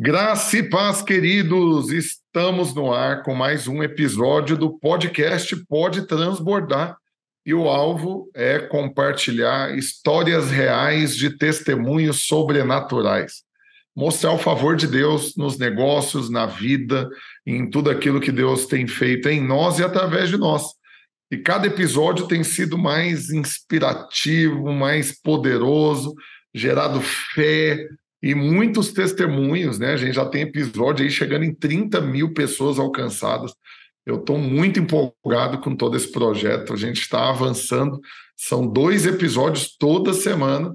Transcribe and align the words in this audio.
Graça 0.00 0.58
e 0.58 0.62
paz, 0.62 1.02
queridos! 1.02 1.90
Estamos 1.90 2.72
no 2.72 2.92
ar 2.92 3.24
com 3.24 3.34
mais 3.34 3.66
um 3.66 3.82
episódio 3.82 4.56
do 4.56 4.78
podcast 4.78 5.56
Pode 5.66 6.06
Transbordar. 6.06 6.96
E 7.44 7.52
o 7.52 7.68
alvo 7.68 8.30
é 8.32 8.60
compartilhar 8.60 9.76
histórias 9.76 10.52
reais 10.52 11.16
de 11.16 11.36
testemunhos 11.36 12.28
sobrenaturais. 12.28 13.42
Mostrar 13.96 14.30
o 14.30 14.38
favor 14.38 14.76
de 14.76 14.86
Deus 14.86 15.34
nos 15.36 15.58
negócios, 15.58 16.30
na 16.30 16.46
vida, 16.46 17.10
em 17.44 17.68
tudo 17.68 17.90
aquilo 17.90 18.20
que 18.20 18.30
Deus 18.30 18.66
tem 18.66 18.86
feito 18.86 19.28
em 19.28 19.44
nós 19.44 19.80
e 19.80 19.82
através 19.82 20.28
de 20.28 20.36
nós. 20.36 20.62
E 21.28 21.36
cada 21.36 21.66
episódio 21.66 22.28
tem 22.28 22.44
sido 22.44 22.78
mais 22.78 23.30
inspirativo, 23.30 24.72
mais 24.72 25.20
poderoso, 25.20 26.14
gerado 26.54 27.00
fé, 27.00 27.84
e 28.22 28.34
muitos 28.34 28.92
testemunhos, 28.92 29.78
né? 29.78 29.92
A 29.92 29.96
gente 29.96 30.14
já 30.14 30.26
tem 30.26 30.42
episódio 30.42 31.04
aí 31.04 31.10
chegando 31.10 31.44
em 31.44 31.54
30 31.54 32.00
mil 32.00 32.34
pessoas 32.34 32.78
alcançadas. 32.78 33.52
Eu 34.04 34.16
estou 34.16 34.38
muito 34.38 34.80
empolgado 34.80 35.58
com 35.58 35.76
todo 35.76 35.96
esse 35.96 36.10
projeto. 36.10 36.72
A 36.72 36.76
gente 36.76 37.00
está 37.00 37.28
avançando. 37.28 38.00
São 38.36 38.66
dois 38.66 39.06
episódios 39.06 39.76
toda 39.76 40.12
semana. 40.12 40.74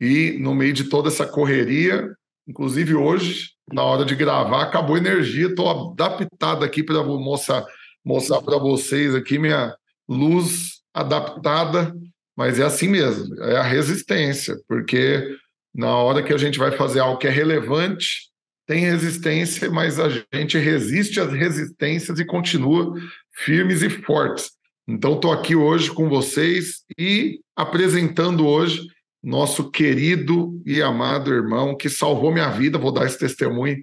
E 0.00 0.36
no 0.40 0.54
meio 0.54 0.72
de 0.72 0.84
toda 0.84 1.08
essa 1.08 1.26
correria, 1.26 2.08
inclusive 2.48 2.94
hoje, 2.94 3.50
na 3.70 3.84
hora 3.84 4.04
de 4.04 4.14
gravar, 4.14 4.62
acabou 4.62 4.96
a 4.96 4.98
energia. 4.98 5.48
Estou 5.48 5.92
adaptado 5.92 6.64
aqui 6.64 6.82
para 6.82 7.02
mostrar, 7.04 7.64
mostrar 8.04 8.40
para 8.40 8.56
vocês 8.56 9.14
aqui 9.14 9.38
minha 9.38 9.76
luz 10.08 10.80
adaptada. 10.92 11.94
Mas 12.36 12.58
é 12.58 12.64
assim 12.64 12.88
mesmo, 12.88 13.38
é 13.44 13.58
a 13.58 13.62
resistência, 13.62 14.56
porque 14.66 15.36
na 15.74 15.94
hora 15.94 16.22
que 16.22 16.32
a 16.32 16.38
gente 16.38 16.58
vai 16.58 16.72
fazer 16.72 17.00
algo 17.00 17.18
que 17.18 17.26
é 17.26 17.30
relevante, 17.30 18.30
tem 18.66 18.80
resistência, 18.80 19.70
mas 19.70 19.98
a 19.98 20.08
gente 20.32 20.58
resiste 20.58 21.18
às 21.18 21.32
resistências 21.32 22.18
e 22.18 22.24
continua 22.24 22.94
firmes 23.32 23.82
e 23.82 23.90
fortes. 23.90 24.52
Então, 24.86 25.14
estou 25.14 25.32
aqui 25.32 25.54
hoje 25.54 25.90
com 25.90 26.08
vocês 26.08 26.84
e 26.98 27.40
apresentando 27.56 28.46
hoje 28.46 28.86
nosso 29.22 29.70
querido 29.70 30.60
e 30.64 30.80
amado 30.80 31.32
irmão 31.32 31.76
que 31.76 31.88
salvou 31.88 32.32
minha 32.32 32.48
vida. 32.50 32.78
Vou 32.78 32.92
dar 32.92 33.06
esse 33.06 33.18
testemunho 33.18 33.76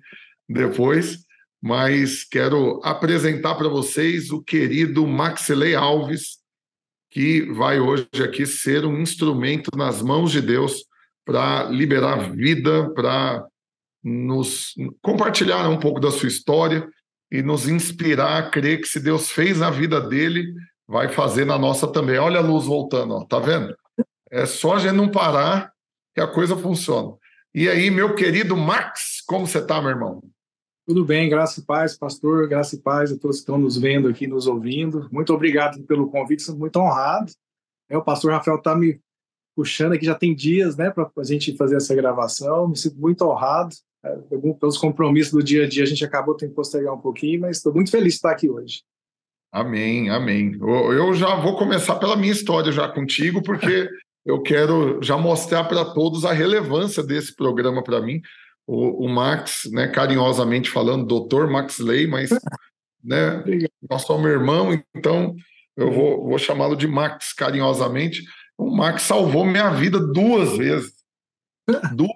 depois, 0.50 1.20
mas 1.62 2.24
quero 2.24 2.82
apresentar 2.84 3.56
para 3.56 3.70
vocês 3.70 4.32
o 4.32 4.42
querido 4.42 5.06
Maxilei 5.06 5.76
Alves, 5.76 6.38
que 7.12 7.42
vai 7.54 7.80
hoje 7.80 8.08
aqui 8.24 8.46
ser 8.46 8.86
um 8.86 9.00
instrumento 9.00 9.70
nas 9.76 10.02
mãos 10.02 10.32
de 10.32 10.42
Deus 10.42 10.86
para 11.28 11.66
liberar 11.66 12.32
vida, 12.32 12.90
para 12.92 13.46
nos 14.02 14.74
compartilhar 15.02 15.68
um 15.68 15.78
pouco 15.78 16.00
da 16.00 16.10
sua 16.10 16.30
história 16.30 16.88
e 17.30 17.44
nos 17.44 17.68
inspirar 17.68 18.38
a 18.38 18.50
crer 18.50 18.80
que 18.80 18.88
se 18.88 18.98
Deus 18.98 19.30
fez 19.30 19.60
na 19.60 19.70
vida 19.70 20.00
dele, 20.00 20.54
vai 20.88 21.10
fazer 21.10 21.44
na 21.44 21.60
nossa 21.60 21.86
também. 21.86 22.18
Olha 22.18 22.40
a 22.40 22.44
luz 22.44 22.66
voltando, 22.66 23.14
ó, 23.14 23.26
tá 23.26 23.40
vendo? 23.40 23.76
É 24.32 24.46
só 24.46 24.76
a 24.76 24.80
gente 24.80 24.94
não 24.94 25.12
parar 25.12 25.74
que 26.16 26.22
a 26.22 26.28
coisa 26.28 26.56
funciona. 26.56 27.14
E 27.54 27.68
aí, 27.68 27.92
meu 27.92 28.16
querido 28.16 28.56
Max, 28.56 29.22
como 29.28 29.46
você 29.46 29.58
está, 29.58 29.82
meu 29.82 29.90
irmão? 29.90 30.24
Tudo 30.88 31.04
bem, 31.04 31.28
graça 31.28 31.60
e 31.60 31.64
paz, 31.64 31.98
pastor, 31.98 32.48
graça 32.48 32.76
e 32.76 32.80
paz 32.80 33.12
a 33.12 33.18
todos 33.18 33.38
que 33.38 33.42
estão 33.42 33.58
nos 33.58 33.78
vendo 33.78 34.08
aqui, 34.08 34.28
nos 34.28 34.48
ouvindo. 34.48 35.10
Muito 35.12 35.34
obrigado 35.34 35.84
pelo 35.84 36.10
convite, 36.10 36.44
sou 36.44 36.56
muito 36.56 36.80
honrado. 36.80 37.34
É, 37.90 37.98
o 37.98 38.02
pastor 38.02 38.32
Rafael 38.32 38.58
está 38.58 38.74
me 38.74 38.98
puxando 39.58 39.94
aqui 39.94 40.06
já 40.06 40.14
tem 40.14 40.36
dias, 40.36 40.78
né, 40.78 40.92
para 40.92 41.10
a 41.18 41.24
gente 41.24 41.58
fazer 41.58 41.78
essa 41.78 41.96
gravação. 41.96 42.68
Me 42.68 42.78
sinto 42.78 43.00
muito 43.00 43.26
honrado. 43.26 43.76
É, 44.06 44.16
pelos 44.60 44.78
compromissos 44.78 45.34
do 45.34 45.42
dia 45.42 45.66
a 45.66 45.68
dia, 45.68 45.82
a 45.82 45.88
gente 45.88 46.06
acabou 46.06 46.36
tendo 46.36 46.50
que 46.50 46.56
postergar 46.56 46.94
um 46.94 47.02
pouquinho, 47.02 47.42
mas 47.42 47.58
estou 47.58 47.74
muito 47.74 47.90
feliz 47.90 48.14
de 48.14 48.18
estar 48.18 48.30
aqui 48.30 48.48
hoje. 48.48 48.84
Amém, 49.52 50.12
amém. 50.12 50.56
Eu 50.62 51.12
já 51.16 51.36
vou 51.36 51.58
começar 51.58 51.96
pela 51.96 52.16
minha 52.16 52.32
história 52.32 52.72
já 52.72 52.88
contigo, 52.88 53.42
porque 53.42 53.90
eu 54.24 54.44
quero 54.44 55.02
já 55.02 55.18
mostrar 55.18 55.64
para 55.64 55.84
todos 55.84 56.24
a 56.24 56.32
relevância 56.32 57.02
desse 57.02 57.36
programa 57.36 57.84
para 57.84 58.00
mim. 58.00 58.22
O, 58.68 59.06
o, 59.06 59.10
Max, 59.10 59.68
né, 59.72 59.88
carinhosamente 59.88 60.70
falando, 60.70 61.08
doutor 61.08 61.50
Max 61.50 61.80
Ley, 61.80 62.06
mas 62.06 62.30
né, 63.04 63.44
nós 63.90 64.04
somos 64.04 64.30
irmão, 64.30 64.80
então 64.96 65.36
eu 65.76 65.92
vou, 65.92 66.28
vou 66.28 66.38
chamá-lo 66.38 66.76
de 66.76 66.88
Max 66.88 67.34
carinhosamente. 67.34 68.24
O 68.58 68.76
Max 68.76 69.04
salvou 69.04 69.46
minha 69.46 69.70
vida 69.70 70.00
duas 70.00 70.58
vezes. 70.58 70.94
duas, 71.94 72.12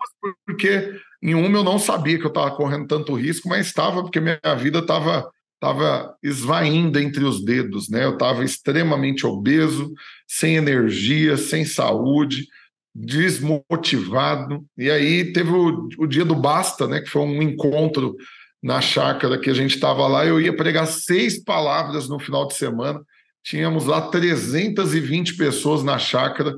porque 0.46 1.00
em 1.22 1.36
uma 1.36 1.58
eu 1.58 1.64
não 1.64 1.78
sabia 1.78 2.18
que 2.18 2.26
eu 2.26 2.30
estava 2.30 2.56
correndo 2.56 2.88
tanto 2.88 3.14
risco, 3.14 3.48
mas 3.48 3.68
estava, 3.68 4.02
porque 4.02 4.20
minha 4.20 4.40
vida 4.58 4.80
estava 4.80 5.30
estava 5.62 6.18
esvaindo 6.24 7.00
entre 7.00 7.24
os 7.24 7.46
dedos, 7.46 7.88
né? 7.88 8.04
Eu 8.04 8.14
estava 8.14 8.44
extremamente 8.44 9.28
obeso, 9.28 9.94
sem 10.28 10.56
energia, 10.56 11.38
sem 11.38 11.64
saúde, 11.64 12.48
desmotivado. 12.96 14.66
E 14.76 14.90
aí 14.90 15.32
teve 15.32 15.52
o, 15.52 15.88
o 16.00 16.08
dia 16.08 16.26
do 16.26 16.34
basta, 16.34 16.88
né? 16.88 17.00
Que 17.00 17.10
foi 17.10 17.22
um 17.22 17.44
encontro 17.44 18.16
na 18.62 18.82
chácara 18.82 19.38
que 19.38 19.52
a 19.52 19.54
gente 19.54 19.76
estava 19.76 20.08
lá. 20.08 20.26
Eu 20.26 20.42
ia 20.42 20.56
pregar 20.56 20.88
seis 20.88 21.44
palavras 21.44 22.10
no 22.10 22.20
final 22.20 22.48
de 22.48 22.56
semana 22.56 23.00
tínhamos 23.44 23.86
lá 23.86 24.02
320 24.10 25.36
pessoas 25.36 25.84
na 25.84 25.98
chácara, 25.98 26.54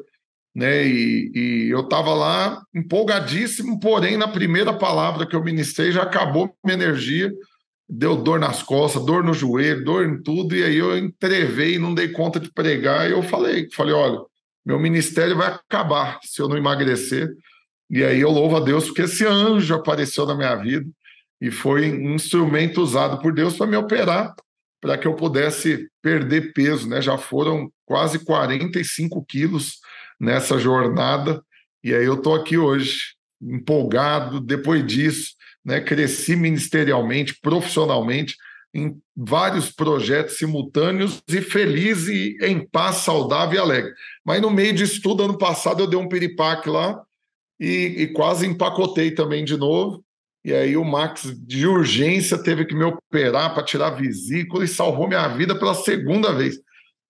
né? 0.55 0.85
E, 0.85 1.31
e 1.33 1.69
eu 1.69 1.81
estava 1.81 2.13
lá 2.13 2.61
empolgadíssimo, 2.73 3.79
porém, 3.79 4.17
na 4.17 4.27
primeira 4.27 4.73
palavra 4.73 5.25
que 5.25 5.35
eu 5.35 5.43
ministrei, 5.43 5.91
já 5.91 6.03
acabou 6.03 6.55
minha 6.63 6.75
energia, 6.75 7.31
deu 7.89 8.15
dor 8.15 8.39
nas 8.39 8.61
costas, 8.61 9.05
dor 9.05 9.23
no 9.23 9.33
joelho, 9.33 9.83
dor 9.83 10.05
em 10.05 10.21
tudo, 10.21 10.55
e 10.55 10.63
aí 10.63 10.77
eu 10.77 10.97
entrevei, 10.97 11.79
não 11.79 11.93
dei 11.93 12.09
conta 12.09 12.39
de 12.39 12.51
pregar, 12.51 13.09
e 13.09 13.13
eu 13.13 13.23
falei, 13.23 13.67
falei, 13.71 13.93
olha, 13.93 14.19
meu 14.65 14.79
ministério 14.79 15.35
vai 15.35 15.47
acabar 15.47 16.19
se 16.23 16.41
eu 16.41 16.47
não 16.47 16.57
emagrecer. 16.57 17.29
E 17.89 18.03
aí 18.03 18.21
eu 18.21 18.31
louvo 18.31 18.57
a 18.57 18.59
Deus 18.59 18.85
porque 18.85 19.03
esse 19.03 19.25
anjo 19.25 19.75
apareceu 19.75 20.25
na 20.25 20.35
minha 20.35 20.55
vida 20.55 20.89
e 21.41 21.51
foi 21.51 21.91
um 21.91 22.15
instrumento 22.15 22.81
usado 22.81 23.19
por 23.21 23.33
Deus 23.33 23.57
para 23.57 23.67
me 23.67 23.75
operar 23.75 24.33
para 24.83 24.97
que 24.97 25.07
eu 25.07 25.15
pudesse 25.15 25.87
perder 26.01 26.51
peso, 26.51 26.89
né? 26.89 27.01
Já 27.01 27.17
foram 27.17 27.71
quase 27.85 28.19
45 28.19 29.23
quilos 29.23 29.77
nessa 30.19 30.59
jornada, 30.59 31.41
e 31.81 31.95
aí 31.95 32.03
eu 32.03 32.15
estou 32.15 32.35
aqui 32.35 32.57
hoje, 32.57 33.15
empolgado, 33.41 34.41
depois 34.41 34.85
disso, 34.85 35.35
né? 35.63 35.79
Cresci 35.79 36.35
ministerialmente, 36.35 37.39
profissionalmente, 37.41 38.35
em 38.73 38.99
vários 39.15 39.71
projetos 39.71 40.35
simultâneos 40.35 41.23
e 41.29 41.39
feliz 41.39 42.09
e 42.09 42.35
em 42.41 42.67
paz, 42.67 42.97
saudável 42.97 43.55
e 43.55 43.59
alegre. 43.59 43.93
Mas 44.25 44.41
no 44.41 44.49
meio 44.49 44.73
disso 44.73 45.01
tudo, 45.01 45.23
ano 45.23 45.37
passado, 45.37 45.81
eu 45.81 45.87
dei 45.87 45.97
um 45.97 46.09
piripaque 46.09 46.67
lá 46.67 47.01
e, 47.57 47.95
e 47.99 48.07
quase 48.07 48.45
empacotei 48.45 49.11
também 49.11 49.45
de 49.45 49.55
novo. 49.55 50.03
E 50.43 50.53
aí 50.53 50.75
o 50.75 50.83
Max, 50.83 51.33
de 51.45 51.65
urgência, 51.65 52.37
teve 52.37 52.65
que 52.65 52.75
me 52.75 52.83
operar 52.83 53.53
para 53.53 53.63
tirar 53.63 53.87
a 53.87 53.95
vesícula 53.95 54.65
e 54.65 54.67
salvou 54.67 55.07
minha 55.07 55.27
vida 55.29 55.57
pela 55.57 55.73
segunda 55.73 56.33
vez. 56.33 56.59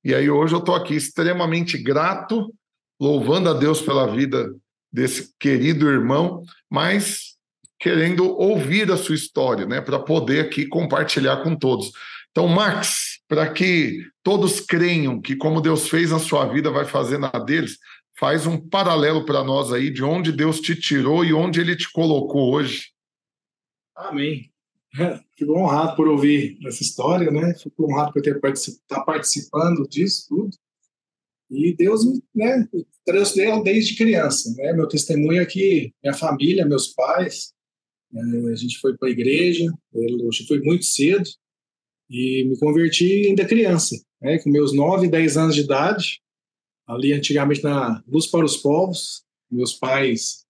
E 0.04 0.14
aí 0.14 0.30
hoje 0.30 0.54
eu 0.54 0.60
estou 0.60 0.76
aqui 0.76 0.96
extremamente 0.96 1.78
grato, 1.78 2.54
louvando 3.00 3.50
a 3.50 3.54
Deus 3.54 3.82
pela 3.82 4.06
vida 4.06 4.54
desse 4.92 5.34
querido 5.40 5.90
irmão, 5.90 6.44
mas 6.70 7.34
querendo 7.80 8.30
ouvir 8.38 8.92
a 8.92 8.98
sua 8.98 9.16
história, 9.16 9.66
né, 9.66 9.82
para 9.82 10.00
poder 10.00 10.46
aqui 10.46 10.68
compartilhar 10.68 11.38
com 11.38 11.56
todos. 11.56 11.92
Então, 12.32 12.48
Max, 12.48 13.20
para 13.28 13.52
que 13.52 14.06
todos 14.22 14.60
creiam 14.60 15.20
que 15.20 15.36
como 15.36 15.60
Deus 15.60 15.90
fez 15.90 16.12
na 16.12 16.20
sua 16.20 16.46
vida, 16.46 16.70
vai 16.70 16.86
fazer 16.86 17.18
na 17.18 17.30
deles, 17.30 17.78
faz 18.20 18.46
um 18.46 18.58
paralelo 18.58 19.26
para 19.26 19.44
nós 19.44 19.74
aí 19.74 19.90
de 19.90 20.04
onde 20.04 20.32
Deus 20.32 20.62
te 20.62 20.76
tirou 20.76 21.26
e 21.26 21.34
onde 21.34 21.60
ele 21.60 21.76
te 21.76 21.92
colocou 21.92 22.54
hoje. 22.54 22.93
Amém. 23.96 24.52
Fico 25.36 25.54
honrado 25.54 25.96
por 25.96 26.08
ouvir 26.08 26.58
essa 26.66 26.84
história, 26.84 27.32
né? 27.32 27.56
Fico 27.56 27.86
honrado 27.86 28.14
por 28.14 28.22
ter 28.22 28.40
particip... 28.40 28.76
estar 28.76 28.98
tá 28.98 29.04
participando 29.04 29.88
disso 29.88 30.28
tudo. 30.30 30.56
E 31.50 31.76
Deus, 31.76 32.02
né, 32.34 32.68
Deus 33.06 33.34
desde 33.64 33.96
criança, 33.96 34.54
né? 34.56 34.74
Meu 34.74 34.88
testemunho 34.88 35.42
é 35.42 35.46
que 35.46 35.92
minha 36.04 36.14
família, 36.14 36.66
meus 36.66 36.88
pais, 36.88 37.54
né, 38.12 38.52
a 38.52 38.56
gente 38.56 38.80
foi 38.80 38.96
para 38.98 39.08
a 39.08 39.12
igreja, 39.12 39.72
eu 39.94 40.30
fui 40.48 40.62
muito 40.62 40.86
cedo 40.86 41.28
e 42.10 42.46
me 42.46 42.58
converti 42.60 43.28
ainda 43.28 43.46
criança, 43.46 44.00
né? 44.22 44.40
Com 44.40 44.50
meus 44.50 44.74
9, 44.74 45.08
10 45.08 45.38
anos 45.38 45.56
de 45.56 45.62
idade, 45.62 46.22
ali 46.88 47.14
antigamente 47.14 47.64
na 47.64 48.04
Luz 48.08 48.28
para 48.28 48.46
os 48.46 48.58
Povos, 48.58 49.24
meus 49.52 49.74
pais 49.74 50.43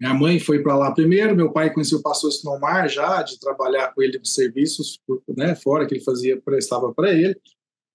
minha 0.00 0.14
mãe 0.14 0.38
foi 0.38 0.62
para 0.62 0.76
lá 0.76 0.92
primeiro, 0.92 1.34
meu 1.34 1.52
pai 1.52 1.72
conheceu 1.72 1.98
o 1.98 2.02
pastor 2.02 2.30
Sinomar 2.30 2.88
já, 2.88 3.22
de 3.22 3.38
trabalhar 3.38 3.92
com 3.92 4.00
ele 4.00 4.18
de 4.18 4.28
serviços, 4.28 5.00
né, 5.36 5.56
fora 5.56 5.86
que 5.86 5.94
ele 5.94 6.04
fazia, 6.04 6.40
prestava 6.40 6.92
para 6.94 7.12
ele. 7.12 7.36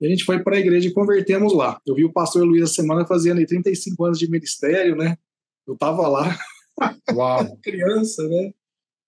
E 0.02 0.06
a 0.06 0.10
gente 0.10 0.26
foi 0.26 0.44
para 0.44 0.58
a 0.58 0.60
igreja 0.60 0.90
e 0.90 0.94
convertemos 0.94 1.54
lá. 1.54 1.80
Eu 1.86 1.96
vi 1.96 2.04
o 2.04 2.12
pastor 2.12 2.44
Luiz 2.44 2.64
a 2.64 2.68
semana 2.68 3.06
fazendo 3.06 3.38
aí 3.38 3.46
35 3.46 4.04
anos 4.04 4.20
de 4.20 4.30
ministério, 4.30 4.98
né? 4.98 5.18
Eu 5.66 5.76
estava 5.76 6.06
lá, 6.10 6.38
Uau. 7.14 7.56
criança, 7.64 8.28
né? 8.28 8.54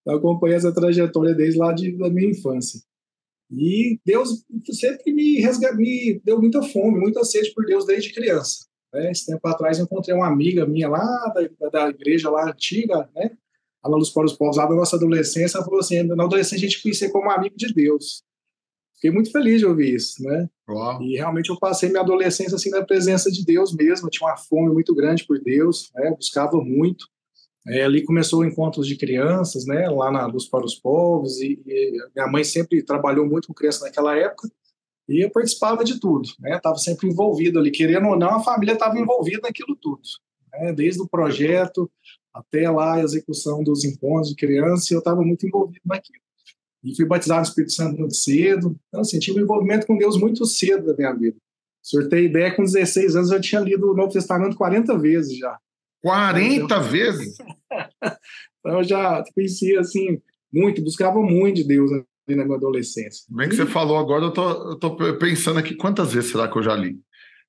Eu 0.05 0.15
acompanhei 0.15 0.55
essa 0.55 0.73
trajetória 0.73 1.33
desde 1.33 1.59
lá 1.59 1.73
de, 1.73 1.91
da 1.97 2.09
minha 2.09 2.29
infância. 2.29 2.79
E 3.51 3.99
Deus 4.05 4.45
sempre 4.71 5.11
me, 5.11 5.41
resga, 5.41 5.73
me 5.73 6.21
deu 6.23 6.39
muita 6.39 6.61
fome, 6.63 6.99
muita 6.99 7.23
sede 7.25 7.53
por 7.53 7.65
Deus 7.65 7.85
desde 7.85 8.13
criança. 8.13 8.65
Né? 8.95 9.11
Esse 9.11 9.25
tempo 9.25 9.45
atrás 9.45 9.77
eu 9.77 9.83
encontrei 9.83 10.15
uma 10.15 10.27
amiga 10.27 10.65
minha 10.65 10.87
lá 10.87 11.33
da, 11.59 11.69
da 11.69 11.89
igreja 11.89 12.29
lá 12.29 12.49
antiga, 12.49 13.09
né? 13.13 13.31
A 13.83 13.89
Luz 13.89 14.09
para 14.09 14.25
os 14.25 14.33
Povos, 14.33 14.57
lá 14.57 14.65
da 14.65 14.73
nossa 14.73 14.95
adolescência, 14.95 15.57
ela 15.57 15.65
falou 15.65 15.79
assim, 15.79 16.01
na 16.01 16.23
adolescência 16.23 16.65
a 16.65 16.69
gente 16.69 16.81
conhecia 16.81 17.11
como 17.11 17.29
amigo 17.29 17.55
de 17.55 17.71
Deus. 17.71 18.23
Fiquei 18.95 19.11
muito 19.11 19.31
feliz 19.31 19.59
de 19.59 19.65
ouvir 19.65 19.93
isso, 19.93 20.23
né? 20.23 20.49
Uau. 20.67 21.03
E 21.03 21.17
realmente 21.17 21.49
eu 21.49 21.59
passei 21.59 21.89
minha 21.89 22.01
adolescência 22.01 22.55
assim 22.55 22.69
na 22.71 22.83
presença 22.83 23.29
de 23.29 23.45
Deus 23.45 23.75
mesmo, 23.75 24.07
eu 24.07 24.09
tinha 24.09 24.27
uma 24.27 24.37
fome 24.37 24.73
muito 24.73 24.95
grande 24.95 25.25
por 25.25 25.39
Deus, 25.39 25.91
né? 25.93 26.07
Eu 26.07 26.15
buscava 26.15 26.57
muito. 26.57 27.05
É, 27.67 27.83
ali 27.83 28.03
começou 28.03 28.45
encontros 28.45 28.87
de 28.87 28.95
crianças, 28.95 29.65
né, 29.65 29.89
lá 29.89 30.11
na 30.11 30.27
Luz 30.27 30.47
para 30.47 30.63
os 30.63 30.75
Povos, 30.75 31.41
e, 31.41 31.59
e, 31.65 31.97
minha 32.15 32.27
mãe 32.27 32.43
sempre 32.43 32.83
trabalhou 32.83 33.25
muito 33.25 33.47
com 33.47 33.55
criança 33.55 33.83
naquela 33.83 34.15
época, 34.15 34.47
e 35.07 35.23
eu 35.23 35.29
participava 35.29 35.83
de 35.83 35.99
tudo, 35.99 36.29
né, 36.39 36.55
estava 36.57 36.77
sempre 36.77 37.07
envolvido 37.07 37.59
ali, 37.59 37.71
querendo 37.71 38.07
ou 38.07 38.17
não, 38.17 38.35
a 38.35 38.43
família 38.43 38.73
estava 38.73 38.97
envolvida 38.99 39.41
naquilo 39.43 39.75
tudo, 39.75 40.01
né, 40.51 40.73
desde 40.73 41.01
o 41.01 41.07
projeto 41.07 41.89
até 42.33 42.69
lá 42.69 42.95
a 42.95 43.01
execução 43.01 43.63
dos 43.63 43.85
encontros 43.85 44.29
de 44.29 44.35
criança, 44.35 44.93
eu 44.93 44.99
estava 44.99 45.21
muito 45.21 45.47
envolvido 45.47 45.81
naquilo. 45.85 46.19
E 46.83 46.95
fui 46.95 47.05
batizado 47.05 47.41
no 47.41 47.47
Espírito 47.47 47.71
Santo 47.71 47.97
muito 47.97 48.15
cedo, 48.15 48.77
então 48.87 49.01
assim, 49.01 49.19
tive 49.19 49.39
um 49.39 49.43
envolvimento 49.43 49.87
com 49.87 49.97
Deus 49.97 50.19
muito 50.19 50.45
cedo 50.45 50.87
na 50.87 50.93
minha 50.93 51.13
vida. 51.13 51.37
Sortei 51.81 52.25
ideia, 52.25 52.53
com 52.53 52.63
16 52.63 53.15
anos 53.15 53.31
eu 53.31 53.39
tinha 53.39 53.61
lido 53.61 53.91
o 53.91 53.95
Novo 53.95 54.11
Testamento 54.11 54.57
40 54.57 54.97
vezes 54.97 55.37
já. 55.37 55.57
40 56.01 56.79
vezes? 56.81 57.37
então 58.59 58.79
eu 58.79 58.83
já 58.83 59.23
conhecia 59.33 59.79
assim 59.79 60.21
muito, 60.51 60.83
buscava 60.83 61.21
muito 61.21 61.57
de 61.57 61.63
Deus 61.63 61.91
ali 61.91 62.05
na 62.33 62.45
minha 62.45 62.57
adolescência. 62.57 63.25
Bem 63.29 63.49
que 63.49 63.55
você 63.55 63.65
falou 63.65 63.97
agora, 63.97 64.25
eu 64.25 64.31
tô, 64.31 64.71
eu 64.71 64.75
tô 64.77 64.95
pensando 65.17 65.59
aqui 65.59 65.75
quantas 65.75 66.13
vezes 66.13 66.31
será 66.31 66.47
que 66.47 66.57
eu 66.57 66.63
já 66.63 66.75
li? 66.75 66.97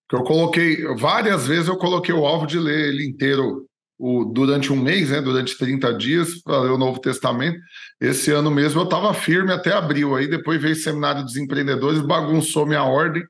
Porque 0.09 0.23
eu 0.23 0.27
coloquei, 0.27 0.85
várias 0.97 1.47
vezes 1.47 1.69
eu 1.69 1.77
coloquei 1.77 2.15
o 2.15 2.27
alvo 2.27 2.47
de 2.47 2.59
ler 2.59 2.89
ele 2.89 3.07
inteiro 3.07 3.67
o, 3.99 4.25
durante 4.25 4.73
um 4.73 4.77
mês, 4.77 5.11
né, 5.11 5.21
durante 5.21 5.57
30 5.57 5.95
dias, 5.95 6.43
para 6.43 6.61
ler 6.61 6.71
o 6.71 6.79
Novo 6.79 7.01
Testamento. 7.01 7.59
Esse 8.01 8.31
ano 8.31 8.51
mesmo 8.51 8.81
eu 8.81 8.85
estava 8.85 9.13
firme 9.15 9.53
até 9.53 9.73
abril, 9.73 10.15
aí 10.15 10.29
depois 10.29 10.61
veio 10.61 10.75
o 10.75 10.79
Seminário 10.79 11.25
dos 11.25 11.37
Empreendedores, 11.37 12.01
bagunçou 12.01 12.67
minha 12.67 12.85
ordem, 12.85 13.25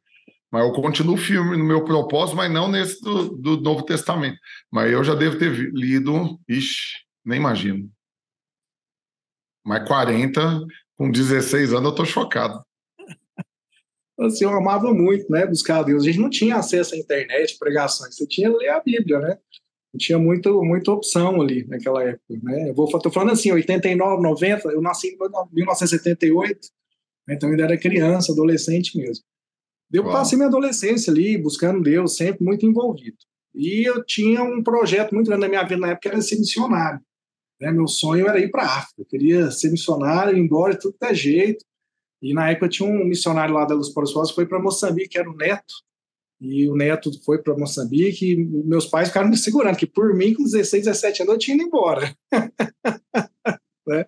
mas 0.51 0.65
eu 0.65 0.73
continuo 0.73 1.17
firme 1.17 1.57
no 1.57 1.65
meu 1.65 1.85
propósito, 1.85 2.37
mas 2.37 2.51
não 2.51 2.69
nesse 2.69 3.01
do, 3.01 3.37
do 3.37 3.61
Novo 3.61 3.83
Testamento. 3.83 4.39
Mas 4.71 4.91
eu 4.91 5.03
já 5.03 5.15
devo 5.15 5.39
ter 5.39 5.51
lido, 5.73 6.39
ixi, 6.49 6.99
nem 7.25 7.39
imagino. 7.39 7.91
Mas 9.65 9.87
40, 9.87 10.65
com 10.97 11.11
16 11.11 11.73
anos, 11.73 11.85
eu 11.85 11.91
estou 11.91 12.07
chocado. 12.07 12.63
Assim, 14.19 14.45
eu 14.45 14.51
amava 14.51 14.93
muito, 14.95 15.31
né, 15.31 15.47
buscar 15.47 15.81
a 15.81 15.83
Deus. 15.83 16.03
A 16.03 16.07
gente 16.07 16.19
não 16.19 16.31
tinha 16.31 16.57
acesso 16.57 16.95
à 16.95 16.99
internet, 16.99 17.59
pregações, 17.59 18.17
você 18.17 18.27
tinha 18.27 18.51
que 18.51 18.57
ler 18.57 18.71
a 18.71 18.81
Bíblia, 18.81 19.19
né? 19.19 19.39
Não 19.93 19.99
tinha 19.99 20.19
muita, 20.19 20.51
muita 20.51 20.91
opção 20.91 21.41
ali 21.41 21.67
naquela 21.67 22.03
época, 22.03 22.39
né? 22.43 22.71
Eu 22.71 22.75
vou, 22.75 22.87
tô 22.99 23.11
falando 23.11 23.33
assim, 23.33 23.53
89, 23.53 24.23
90, 24.23 24.69
eu 24.69 24.83
nasci 24.83 25.09
em 25.09 25.19
1978, 25.53 26.69
né? 27.27 27.35
então 27.35 27.49
eu 27.49 27.53
ainda 27.53 27.65
era 27.65 27.79
criança, 27.79 28.33
adolescente 28.33 28.97
mesmo. 28.97 29.25
Eu 29.93 30.03
Uau. 30.03 30.13
passei 30.13 30.37
minha 30.37 30.49
adolescência 30.49 31.13
ali, 31.13 31.39
buscando 31.39 31.83
Deus, 31.83 32.17
sempre 32.17 32.45
muito 32.45 32.67
envolvido. 32.67 33.17
E 33.55 33.89
eu 33.89 34.05
tinha 34.05 34.43
um 34.43 34.63
projeto 34.63 35.15
muito 35.15 35.29
grande 35.29 35.43
na 35.43 35.49
minha 35.49 35.63
vida 35.63 35.81
na 35.81 35.91
época, 35.93 36.09
era 36.09 36.21
ser 36.21 36.39
missionário. 36.39 37.01
Né? 37.61 37.71
Meu 37.71 37.89
sonho 37.89 38.29
era 38.29 38.39
ir 38.39 38.51
para 38.51 38.63
a 38.63 38.79
África. 38.79 39.03
Eu 39.03 39.07
queria 39.07 39.51
ser 39.51 39.71
missionário, 39.71 40.37
ir 40.37 40.41
embora 40.41 40.75
de 40.75 40.81
tudo 40.81 40.97
que 40.99 41.07
é 41.07 41.15
jeito. 41.15 41.65
E 42.23 42.33
na 42.33 42.51
época 42.51 42.69
tinha 42.69 42.89
um 42.89 43.05
missionário 43.05 43.55
lá 43.55 43.65
da 43.65 43.75
Luz 43.75 43.91
para 43.91 44.05
os 44.05 44.13
Povos, 44.13 44.31
foi 44.31 44.47
para 44.47 44.59
Moçambique, 44.59 45.11
que 45.11 45.19
era 45.19 45.31
o 45.31 45.37
Neto. 45.37 45.75
E 46.41 46.69
o 46.69 46.75
Neto 46.75 47.11
foi 47.25 47.39
para 47.39 47.57
Moçambique 47.57 48.33
e 48.33 48.37
meus 48.37 48.87
pais 48.87 49.09
ficaram 49.09 49.29
me 49.29 49.37
segurando, 49.37 49.77
que 49.77 49.87
por 49.87 50.15
mim, 50.15 50.35
com 50.35 50.43
16, 50.43 50.85
17 50.85 51.23
anos, 51.23 51.35
eu 51.35 51.39
tinha 51.39 51.55
ido 51.57 51.65
embora. 51.65 52.15
né? 53.87 54.07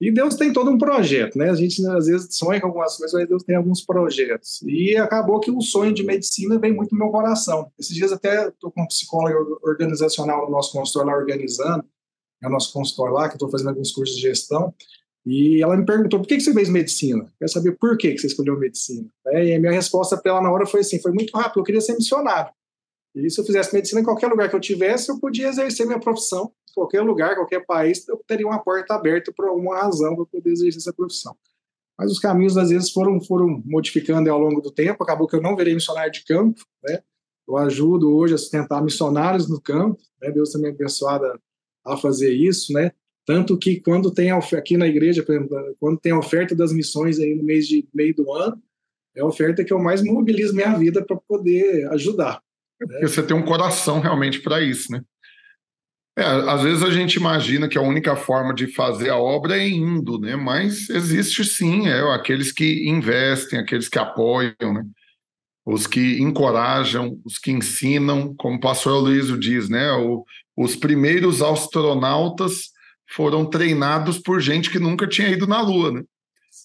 E 0.00 0.12
Deus 0.12 0.36
tem 0.36 0.52
todo 0.52 0.70
um 0.70 0.78
projeto, 0.78 1.36
né? 1.36 1.50
A 1.50 1.54
gente 1.54 1.84
às 1.88 2.06
vezes 2.06 2.28
sonha 2.36 2.60
com 2.60 2.68
algumas 2.68 2.96
coisas, 2.96 3.12
mas 3.18 3.28
Deus 3.28 3.42
tem 3.42 3.56
alguns 3.56 3.84
projetos. 3.84 4.62
E 4.62 4.96
acabou 4.96 5.40
que 5.40 5.50
o 5.50 5.60
sonho 5.60 5.92
de 5.92 6.04
medicina 6.04 6.58
vem 6.58 6.72
muito 6.72 6.92
no 6.92 6.98
meu 6.98 7.10
coração. 7.10 7.72
Esses 7.76 7.94
dias 7.94 8.12
até 8.12 8.48
estou 8.48 8.70
com 8.70 8.82
um 8.82 8.86
psicólogo 8.86 9.58
organizacional 9.62 10.46
no 10.46 10.52
nosso 10.52 10.72
consultório 10.72 11.10
lá 11.10 11.18
organizando, 11.18 11.84
é 12.42 12.46
o 12.46 12.50
nosso 12.50 12.72
consultório 12.72 13.14
lá, 13.14 13.28
que 13.28 13.34
estou 13.34 13.50
fazendo 13.50 13.70
alguns 13.70 13.92
cursos 13.92 14.16
de 14.16 14.22
gestão, 14.22 14.74
e 15.26 15.62
ela 15.62 15.76
me 15.76 15.84
perguntou, 15.84 16.20
por 16.20 16.26
que, 16.26 16.40
você 16.40 16.54
fez 16.54 16.68
medicina? 16.68 17.30
Quer 17.38 17.48
saber 17.48 17.76
por 17.76 17.98
que, 17.98 18.16
você 18.16 18.26
escolheu 18.26 18.58
medicina? 18.58 19.06
É, 19.26 19.46
e 19.46 19.54
a 19.54 19.60
minha 19.60 19.72
resposta 19.72 20.16
para 20.16 20.32
ela 20.32 20.40
na 20.40 20.50
hora 20.50 20.66
foi 20.66 20.80
assim, 20.80 21.00
foi 21.00 21.12
muito 21.12 21.36
rápido, 21.36 21.60
eu 21.60 21.64
queria 21.64 21.80
ser 21.80 21.94
missionário. 21.94 22.52
E 23.14 23.28
se 23.28 23.40
eu 23.40 23.44
fizesse 23.44 23.74
medicina 23.74 24.00
em 24.00 24.04
qualquer 24.04 24.28
lugar 24.28 24.48
que 24.48 24.56
eu 24.56 24.60
tivesse, 24.60 25.10
eu 25.10 25.18
podia 25.18 25.48
exercer 25.48 25.86
minha 25.86 25.98
profissão 25.98 26.52
qualquer 26.78 27.02
lugar, 27.02 27.34
qualquer 27.34 27.64
país, 27.66 28.06
eu 28.08 28.22
teria 28.26 28.46
uma 28.46 28.62
porta 28.62 28.94
aberta 28.94 29.32
por 29.32 29.46
alguma 29.46 29.76
razão 29.76 30.14
para 30.14 30.24
poder 30.26 30.50
exercer 30.50 30.78
essa 30.78 30.92
profissão. 30.92 31.36
Mas 31.98 32.12
os 32.12 32.20
caminhos, 32.20 32.56
às 32.56 32.70
vezes, 32.70 32.92
foram, 32.92 33.20
foram 33.20 33.60
modificando 33.64 34.30
ao 34.30 34.38
longo 34.38 34.60
do 34.60 34.70
tempo. 34.70 35.02
Acabou 35.02 35.26
que 35.26 35.34
eu 35.34 35.42
não 35.42 35.56
virei 35.56 35.74
missionário 35.74 36.12
de 36.12 36.24
campo, 36.24 36.64
né? 36.84 37.02
Eu 37.46 37.56
ajudo 37.56 38.14
hoje 38.14 38.34
a 38.34 38.38
sustentar 38.38 38.82
missionários 38.82 39.48
no 39.48 39.60
campo, 39.60 40.00
né? 40.22 40.30
Deus 40.30 40.52
também 40.52 40.70
abençoado 40.70 41.24
a, 41.92 41.96
fazer 41.96 42.32
isso, 42.32 42.72
né? 42.72 42.92
Tanto 43.26 43.58
que 43.58 43.80
quando 43.80 44.10
tem 44.10 44.30
aqui 44.30 44.76
na 44.76 44.86
igreja, 44.86 45.24
exemplo, 45.28 45.76
quando 45.78 45.98
tem 45.98 46.12
a 46.12 46.18
oferta 46.18 46.54
das 46.54 46.72
missões 46.72 47.20
aí 47.20 47.34
no 47.34 47.42
mês 47.42 47.66
de 47.66 47.86
meio 47.92 48.14
do 48.14 48.32
ano, 48.32 48.60
é 49.14 49.20
a 49.20 49.26
oferta 49.26 49.64
que 49.64 49.72
eu 49.72 49.78
mais 49.78 50.02
mobilizo 50.02 50.54
minha 50.54 50.74
vida 50.76 51.04
para 51.04 51.16
poder 51.16 51.86
ajudar. 51.92 52.40
Né? 52.80 53.00
você 53.02 53.22
tem 53.22 53.36
um 53.36 53.44
coração 53.44 54.00
realmente 54.00 54.40
para 54.40 54.62
isso, 54.62 54.92
né? 54.92 55.02
É, 56.16 56.24
às 56.24 56.62
vezes 56.62 56.82
a 56.82 56.90
gente 56.90 57.14
imagina 57.14 57.68
que 57.68 57.78
a 57.78 57.82
única 57.82 58.16
forma 58.16 58.52
de 58.52 58.66
fazer 58.66 59.08
a 59.10 59.16
obra 59.16 59.56
é 59.56 59.68
indo, 59.68 60.18
né? 60.18 60.34
Mas 60.34 60.90
existe 60.90 61.44
sim, 61.44 61.86
é 61.86 62.00
aqueles 62.12 62.50
que 62.50 62.88
investem, 62.88 63.58
aqueles 63.58 63.88
que 63.88 64.00
apoiam, 64.00 64.72
né? 64.72 64.84
Os 65.64 65.86
que 65.86 66.20
encorajam, 66.20 67.20
os 67.24 67.38
que 67.38 67.52
ensinam, 67.52 68.34
como 68.36 68.56
o 68.56 68.60
pastor 68.60 69.00
Luiz 69.00 69.26
diz, 69.38 69.68
né? 69.68 69.92
O, 69.92 70.24
os 70.58 70.74
primeiros 70.74 71.40
astronautas 71.40 72.70
foram 73.14 73.46
treinados 73.46 74.18
por 74.18 74.40
gente 74.40 74.68
que 74.70 74.78
nunca 74.80 75.06
tinha 75.06 75.28
ido 75.28 75.46
na 75.46 75.60
Lua, 75.62 75.92
né? 75.92 76.02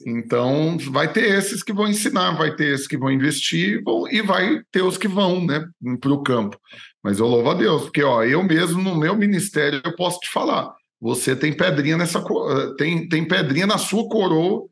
Então, 0.08 0.76
vai 0.90 1.14
ter 1.14 1.26
esses 1.26 1.62
que 1.62 1.72
vão 1.72 1.88
ensinar, 1.88 2.32
vai 2.32 2.56
ter 2.56 2.74
esses 2.74 2.88
que 2.88 2.98
vão 2.98 3.12
investir 3.12 3.84
vão, 3.84 4.08
e 4.08 4.24
vai 4.24 4.62
ter 4.72 4.82
os 4.82 4.98
que 4.98 5.08
vão 5.08 5.46
né, 5.46 5.64
para 6.02 6.12
o 6.12 6.24
campo. 6.24 6.60
Mas 7.04 7.20
eu 7.20 7.28
louvo 7.28 7.52
a 7.52 7.54
Deus, 7.54 7.84
porque 7.84 8.02
ó, 8.02 8.24
eu 8.24 8.42
mesmo 8.42 8.82
no 8.82 8.96
meu 8.96 9.16
ministério 9.16 9.80
eu 9.86 9.96
posso 9.96 10.20
te 10.20 10.30
falar, 10.32 10.74
você 11.00 11.36
tem 11.36 11.54
pedrinha 11.54 11.96
nessa 11.96 12.18
eh, 12.18 12.74
tem, 12.78 13.08
tem 13.08 13.28
pedrinha 13.28 13.68
na 13.68 13.78
sua 13.78 14.10
coroa 14.10 14.64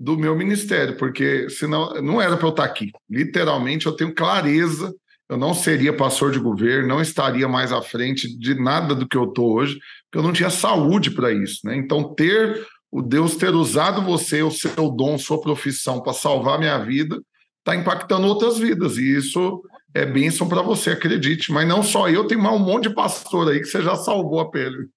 do 0.00 0.18
meu 0.18 0.36
ministério, 0.36 0.96
porque 0.96 1.48
senão 1.48 2.02
não 2.02 2.20
era 2.20 2.36
para 2.36 2.46
eu 2.46 2.50
estar 2.50 2.64
aqui. 2.64 2.90
Literalmente 3.08 3.86
eu 3.86 3.92
tenho 3.92 4.12
clareza, 4.12 4.92
eu 5.28 5.36
não 5.36 5.54
seria 5.54 5.96
pastor 5.96 6.30
de 6.30 6.38
governo, 6.38 6.88
não 6.88 7.00
estaria 7.00 7.48
mais 7.48 7.72
à 7.72 7.80
frente 7.80 8.36
de 8.38 8.54
nada 8.54 8.94
do 8.94 9.08
que 9.08 9.16
eu 9.16 9.24
estou 9.24 9.54
hoje, 9.54 9.78
porque 10.04 10.18
eu 10.18 10.22
não 10.22 10.32
tinha 10.32 10.50
saúde 10.50 11.10
para 11.10 11.32
isso, 11.32 11.60
né? 11.64 11.76
Então 11.76 12.14
ter 12.14 12.66
o 12.94 13.02
Deus 13.02 13.36
ter 13.36 13.52
usado 13.52 14.02
você, 14.02 14.40
o 14.42 14.52
seu 14.52 14.88
dom, 14.88 15.18
sua 15.18 15.40
profissão 15.40 16.00
para 16.00 16.12
salvar 16.12 16.60
minha 16.60 16.78
vida, 16.78 17.20
está 17.58 17.74
impactando 17.74 18.24
outras 18.24 18.56
vidas. 18.56 18.98
E 18.98 19.16
isso 19.16 19.62
é 19.92 20.06
bênção 20.06 20.48
para 20.48 20.62
você, 20.62 20.90
acredite. 20.90 21.50
Mas 21.50 21.66
não 21.66 21.82
só 21.82 22.08
eu, 22.08 22.24
tem 22.28 22.38
mais 22.38 22.54
um 22.54 22.64
monte 22.64 22.88
de 22.88 22.94
pastor 22.94 23.50
aí 23.50 23.58
que 23.58 23.66
você 23.66 23.82
já 23.82 23.96
salvou 23.96 24.38
a 24.38 24.48
pele. 24.48 24.88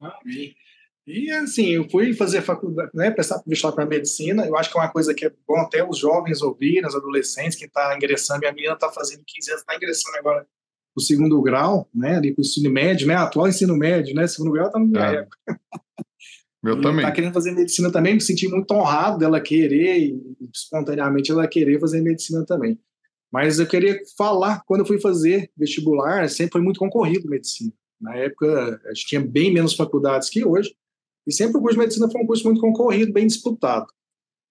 Amém. 0.00 0.54
E 1.06 1.30
assim, 1.30 1.68
eu 1.68 1.88
fui 1.88 2.12
fazer 2.14 2.42
faculdade, 2.42 2.90
né, 2.92 3.10
prestar 3.10 3.40
vestibular 3.46 3.74
para 3.74 3.86
medicina. 3.86 4.44
Eu 4.44 4.56
acho 4.56 4.70
que 4.70 4.76
é 4.76 4.80
uma 4.80 4.90
coisa 4.90 5.14
que 5.14 5.24
é 5.24 5.32
bom 5.46 5.56
até 5.58 5.88
os 5.88 5.98
jovens 5.98 6.42
ouvirem, 6.42 6.86
os 6.86 6.96
adolescentes, 6.96 7.56
que 7.56 7.66
está 7.66 7.94
ingressando. 7.94 8.40
Minha 8.40 8.52
menina 8.52 8.74
está 8.74 8.90
fazendo 8.90 9.22
15 9.24 9.50
anos, 9.50 9.60
está 9.60 9.76
ingressando 9.76 10.16
agora 10.16 10.46
o 10.96 11.00
segundo 11.00 11.40
grau, 11.42 11.88
né, 11.94 12.16
ali 12.16 12.32
para 12.32 12.40
o 12.40 12.44
ensino 12.44 12.70
médio, 12.70 13.06
né, 13.06 13.14
atual 13.14 13.46
ensino 13.46 13.76
médio, 13.76 14.14
né, 14.14 14.26
segundo 14.26 14.52
grau 14.52 14.66
está 14.66 14.78
no 14.78 14.86
minha 14.86 15.04
é. 15.04 15.14
época. 15.16 15.38
Meu 16.64 16.78
e 16.78 16.80
também. 16.80 17.04
Está 17.04 17.12
querendo 17.12 17.34
fazer 17.34 17.52
medicina 17.52 17.92
também, 17.92 18.14
me 18.14 18.20
senti 18.20 18.48
muito 18.48 18.72
honrado 18.72 19.18
dela 19.18 19.40
querer, 19.40 19.98
e 19.98 20.20
espontaneamente 20.52 21.30
ela 21.30 21.46
querer 21.46 21.78
fazer 21.78 22.00
medicina 22.00 22.44
também. 22.46 22.80
Mas 23.30 23.58
eu 23.58 23.66
queria 23.66 24.00
falar, 24.16 24.62
quando 24.66 24.80
eu 24.80 24.86
fui 24.86 24.98
fazer 24.98 25.50
vestibular, 25.56 26.28
sempre 26.30 26.52
foi 26.52 26.62
muito 26.62 26.80
concorrido 26.80 27.28
medicina. 27.28 27.72
Na 28.00 28.16
época, 28.16 28.80
a 28.86 28.94
gente 28.94 29.06
tinha 29.06 29.20
bem 29.20 29.52
menos 29.52 29.74
faculdades 29.74 30.30
que 30.30 30.44
hoje, 30.44 30.74
e 31.26 31.32
sempre 31.32 31.58
o 31.58 31.60
curso 31.60 31.74
de 31.74 31.80
medicina 31.80 32.10
foi 32.10 32.22
um 32.22 32.26
curso 32.26 32.44
muito 32.44 32.60
concorrido, 32.60 33.12
bem 33.12 33.26
disputado. 33.26 33.86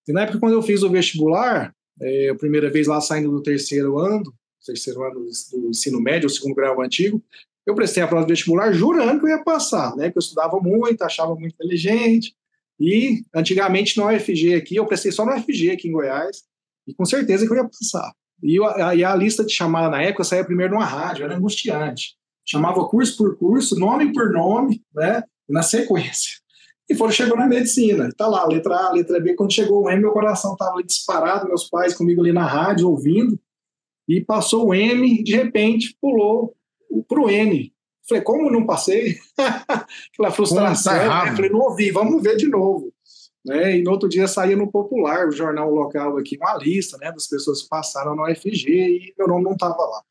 E 0.08 0.12
na 0.12 0.24
época, 0.24 0.40
quando 0.40 0.54
eu 0.54 0.62
fiz 0.62 0.84
o 0.84 0.90
vestibular, 0.90 1.74
é, 2.02 2.30
a 2.30 2.36
primeira 2.36 2.70
vez 2.70 2.88
lá 2.88 3.00
saindo 3.02 3.32
do 3.32 3.42
terceiro 3.42 3.98
ano, 3.98 4.34
terceiro 4.66 5.04
ano 5.04 5.22
do 5.22 5.70
ensino 5.70 6.02
médio, 6.02 6.28
o 6.28 6.30
segundo 6.30 6.56
grau 6.56 6.82
antigo, 6.82 7.24
Eu 7.66 7.74
prestei 7.74 8.04
a 8.04 8.08
prova 8.08 8.26
de 8.26 8.32
vestibular 8.32 8.72
jurando 8.74 9.20
que 9.20 9.26
eu 9.26 9.30
ia 9.30 9.44
passar, 9.44 9.96
né? 9.96 10.12
Que 10.12 10.18
eu 10.18 10.20
estudava 10.20 10.60
muito, 10.60 11.02
achava 11.02 11.34
muito 11.34 11.54
inteligente. 11.56 12.36
E 12.80 13.24
antigamente 13.34 13.98
no 13.98 14.08
UFG 14.08 14.54
aqui, 14.54 14.76
eu 14.76 14.86
prestei 14.86 15.12
só 15.12 15.26
no 15.26 15.34
UFG 15.34 15.72
aqui 15.72 15.88
em 15.88 15.92
Goiás, 15.92 16.44
e 16.88 16.94
com 16.94 17.06
certeza 17.06 17.46
que 17.46 17.52
eu 17.52 17.58
ia 17.58 17.68
passar. 17.68 18.14
E, 18.44 18.62
a, 18.62 18.96
e 18.96 19.04
a 19.04 19.16
lista 19.16 19.44
de 19.44 19.52
chamada 19.52 19.90
na 19.90 20.04
época 20.04 20.24
saía 20.24 20.46
primeiro 20.46 20.74
numa 20.74 20.86
rádio, 20.86 21.24
era 21.26 21.36
angustiante. 21.36 22.16
Chamava 22.46 22.88
curso 22.88 23.18
por 23.18 23.36
curso, 23.38 23.80
nome 23.80 24.14
por 24.14 24.32
nome, 24.32 24.84
né? 24.94 25.24
Na 25.50 25.64
sequência. 25.64 26.45
E 26.90 26.96
foram 26.96 27.12
chegou 27.12 27.38
na 27.38 27.48
medicina. 27.48 28.10
Tá 28.16 28.28
lá, 28.28 28.46
letra 28.46 28.76
A, 28.76 28.92
letra 28.92 29.20
B. 29.20 29.34
Quando 29.34 29.54
chegou 29.54 29.84
o 29.84 29.90
M, 29.90 30.02
meu 30.02 30.12
coração 30.12 30.54
estava 30.54 30.84
disparado, 30.84 31.48
meus 31.48 31.70
pais 31.70 31.96
comigo 31.96 32.22
ali 32.22 32.32
na 32.32 32.46
rádio, 32.46 32.90
ouvindo. 32.90 33.40
E 34.08 34.22
passou 34.22 34.68
o 34.68 34.74
M, 34.74 35.24
de 35.24 35.36
repente 35.36 35.98
pulou 36.00 36.56
para 37.08 37.20
o 37.20 37.30
N. 37.30 37.74
Falei, 38.08 38.24
como 38.24 38.52
não 38.52 38.66
passei? 38.66 39.18
Aquela 40.14 40.32
frustração. 40.32 40.94
Tá 40.94 41.26
né? 41.26 41.36
Falei, 41.36 41.50
não 41.50 41.60
ouvi, 41.60 41.90
vamos 41.90 42.22
ver 42.22 42.36
de 42.36 42.48
novo. 42.48 42.94
Né? 43.44 43.78
E 43.78 43.84
no 43.84 43.92
outro 43.92 44.08
dia 44.08 44.28
saía 44.28 44.56
no 44.56 44.72
Popular, 44.72 45.28
o 45.28 45.32
jornal 45.32 45.72
local 45.72 46.18
aqui, 46.18 46.38
uma 46.38 46.56
lista 46.56 46.98
né, 46.98 47.12
das 47.12 47.28
pessoas 47.28 47.64
que 47.64 47.70
passaram 47.70 48.16
no 48.16 48.24
UFG 48.24 48.70
e 48.70 49.14
meu 49.18 49.28
nome 49.28 49.44
não 49.44 49.54
estava 49.54 49.76
lá. 49.76 50.04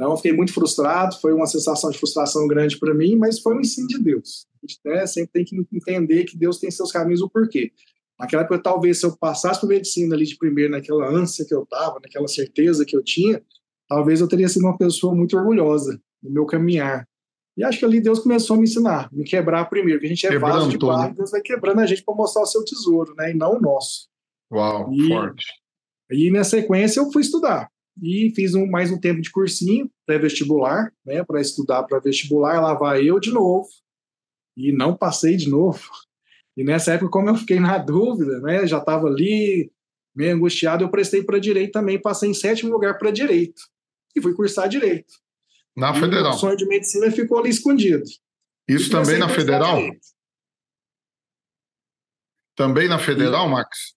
Então 0.00 0.12
eu 0.12 0.16
fiquei 0.16 0.32
muito 0.32 0.54
frustrado, 0.54 1.20
foi 1.20 1.34
uma 1.34 1.44
sensação 1.44 1.90
de 1.90 1.98
frustração 1.98 2.48
grande 2.48 2.78
para 2.78 2.94
mim, 2.94 3.16
mas 3.16 3.38
foi 3.38 3.54
um 3.54 3.60
ensino 3.60 3.86
de 3.86 4.02
Deus. 4.02 4.46
A 4.54 4.66
gente 4.66 4.80
né, 4.82 5.06
sempre 5.06 5.30
tem 5.30 5.44
que 5.44 5.54
entender 5.70 6.24
que 6.24 6.38
Deus 6.38 6.58
tem 6.58 6.70
seus 6.70 6.90
caminhos, 6.90 7.20
o 7.20 7.28
porquê. 7.28 7.70
Naquela 8.18 8.42
época, 8.42 8.62
talvez 8.62 8.98
se 8.98 9.04
eu 9.04 9.14
passasse 9.14 9.60
por 9.60 9.68
medicina 9.68 10.14
ali 10.14 10.24
de 10.24 10.38
primeiro, 10.38 10.72
naquela 10.72 11.06
ânsia 11.06 11.44
que 11.46 11.54
eu 11.54 11.64
estava, 11.64 12.00
naquela 12.02 12.26
certeza 12.28 12.86
que 12.86 12.96
eu 12.96 13.04
tinha, 13.04 13.42
talvez 13.86 14.22
eu 14.22 14.28
teria 14.28 14.48
sido 14.48 14.62
uma 14.62 14.78
pessoa 14.78 15.14
muito 15.14 15.36
orgulhosa 15.36 16.00
no 16.22 16.30
meu 16.30 16.46
caminhar. 16.46 17.06
E 17.54 17.62
acho 17.62 17.78
que 17.78 17.84
ali 17.84 18.00
Deus 18.00 18.20
começou 18.20 18.56
a 18.56 18.58
me 18.58 18.64
ensinar, 18.64 19.10
me 19.12 19.24
quebrar 19.24 19.66
primeiro, 19.66 19.98
porque 19.98 20.06
a 20.06 20.14
gente 20.14 20.26
é 20.26 20.30
Quebrando 20.30 20.52
vaso 20.54 20.70
de 20.70 20.78
barro, 20.78 21.08
né? 21.08 21.14
Deus 21.14 21.30
vai 21.30 21.42
quebrando 21.42 21.80
a 21.80 21.84
gente 21.84 22.02
para 22.02 22.14
mostrar 22.14 22.40
o 22.40 22.46
seu 22.46 22.64
tesouro, 22.64 23.14
né? 23.18 23.32
E 23.32 23.34
não 23.34 23.58
o 23.58 23.60
nosso. 23.60 24.08
Uau, 24.50 24.90
e, 24.94 25.08
forte. 25.08 25.44
E 26.10 26.30
na 26.30 26.42
sequência 26.42 27.00
eu 27.00 27.12
fui 27.12 27.20
estudar. 27.20 27.70
E 28.02 28.32
fiz 28.34 28.54
um, 28.54 28.66
mais 28.66 28.90
um 28.90 28.98
tempo 28.98 29.20
de 29.20 29.30
cursinho 29.30 29.90
pré-vestibular, 30.06 30.92
né? 31.04 31.24
Para 31.24 31.40
estudar 31.40 31.82
para 31.84 31.98
vestibular, 31.98 32.60
lá 32.60 32.74
vai 32.74 33.02
eu 33.08 33.18
de 33.18 33.30
novo. 33.30 33.68
E 34.56 34.72
não 34.72 34.96
passei 34.96 35.36
de 35.36 35.48
novo. 35.48 35.88
E 36.56 36.64
nessa 36.64 36.92
época, 36.92 37.10
como 37.10 37.28
eu 37.28 37.36
fiquei 37.36 37.60
na 37.60 37.78
dúvida, 37.78 38.40
né? 38.40 38.66
Já 38.66 38.78
estava 38.78 39.06
ali 39.06 39.70
meio 40.14 40.34
angustiado, 40.34 40.84
eu 40.84 40.90
prestei 40.90 41.22
para 41.22 41.38
direito 41.38 41.72
também, 41.72 42.00
passei 42.00 42.30
em 42.30 42.34
sétimo 42.34 42.72
lugar 42.72 42.98
para 42.98 43.10
direito. 43.10 43.62
E 44.14 44.20
fui 44.20 44.34
cursar 44.34 44.68
direito. 44.68 45.12
Na 45.76 45.96
e 45.96 46.00
Federal. 46.00 46.34
O 46.34 46.38
sonho 46.38 46.56
de 46.56 46.66
medicina 46.66 47.10
ficou 47.10 47.38
ali 47.38 47.50
escondido. 47.50 48.04
Isso 48.68 48.90
também 48.90 49.18
na 49.18 49.28
Federal? 49.28 49.78
Também 52.56 52.88
na 52.88 52.98
Federal, 52.98 53.46
e... 53.46 53.50
Max? 53.50 53.94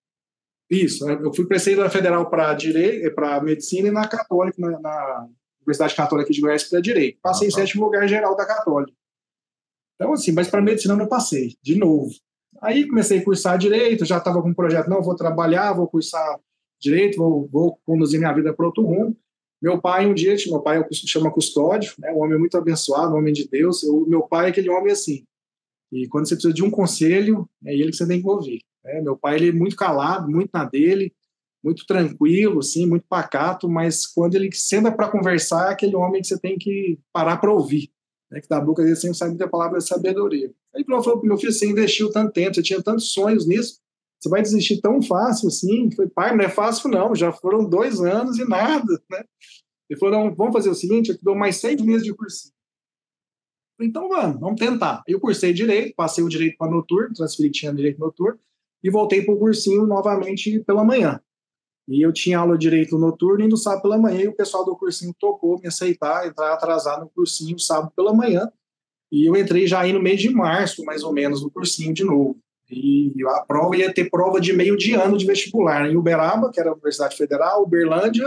Isso. 0.73 1.05
Né? 1.05 1.19
Eu 1.21 1.33
fui 1.33 1.45
prestei 1.45 1.75
na 1.75 1.89
Federal 1.89 2.29
para 2.29 2.53
direito, 2.53 3.13
para 3.13 3.41
medicina 3.41 3.89
e 3.89 3.91
na 3.91 4.07
Católica, 4.07 4.59
na, 4.59 4.79
na 4.79 5.29
Universidade 5.61 5.95
Católica 5.95 6.31
de 6.31 6.41
Goiás 6.41 6.63
para 6.63 6.81
direito. 6.81 7.19
Passei 7.21 7.47
ah, 7.47 7.51
tá. 7.51 7.57
em 7.57 7.61
sétimo 7.61 7.85
lugar 7.85 8.07
geral 8.07 8.35
da 8.35 8.45
Católica. 8.45 8.97
Então, 9.95 10.13
assim, 10.13 10.31
mas 10.31 10.49
para 10.49 10.61
medicina 10.61 10.95
eu 10.95 10.97
não 10.97 11.07
passei, 11.07 11.55
de 11.61 11.77
novo. 11.77 12.11
Aí 12.61 12.87
comecei 12.87 13.19
a 13.19 13.23
cursar 13.23 13.57
direito, 13.57 14.05
já 14.05 14.17
estava 14.17 14.41
com 14.41 14.49
um 14.49 14.53
projeto, 14.53 14.89
não, 14.89 15.01
vou 15.01 15.15
trabalhar, 15.15 15.73
vou 15.73 15.87
cursar 15.87 16.39
direito, 16.79 17.17
vou, 17.17 17.47
vou 17.51 17.79
conduzir 17.85 18.19
minha 18.19 18.33
vida 18.33 18.53
para 18.53 18.65
outro 18.65 18.83
rumo. 18.83 19.15
Meu 19.61 19.79
pai, 19.79 20.05
um 20.05 20.13
dia, 20.13 20.35
meu 20.47 20.61
pai 20.61 20.83
chama 20.91 21.31
Custódio, 21.31 21.93
né, 21.97 22.11
um 22.11 22.21
homem 22.21 22.37
muito 22.37 22.57
abençoado, 22.57 23.13
um 23.13 23.17
homem 23.17 23.33
de 23.33 23.47
Deus. 23.47 23.83
O 23.83 24.05
meu 24.05 24.23
pai 24.23 24.47
é 24.47 24.49
aquele 24.49 24.69
homem 24.69 24.91
assim. 24.91 25.23
E 25.91 26.07
quando 26.07 26.27
você 26.27 26.35
precisa 26.35 26.53
de 26.53 26.63
um 26.63 26.71
conselho, 26.71 27.47
é 27.65 27.73
ele 27.73 27.91
que 27.91 27.97
você 27.97 28.07
tem 28.07 28.21
que 28.21 28.27
ouvir. 28.27 28.61
Né? 28.83 29.01
Meu 29.01 29.17
pai, 29.17 29.35
ele 29.35 29.49
é 29.49 29.51
muito 29.51 29.75
calado, 29.75 30.29
muito 30.29 30.49
na 30.53 30.65
dele, 30.65 31.13
muito 31.63 31.85
tranquilo, 31.85 32.59
assim, 32.59 32.85
muito 32.85 33.05
pacato, 33.07 33.69
mas 33.69 34.05
quando 34.05 34.35
ele 34.35 34.51
senta 34.51 34.91
para 34.91 35.09
conversar, 35.09 35.69
é 35.69 35.73
aquele 35.73 35.95
homem 35.95 36.21
que 36.21 36.27
você 36.27 36.37
tem 36.37 36.57
que 36.57 36.99
parar 37.11 37.37
para 37.37 37.51
ouvir. 37.51 37.89
Né? 38.29 38.41
Que 38.41 38.49
da 38.49 38.59
boca 38.59 38.83
dele 38.83 38.95
sempre 38.95 39.17
sai 39.17 39.29
muita 39.29 39.47
palavra 39.47 39.79
de 39.79 39.87
sabedoria. 39.87 40.47
Aí 40.75 40.81
ele 40.81 41.03
falou, 41.03 41.23
meu 41.23 41.37
filho, 41.37 41.53
você 41.53 41.65
investiu 41.65 42.11
tanto 42.11 42.33
tempo, 42.33 42.55
você 42.55 42.63
tinha 42.63 42.81
tantos 42.81 43.13
sonhos 43.13 43.47
nisso, 43.47 43.79
você 44.19 44.29
vai 44.29 44.41
desistir 44.41 44.81
tão 44.81 45.01
fácil 45.01 45.47
assim? 45.47 45.91
Foi 45.91 46.07
pai, 46.07 46.35
não 46.35 46.43
é 46.43 46.49
fácil 46.49 46.89
não, 46.89 47.13
já 47.13 47.31
foram 47.31 47.67
dois 47.67 47.99
anos 47.99 48.39
e 48.39 48.45
nada, 48.47 49.01
né? 49.09 49.23
Ele 49.89 49.99
falou, 49.99 50.15
não, 50.15 50.35
vamos 50.35 50.53
fazer 50.53 50.69
o 50.69 50.75
seguinte, 50.75 51.09
eu 51.09 51.17
te 51.17 51.23
dou 51.23 51.35
mais 51.35 51.57
seis 51.57 51.81
meses 51.81 52.03
de 52.03 52.13
cursinho. 52.13 52.53
Então 53.81 54.07
vamos, 54.07 54.39
vamos 54.39 54.59
tentar. 54.59 55.03
Eu 55.07 55.19
cursei 55.19 55.53
direito, 55.53 55.93
passei 55.95 56.23
o 56.23 56.29
direito 56.29 56.57
para 56.57 56.71
noturno, 56.71 57.13
transferi 57.13 57.51
tinha 57.51 57.73
direito 57.73 57.99
noturno, 57.99 58.39
e 58.83 58.89
voltei 58.89 59.21
para 59.21 59.33
o 59.33 59.39
cursinho 59.39 59.85
novamente 59.85 60.59
pela 60.59 60.83
manhã. 60.83 61.19
E 61.87 62.01
eu 62.01 62.13
tinha 62.13 62.39
aula 62.39 62.57
de 62.57 62.61
direito 62.61 62.97
noturno 62.97 63.43
e 63.43 63.47
no 63.47 63.57
sábado 63.57 63.81
pela 63.81 63.97
manhã, 63.97 64.21
e 64.21 64.27
o 64.27 64.35
pessoal 64.35 64.65
do 64.65 64.75
cursinho 64.75 65.13
tocou 65.19 65.59
me 65.59 65.67
aceitar, 65.67 66.27
entrar 66.27 66.53
atrasado 66.53 67.01
no 67.01 67.09
cursinho 67.09 67.59
sábado 67.59 67.91
pela 67.95 68.13
manhã. 68.13 68.49
E 69.11 69.25
eu 69.27 69.35
entrei 69.35 69.67
já 69.67 69.81
aí 69.81 69.93
no 69.93 70.01
mês 70.01 70.19
de 70.19 70.29
março, 70.29 70.83
mais 70.83 71.03
ou 71.03 71.13
menos, 71.13 71.43
no 71.43 71.51
cursinho 71.51 71.93
de 71.93 72.03
novo. 72.03 72.37
E 72.69 73.13
a 73.27 73.41
prova 73.41 73.75
ia 73.75 73.93
ter 73.93 74.09
prova 74.09 74.39
de 74.39 74.53
meio 74.53 74.75
de 74.75 74.93
ano 74.93 75.17
de 75.17 75.25
vestibular 75.25 75.85
em 75.87 75.95
Uberaba, 75.95 76.49
que 76.51 76.59
era 76.59 76.69
a 76.69 76.73
Universidade 76.73 77.15
Federal, 77.15 77.63
Uberlândia, 77.63 78.25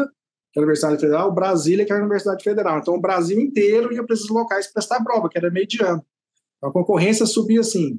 que 0.52 0.58
era 0.58 0.64
a 0.64 0.68
Universidade 0.68 1.00
Federal, 1.00 1.32
Brasília, 1.32 1.84
que 1.84 1.90
era 1.90 2.00
a 2.00 2.04
Universidade 2.04 2.44
Federal. 2.44 2.78
Então, 2.78 2.94
o 2.94 3.00
Brasil 3.00 3.40
inteiro 3.40 3.92
ia 3.92 4.04
para 4.04 4.14
esses 4.14 4.28
locais 4.28 4.70
prestar 4.72 5.02
prova, 5.02 5.28
que 5.28 5.36
era 5.36 5.50
meio 5.50 5.66
de 5.66 5.82
ano. 5.82 6.04
Então, 6.58 6.70
a 6.70 6.72
concorrência 6.72 7.26
subia 7.26 7.60
assim, 7.60 7.98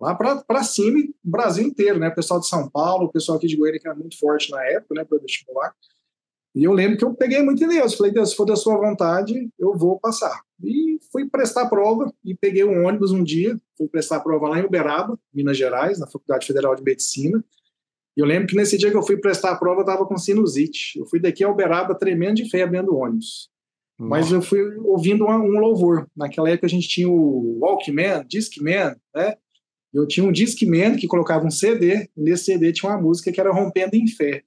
lá 0.00 0.14
para 0.14 0.62
cima, 0.62 0.98
o 1.24 1.30
Brasil 1.30 1.66
inteiro, 1.66 1.98
né? 1.98 2.08
O 2.08 2.14
pessoal 2.14 2.40
de 2.40 2.48
São 2.48 2.68
Paulo, 2.68 3.06
o 3.06 3.12
pessoal 3.12 3.38
aqui 3.38 3.46
de 3.46 3.56
Goiânia, 3.56 3.80
que 3.80 3.88
era 3.88 3.96
muito 3.96 4.18
forte 4.18 4.50
na 4.50 4.62
época, 4.64 4.94
né, 4.94 5.04
para 5.04 5.18
vestibular. 5.18 5.74
E 6.54 6.64
eu 6.64 6.72
lembro 6.72 6.96
que 6.96 7.04
eu 7.04 7.14
peguei 7.14 7.42
muito 7.42 7.62
em 7.62 7.68
Deus. 7.68 7.94
Falei, 7.94 8.10
Deus, 8.10 8.30
se 8.30 8.36
for 8.36 8.46
da 8.46 8.56
sua 8.56 8.78
vontade, 8.78 9.50
eu 9.58 9.76
vou 9.76 10.00
passar. 10.00 10.40
E 10.64 10.98
fui 11.12 11.28
prestar 11.28 11.68
prova 11.68 12.10
e 12.24 12.34
peguei 12.34 12.64
um 12.64 12.86
ônibus 12.86 13.12
um 13.12 13.22
dia. 13.22 13.60
Fui 13.76 13.86
prestar 13.88 14.20
prova 14.20 14.48
lá 14.48 14.58
em 14.58 14.64
Uberaba, 14.64 15.18
Minas 15.34 15.58
Gerais, 15.58 15.98
na 15.98 16.06
Faculdade 16.06 16.46
Federal 16.46 16.74
de 16.74 16.82
Medicina. 16.82 17.44
E 18.16 18.20
eu 18.20 18.24
lembro 18.24 18.48
que 18.48 18.56
nesse 18.56 18.78
dia 18.78 18.90
que 18.90 18.96
eu 18.96 19.02
fui 19.02 19.18
prestar 19.18 19.50
a 19.50 19.56
prova, 19.56 19.80
eu 19.80 19.84
estava 19.84 20.06
com 20.06 20.16
sinusite. 20.16 20.98
Eu 20.98 21.04
fui 21.04 21.20
daqui 21.20 21.44
a 21.44 21.50
Uberaba 21.50 21.94
tremendo 21.94 22.36
de 22.36 22.48
febre 22.48 22.78
dentro 22.78 22.92
do 22.92 22.96
ônibus. 22.96 23.50
Nossa. 23.98 24.08
Mas 24.08 24.32
eu 24.32 24.40
fui 24.40 24.60
ouvindo 24.78 25.26
um, 25.26 25.30
um 25.30 25.58
louvor. 25.60 26.06
Naquela 26.16 26.48
época 26.48 26.66
a 26.66 26.70
gente 26.70 26.88
tinha 26.88 27.08
o 27.08 27.58
Walkman, 27.60 28.24
Discman, 28.26 28.96
né? 29.14 29.36
Eu 29.96 30.06
tinha 30.06 30.26
um 30.26 30.30
Discman 30.30 30.94
que 30.94 31.06
colocava 31.06 31.46
um 31.46 31.50
CD, 31.50 32.06
e 32.14 32.22
nesse 32.22 32.44
CD 32.44 32.70
tinha 32.70 32.92
uma 32.92 33.00
música 33.00 33.32
que 33.32 33.40
era 33.40 33.50
Rompendo 33.50 33.96
em 33.96 34.06
Fé. 34.06 34.42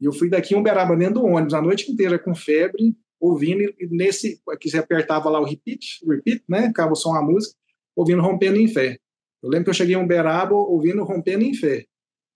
E 0.00 0.04
eu 0.04 0.12
fui 0.12 0.30
daqui 0.30 0.54
em 0.54 0.56
Uberaba 0.56 0.96
dentro 0.96 1.14
do 1.14 1.24
ônibus 1.24 1.52
a 1.52 1.60
noite 1.60 1.90
inteira 1.90 2.16
com 2.16 2.32
febre, 2.32 2.96
ouvindo, 3.18 3.60
e 3.60 3.88
nesse, 3.90 4.40
que 4.60 4.70
você 4.70 4.78
apertava 4.78 5.28
lá 5.28 5.40
o 5.40 5.44
repeat, 5.44 5.98
repeat, 6.06 6.44
né? 6.48 6.68
Ficava 6.68 6.94
só 6.94 7.10
uma 7.10 7.22
música, 7.22 7.56
ouvindo 7.96 8.22
Rompendo 8.22 8.56
em 8.60 8.68
Fé. 8.68 8.98
Eu 9.42 9.50
lembro 9.50 9.64
que 9.64 9.70
eu 9.70 9.74
cheguei 9.74 9.96
em 9.96 9.98
Uberaba 9.98 10.54
ouvindo 10.54 11.02
Rompendo 11.02 11.42
em 11.42 11.54
Fé. 11.54 11.84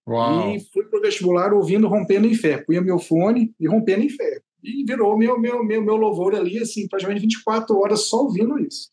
Uau. 0.08 0.50
E 0.50 0.58
fui 0.72 0.84
para 0.86 0.98
o 0.98 1.02
vestibular 1.02 1.52
ouvindo 1.52 1.86
Rompendo 1.86 2.26
em 2.26 2.34
Fé. 2.34 2.58
Punha 2.58 2.80
meu 2.80 2.98
fone 2.98 3.54
e 3.60 3.68
Rompendo 3.68 4.02
em 4.02 4.08
Fé. 4.08 4.40
E 4.64 4.84
virou 4.84 5.16
meu, 5.16 5.38
meu, 5.38 5.64
meu, 5.64 5.80
meu 5.80 5.96
louvor 5.96 6.34
ali, 6.34 6.58
assim, 6.58 6.88
praticamente 6.88 7.22
24 7.22 7.78
horas 7.78 8.00
só 8.08 8.24
ouvindo 8.24 8.58
isso. 8.58 8.90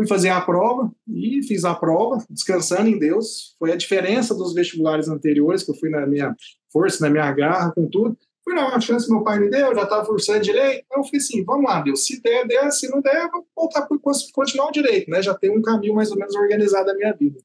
Fui 0.00 0.06
fazer 0.06 0.30
a 0.30 0.40
prova 0.40 0.90
e 1.06 1.42
fiz 1.42 1.62
a 1.62 1.74
prova, 1.74 2.24
descansando 2.30 2.88
em 2.88 2.98
Deus. 2.98 3.54
Foi 3.58 3.70
a 3.70 3.76
diferença 3.76 4.34
dos 4.34 4.54
vestibulares 4.54 5.08
anteriores, 5.08 5.62
que 5.62 5.72
eu 5.72 5.74
fui 5.74 5.90
na 5.90 6.06
minha 6.06 6.34
força, 6.72 7.04
na 7.04 7.10
minha 7.10 7.30
garra, 7.32 7.70
com 7.72 7.86
tudo. 7.86 8.16
Fui 8.42 8.54
uma 8.54 8.80
chance, 8.80 9.10
meu 9.10 9.22
pai 9.22 9.38
me 9.38 9.50
deu, 9.50 9.74
já 9.74 9.82
estava 9.82 10.02
forçando 10.06 10.40
direito. 10.40 10.86
Eu 10.90 11.04
falei 11.04 11.18
assim: 11.18 11.44
vamos 11.44 11.66
lá, 11.66 11.82
Deus, 11.82 12.06
se 12.06 12.18
der, 12.22 12.48
der, 12.48 12.70
se 12.70 12.88
não 12.88 13.02
der, 13.02 13.28
vou 13.30 13.46
voltar 13.54 13.82
para 13.82 13.98
continuar 14.32 14.68
o 14.68 14.72
direito, 14.72 15.10
né? 15.10 15.20
Já 15.20 15.34
tem 15.34 15.50
um 15.50 15.60
caminho 15.60 15.94
mais 15.94 16.10
ou 16.10 16.16
menos 16.16 16.34
organizado 16.34 16.86
da 16.86 16.94
minha 16.94 17.12
vida. 17.12 17.38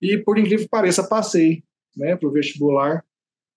E 0.00 0.16
por 0.16 0.38
incrível 0.38 0.64
que 0.64 0.70
pareça, 0.70 1.06
passei 1.06 1.62
né, 1.94 2.16
para 2.16 2.26
o 2.26 2.32
vestibular 2.32 3.04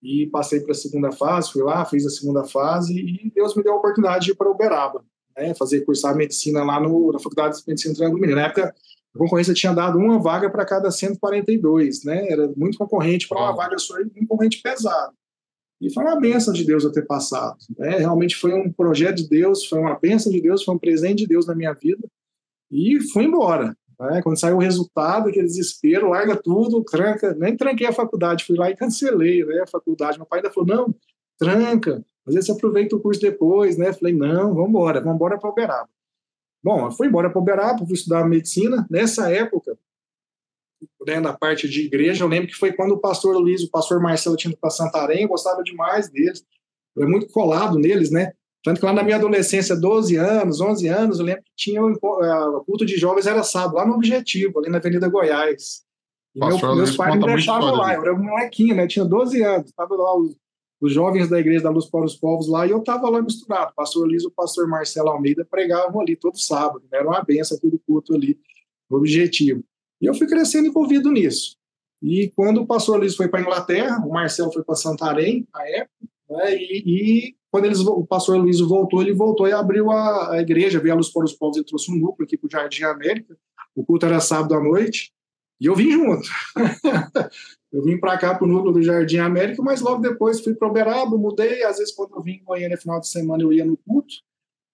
e 0.03 0.27
passei 0.33 0.59
para 0.59 0.73
a 0.73 0.75
segunda 0.75 1.13
fase. 1.13 1.53
Fui 1.53 1.63
lá, 1.63 1.85
fiz 1.85 2.05
a 2.05 2.09
segunda 2.09 2.43
fase 2.43 2.93
e 2.93 3.31
Deus 3.33 3.55
me 3.55 3.63
deu 3.63 3.71
a 3.71 3.77
oportunidade 3.77 4.25
de 4.25 4.31
ir 4.31 4.35
para 4.35 4.51
Uberaba, 4.51 5.01
né, 5.37 5.53
fazer 5.53 5.81
cursar 5.81 6.15
medicina 6.15 6.63
lá 6.63 6.79
no, 6.79 7.11
na 7.11 7.19
Faculdade 7.19 7.57
de 7.57 7.63
Medicina 7.67 7.93
do 7.93 7.97
Triângulo 7.97 8.21
Mineiro. 8.21 8.41
Na 8.41 8.47
época, 8.47 8.75
a 9.15 9.17
concorrência 9.17 9.53
tinha 9.53 9.73
dado 9.73 9.97
uma 9.97 10.19
vaga 10.19 10.49
para 10.49 10.65
cada 10.65 10.89
142, 10.89 12.03
né? 12.03 12.27
Era 12.29 12.51
muito 12.55 12.77
concorrente 12.77 13.27
para 13.27 13.39
uma 13.39 13.55
vaga 13.55 13.77
só, 13.77 13.95
um 13.99 14.25
concorrente 14.27 14.61
pesado. 14.61 15.13
E 15.79 15.93
foi 15.93 16.03
uma 16.03 16.19
benção 16.19 16.53
de 16.53 16.63
Deus 16.63 16.83
eu 16.83 16.91
ter 16.91 17.05
passado. 17.05 17.57
Né? 17.77 17.97
Realmente 17.97 18.35
foi 18.35 18.53
um 18.53 18.71
projeto 18.71 19.17
de 19.17 19.29
Deus, 19.29 19.65
foi 19.65 19.79
uma 19.79 19.97
benção 19.97 20.31
de 20.31 20.41
Deus, 20.41 20.63
foi 20.63 20.73
um 20.73 20.79
presente 20.79 21.19
de 21.19 21.27
Deus 21.27 21.45
na 21.45 21.53
minha 21.53 21.73
vida. 21.73 22.03
E 22.71 22.99
fui 23.11 23.25
embora. 23.25 23.77
Né? 23.99 24.21
Quando 24.23 24.39
saiu 24.39 24.57
o 24.57 24.59
resultado, 24.59 25.29
aquele 25.29 25.45
desespero, 25.45 26.09
larga 26.09 26.35
tudo, 26.35 26.83
tranca. 26.83 27.35
Nem 27.35 27.55
tranquei 27.55 27.87
a 27.87 27.93
faculdade, 27.93 28.43
fui 28.43 28.57
lá 28.57 28.71
e 28.71 28.75
cancelei 28.75 29.45
né, 29.45 29.61
a 29.61 29.67
faculdade. 29.67 30.17
Meu 30.17 30.25
pai 30.25 30.39
ainda 30.39 30.51
falou: 30.51 30.67
não, 30.67 30.95
tranca, 31.37 32.03
às 32.27 32.33
vezes 32.33 32.47
você 32.47 32.51
aproveita 32.51 32.95
o 32.95 32.99
curso 32.99 33.21
depois. 33.21 33.77
Né? 33.77 33.93
Falei: 33.93 34.13
não, 34.13 34.53
vamos 34.53 34.69
embora, 34.69 34.99
vamos 34.99 35.15
embora 35.15 35.39
para 35.39 35.49
Uberaba. 35.49 35.89
Bom, 36.63 36.85
eu 36.85 36.91
fui 36.91 37.07
embora 37.07 37.29
para 37.29 37.39
Uberaba, 37.39 37.85
fui 37.85 37.93
estudar 37.93 38.27
medicina. 38.27 38.85
Nessa 38.89 39.31
época, 39.31 39.77
né, 41.05 41.19
na 41.19 41.33
parte 41.33 41.69
de 41.69 41.85
igreja, 41.85 42.25
eu 42.25 42.27
lembro 42.27 42.47
que 42.47 42.55
foi 42.55 42.73
quando 42.73 42.91
o 42.91 42.99
pastor 42.99 43.37
Luiz, 43.37 43.63
o 43.63 43.71
pastor 43.71 44.01
Marcelo 44.01 44.35
tinha 44.35 44.51
ido 44.51 44.59
para 44.59 44.69
Santarém, 44.69 45.23
eu 45.23 45.29
gostava 45.29 45.63
demais 45.63 46.09
deles. 46.09 46.43
Eu 46.95 47.03
era 47.03 47.11
muito 47.11 47.27
colado 47.29 47.79
neles, 47.79 48.11
né? 48.11 48.33
Tanto 48.63 48.81
que 48.81 48.85
lá 48.85 48.91
na 48.91 49.03
minha 49.03 49.15
adolescência, 49.15 49.79
12 49.79 50.17
anos, 50.17 50.59
11 50.59 50.87
anos, 50.87 51.19
eu 51.19 51.25
lembro 51.25 51.43
que 51.43 51.51
tinha 51.55 51.81
o, 51.81 51.93
o 51.93 52.65
culto 52.65 52.85
de 52.85 52.97
jovens 52.97 53.25
era 53.25 53.43
sábado, 53.43 53.75
lá 53.75 53.85
no 53.85 53.93
Objetivo, 53.93 54.59
ali 54.59 54.69
na 54.69 54.79
Avenida 54.79 55.07
Goiás. 55.07 55.83
E 56.35 56.39
meu, 56.39 56.75
meus 56.75 56.97
pais 56.97 57.15
me 57.15 57.25
deixavam 57.25 57.75
lá, 57.75 57.93
eu 57.93 58.01
era 58.01 58.13
um 58.13 58.23
molequinho, 58.23 58.75
né? 58.75 58.85
Tinha 58.85 59.05
12 59.05 59.41
anos, 59.41 59.69
estava 59.69 59.95
lá 59.95 60.17
os, 60.17 60.35
os, 60.81 60.93
jovens 60.93 61.29
da 61.29 61.39
Igreja 61.39 61.63
da 61.63 61.69
Luz 61.69 61.85
para 61.85 62.05
os 62.05 62.15
Povos 62.15 62.47
lá, 62.47 62.65
e 62.65 62.71
eu 62.71 62.79
estava 62.79 63.09
lá 63.09 63.21
misturado. 63.21 63.73
Pastor 63.75 64.07
Liso 64.07 64.31
pastor 64.31 64.67
Marcelo 64.67 65.09
Almeida 65.09 65.45
pregavam 65.45 66.01
ali 66.01 66.15
todo 66.15 66.37
sábado, 66.37 66.83
né? 66.91 66.99
era 66.99 67.07
uma 67.07 67.23
benção 67.23 67.57
aquele 67.57 67.79
culto 67.79 68.13
ali, 68.13 68.39
Objetivo. 68.89 69.63
E 70.01 70.05
eu 70.05 70.13
fui 70.13 70.27
crescendo 70.27 70.67
envolvido 70.67 71.11
nisso. 71.11 71.57
E 72.01 72.31
quando 72.35 72.61
o 72.61 72.67
pastor 72.67 73.01
Liso 73.01 73.17
foi 73.17 73.27
para 73.27 73.41
Inglaterra, 73.41 73.97
o 74.05 74.09
Marcelo 74.09 74.53
foi 74.53 74.63
para 74.63 74.75
Santarém, 74.75 75.47
na 75.53 75.67
época, 75.67 75.91
né? 76.29 76.55
e, 76.55 76.83
e 76.85 77.37
quando 77.51 77.65
eles, 77.65 77.79
o 77.79 78.05
pastor 78.05 78.37
Luiz 78.37 78.59
voltou, 78.59 79.01
ele 79.01 79.13
voltou 79.13 79.47
e 79.47 79.51
abriu 79.51 79.89
a, 79.89 80.33
a 80.33 80.41
igreja, 80.41 80.79
veio 80.79 80.93
a 80.93 80.97
luz 80.97 81.09
para 81.09 81.25
os 81.25 81.33
povos 81.33 81.57
e 81.57 81.63
trouxe 81.63 81.91
um 81.91 81.95
núcleo 81.95 82.25
aqui 82.25 82.37
para 82.37 82.47
o 82.47 82.51
Jardim 82.51 82.83
América. 82.83 83.37
O 83.75 83.85
culto 83.85 84.05
era 84.05 84.19
sábado 84.19 84.53
à 84.53 84.61
noite 84.61 85.11
e 85.59 85.65
eu 85.65 85.75
vim 85.75 85.91
junto. 85.91 86.27
eu 87.71 87.83
vim 87.83 87.99
para 87.99 88.17
cá, 88.17 88.33
para 88.33 88.45
o 88.45 88.47
núcleo 88.47 88.73
do 88.73 88.81
Jardim 88.81 89.17
América, 89.17 89.61
mas 89.61 89.81
logo 89.81 90.01
depois 90.01 90.41
fui 90.41 90.53
para 90.53 90.67
Uberaba, 90.67 91.17
mudei. 91.17 91.63
Às 91.63 91.77
vezes, 91.77 91.93
quando 91.93 92.15
eu 92.15 92.23
vim 92.23 92.33
em 92.33 92.43
Goiânia, 92.43 92.77
final 92.77 92.99
de 92.99 93.09
semana, 93.09 93.43
eu 93.43 93.51
ia 93.51 93.65
no 93.65 93.75
culto. 93.77 94.15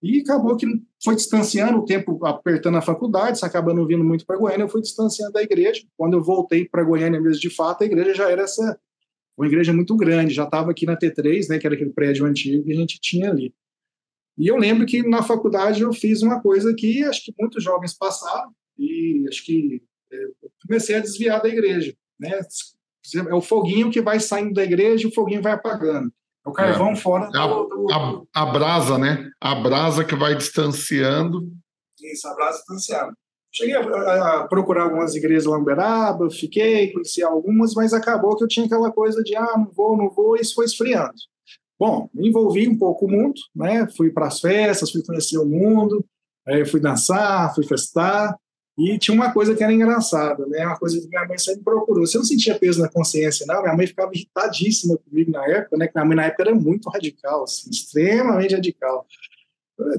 E 0.02 0.20
acabou 0.20 0.56
que 0.56 0.66
foi 1.02 1.16
distanciando 1.16 1.78
o 1.78 1.84
tempo, 1.84 2.24
apertando 2.24 2.76
a 2.76 2.82
faculdade, 2.82 3.38
se 3.38 3.44
acaba 3.44 3.72
não 3.72 3.86
vindo 3.86 4.04
muito 4.04 4.26
para 4.26 4.36
Goiânia, 4.36 4.64
eu 4.64 4.68
fui 4.68 4.82
distanciando 4.82 5.32
da 5.32 5.42
igreja. 5.42 5.82
Quando 5.96 6.14
eu 6.14 6.22
voltei 6.22 6.68
para 6.68 6.84
Goiânia 6.84 7.20
mesmo, 7.20 7.40
de 7.40 7.50
fato, 7.50 7.82
a 7.82 7.86
igreja 7.86 8.14
já 8.14 8.30
era 8.30 8.42
essa 8.42 8.78
uma 9.36 9.46
igreja 9.46 9.72
muito 9.72 9.96
grande, 9.96 10.32
já 10.32 10.44
estava 10.44 10.70
aqui 10.70 10.86
na 10.86 10.96
T3, 10.96 11.48
né, 11.48 11.58
que 11.58 11.66
era 11.66 11.74
aquele 11.74 11.90
prédio 11.90 12.24
antigo 12.24 12.64
que 12.64 12.72
a 12.72 12.76
gente 12.76 13.00
tinha 13.00 13.30
ali. 13.30 13.52
E 14.38 14.46
eu 14.46 14.56
lembro 14.56 14.86
que 14.86 15.02
na 15.02 15.22
faculdade 15.22 15.82
eu 15.82 15.92
fiz 15.92 16.22
uma 16.22 16.40
coisa 16.40 16.74
que 16.74 17.02
acho 17.04 17.24
que 17.24 17.34
muitos 17.38 17.62
jovens 17.62 17.94
passaram, 17.94 18.52
e 18.78 19.24
acho 19.28 19.44
que 19.44 19.82
eu 20.10 20.50
comecei 20.66 20.96
a 20.96 21.00
desviar 21.00 21.42
da 21.42 21.48
igreja. 21.48 21.94
Né? 22.18 22.40
É 23.28 23.34
o 23.34 23.42
foguinho 23.42 23.90
que 23.90 24.00
vai 24.00 24.18
saindo 24.18 24.54
da 24.54 24.64
igreja 24.64 25.04
e 25.04 25.10
o 25.10 25.14
foguinho 25.14 25.42
vai 25.42 25.52
apagando. 25.52 26.10
É 26.44 26.48
o 26.48 26.52
carvão 26.52 26.90
é, 26.90 26.96
fora 26.96 27.30
do, 27.30 27.64
do... 27.66 27.86
A, 27.92 28.42
a, 28.42 28.46
brasa, 28.46 28.98
né? 28.98 29.30
A 29.40 29.54
brasa 29.54 30.04
que 30.04 30.14
vai 30.14 30.34
distanciando. 30.34 31.50
Isso, 32.00 32.28
a 32.28 32.34
brasa 32.34 32.58
distanciando. 32.58 33.14
Cheguei 33.52 33.76
a, 33.76 33.80
a, 34.40 34.48
procurar 34.48 34.84
algumas 34.84 35.14
igrejas 35.14 35.44
lá 35.44 35.56
em 35.56 35.60
Uberaba, 35.60 36.28
fiquei, 36.30 36.92
conheci 36.92 37.22
algumas, 37.22 37.72
mas 37.74 37.92
acabou 37.92 38.36
que 38.36 38.42
eu 38.42 38.48
tinha 38.48 38.66
aquela 38.66 38.90
coisa 38.90 39.22
de, 39.22 39.36
ah, 39.36 39.54
não 39.56 39.70
vou, 39.72 39.96
não 39.96 40.10
vou, 40.10 40.36
e 40.36 40.40
isso 40.40 40.54
foi 40.54 40.64
esfriando. 40.64 41.14
Bom, 41.78 42.08
me 42.12 42.28
envolvi 42.28 42.68
um 42.68 42.76
pouco 42.76 43.06
o 43.06 43.10
mundo, 43.10 43.40
né? 43.54 43.86
Fui 43.96 44.10
para 44.10 44.26
as 44.26 44.40
festas, 44.40 44.90
fui 44.90 45.04
conhecer 45.04 45.38
o 45.38 45.46
mundo, 45.46 46.04
aí 46.46 46.64
fui 46.64 46.80
dançar, 46.80 47.54
fui 47.54 47.64
festar, 47.64 48.36
e 48.76 48.98
tinha 48.98 49.14
uma 49.14 49.32
coisa 49.32 49.54
que 49.54 49.62
era 49.62 49.72
engraçada, 49.72 50.44
né? 50.46 50.66
Uma 50.66 50.78
coisa 50.78 51.00
que 51.00 51.06
minha 51.06 51.24
mãe 51.26 51.38
sempre 51.38 51.62
procurou. 51.62 52.06
Você 52.06 52.18
não 52.18 52.24
sentia 52.24 52.58
peso 52.58 52.80
na 52.80 52.88
consciência, 52.88 53.46
não? 53.46 53.62
Minha 53.62 53.76
mãe 53.76 53.86
ficava 53.86 54.10
irritadíssima 54.12 54.98
comigo 54.98 55.30
na 55.30 55.46
época, 55.46 55.76
né? 55.76 55.86
Que 55.86 55.92
minha 55.94 56.04
mãe 56.04 56.16
na 56.16 56.24
época 56.26 56.42
era 56.42 56.54
muito 56.54 56.88
radical, 56.90 57.44
assim, 57.44 57.70
extremamente 57.70 58.54
radical 58.54 59.06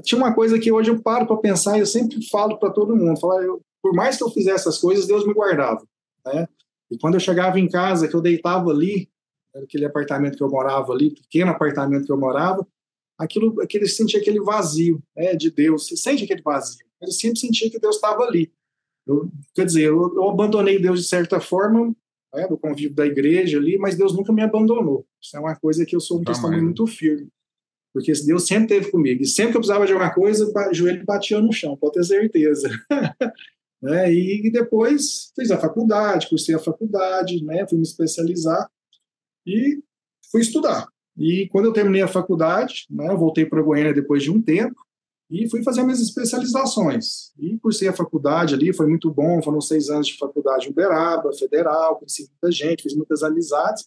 tinha 0.02 0.18
uma 0.18 0.34
coisa 0.34 0.58
que 0.58 0.72
hoje 0.72 0.90
eu 0.90 1.02
paro 1.02 1.26
para 1.26 1.36
pensar 1.36 1.76
e 1.76 1.80
eu 1.80 1.86
sempre 1.86 2.22
falo 2.28 2.58
para 2.58 2.70
todo 2.70 2.96
mundo, 2.96 3.20
falar, 3.20 3.42
eu, 3.42 3.60
por 3.82 3.94
mais 3.94 4.16
que 4.16 4.24
eu 4.24 4.30
fizesse 4.30 4.68
essas 4.68 4.78
coisas, 4.78 5.06
Deus 5.06 5.26
me 5.26 5.34
guardava, 5.34 5.86
né? 6.24 6.48
E 6.90 6.98
quando 6.98 7.14
eu 7.14 7.20
chegava 7.20 7.58
em 7.58 7.68
casa, 7.68 8.08
que 8.08 8.14
eu 8.14 8.20
deitava 8.20 8.70
ali, 8.70 9.08
aquele 9.54 9.84
apartamento 9.84 10.36
que 10.36 10.42
eu 10.42 10.48
morava 10.48 10.92
ali, 10.92 11.10
pequeno 11.10 11.50
apartamento 11.50 12.06
que 12.06 12.12
eu 12.12 12.18
morava, 12.18 12.66
aquilo, 13.18 13.60
aquele 13.60 13.88
sentia 13.88 14.20
aquele 14.20 14.40
vazio, 14.40 15.02
né, 15.16 15.34
de 15.34 15.50
Deus. 15.50 15.88
Você 15.88 15.96
sente 15.96 16.24
aquele 16.24 16.42
vazio. 16.42 16.86
Eu 17.00 17.10
sempre 17.10 17.38
sentia 17.38 17.70
que 17.70 17.78
Deus 17.78 17.96
estava 17.96 18.22
ali. 18.22 18.52
Eu, 19.06 19.30
quer 19.54 19.64
dizer, 19.64 19.84
eu, 19.84 20.14
eu, 20.14 20.28
abandonei 20.28 20.80
Deus 20.80 21.00
de 21.00 21.08
certa 21.08 21.40
forma, 21.40 21.94
né, 22.34 22.48
do 22.48 22.58
convívio 22.58 22.94
da 22.94 23.06
igreja 23.06 23.58
ali, 23.58 23.78
mas 23.78 23.96
Deus 23.96 24.14
nunca 24.14 24.32
me 24.32 24.42
abandonou. 24.42 25.06
Isso 25.22 25.36
é 25.36 25.40
uma 25.40 25.54
coisa 25.54 25.86
que 25.86 25.94
eu 25.94 26.00
sou 26.00 26.20
um 26.20 26.24
testemunho 26.24 26.64
muito 26.64 26.86
firme. 26.86 27.28
Porque 27.92 28.12
Deus 28.26 28.46
sempre 28.46 28.64
esteve 28.64 28.90
comigo. 28.90 29.22
E 29.22 29.26
sempre 29.26 29.52
que 29.52 29.56
eu 29.56 29.60
precisava 29.60 29.86
de 29.86 29.92
alguma 29.92 30.12
coisa, 30.12 30.44
o 30.44 30.74
joelho 30.74 31.04
batia 31.04 31.40
no 31.40 31.52
chão, 31.52 31.76
pode 31.76 31.94
ter 31.94 32.04
certeza. 32.04 32.68
né? 33.80 34.12
E 34.12 34.50
depois 34.50 35.32
fiz 35.34 35.50
a 35.50 35.58
faculdade, 35.58 36.28
cursei 36.28 36.54
a 36.54 36.58
faculdade, 36.58 37.42
né? 37.44 37.66
fui 37.66 37.78
me 37.78 37.84
especializar 37.84 38.68
e 39.46 39.80
fui 40.30 40.40
estudar. 40.40 40.88
E 41.16 41.48
quando 41.48 41.66
eu 41.66 41.72
terminei 41.72 42.02
a 42.02 42.08
faculdade, 42.08 42.86
né, 42.90 43.08
eu 43.08 43.16
voltei 43.16 43.46
para 43.46 43.62
Goiânia 43.62 43.94
depois 43.94 44.22
de 44.22 44.30
um 44.30 44.42
tempo 44.42 44.85
e 45.30 45.48
fui 45.50 45.62
fazer 45.62 45.82
minhas 45.82 46.00
especializações. 46.00 47.32
E 47.38 47.58
cursei 47.58 47.88
a 47.88 47.92
faculdade 47.92 48.54
ali, 48.54 48.72
foi 48.72 48.86
muito 48.86 49.10
bom, 49.10 49.42
foram 49.42 49.60
seis 49.60 49.90
anos 49.90 50.06
de 50.06 50.16
faculdade 50.16 50.68
Uberaba, 50.68 51.32
federal, 51.32 51.96
conheci 51.96 52.28
muita 52.30 52.52
gente, 52.52 52.82
fiz 52.82 52.94
muitas 52.94 53.22
amizades. 53.22 53.86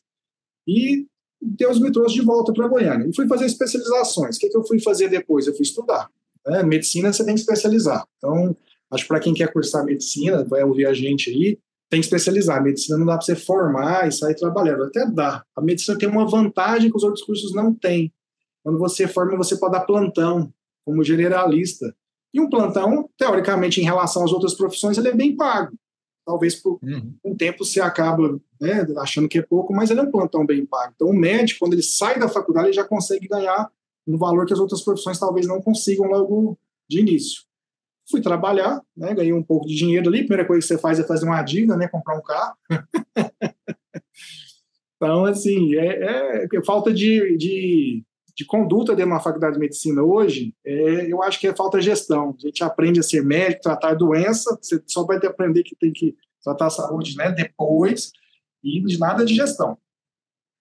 E 0.67 1.07
Deus 1.41 1.79
me 1.79 1.91
trouxe 1.91 2.15
de 2.15 2.21
volta 2.21 2.51
para 2.51 2.67
Goiânia. 2.67 3.07
E 3.07 3.15
fui 3.15 3.27
fazer 3.27 3.45
especializações. 3.45 4.35
O 4.35 4.39
que, 4.39 4.49
que 4.49 4.57
eu 4.57 4.63
fui 4.63 4.79
fazer 4.79 5.09
depois? 5.09 5.47
Eu 5.47 5.55
fui 5.55 5.63
estudar. 5.63 6.09
Né? 6.45 6.63
Medicina 6.63 7.11
você 7.11 7.23
tem 7.23 7.33
que 7.33 7.39
especializar. 7.39 8.05
Então, 8.17 8.55
acho 8.91 9.07
para 9.07 9.19
quem 9.19 9.33
quer 9.33 9.51
cursar 9.51 9.85
medicina, 9.85 10.43
vai 10.43 10.63
ouvir 10.63 10.85
a 10.85 10.93
gente 10.93 11.29
aí, 11.29 11.57
tem 11.89 12.01
que 12.01 12.05
especializar. 12.05 12.61
Medicina 12.61 12.97
não 12.97 13.05
dá 13.05 13.15
para 13.15 13.25
você 13.25 13.35
formar 13.35 14.07
e 14.07 14.11
sair 14.11 14.35
trabalhando. 14.35 14.83
Até 14.83 15.05
dá. 15.05 15.43
A 15.55 15.61
medicina 15.61 15.97
tem 15.97 16.09
uma 16.09 16.27
vantagem 16.27 16.91
que 16.91 16.97
os 16.97 17.03
outros 17.03 17.23
cursos 17.23 17.53
não 17.53 17.73
têm. 17.73 18.13
Quando 18.61 18.77
você 18.77 19.07
forma, 19.07 19.37
você 19.37 19.57
pode 19.57 19.71
dar 19.71 19.85
plantão, 19.85 20.53
como 20.89 21.03
generalista. 21.03 21.93
E 22.33 22.39
um 22.39 22.49
plantão, 22.49 23.09
teoricamente, 23.17 23.81
em 23.81 23.83
relação 23.83 24.23
às 24.23 24.31
outras 24.31 24.53
profissões, 24.53 24.97
ele 24.97 25.09
é 25.09 25.15
bem 25.15 25.35
pago 25.35 25.71
talvez 26.29 26.53
por 26.53 26.79
uhum. 26.83 27.15
um 27.25 27.35
tempo 27.35 27.65
você 27.65 27.81
acaba 27.81 28.39
né, 28.61 28.85
achando 28.99 29.27
que 29.27 29.39
é 29.39 29.41
pouco, 29.41 29.73
mas 29.73 29.89
ele 29.89 29.99
é 29.99 30.03
um 30.03 30.11
plantão 30.11 30.45
bem 30.45 30.63
pago. 30.63 30.93
Então, 30.95 31.07
o 31.07 31.13
médico, 31.13 31.61
quando 31.61 31.73
ele 31.73 31.81
sai 31.81 32.19
da 32.19 32.29
faculdade, 32.29 32.67
ele 32.67 32.75
já 32.75 32.83
consegue 32.83 33.27
ganhar 33.27 33.67
um 34.07 34.15
valor 34.15 34.45
que 34.45 34.53
as 34.53 34.59
outras 34.59 34.83
profissões 34.83 35.17
talvez 35.17 35.47
não 35.47 35.59
consigam 35.59 36.05
logo 36.05 36.55
de 36.87 36.99
início. 36.99 37.41
Fui 38.11 38.21
trabalhar, 38.21 38.79
né, 38.95 39.15
ganhei 39.15 39.33
um 39.33 39.41
pouco 39.41 39.67
de 39.67 39.75
dinheiro 39.75 40.07
ali. 40.07 40.19
A 40.19 40.21
primeira 40.21 40.45
coisa 40.45 40.61
que 40.61 40.67
você 40.67 40.79
faz 40.79 40.99
é 40.99 41.03
fazer 41.03 41.25
uma 41.25 41.41
dívida, 41.41 41.75
né, 41.75 41.87
comprar 41.87 42.15
um 42.15 42.21
carro. 42.21 42.55
então, 44.97 45.25
assim, 45.25 45.75
é, 45.77 46.45
é 46.45 46.63
falta 46.63 46.93
de, 46.93 47.37
de, 47.37 48.03
de, 48.35 48.45
conduta 48.45 48.95
dentro 48.95 49.09
de 49.09 49.13
uma 49.13 49.19
faculdade 49.19 49.53
de 49.53 49.59
medicina 49.59 50.01
hoje, 50.01 50.53
é, 50.65 51.11
eu 51.11 51.21
acho 51.23 51.39
que 51.39 51.47
é 51.47 51.55
falta 51.55 51.79
de 51.79 51.85
gestão. 51.85 52.35
A 52.37 52.47
gente 52.47 52.63
aprende 52.63 52.99
a 52.99 53.03
ser 53.03 53.23
médico, 53.23 53.63
tratar 53.63 53.93
doença, 53.93 54.57
você 54.61 54.81
só 54.87 55.03
vai 55.03 55.17
aprender 55.17 55.63
que 55.63 55.75
tem 55.75 55.91
que 55.91 56.15
tratar 56.43 56.67
a 56.67 56.71
saúde 56.71 57.15
né, 57.17 57.31
depois, 57.31 58.11
e 58.63 58.81
de 58.81 58.97
nada 58.97 59.25
de 59.25 59.35
gestão. 59.35 59.77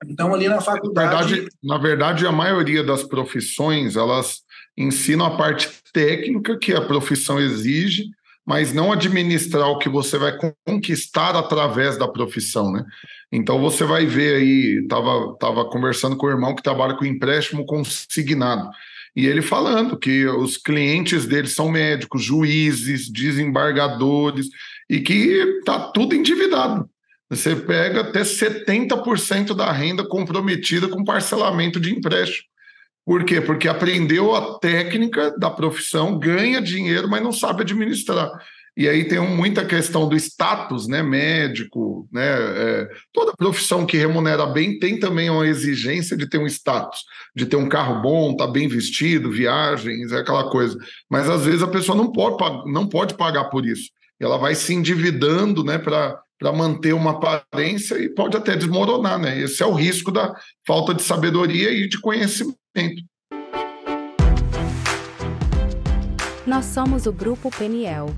Então, 0.07 0.33
ali 0.33 0.49
na 0.49 0.61
faculdade. 0.61 1.11
Na 1.13 1.23
verdade, 1.23 1.49
na 1.63 1.79
verdade, 1.79 2.27
a 2.27 2.33
maioria 2.33 2.85
das 2.85 3.03
profissões 3.03 3.97
elas 3.97 4.43
ensinam 4.77 5.27
a 5.27 5.37
parte 5.37 5.69
técnica 5.93 6.57
que 6.57 6.73
a 6.73 6.87
profissão 6.87 7.41
exige, 7.41 8.05
mas 8.47 8.73
não 8.73 8.93
administrar 8.93 9.69
o 9.69 9.79
que 9.79 9.89
você 9.89 10.17
vai 10.17 10.39
conquistar 10.65 11.35
através 11.37 11.99
da 11.99 12.07
profissão, 12.07 12.71
né? 12.73 12.85
Então 13.31 13.61
você 13.61 13.85
vai 13.85 14.07
ver 14.07 14.37
aí, 14.37 14.87
tava, 14.89 15.37
tava 15.39 15.65
conversando 15.67 16.17
com 16.17 16.27
o 16.27 16.31
irmão 16.31 16.55
que 16.55 16.63
trabalha 16.63 16.97
com 16.97 17.05
empréstimo 17.05 17.67
consignado. 17.67 18.69
E 19.15 19.27
ele 19.27 19.43
falando 19.43 19.99
que 19.99 20.27
os 20.27 20.57
clientes 20.57 21.27
dele 21.27 21.49
são 21.49 21.69
médicos, 21.69 22.23
juízes, 22.23 23.11
desembargadores, 23.11 24.47
e 24.89 25.01
que 25.01 25.13
está 25.59 25.91
tudo 25.91 26.15
endividado. 26.15 26.89
Você 27.29 27.55
pega 27.55 28.01
até 28.01 28.23
70% 28.23 29.55
da 29.55 29.71
renda 29.71 30.07
comprometida 30.07 30.89
com 30.89 31.05
parcelamento 31.05 31.79
de 31.79 31.93
empréstimo. 31.93 32.47
Por 33.05 33.25
quê? 33.25 33.41
Porque 33.41 33.69
aprendeu 33.69 34.35
a 34.35 34.59
técnica 34.59 35.35
da 35.39 35.51
profissão, 35.51 36.19
ganha 36.19 36.61
dinheiro, 36.61 37.09
mas 37.09 37.23
não 37.23 37.33
sabe 37.33 37.63
administrar. 37.63 38.31
E 38.79 38.89
aí 38.89 39.03
tem 39.03 39.19
muita 39.19 39.65
questão 39.65 40.09
do 40.09 40.15
status, 40.15 40.87
né? 40.87 41.03
Médico, 41.03 42.09
né? 42.13 42.29
É, 42.29 42.89
toda 43.13 43.35
profissão 43.37 43.85
que 43.85 43.97
remunera 43.97 44.47
bem 44.47 44.79
tem 44.79 45.01
também 45.01 45.29
uma 45.29 45.49
exigência 45.49 46.17
de 46.17 46.29
ter 46.29 46.39
um 46.39 46.47
status, 46.47 47.01
de 47.35 47.45
ter 47.45 47.57
um 47.57 47.69
carro 47.69 48.01
bom, 48.01 48.37
tá 48.37 48.47
bem 48.47 48.69
vestido, 48.69 49.33
viagens, 49.33 50.13
é 50.13 50.19
aquela 50.19 50.49
coisa. 50.49 50.79
Mas 51.11 51.29
às 51.29 51.45
vezes 51.45 51.61
a 51.61 51.67
pessoa 51.67 51.99
não 51.99 52.13
pode, 52.13 52.71
não 52.71 52.87
pode 52.87 53.15
pagar 53.15 53.47
por 53.47 53.67
isso. 53.67 53.91
Ela 54.21 54.39
vai 54.39 54.55
se 54.55 54.73
endividando, 54.73 55.65
né? 55.65 55.77
Para 55.77 56.17
para 56.39 56.53
manter 56.53 56.93
uma 56.93 57.11
aparência 57.11 57.97
e 57.97 58.09
pode 58.09 58.37
até 58.37 58.55
desmoronar, 58.55 59.19
né? 59.19 59.41
Esse 59.41 59.61
é 59.61 59.67
o 59.67 59.73
risco 59.73 60.13
da 60.13 60.33
falta 60.65 60.95
de 60.95 61.03
sabedoria 61.03 61.73
e 61.73 61.89
de 61.89 62.01
conhecimento. 62.01 63.03
Nós 66.47 66.65
somos 66.67 67.07
o 67.07 67.13
Grupo 67.13 67.51
Peniel. 67.51 68.15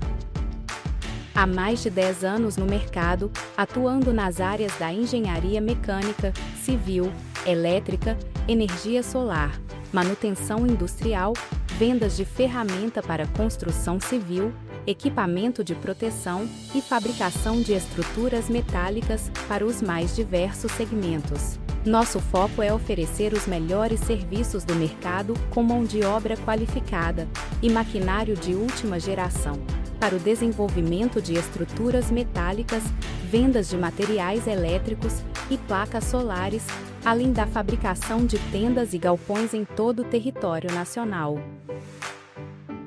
Há 1.33 1.47
mais 1.47 1.81
de 1.81 1.89
10 1.89 2.25
anos 2.25 2.57
no 2.57 2.65
mercado, 2.65 3.31
atuando 3.55 4.11
nas 4.13 4.41
áreas 4.41 4.77
da 4.77 4.91
engenharia 4.91 5.61
mecânica, 5.61 6.33
civil, 6.61 7.11
elétrica, 7.45 8.17
energia 8.47 9.01
solar, 9.01 9.57
manutenção 9.93 10.67
industrial, 10.67 11.33
vendas 11.77 12.17
de 12.17 12.25
ferramenta 12.25 13.01
para 13.01 13.25
construção 13.27 13.97
civil, 13.97 14.53
equipamento 14.85 15.63
de 15.63 15.73
proteção 15.73 16.47
e 16.75 16.81
fabricação 16.81 17.61
de 17.61 17.73
estruturas 17.73 18.49
metálicas 18.49 19.31
para 19.47 19.65
os 19.65 19.81
mais 19.81 20.13
diversos 20.13 20.71
segmentos. 20.73 21.57
Nosso 21.85 22.19
foco 22.19 22.61
é 22.61 22.73
oferecer 22.73 23.33
os 23.33 23.47
melhores 23.47 24.01
serviços 24.01 24.65
do 24.65 24.75
mercado 24.75 25.33
com 25.49 25.63
mão 25.63 25.83
de 25.83 26.03
obra 26.03 26.35
qualificada 26.35 27.27
e 27.61 27.69
maquinário 27.69 28.35
de 28.35 28.53
última 28.53 28.99
geração 28.99 29.57
para 30.01 30.15
o 30.15 30.19
desenvolvimento 30.19 31.21
de 31.21 31.35
estruturas 31.35 32.09
metálicas, 32.09 32.81
vendas 33.29 33.69
de 33.69 33.77
materiais 33.77 34.47
elétricos 34.47 35.21
e 35.47 35.59
placas 35.59 36.05
solares, 36.05 36.65
além 37.05 37.31
da 37.31 37.45
fabricação 37.45 38.25
de 38.25 38.39
tendas 38.51 38.95
e 38.95 38.97
galpões 38.97 39.53
em 39.53 39.63
todo 39.63 40.01
o 40.01 40.05
território 40.05 40.73
nacional. 40.73 41.37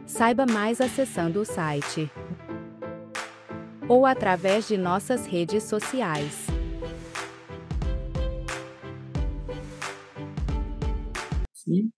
Saiba 0.05 0.45
mais 0.45 0.81
acessando 0.81 1.41
o 1.41 1.45
site 1.45 2.11
ou 3.89 4.05
através 4.05 4.67
de 4.67 4.77
nossas 4.77 5.25
redes 5.25 5.63
sociais. 5.63 6.47
Sim. 11.53 11.93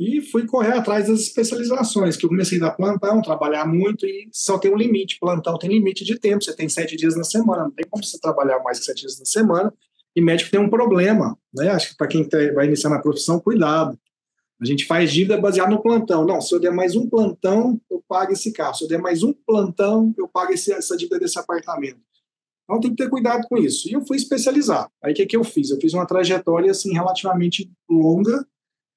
E 0.00 0.22
fui 0.22 0.46
correr 0.46 0.72
atrás 0.72 1.08
das 1.08 1.20
especializações, 1.20 2.16
que 2.16 2.24
eu 2.24 2.30
comecei 2.30 2.56
a 2.56 2.62
dar 2.62 2.70
plantão, 2.70 3.20
trabalhar 3.20 3.66
muito 3.66 4.06
e 4.06 4.30
só 4.32 4.56
tem 4.56 4.72
um 4.72 4.76
limite. 4.76 5.18
Plantão 5.20 5.58
tem 5.58 5.68
limite 5.68 6.06
de 6.06 6.18
tempo, 6.18 6.42
você 6.42 6.56
tem 6.56 6.70
sete 6.70 6.96
dias 6.96 7.14
na 7.14 7.22
semana, 7.22 7.64
não 7.64 7.70
tem 7.70 7.84
como 7.86 8.02
você 8.02 8.18
trabalhar 8.18 8.60
mais 8.60 8.78
que 8.78 8.86
sete 8.86 9.00
dias 9.00 9.18
na 9.18 9.26
semana. 9.26 9.70
E 10.16 10.22
médico 10.22 10.50
tem 10.50 10.58
um 10.58 10.70
problema, 10.70 11.38
né? 11.54 11.68
Acho 11.68 11.90
que 11.90 11.96
para 11.98 12.06
quem 12.06 12.26
vai 12.54 12.64
iniciar 12.64 12.88
na 12.88 12.98
profissão, 12.98 13.38
cuidado. 13.38 13.98
A 14.58 14.64
gente 14.64 14.86
faz 14.86 15.12
dívida 15.12 15.38
baseada 15.38 15.70
no 15.70 15.82
plantão. 15.82 16.24
Não, 16.24 16.40
se 16.40 16.54
eu 16.54 16.58
der 16.58 16.72
mais 16.72 16.96
um 16.96 17.06
plantão, 17.06 17.78
eu 17.90 18.02
pago 18.08 18.32
esse 18.32 18.52
carro. 18.54 18.74
Se 18.74 18.84
eu 18.84 18.88
der 18.88 18.98
mais 18.98 19.22
um 19.22 19.34
plantão, 19.34 20.14
eu 20.16 20.26
pago 20.26 20.50
esse, 20.50 20.72
essa 20.72 20.96
dívida 20.96 21.18
desse 21.18 21.38
apartamento. 21.38 22.00
Então 22.64 22.80
tem 22.80 22.90
que 22.90 23.02
ter 23.02 23.10
cuidado 23.10 23.46
com 23.46 23.58
isso. 23.58 23.86
E 23.86 23.92
eu 23.92 24.00
fui 24.06 24.16
especializar. 24.16 24.90
Aí 25.04 25.12
o 25.12 25.14
que, 25.14 25.26
que 25.26 25.36
eu 25.36 25.44
fiz? 25.44 25.68
Eu 25.68 25.78
fiz 25.78 25.92
uma 25.92 26.06
trajetória 26.06 26.70
assim 26.70 26.90
relativamente 26.94 27.70
longa 27.88 28.46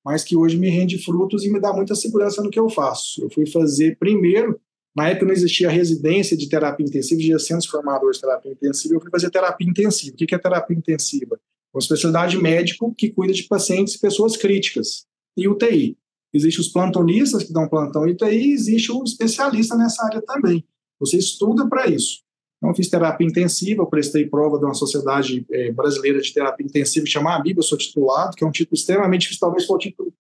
mas 0.04 0.24
que 0.24 0.36
hoje 0.36 0.58
me 0.58 0.70
rende 0.70 1.04
frutos 1.04 1.46
e 1.46 1.52
me 1.52 1.60
dá 1.60 1.72
muita 1.72 1.96
segurança 1.96 2.42
no 2.42 2.50
que 2.50 2.60
eu 2.60 2.70
faço. 2.70 3.24
Eu 3.24 3.30
fui 3.30 3.46
fazer 3.46 3.98
primeiro, 3.98 4.60
na 4.96 5.10
época 5.10 5.26
não 5.26 5.34
existia 5.34 5.70
residência 5.70 6.38
de 6.38 6.48
terapia 6.48 6.86
intensiva, 6.86 7.16
existia 7.16 7.40
centros 7.40 7.68
formadores 7.68 8.18
de 8.18 8.22
terapia 8.22 8.52
intensiva, 8.52 8.96
eu 8.96 9.02
fui 9.02 9.10
fazer 9.10 9.30
terapia 9.30 9.68
intensiva. 9.68 10.14
O 10.14 10.18
que 10.18 10.36
é 10.36 10.38
terapia 10.38 10.78
intensiva? 10.78 11.40
Uma 11.74 11.80
especialidade 11.80 12.38
médico 12.38 12.94
que 12.96 13.10
cuida 13.10 13.34
de 13.34 13.44
pacientes 13.44 13.96
e 13.96 14.00
pessoas 14.00 14.38
críticas. 14.38 15.06
E 15.36 15.48
UTI. 15.48 15.98
Existem 16.32 16.62
os 16.62 16.72
plantonistas 16.72 17.44
que 17.44 17.54
dão 17.54 17.68
plantão 17.68 18.08
em 18.08 18.12
UTI, 18.12 18.50
e 18.50 18.54
existe 18.54 18.92
um 18.92 19.04
especialista 19.04 19.76
nessa 19.76 20.04
área 20.06 20.22
também. 20.22 20.64
Você 21.00 21.18
estuda 21.18 21.68
para 21.68 21.88
isso. 21.88 22.22
Então, 22.64 22.74
fiz 22.74 22.90
terapia 22.90 23.28
intensiva, 23.28 23.86
prestei 23.86 24.26
prova 24.26 24.58
de 24.58 24.64
uma 24.64 24.74
sociedade 24.74 25.46
é, 25.52 25.70
brasileira 25.74 26.22
de 26.22 26.34
terapia 26.34 26.66
intensiva 26.66 27.06
chamada 27.06 27.40
ABIB, 27.40 27.58
eu 27.58 27.64
sou 27.64 27.78
titulado, 27.78 28.38
que 28.38 28.44
é 28.46 28.48
um 28.48 28.52
título 28.52 28.76
extremamente 28.76 29.24
difícil, 29.24 29.42
talvez 29.42 29.66
foi 29.66 29.76
o 29.76 29.80
título 29.80 30.14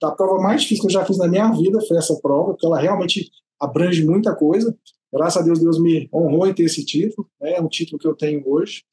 da 0.00 0.12
prova 0.12 0.40
mais 0.40 0.62
difícil 0.62 0.82
que 0.82 0.86
eu 0.86 0.92
já 0.92 1.04
fiz 1.04 1.18
na 1.18 1.26
minha 1.26 1.50
vida, 1.50 1.80
foi 1.88 1.96
essa 1.96 2.14
prova, 2.22 2.52
porque 2.52 2.64
ela 2.64 2.78
realmente 2.78 3.32
abrange 3.60 4.06
muita 4.06 4.32
coisa. 4.32 4.72
Graças 5.12 5.42
a 5.42 5.44
Deus, 5.44 5.58
Deus 5.58 5.80
me 5.80 6.08
honrou 6.14 6.46
em 6.46 6.54
ter 6.54 6.62
esse 6.62 6.84
título, 6.84 7.28
né, 7.40 7.54
é 7.54 7.60
um 7.60 7.66
título 7.66 7.98
que 7.98 8.06
eu 8.06 8.14
tenho 8.14 8.48
hoje. 8.48 8.84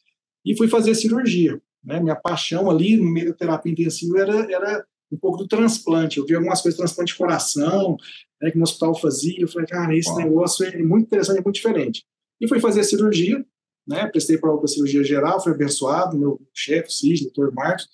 E 0.44 0.58
fui 0.58 0.68
fazer 0.68 0.96
cirurgia. 0.96 1.62
Né, 1.84 2.00
minha 2.00 2.16
paixão 2.16 2.72
ali 2.72 2.98
no 2.98 3.06
meio 3.06 3.28
da 3.28 3.38
terapia 3.38 3.72
intensiva 3.72 4.20
era, 4.20 4.52
era 4.52 4.86
um 5.12 5.18
pouco 5.18 5.38
do 5.38 5.48
transplante. 5.48 6.18
Eu 6.18 6.26
vi 6.26 6.34
algumas 6.34 6.60
coisas, 6.60 6.80
transplante 6.80 7.12
de 7.12 7.20
coração, 7.20 7.98
né, 8.42 8.50
que 8.50 8.58
no 8.58 8.64
hospital 8.64 8.96
fazia. 9.00 9.40
Eu 9.40 9.48
falei, 9.48 9.68
cara, 9.68 9.96
esse 9.96 10.10
Uau. 10.10 10.18
negócio 10.18 10.66
é 10.66 10.76
muito 10.82 11.06
interessante, 11.06 11.38
é 11.38 11.44
muito 11.44 11.58
diferente. 11.58 12.04
E 12.46 12.48
fui 12.48 12.60
fazer 12.60 12.82
a 12.82 12.84
cirurgia, 12.84 13.44
né? 13.88 14.06
Prestei 14.06 14.38
prova 14.38 14.60
para 14.60 14.68
cirurgia 14.68 15.04
geral, 15.04 15.42
fui 15.42 15.52
abençoado, 15.52 16.16
meu 16.16 16.40
chefe, 16.54 16.94
Cis, 16.94 17.22
doutor 17.24 17.52
Marcos, 17.52 17.90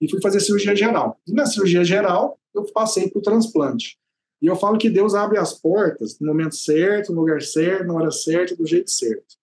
e 0.00 0.08
fui 0.08 0.20
fazer 0.22 0.38
cirurgia 0.38 0.76
geral. 0.76 1.20
E 1.26 1.32
na 1.32 1.44
cirurgia 1.44 1.84
geral, 1.84 2.38
eu 2.54 2.62
passei 2.72 3.10
para 3.10 3.18
o 3.18 3.22
transplante. 3.22 3.98
E 4.40 4.46
eu 4.46 4.54
falo 4.54 4.78
que 4.78 4.88
Deus 4.88 5.12
abre 5.12 5.38
as 5.38 5.54
portas 5.54 6.20
no 6.20 6.28
momento 6.28 6.54
certo, 6.54 7.12
no 7.12 7.22
lugar 7.22 7.42
certo, 7.42 7.84
na 7.84 7.94
hora 7.94 8.12
certa, 8.12 8.54
do 8.54 8.64
jeito 8.64 8.92
certo. 8.92 9.34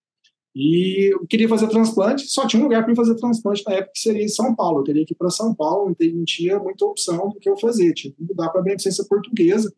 E 0.56 1.14
eu 1.14 1.28
queria 1.28 1.50
fazer 1.50 1.68
transplante, 1.68 2.26
só 2.30 2.48
tinha 2.48 2.62
um 2.62 2.64
lugar 2.64 2.86
para 2.86 2.96
fazer 2.96 3.16
transplante 3.16 3.66
na 3.66 3.74
época, 3.74 3.92
que 3.94 4.00
seria 4.00 4.24
em 4.24 4.30
São 4.30 4.56
Paulo. 4.56 4.80
Eu 4.80 4.84
teria 4.86 5.06
que 5.06 5.14
ir 5.14 5.18
para 5.18 5.30
São 5.30 5.54
Paulo, 5.54 5.94
não 6.00 6.24
tinha 6.24 6.58
muita 6.58 6.86
opção 6.86 7.30
do 7.30 7.40
que 7.40 7.50
eu 7.50 7.58
fazer. 7.58 7.94
Tinha 7.94 8.14
que 8.14 8.24
mudar 8.24 8.48
para 8.48 8.62
a 8.62 8.64
beneficência 8.64 9.04
portuguesa, 9.04 9.74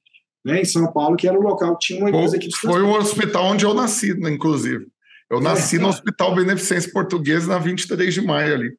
né, 0.45 0.61
em 0.61 0.65
São 0.65 0.91
Paulo, 0.93 1.17
que 1.17 1.27
era 1.27 1.37
o 1.37 1.41
local 1.41 1.75
que 1.75 1.87
tinha 1.87 1.99
uma 1.99 2.09
empresa 2.09 2.37
que 2.37 2.55
Foi 2.55 2.83
o 2.83 2.91
hospital 2.91 3.45
onde 3.45 3.65
eu 3.65 3.73
nasci, 3.73 4.13
né, 4.13 4.29
inclusive. 4.29 4.87
Eu 5.27 5.41
nasci 5.41 5.77
é, 5.77 5.79
no 5.79 5.87
Hospital 5.87 6.35
Beneficência 6.35 6.91
Portuguesa 6.91 7.47
na 7.47 7.57
23 7.57 8.13
de 8.13 8.21
maio 8.21 8.53
ali. 8.53 8.77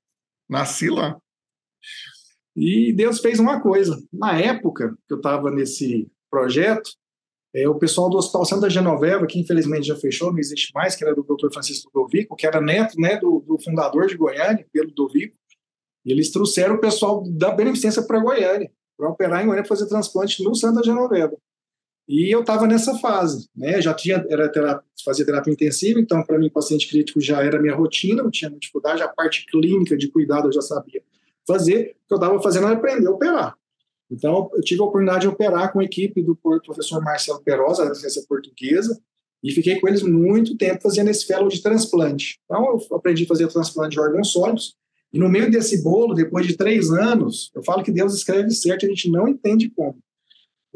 Nasci 0.49 0.89
lá. 0.89 1.19
E 2.55 2.93
Deus 2.93 3.19
fez 3.19 3.41
uma 3.41 3.61
coisa. 3.61 4.01
Na 4.13 4.39
época 4.39 4.97
que 5.09 5.13
eu 5.13 5.17
estava 5.17 5.51
nesse 5.51 6.09
projeto, 6.31 6.89
é, 7.53 7.69
o 7.69 7.75
pessoal 7.75 8.09
do 8.09 8.17
Hospital 8.17 8.45
Santa 8.45 8.71
Genoveva, 8.71 9.27
que 9.27 9.41
infelizmente 9.41 9.89
já 9.89 9.97
fechou, 9.97 10.31
não 10.31 10.39
existe 10.39 10.73
mais, 10.73 10.95
que 10.95 11.03
era 11.03 11.17
do 11.17 11.25
Dr. 11.25 11.53
Francisco 11.53 11.91
Ludovico, 11.93 12.37
que 12.37 12.47
era 12.47 12.61
neto 12.61 12.99
né, 13.01 13.19
do, 13.19 13.41
do 13.41 13.59
fundador 13.59 14.07
de 14.07 14.17
Goiânia, 14.17 14.65
Pedro 14.73 14.91
Ludovico, 14.91 15.37
e 16.05 16.13
eles 16.13 16.31
trouxeram 16.31 16.77
o 16.77 16.81
pessoal 16.81 17.25
da 17.27 17.51
Beneficência 17.51 18.03
para 18.03 18.21
Goiânia, 18.21 18.71
para 18.97 19.09
operar 19.09 19.43
em 19.43 19.47
Goiânia, 19.47 19.69
fazer 19.69 19.89
transplante 19.89 20.45
no 20.45 20.55
Santa 20.55 20.81
Genoveva. 20.85 21.37
E 22.09 22.33
eu 22.33 22.41
estava 22.41 22.67
nessa 22.67 22.97
fase, 22.99 23.49
né? 23.55 23.83
Já 23.83 23.93
tinha 23.93 24.25
era 24.29 24.49
terapia, 24.49 24.85
fazia 25.05 25.27
terapia 25.27 25.53
intensiva, 25.53 25.99
então 25.99 26.23
para 26.23 26.39
mim 26.39 26.49
paciente 26.49 26.89
crítico 26.89 27.21
já 27.21 27.43
era 27.43 27.61
minha 27.61 27.75
rotina, 27.75 28.23
não 28.23 28.31
tinha 28.31 28.51
dificuldade, 28.51 29.03
a 29.03 29.09
parte 29.09 29.45
clínica 29.47 29.97
de 29.97 30.09
cuidado 30.09 30.49
eu 30.49 30.53
já 30.53 30.61
sabia 30.61 31.03
fazer. 31.47 31.97
O 32.05 32.09
que 32.09 32.15
eu 32.15 32.17
estava 32.17 32.43
fazendo 32.43 32.67
era 32.67 32.77
aprender 32.77 33.09
a 33.09 33.11
operar. 33.11 33.55
Então 34.09 34.51
eu 34.55 34.61
tive 34.63 34.81
a 34.81 34.85
oportunidade 34.85 35.23
de 35.23 35.29
operar 35.29 35.73
com 35.73 35.81
a 35.81 35.85
equipe 35.85 36.23
do 36.23 36.37
professor 36.37 37.03
Marcelo 37.03 37.43
Perosa, 37.43 37.85
da 37.85 37.95
ciência 37.95 38.23
portuguesa, 38.29 39.01
e 39.43 39.51
fiquei 39.51 39.81
com 39.81 39.89
eles 39.89 40.03
muito 40.03 40.57
tempo 40.57 40.83
fazendo 40.83 41.11
esse 41.11 41.27
fellow 41.27 41.49
de 41.49 41.61
transplante. 41.61 42.39
Então 42.45 42.81
eu 42.91 42.97
aprendi 42.97 43.25
a 43.25 43.27
fazer 43.27 43.49
transplante 43.49 43.91
de 43.91 44.01
órgãos 44.01 44.33
sólidos. 44.33 44.77
E 45.13 45.19
no 45.19 45.29
meio 45.29 45.51
desse 45.51 45.83
bolo, 45.83 46.15
depois 46.15 46.47
de 46.47 46.57
três 46.57 46.91
anos, 46.91 47.51
eu 47.55 47.63
falo 47.63 47.83
que 47.83 47.93
Deus 47.93 48.15
escreve 48.15 48.51
certo, 48.51 48.87
a 48.87 48.89
gente 48.89 49.11
não 49.11 49.27
entende 49.27 49.71
como. 49.71 49.99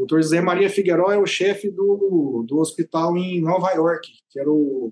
O 0.00 0.06
doutor 0.06 0.22
José 0.22 0.40
Maria 0.40 0.70
Figueiró 0.70 1.12
é 1.12 1.18
o 1.18 1.26
chefe 1.26 1.70
do, 1.70 2.42
do 2.48 2.58
hospital 2.58 3.18
em 3.18 3.38
Nova 3.42 3.70
York, 3.72 4.10
que 4.30 4.40
era 4.40 4.50
o. 4.50 4.90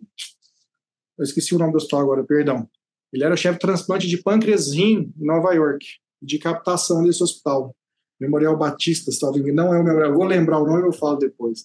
Eu 1.18 1.24
esqueci 1.24 1.54
o 1.54 1.58
nome 1.58 1.72
do 1.72 1.76
hospital 1.76 2.00
agora, 2.00 2.22
perdão. 2.24 2.68
Ele 3.10 3.24
era 3.24 3.32
o 3.32 3.36
chefe 3.36 3.54
de 3.54 3.60
transplante 3.60 4.06
de 4.06 4.18
pâncreas 4.22 4.70
rim 4.70 5.10
em 5.18 5.24
Nova 5.24 5.54
York, 5.54 5.86
de 6.20 6.38
captação 6.38 7.02
desse 7.02 7.22
hospital. 7.22 7.74
Memorial 8.20 8.54
Batista, 8.58 9.10
se 9.10 9.24
não 9.50 9.72
é 9.72 9.80
o 9.80 9.82
memorial, 9.82 10.12
vou 10.12 10.24
lembrar 10.24 10.60
o 10.60 10.66
nome, 10.66 10.86
eu 10.86 10.92
falo 10.92 11.16
depois. 11.16 11.64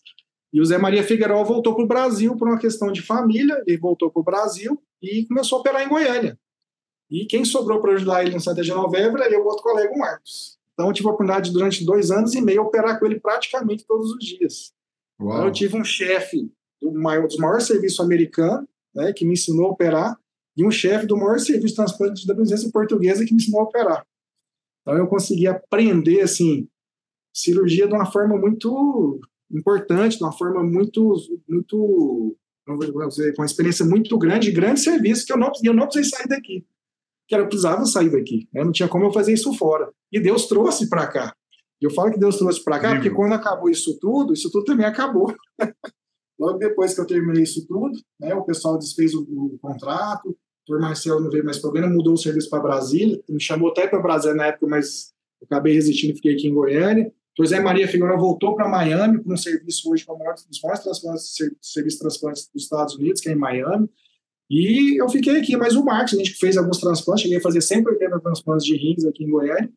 E 0.54 0.62
o 0.62 0.66
Zé 0.66 0.78
Maria 0.78 1.04
Figueiró 1.04 1.44
voltou 1.44 1.76
para 1.76 1.84
o 1.84 1.88
Brasil 1.88 2.38
por 2.38 2.48
uma 2.48 2.58
questão 2.58 2.94
de 2.94 3.02
família, 3.02 3.62
ele 3.68 3.78
voltou 3.78 4.10
para 4.10 4.22
o 4.22 4.24
Brasil 4.24 4.82
e 5.02 5.26
começou 5.26 5.58
a 5.58 5.60
operar 5.60 5.84
em 5.84 5.90
Goiânia. 5.90 6.40
E 7.12 7.26
quem 7.26 7.44
sobrou 7.44 7.82
para 7.82 7.92
ajudar 7.92 8.24
ele 8.24 8.36
no 8.36 8.40
Santa 8.40 8.64
Genoveva 8.64 9.22
era 9.22 9.34
eu, 9.34 9.46
outro 9.46 9.64
colega, 9.64 9.94
o 9.94 10.00
Marcos. 10.00 10.62
Então, 10.74 10.88
eu 10.88 10.94
tive 10.94 11.08
a 11.08 11.12
oportunidade 11.12 11.52
durante 11.52 11.86
dois 11.86 12.10
anos 12.10 12.34
e 12.34 12.42
meio 12.42 12.64
operar 12.64 13.00
com 13.00 13.06
ele 13.06 13.20
praticamente 13.20 13.86
todos 13.86 14.12
os 14.12 14.26
dias. 14.26 14.74
Então, 15.20 15.46
eu 15.46 15.52
tive 15.52 15.78
um 15.78 15.84
chefe 15.84 16.52
do 16.82 16.92
maior, 16.92 17.28
dos 17.28 17.38
maiores 17.38 17.66
serviços 17.66 18.00
americanos, 18.00 18.68
né, 18.94 19.14
que 19.14 19.26
me 19.26 19.34
ensinou 19.34 19.68
a 19.68 19.72
operar, 19.72 20.18
e 20.58 20.66
um 20.66 20.72
chefe 20.72 21.06
do 21.06 21.18
maior 21.18 21.40
serviço 21.40 21.68
de 21.68 21.76
transporte 21.76 22.28
da 22.28 22.36
presença 22.36 22.70
portuguesa 22.72 23.26
que 23.26 23.34
me 23.34 23.42
ensinou 23.42 23.62
a 23.62 23.64
operar. 23.64 24.06
Então, 24.82 24.98
eu 24.98 25.08
consegui 25.08 25.48
aprender, 25.48 26.22
assim, 26.22 26.68
cirurgia 27.34 27.88
de 27.88 27.94
uma 27.94 28.12
forma 28.12 28.38
muito 28.38 29.20
importante, 29.52 30.18
de 30.18 30.24
uma 30.24 30.34
forma 30.34 30.64
muito, 30.64 31.16
muito, 31.48 32.36
vamos 32.68 33.16
dizer, 33.16 33.36
com 33.36 33.42
uma 33.42 33.46
experiência 33.46 33.86
muito 33.86 34.18
grande, 34.18 34.52
grande 34.52 34.80
serviço, 34.80 35.26
que 35.26 35.34
eu 35.34 35.38
não, 35.38 35.52
eu 35.64 35.74
não 35.74 35.86
precisei 35.86 36.18
sair 36.18 36.28
daqui 36.28 36.66
que 37.28 37.36
eu 37.36 37.48
precisava 37.48 37.86
sair 37.86 38.10
daqui. 38.10 38.48
Né? 38.54 38.64
Não 38.64 38.72
tinha 38.72 38.88
como 38.88 39.06
eu 39.06 39.14
fazer 39.14 39.34
isso 39.34 39.54
fora. 39.54 39.92
E 40.12 40.20
Deus 40.20 40.48
trouxe 40.48 40.90
para 40.90 41.08
cá. 41.08 41.34
Eu 41.82 41.90
falo 41.90 42.12
que 42.12 42.20
Deus 42.20 42.38
trouxe 42.38 42.64
para 42.64 42.80
cá 42.80 42.90
Sim. 42.90 42.96
porque 42.96 43.10
quando 43.10 43.34
acabou 43.34 43.70
isso 43.70 43.98
tudo, 44.00 44.34
isso 44.34 44.50
tudo 44.50 44.64
também 44.64 44.86
acabou. 44.86 45.34
Logo 46.40 46.58
depois 46.58 46.94
que 46.94 47.02
eu 47.02 47.06
terminei 47.06 47.44
isso 47.44 47.68
tudo, 47.68 47.92
né, 48.20 48.34
o 48.34 48.44
pessoal 48.44 48.78
desfez 48.78 49.14
o, 49.14 49.22
o 49.22 49.58
contrato, 49.62 50.30
o 50.30 50.38
doutor 50.66 50.82
Marcelo 50.82 51.20
não 51.20 51.30
veio 51.30 51.44
mais 51.44 51.60
problema, 51.60 51.88
mudou 51.88 52.14
o 52.14 52.18
serviço 52.18 52.50
para 52.50 52.62
Brasília, 52.62 53.22
me 53.30 53.40
chamou 53.40 53.70
até 53.70 53.88
para 53.88 54.02
Brasília 54.02 54.36
na 54.36 54.48
época, 54.48 54.68
mas 54.68 55.14
eu 55.42 55.46
acabei 55.46 55.74
resistindo 55.74 56.12
e 56.12 56.16
fiquei 56.16 56.34
aqui 56.34 56.48
em 56.48 56.54
Goiânia. 56.54 57.12
O 57.38 57.44
José 57.44 57.60
Maria 57.60 57.88
Figueiredo 57.88 58.20
voltou 58.20 58.56
para 58.56 58.68
Miami 58.68 59.22
para 59.22 59.34
um 59.34 59.38
serviço 59.38 59.92
hoje 59.92 60.06
para 60.06 60.16
um 60.16 60.18
dos 60.50 60.62
maiores 60.62 60.84
transplantes, 60.84 61.36
serviços 61.62 61.98
de 61.98 62.00
transplantes 62.00 62.50
dos 62.54 62.64
Estados 62.64 62.96
Unidos, 62.96 63.20
que 63.20 63.30
é 63.30 63.34
em 63.34 63.38
Miami. 63.38 63.90
E 64.50 65.02
eu 65.02 65.10
fiquei 65.10 65.38
aqui, 65.38 65.56
mas 65.56 65.76
o 65.76 65.84
Marcos, 65.84 66.14
a 66.14 66.18
gente 66.18 66.34
fez 66.34 66.58
alguns 66.58 66.80
transplantes, 66.80 67.24
cheguei 67.24 67.38
a 67.38 67.42
fazer 67.42 67.62
180 67.62 68.20
transplantes 68.20 68.66
de 68.66 68.76
rins 68.76 69.06
aqui 69.06 69.24
em 69.24 69.30
Goiânia. 69.30 69.72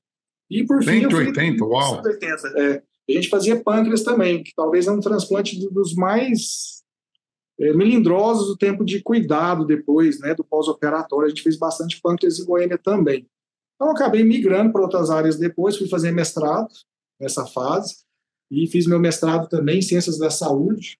E 0.50 0.64
por 0.64 0.82
fim. 0.82 1.00
180, 1.00 1.58
fui, 1.58 1.68
uau! 1.68 2.02
180, 2.02 2.48
é. 2.60 2.82
A 3.08 3.12
gente 3.12 3.28
fazia 3.28 3.62
pâncreas 3.62 4.02
também, 4.02 4.42
que 4.42 4.52
talvez 4.54 4.86
é 4.86 4.90
um 4.90 5.00
transplante 5.00 5.56
dos 5.70 5.94
mais 5.94 6.82
é, 7.58 7.72
melindrosos 7.72 8.48
do 8.48 8.56
tempo 8.56 8.84
de 8.84 9.00
cuidado 9.00 9.64
depois, 9.64 10.18
né, 10.20 10.34
do 10.34 10.44
pós-operatório. 10.44 11.26
A 11.26 11.28
gente 11.28 11.42
fez 11.42 11.56
bastante 11.56 12.00
pâncreas 12.00 12.38
em 12.38 12.44
Goiânia 12.44 12.78
também. 12.78 13.26
Então, 13.76 13.90
acabei 13.90 14.24
migrando 14.24 14.72
para 14.72 14.82
outras 14.82 15.10
áreas 15.10 15.38
depois, 15.38 15.76
fui 15.76 15.88
fazer 15.88 16.10
mestrado 16.10 16.68
nessa 17.20 17.46
fase, 17.46 17.98
e 18.50 18.66
fiz 18.66 18.86
meu 18.86 18.98
mestrado 18.98 19.48
também 19.48 19.78
em 19.78 19.82
Ciências 19.82 20.18
da 20.18 20.30
Saúde. 20.30 20.98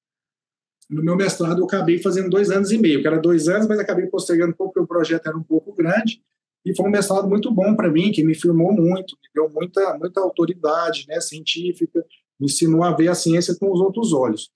No 0.89 1.03
meu 1.03 1.17
mestrado, 1.17 1.61
eu 1.61 1.65
acabei 1.65 2.01
fazendo 2.01 2.31
dois 2.31 2.51
anos 2.51 2.71
e 2.71 2.79
meio, 2.79 3.01
que 3.01 3.07
era 3.07 3.19
dois 3.19 3.49
anos, 3.49 3.67
mas 3.67 3.79
acabei 3.79 4.07
postergando 4.07 4.55
porque 4.57 4.79
o 4.79 4.87
projeto 4.87 5.27
era 5.27 5.37
um 5.37 5.43
pouco 5.43 5.73
grande, 5.75 6.23
e 6.65 6.75
foi 6.75 6.87
um 6.87 6.91
mestrado 6.91 7.29
muito 7.29 7.51
bom 7.51 7.75
para 7.75 7.91
mim, 7.91 8.13
que 8.13 8.25
me 8.25 8.35
firmou 8.35 8.73
muito, 8.73 9.17
me 9.23 9.29
deu 9.35 9.49
muita, 9.49 9.97
muita 9.99 10.21
autoridade 10.21 11.07
né, 11.09 11.21
científica, 11.21 12.05
me 12.39 12.47
ensinou 12.47 12.83
a 12.83 12.93
ver 12.93 13.09
a 13.09 13.15
ciência 13.15 13.57
com 13.59 13.73
os 13.73 13.81
outros 13.81 14.13
olhos. 14.13 14.51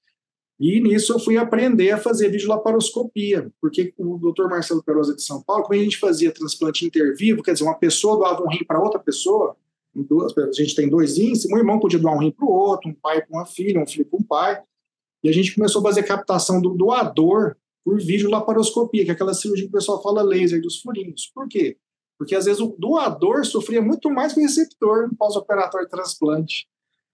E 0.58 0.80
nisso 0.80 1.14
eu 1.14 1.18
fui 1.18 1.38
aprender 1.38 1.90
a 1.90 1.98
fazer 1.98 2.28
videolaparoscopia, 2.28 3.50
porque 3.60 3.94
o 3.96 4.18
Dr. 4.18 4.48
Marcelo 4.48 4.82
Perosa 4.82 5.16
de 5.16 5.22
São 5.22 5.42
Paulo, 5.42 5.62
como 5.62 5.78
a 5.78 5.82
gente 5.82 5.98
fazia 5.98 6.30
transplante 6.30 6.84
intervivo, 6.84 7.42
quer 7.42 7.52
dizer, 7.52 7.64
uma 7.64 7.78
pessoa 7.78 8.18
doava 8.18 8.42
um 8.42 8.48
rim 8.48 8.64
para 8.66 8.82
outra 8.82 9.00
pessoa, 9.00 9.56
a 9.96 10.52
gente 10.52 10.74
tem 10.74 10.88
dois 10.88 11.16
rins, 11.16 11.46
um 11.46 11.56
irmão 11.56 11.80
podia 11.80 11.98
doar 11.98 12.14
um 12.14 12.18
rim 12.18 12.30
para 12.30 12.44
o 12.44 12.52
outro, 12.52 12.90
um 12.90 12.94
pai 12.94 13.22
para 13.22 13.38
uma 13.38 13.46
filha, 13.46 13.80
um 13.80 13.86
filho 13.86 14.04
para 14.04 14.18
um 14.18 14.22
pai, 14.22 14.62
e 15.22 15.28
a 15.28 15.32
gente 15.32 15.54
começou 15.54 15.80
a 15.80 15.84
fazer 15.84 16.02
captação 16.02 16.60
do 16.60 16.70
doador 16.70 17.56
por 17.84 17.98
videolaparoscopia, 17.98 19.04
que 19.04 19.10
é 19.10 19.14
aquela 19.14 19.34
cirurgia 19.34 19.64
que 19.64 19.70
o 19.70 19.72
pessoal 19.72 20.02
fala 20.02 20.22
laser 20.22 20.60
dos 20.60 20.80
furinhos. 20.80 21.30
Por 21.34 21.48
quê? 21.48 21.76
Porque 22.18 22.34
às 22.34 22.44
vezes 22.44 22.60
o 22.60 22.74
doador 22.78 23.44
sofria 23.44 23.80
muito 23.80 24.10
mais 24.10 24.32
que 24.32 24.40
o 24.40 24.42
receptor 24.42 25.08
no 25.08 25.16
pós-operatório 25.16 25.88
transplante. 25.88 26.68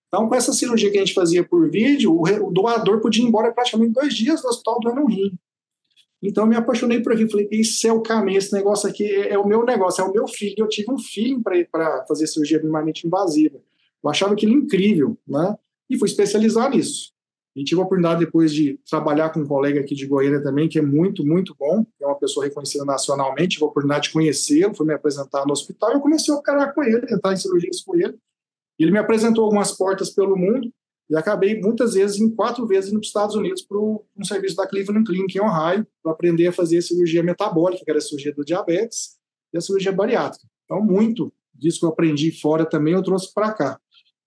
Então, 0.08 0.28
com 0.28 0.34
essa 0.34 0.52
cirurgia 0.52 0.90
que 0.90 0.98
a 0.98 1.04
gente 1.04 1.14
fazia 1.14 1.44
por 1.44 1.70
vídeo, 1.70 2.16
o, 2.18 2.50
doador 2.50 3.00
podia 3.00 3.22
ir 3.22 3.26
embora 3.28 3.52
praticamente 3.52 3.92
dois 3.92 4.14
dias 4.14 4.42
do 4.42 4.48
hospital 4.48 4.80
doando 4.80 5.02
um 5.02 5.06
rim. 5.06 5.36
Então, 6.22 6.44
eu 6.44 6.48
me 6.48 6.56
apaixonei 6.56 7.00
por 7.00 7.12
aquilo. 7.12 7.30
Falei, 7.30 7.48
isso 7.52 7.86
é 7.86 7.92
o 7.92 8.00
caminho, 8.00 8.38
esse 8.38 8.52
negócio 8.52 8.88
aqui 8.88 9.04
é, 9.04 9.32
é 9.32 9.38
o 9.38 9.46
meu 9.46 9.64
negócio, 9.64 10.02
é 10.02 10.04
o 10.04 10.12
meu 10.12 10.26
filho. 10.26 10.54
Eu 10.58 10.68
tive 10.68 10.90
um 10.92 10.98
filho 10.98 11.42
para 11.42 12.04
fazer 12.06 12.26
cirurgia 12.26 12.58
minimamente 12.58 13.06
invasiva. 13.06 13.58
Eu 14.02 14.10
achava 14.10 14.34
aquilo 14.34 14.52
incrível, 14.52 15.18
né? 15.26 15.56
E 15.90 15.98
fui 15.98 16.08
especializar 16.08 16.70
nisso. 16.70 17.15
E 17.56 17.64
tive 17.64 17.80
a 17.80 17.84
oportunidade 17.84 18.20
depois 18.20 18.52
de 18.52 18.78
trabalhar 18.88 19.30
com 19.30 19.40
um 19.40 19.46
colega 19.46 19.80
aqui 19.80 19.94
de 19.94 20.06
Goiânia 20.06 20.42
também, 20.42 20.68
que 20.68 20.78
é 20.78 20.82
muito, 20.82 21.24
muito 21.24 21.56
bom, 21.58 21.86
é 21.98 22.06
uma 22.06 22.18
pessoa 22.18 22.44
reconhecida 22.44 22.84
nacionalmente. 22.84 23.54
Tive 23.54 23.64
a 23.64 23.68
oportunidade 23.68 24.08
de 24.08 24.12
conhecê-lo, 24.12 24.74
foi 24.74 24.86
me 24.86 24.92
apresentar 24.92 25.46
no 25.46 25.52
hospital 25.52 25.92
e 25.92 25.94
eu 25.94 26.00
comecei 26.00 26.34
a 26.34 26.36
operar 26.36 26.74
com 26.74 26.82
ele, 26.84 27.06
entrar 27.10 27.32
em 27.32 27.36
cirurgias 27.38 27.80
com 27.80 27.96
ele. 27.96 28.14
Ele 28.78 28.90
me 28.90 28.98
apresentou 28.98 29.44
algumas 29.44 29.72
portas 29.72 30.10
pelo 30.10 30.36
mundo 30.36 30.70
e 31.08 31.16
acabei 31.16 31.58
muitas 31.58 31.94
vezes, 31.94 32.20
em 32.20 32.28
quatro 32.28 32.66
vezes, 32.66 32.90
indo 32.90 32.98
para 32.98 33.04
os 33.04 33.08
Estados 33.08 33.34
Unidos 33.34 33.62
para 33.62 33.78
um 33.78 34.24
serviço 34.24 34.56
da 34.56 34.66
Cleveland 34.66 35.06
Clinic 35.06 35.38
em 35.38 35.40
Ohio, 35.40 35.86
para 36.02 36.12
aprender 36.12 36.48
a 36.48 36.52
fazer 36.52 36.82
cirurgia 36.82 37.22
metabólica, 37.22 37.82
que 37.82 37.90
era 37.90 37.98
a 37.98 38.02
cirurgia 38.02 38.34
do 38.34 38.44
diabetes, 38.44 39.16
e 39.54 39.56
a 39.56 39.60
cirurgia 39.62 39.92
bariátrica. 39.92 40.46
Então, 40.64 40.82
muito 40.82 41.32
disso 41.54 41.80
que 41.80 41.86
eu 41.86 41.90
aprendi 41.90 42.30
fora 42.32 42.66
também, 42.66 42.92
eu 42.92 43.02
trouxe 43.02 43.32
para 43.32 43.52
cá. 43.52 43.80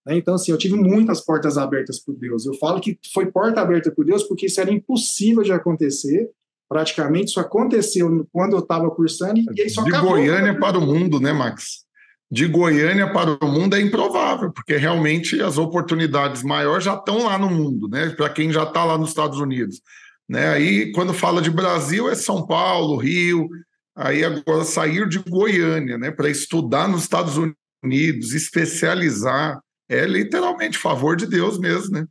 Né? 0.09 0.17
Então, 0.17 0.33
assim, 0.33 0.51
eu 0.51 0.57
tive 0.57 0.75
muitas 0.75 1.21
portas 1.21 1.55
abertas 1.55 1.99
por 1.99 2.15
Deus. 2.15 2.45
Eu 2.45 2.55
falo 2.55 2.81
que 2.81 2.97
foi 3.13 3.27
porta 3.27 3.61
aberta 3.61 3.91
por 3.91 4.03
Deus 4.03 4.23
porque 4.23 4.47
isso 4.47 4.59
era 4.59 4.71
impossível 4.71 5.43
de 5.43 5.51
acontecer. 5.51 6.27
Praticamente, 6.67 7.29
isso 7.29 7.39
aconteceu 7.39 8.27
quando 8.31 8.53
eu 8.53 8.59
estava 8.59 8.89
cursando 8.89 9.39
e 9.55 9.61
aí 9.61 9.69
só 9.69 9.83
De 9.83 9.89
acabou. 9.89 10.11
Goiânia 10.11 10.59
para 10.59 10.77
o 10.77 10.81
mundo, 10.81 11.19
né, 11.19 11.31
Max? 11.31 11.87
de 12.31 12.45
Goiânia 12.45 13.11
para 13.11 13.43
o 13.43 13.51
mundo 13.51 13.75
é 13.75 13.81
improvável, 13.81 14.51
porque 14.51 14.77
realmente 14.77 15.41
as 15.41 15.57
oportunidades 15.57 16.43
maiores 16.43 16.83
já 16.85 16.93
estão 16.93 17.25
lá 17.25 17.39
no 17.39 17.49
mundo, 17.49 17.87
né? 17.87 18.09
Para 18.09 18.29
quem 18.29 18.51
já 18.51 18.63
está 18.63 18.85
lá 18.85 18.99
nos 18.99 19.09
Estados 19.09 19.39
Unidos. 19.39 19.81
Né? 20.29 20.47
Aí, 20.49 20.91
quando 20.91 21.11
fala 21.11 21.41
de 21.41 21.49
Brasil, 21.49 22.07
é 22.07 22.13
São 22.13 22.45
Paulo, 22.45 22.97
Rio. 22.97 23.49
Aí 23.95 24.23
agora 24.23 24.63
sair 24.63 25.09
de 25.09 25.17
Goiânia, 25.17 25.97
né? 25.97 26.11
Para 26.11 26.29
estudar 26.29 26.87
nos 26.87 27.01
Estados 27.01 27.35
Unidos, 27.83 28.35
especializar, 28.35 29.59
é 29.89 30.05
literalmente 30.05 30.77
favor 30.77 31.15
de 31.15 31.25
Deus 31.25 31.57
mesmo, 31.57 31.93
né? 31.93 32.07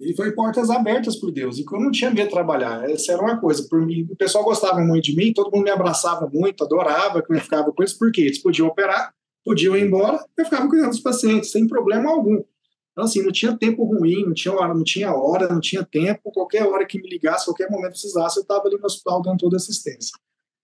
E 0.00 0.14
foi 0.14 0.32
portas 0.32 0.70
abertas 0.70 1.16
por 1.16 1.30
Deus. 1.30 1.58
E 1.58 1.64
eu 1.64 1.80
não 1.80 1.90
tinha 1.90 2.10
medo 2.10 2.26
de 2.26 2.34
trabalhar. 2.34 2.88
Essa 2.90 3.12
era 3.12 3.22
uma 3.22 3.40
coisa. 3.40 3.66
Por 3.68 3.80
mim, 3.86 4.06
o 4.10 4.16
pessoal 4.16 4.44
gostava 4.44 4.80
muito 4.80 5.04
de 5.04 5.16
mim, 5.16 5.32
todo 5.32 5.50
mundo 5.50 5.64
me 5.64 5.70
abraçava 5.70 6.28
muito, 6.32 6.64
adorava 6.64 7.22
que 7.22 7.32
eu 7.32 7.40
ficava 7.40 7.72
com 7.72 7.82
eles, 7.82 7.94
porque 7.94 8.20
eles 8.20 8.42
podiam 8.42 8.68
operar, 8.68 9.14
podiam 9.44 9.76
ir 9.76 9.86
embora, 9.86 10.22
eu 10.36 10.44
ficava 10.44 10.68
cuidando 10.68 10.90
dos 10.90 11.00
pacientes, 11.00 11.50
sem 11.50 11.66
problema 11.66 12.10
algum. 12.10 12.42
Então, 12.92 13.04
assim, 13.04 13.22
não 13.22 13.32
tinha 13.32 13.56
tempo 13.56 13.84
ruim, 13.84 14.24
não 14.24 14.34
tinha 14.34 14.54
hora, 14.54 14.74
não 14.74 14.84
tinha 14.84 15.12
hora, 15.12 15.48
não 15.48 15.60
tinha 15.60 15.84
tempo. 15.84 16.30
Qualquer 16.32 16.64
hora 16.64 16.86
que 16.86 17.00
me 17.00 17.08
ligasse, 17.08 17.44
qualquer 17.44 17.70
momento 17.70 17.92
precisasse, 17.92 18.38
eu 18.38 18.42
estava 18.42 18.66
ali 18.66 18.76
no 18.76 18.86
hospital 18.86 19.22
dando 19.22 19.38
toda 19.38 19.56
assistência. 19.56 20.12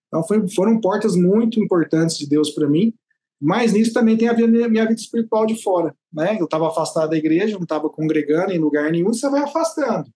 Então, 0.08 0.24
foi, 0.24 0.48
foram 0.48 0.80
portas 0.80 1.16
muito 1.16 1.62
importantes 1.62 2.18
de 2.18 2.28
Deus 2.28 2.50
para 2.50 2.68
mim. 2.68 2.94
Mas 3.40 3.72
nisso 3.72 3.92
também 3.94 4.16
tem 4.16 4.28
a 4.28 4.34
ver 4.34 4.46
minha, 4.46 4.68
minha 4.68 4.86
vida 4.86 5.00
espiritual 5.00 5.46
de 5.46 5.62
fora, 5.62 5.94
né? 6.12 6.36
Eu 6.38 6.44
estava 6.44 6.68
afastado 6.68 7.10
da 7.10 7.16
igreja, 7.16 7.56
não 7.56 7.62
estava 7.62 7.88
congregando 7.88 8.52
em 8.52 8.58
lugar 8.58 8.90
nenhum, 8.90 9.14
você 9.14 9.30
vai 9.30 9.42
afastando. 9.42 10.12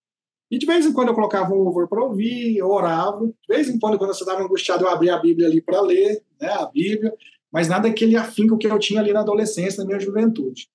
E 0.50 0.58
de 0.58 0.66
vez 0.66 0.84
em 0.84 0.92
quando 0.92 1.08
eu 1.08 1.14
colocava 1.14 1.52
um 1.54 1.62
louvor 1.62 1.88
para 1.88 2.04
ouvir, 2.04 2.56
eu 2.56 2.68
orava. 2.68 3.26
De 3.26 3.34
vez 3.48 3.68
em 3.68 3.78
quando, 3.78 3.96
quando 3.96 4.14
você 4.14 4.22
estava 4.22 4.42
angustiado, 4.42 4.84
eu 4.84 4.90
abria 4.90 5.14
a 5.14 5.18
Bíblia 5.18 5.48
ali 5.48 5.62
para 5.62 5.80
ler, 5.80 6.22
né? 6.38 6.48
A 6.48 6.66
Bíblia. 6.66 7.14
Mas 7.50 7.66
nada 7.66 7.88
aquele 7.88 8.14
afinco 8.14 8.58
que 8.58 8.66
eu 8.66 8.78
tinha 8.78 9.00
ali 9.00 9.12
na 9.12 9.20
adolescência, 9.20 9.82
na 9.82 9.86
minha 9.86 10.00
juventude. 10.00 10.68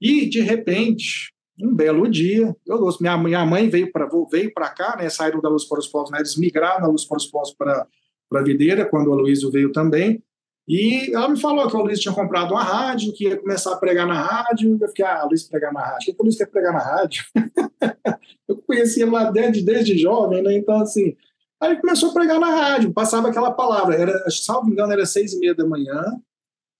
E, 0.00 0.26
de 0.28 0.40
repente, 0.40 1.34
um 1.60 1.74
belo 1.74 2.08
dia, 2.08 2.56
eu 2.66 2.80
minha, 3.00 3.18
minha 3.18 3.44
mãe 3.44 3.68
veio 3.68 3.92
para 3.92 4.08
veio 4.30 4.52
para 4.52 4.70
cá, 4.70 4.96
né? 4.96 5.08
Saíram 5.10 5.40
da 5.40 5.48
Luz 5.48 5.64
para 5.64 5.78
os 5.78 5.86
Povos, 5.86 6.10
né? 6.10 6.18
Eles 6.18 6.36
migraram 6.36 6.82
da 6.82 6.88
Luz 6.88 7.04
para 7.04 7.18
os 7.18 7.26
Povos 7.26 7.52
para 7.52 7.86
a 8.32 8.42
Videira, 8.42 8.84
quando 8.86 9.08
o 9.08 9.12
Aloysio 9.12 9.50
veio 9.50 9.70
também. 9.70 10.22
E 10.66 11.14
ela 11.14 11.28
me 11.28 11.38
falou 11.38 11.68
que 11.68 11.76
o 11.76 11.82
Luiz 11.82 12.00
tinha 12.00 12.14
comprado 12.14 12.52
uma 12.52 12.62
rádio, 12.62 13.12
que 13.12 13.24
ia 13.24 13.36
começar 13.36 13.72
a 13.72 13.76
pregar 13.76 14.06
na 14.06 14.20
rádio. 14.20 14.78
Eu 14.80 14.88
fiquei, 14.88 15.04
ah, 15.04 15.24
Luiz 15.24 15.42
pregar 15.42 15.72
na 15.72 15.80
rádio. 15.80 16.12
O 16.12 16.16
que 16.16 16.22
o 16.22 16.24
Luiz 16.24 16.36
quer 16.36 16.46
pregar 16.46 16.72
na 16.72 16.78
rádio? 16.78 17.24
eu 18.48 18.56
conhecia 18.66 19.10
lá 19.10 19.30
desde, 19.30 19.62
desde 19.62 19.98
jovem, 19.98 20.42
né? 20.42 20.56
Então, 20.56 20.80
assim, 20.80 21.14
aí 21.60 21.72
ele 21.72 21.80
começou 21.80 22.10
a 22.10 22.14
pregar 22.14 22.40
na 22.40 22.48
rádio, 22.48 22.94
passava 22.94 23.28
aquela 23.28 23.50
palavra. 23.50 23.94
Era, 23.94 24.30
salvo 24.30 24.70
engano, 24.70 24.92
era 24.92 25.04
seis 25.04 25.34
e 25.34 25.38
meia 25.38 25.54
da 25.54 25.66
manhã, 25.66 26.02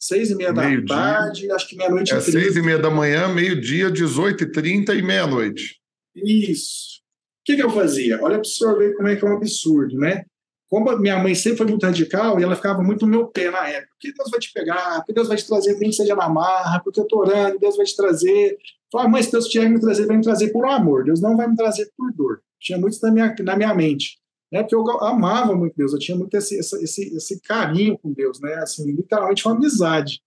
seis 0.01 0.31
e 0.31 0.35
meia 0.35 0.53
da 0.53 0.67
meio 0.67 0.87
tarde, 0.87 1.43
dia. 1.43 1.55
acho 1.55 1.69
que 1.69 1.77
meia-noite. 1.77 2.15
É 2.15 2.21
seis 2.21 2.57
e 2.57 2.63
meia 2.63 2.79
da 2.79 2.91
manhã, 2.91 3.29
meio-dia, 3.29 3.91
dezoito 3.91 4.45
e 4.45 4.51
trinta 4.51 4.95
e 4.95 5.03
meia-noite. 5.03 5.79
Isso. 6.17 7.01
O 7.41 7.45
que, 7.45 7.57
que 7.57 7.63
eu 7.63 7.71
fazia? 7.71 8.19
Olha 8.23 8.37
para 8.39 8.43
o 8.43 8.47
senhor 8.47 8.79
ver 8.79 8.97
como 8.97 9.09
é 9.09 9.17
que 9.17 9.23
é 9.23 9.29
um 9.29 9.37
absurdo, 9.37 9.99
né? 9.99 10.25
Como 10.69 10.97
minha 10.99 11.19
mãe 11.19 11.35
sempre 11.35 11.59
foi 11.59 11.67
muito 11.67 11.85
radical, 11.85 12.39
e 12.39 12.43
ela 12.43 12.57
ficava 12.57 12.83
muito 12.83 13.05
no 13.05 13.11
meu 13.11 13.27
pé 13.29 13.51
na 13.51 13.69
época. 13.69 13.89
Porque 13.93 14.13
Deus 14.13 14.31
vai 14.31 14.41
te 14.41 14.53
pegar, 14.53 14.97
porque 14.97 15.13
Deus 15.13 15.29
vai 15.29 15.37
te 15.37 15.47
trazer, 15.47 15.79
nem 15.79 15.91
que 15.91 15.97
seja 15.97 16.17
na 16.17 16.29
marra, 16.29 16.81
porque 16.81 17.01
eu 17.01 17.07
tô 17.07 17.21
orando, 17.21 17.59
Deus 17.59 17.77
vai 17.77 17.87
te 17.87 17.97
trazer. 17.97 18.59
Falei, 18.91 19.09
mãe, 19.09 19.23
se 19.23 19.33
Deus 19.33 19.47
tiver 19.49 19.69
me 19.69 19.81
trazer, 19.81 20.07
vai 20.07 20.17
me 20.17 20.23
trazer 20.23 20.51
por 20.53 20.67
amor. 20.67 21.05
Deus 21.05 21.21
não 21.21 21.37
vai 21.37 21.49
me 21.49 21.57
trazer 21.57 21.91
por 21.97 22.13
dor. 22.13 22.41
Tinha 22.61 22.79
muito 22.79 22.95
isso 22.95 23.07
na 23.07 23.13
minha, 23.13 23.35
na 23.41 23.57
minha 23.57 23.75
mente. 23.75 24.19
Né? 24.51 24.63
Porque 24.63 24.75
eu 24.75 24.89
amava 25.03 25.55
muito 25.55 25.75
Deus, 25.77 25.93
eu 25.93 25.99
tinha 25.99 26.17
muito 26.17 26.35
esse, 26.37 26.57
esse, 26.57 27.17
esse 27.17 27.41
carinho 27.41 27.99
com 27.99 28.13
Deus, 28.13 28.41
né? 28.41 28.55
Assim, 28.55 28.91
literalmente 28.93 29.47
uma 29.47 29.55
amizade. 29.55 30.21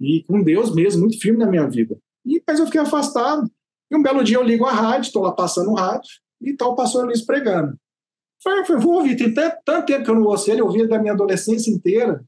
E 0.00 0.22
com 0.24 0.42
Deus 0.42 0.74
mesmo, 0.74 1.02
muito 1.02 1.20
firme 1.20 1.38
na 1.38 1.46
minha 1.46 1.68
vida. 1.68 1.98
E 2.24 2.34
depois 2.34 2.58
eu 2.58 2.66
fiquei 2.66 2.80
afastado. 2.80 3.50
E 3.90 3.96
um 3.96 4.02
belo 4.02 4.22
dia 4.22 4.36
eu 4.36 4.42
ligo 4.42 4.64
a 4.64 4.72
rádio, 4.72 5.08
estou 5.08 5.22
lá 5.22 5.32
passando 5.32 5.70
o 5.70 5.74
rádio, 5.74 6.10
e 6.40 6.54
tal, 6.54 6.68
tá 6.68 6.72
o 6.72 6.76
pastor 6.76 7.06
Luiz 7.06 7.22
pregando. 7.22 7.76
Falei, 8.42 8.64
falei, 8.64 8.82
vou 8.82 8.94
ouvir, 8.94 9.16
tem 9.16 9.32
tanto, 9.32 9.86
tempo 9.86 10.04
que 10.04 10.10
eu 10.10 10.14
não 10.14 10.24
ouço 10.24 10.50
ele, 10.50 10.60
eu 10.60 10.66
ouvi 10.66 10.86
da 10.86 10.98
minha 10.98 11.12
adolescência 11.12 11.70
inteira. 11.70 12.24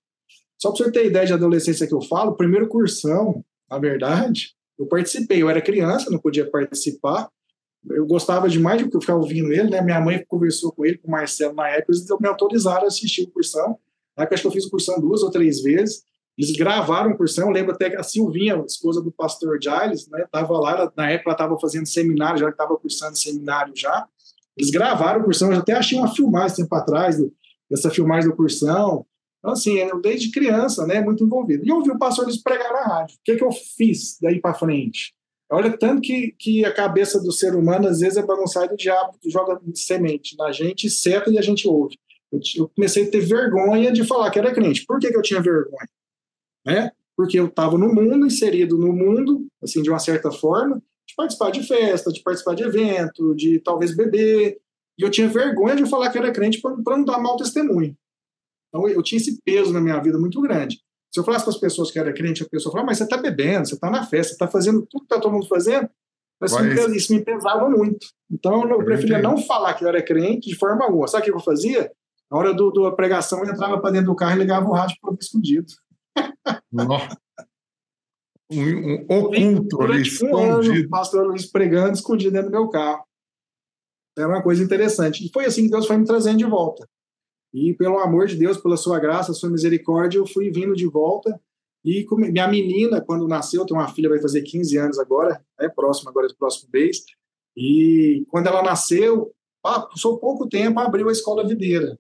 Só 0.59 0.71
para 0.73 0.85
você 0.85 0.93
ter 0.93 1.07
ideia 1.07 1.27
de 1.27 1.33
adolescência 1.33 1.87
que 1.87 1.95
eu 1.95 2.03
falo, 2.03 2.37
primeiro 2.37 2.69
cursão, 2.69 3.45
na 3.71 3.79
verdade, 3.79 4.55
eu 4.79 4.87
participei. 4.87 5.43
Eu 5.43 5.49
era 5.49 5.61
criança, 5.61 6.11
não 6.11 6.19
podia 6.19 6.51
participar. 6.51 7.29
Eu 7.89 8.07
gostava 8.07 8.49
demais 8.49 8.83
de 8.83 8.91
ficar 8.91 9.17
ouvindo 9.17 9.53
ele, 9.53 9.71
né? 9.71 9.81
Minha 9.81 10.01
mãe 10.01 10.25
conversou 10.29 10.73
com 10.73 10.85
ele, 10.85 10.99
com 10.99 11.09
o 11.09 11.11
Marcelo 11.11 11.55
na 11.55 11.69
época, 11.69 11.93
eles 11.93 12.05
me 12.21 12.29
autorizaram 12.29 12.85
a 12.85 12.89
assistir 12.89 13.23
o 13.23 13.31
cursão. 13.31 13.79
Na 14.17 14.25
época, 14.25 14.35
acho 14.35 14.43
que 14.43 14.49
eu 14.49 14.53
fiz 14.53 14.67
o 14.67 14.71
cursão 14.71 15.01
duas 15.01 15.23
ou 15.23 15.31
três 15.31 15.63
vezes. 15.63 16.03
Eles 16.37 16.53
gravaram 16.53 17.13
o 17.13 17.17
cursão. 17.17 17.47
Eu 17.49 17.53
lembro 17.53 17.75
até 17.75 17.89
que 17.89 17.97
a 17.97 18.03
Silvinha, 18.03 18.63
esposa 18.67 19.01
do 19.01 19.11
pastor 19.11 19.59
Giles, 19.63 20.09
né? 20.09 20.27
Tava 20.31 20.59
lá, 20.59 20.93
na 20.97 21.11
época 21.11 21.31
ela 21.31 21.35
estava 21.35 21.59
fazendo 21.59 21.87
seminário, 21.87 22.39
já 22.39 22.51
estava 22.51 22.77
cursando 22.77 23.19
seminário 23.19 23.73
já. 23.75 24.07
Eles 24.57 24.71
gravaram 24.71 25.21
o 25.21 25.25
Cursão, 25.25 25.53
eu 25.53 25.59
até 25.59 25.73
achei 25.73 25.99
uma 25.99 26.15
filmagem 26.15 26.57
tempo 26.57 26.75
atrás, 26.75 27.17
dessa 27.71 27.91
filmagem 27.91 28.29
do 28.29 28.37
Cursão. 28.37 29.07
Então, 29.39 29.53
assim, 29.53 29.79
eu 29.79 30.01
desde 30.01 30.31
criança, 30.31 30.87
né, 30.87 31.01
muito 31.01 31.25
envolvido. 31.25 31.65
E 31.65 31.73
ouvi 31.73 31.91
o 31.91 31.99
pastor 31.99 32.25
eles 32.25 32.43
pregar 32.43 32.73
na 32.73 32.83
rádio. 32.83 33.17
O 33.17 33.21
que, 33.25 33.37
que 33.37 33.45
eu 33.45 33.51
fiz 33.53 34.19
daí 34.21 34.41
para 34.41 34.55
frente? 34.55 35.15
Olha, 35.51 35.77
tanto 35.77 36.01
que, 36.01 36.33
que 36.39 36.65
a 36.65 36.73
cabeça 36.73 37.21
do 37.21 37.33
ser 37.33 37.57
humano, 37.57 37.89
às 37.89 38.01
vezes, 38.01 38.17
é 38.17 38.23
bagunçada 38.23 38.71
e 38.71 38.75
o 38.75 38.77
diabo 38.77 39.19
joga 39.27 39.61
semente 39.75 40.37
na 40.37 40.53
gente, 40.53 40.89
seta 40.89 41.31
e 41.31 41.39
a 41.39 41.43
gente 41.43 41.67
ouve. 41.67 41.99
Eu, 42.31 42.39
eu, 42.57 42.69
comecei 42.69 43.05
a 43.05 43.11
ter 43.11 43.21
vergonha 43.21 43.91
de 43.91 44.05
falar 44.05 44.31
que 44.31 44.39
era 44.39 44.55
crente. 44.55 44.85
Por 44.87 45.01
que, 45.01 45.11
que 45.11 45.17
eu 45.17 45.23
tinha 45.23 45.41
vergonha? 45.41 45.89
Né? 46.65 46.93
Porque 47.17 47.41
eu 47.41 47.47
estava 47.47 47.77
no 47.77 47.93
mundo, 47.93 48.27
inserido 48.27 48.79
no 48.79 48.93
mundo, 48.93 49.47
assim, 49.61 49.83
de 49.83 49.91
uma 49.91 49.99
certa 49.99 50.31
forma, 50.31 50.81
participar 51.21 51.51
de 51.51 51.63
festa, 51.63 52.11
de 52.11 52.23
participar 52.23 52.55
de 52.55 52.63
evento, 52.63 53.35
de 53.35 53.61
talvez 53.61 53.95
beber, 53.95 54.59
e 54.99 55.03
eu 55.03 55.11
tinha 55.11 55.29
vergonha 55.29 55.77
de 55.77 55.87
falar 55.87 56.11
que 56.11 56.19
era 56.19 56.33
crente 56.33 56.61
para 56.61 56.97
não 56.97 57.05
dar 57.05 57.19
mau 57.19 57.37
testemunho. 57.37 57.97
Então, 58.69 58.89
eu 58.89 59.03
tinha 59.03 59.21
esse 59.21 59.41
peso 59.43 59.73
na 59.73 59.81
minha 59.81 59.99
vida 60.01 60.19
muito 60.19 60.41
grande. 60.41 60.81
Se 61.13 61.19
eu 61.19 61.25
falasse 61.25 61.45
para 61.45 61.55
as 61.55 61.61
pessoas 61.61 61.91
que 61.91 61.99
era 61.99 62.13
crente, 62.13 62.43
a 62.43 62.49
pessoa 62.49 62.73
falava, 62.73 62.87
mas 62.87 62.99
você 62.99 63.05
está 63.05 63.17
bebendo, 63.17 63.67
você 63.67 63.75
está 63.75 63.91
na 63.91 64.07
festa, 64.07 64.29
você 64.29 64.35
está 64.35 64.47
fazendo 64.47 64.87
tudo 64.87 65.01
que 65.01 65.07
está 65.07 65.21
todo 65.21 65.33
mundo 65.33 65.49
fazendo. 65.49 65.89
Mas 66.41 66.53
isso 66.95 67.13
me 67.13 67.23
pesava 67.23 67.69
muito. 67.69 68.07
Então 68.31 68.67
eu 68.71 68.83
preferia 68.85 69.21
não 69.21 69.37
falar 69.39 69.75
que 69.75 69.85
eu 69.85 69.89
era 69.89 70.03
crente 70.03 70.49
de 70.49 70.57
forma 70.57 70.85
alguma. 70.85 71.07
Sabe 71.07 71.23
o 71.23 71.25
que 71.25 71.33
eu 71.33 71.41
fazia? 71.41 71.91
Na 72.31 72.39
hora 72.39 72.55
do, 72.55 72.71
da 72.71 72.93
pregação, 72.93 73.45
eu 73.45 73.51
entrava 73.51 73.79
para 73.79 73.91
dentro 73.91 74.07
do 74.07 74.17
carro 74.17 74.37
e 74.37 74.39
ligava 74.39 74.67
o 74.67 74.73
rádio 74.73 74.97
para 75.01 75.11
ouvir 75.11 75.23
escondido. 75.23 75.67
Um, 78.51 78.93
um 78.93 79.05
oculto 79.09 79.83
ali, 79.83 80.03
escondido. 80.03 80.87
Um 80.87 80.89
pastor 80.89 81.27
Luiz 81.27 81.47
pregando 81.47 81.93
escondido 81.93 82.33
dentro 82.33 82.51
do 82.51 82.53
meu 82.53 82.69
carro. 82.69 83.05
Era 84.17 84.29
uma 84.29 84.43
coisa 84.43 84.63
interessante. 84.63 85.25
E 85.25 85.31
foi 85.33 85.45
assim 85.45 85.65
que 85.65 85.71
Deus 85.71 85.87
foi 85.87 85.97
me 85.97 86.05
trazendo 86.05 86.39
de 86.39 86.45
volta. 86.45 86.89
E 87.53 87.75
pelo 87.75 87.99
amor 87.99 88.27
de 88.27 88.37
Deus, 88.37 88.59
pela 88.59 88.77
sua 88.77 88.99
graça, 88.99 89.33
sua 89.33 89.51
misericórdia, 89.51 90.19
eu 90.19 90.27
fui 90.27 90.51
vindo 90.51 90.75
de 90.75 90.87
volta. 90.87 91.41
E 91.85 92.07
minha 92.13 92.47
menina, 92.47 93.01
quando 93.01 93.27
nasceu, 93.27 93.65
tem 93.65 93.77
uma 93.77 93.89
filha, 93.89 94.09
vai 94.09 94.21
fazer 94.21 94.43
15 94.43 94.77
anos 94.77 94.99
agora, 94.99 95.43
é 95.59 95.69
próximo 95.69 96.11
agora 96.11 96.29
do 96.29 96.37
próximo 96.37 96.69
mês. 96.73 97.03
E 97.57 98.25
quando 98.29 98.49
ela 98.49 98.63
nasceu, 98.63 99.33
passou 99.63 100.19
pouco 100.19 100.49
tempo, 100.49 100.79
abriu 100.79 101.09
a 101.09 101.13
escola 101.13 101.47
videira. 101.47 101.99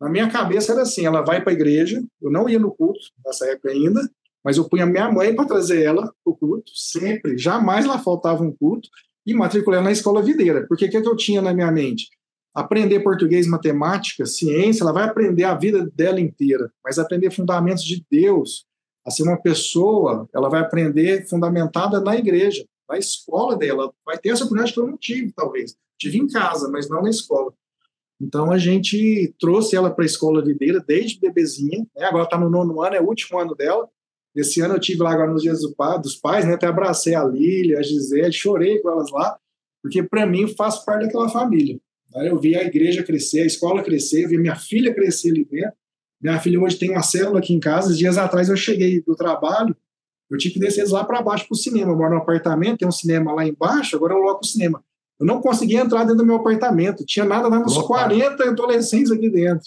Na 0.00 0.08
minha 0.08 0.28
cabeça 0.28 0.72
era 0.72 0.82
assim: 0.82 1.06
ela 1.06 1.22
vai 1.22 1.40
para 1.40 1.52
a 1.52 1.54
igreja, 1.54 2.02
eu 2.20 2.30
não 2.30 2.48
ia 2.48 2.58
no 2.58 2.74
culto 2.74 3.00
nessa 3.24 3.46
época 3.46 3.70
ainda, 3.70 4.00
mas 4.44 4.56
eu 4.56 4.68
punha 4.68 4.86
minha 4.86 5.10
mãe 5.10 5.34
para 5.34 5.46
trazer 5.46 5.82
ela 5.82 6.02
para 6.02 6.32
o 6.32 6.36
culto, 6.36 6.70
sempre, 6.74 7.38
jamais 7.38 7.86
lá 7.86 7.98
faltava 7.98 8.42
um 8.42 8.52
culto, 8.52 8.88
e 9.24 9.34
matriculei 9.34 9.80
na 9.80 9.92
escola 9.92 10.22
videira. 10.22 10.66
Porque 10.66 10.86
o 10.86 10.90
que, 10.90 10.96
é 10.96 11.00
que 11.00 11.08
eu 11.08 11.16
tinha 11.16 11.40
na 11.40 11.54
minha 11.54 11.70
mente? 11.70 12.08
aprender 12.54 13.00
português, 13.00 13.46
matemática, 13.46 14.26
ciência, 14.26 14.82
ela 14.82 14.92
vai 14.92 15.04
aprender 15.04 15.44
a 15.44 15.54
vida 15.54 15.90
dela 15.94 16.20
inteira, 16.20 16.70
mas 16.84 16.98
aprender 16.98 17.30
fundamentos 17.30 17.82
de 17.82 18.04
Deus, 18.10 18.66
a 19.04 19.10
ser 19.10 19.22
uma 19.22 19.40
pessoa, 19.40 20.28
ela 20.34 20.48
vai 20.48 20.60
aprender 20.60 21.26
fundamentada 21.28 22.00
na 22.00 22.16
igreja, 22.16 22.64
na 22.88 22.98
escola 22.98 23.56
dela, 23.56 23.92
vai 24.04 24.18
ter 24.18 24.30
essa 24.30 24.44
oportunidade 24.44 24.74
que 24.74 24.80
eu 24.80 24.86
não 24.86 24.98
tive, 24.98 25.32
talvez. 25.32 25.74
Tive 25.98 26.18
em 26.18 26.28
casa, 26.28 26.68
mas 26.70 26.88
não 26.88 27.02
na 27.02 27.10
escola. 27.10 27.52
Então 28.20 28.52
a 28.52 28.58
gente 28.58 29.34
trouxe 29.40 29.74
ela 29.74 29.90
para 29.90 30.04
a 30.04 30.06
escola 30.06 30.44
videira 30.44 30.78
desde 30.86 31.18
bebezinha, 31.18 31.84
né? 31.96 32.04
agora 32.04 32.24
está 32.24 32.38
no 32.38 32.50
nono 32.50 32.80
ano, 32.82 32.94
é 32.94 33.00
o 33.00 33.08
último 33.08 33.38
ano 33.38 33.54
dela. 33.54 33.88
Esse 34.34 34.60
ano 34.60 34.74
eu 34.74 34.80
tive 34.80 35.02
lá 35.02 35.12
agora 35.12 35.30
nos 35.30 35.42
dias 35.42 35.60
do 35.60 35.74
pai, 35.74 36.00
dos 36.00 36.16
pais, 36.16 36.46
né? 36.46 36.54
até 36.54 36.66
abracei 36.66 37.14
a 37.14 37.24
Lília, 37.24 37.78
a 37.78 37.82
Gisele, 37.82 38.32
chorei 38.32 38.78
com 38.78 38.90
elas 38.90 39.10
lá, 39.10 39.38
porque 39.82 40.02
para 40.02 40.26
mim 40.26 40.48
faz 40.48 40.78
parte 40.84 41.06
daquela 41.06 41.28
família. 41.28 41.78
Eu 42.14 42.38
vi 42.38 42.54
a 42.56 42.62
igreja 42.62 43.02
crescer, 43.02 43.40
a 43.40 43.46
escola 43.46 43.82
crescer, 43.82 44.26
vi 44.26 44.38
minha 44.38 44.56
filha 44.56 44.94
crescer 44.94 45.30
ali 45.30 45.44
dentro. 45.44 45.72
Minha 46.20 46.38
filha 46.38 46.60
hoje 46.60 46.78
tem 46.78 46.90
uma 46.90 47.02
célula 47.02 47.38
aqui 47.38 47.52
em 47.54 47.60
casa. 47.60 47.94
Dias 47.94 48.16
atrás 48.18 48.48
eu 48.48 48.56
cheguei 48.56 49.02
do 49.02 49.16
trabalho, 49.16 49.74
eu 50.30 50.38
tive 50.38 50.54
que 50.54 50.60
descer 50.60 50.88
lá 50.88 51.04
para 51.04 51.20
baixo 51.20 51.46
para 51.46 51.54
o 51.54 51.58
cinema. 51.58 51.92
Eu 51.92 51.96
moro 51.96 52.10
no 52.10 52.18
apartamento, 52.18 52.78
tem 52.78 52.88
um 52.88 52.92
cinema 52.92 53.32
lá 53.32 53.46
embaixo, 53.46 53.96
agora 53.96 54.14
eu 54.14 54.18
logo 54.18 54.40
o 54.42 54.46
cinema. 54.46 54.82
Eu 55.20 55.26
não 55.26 55.40
conseguia 55.40 55.80
entrar 55.80 56.00
dentro 56.04 56.16
do 56.16 56.26
meu 56.26 56.36
apartamento, 56.36 57.04
tinha 57.04 57.24
nada, 57.24 57.48
nada 57.48 57.64
uns 57.64 57.78
40 57.78 58.42
adolescentes 58.42 59.10
aqui 59.10 59.30
dentro. 59.30 59.66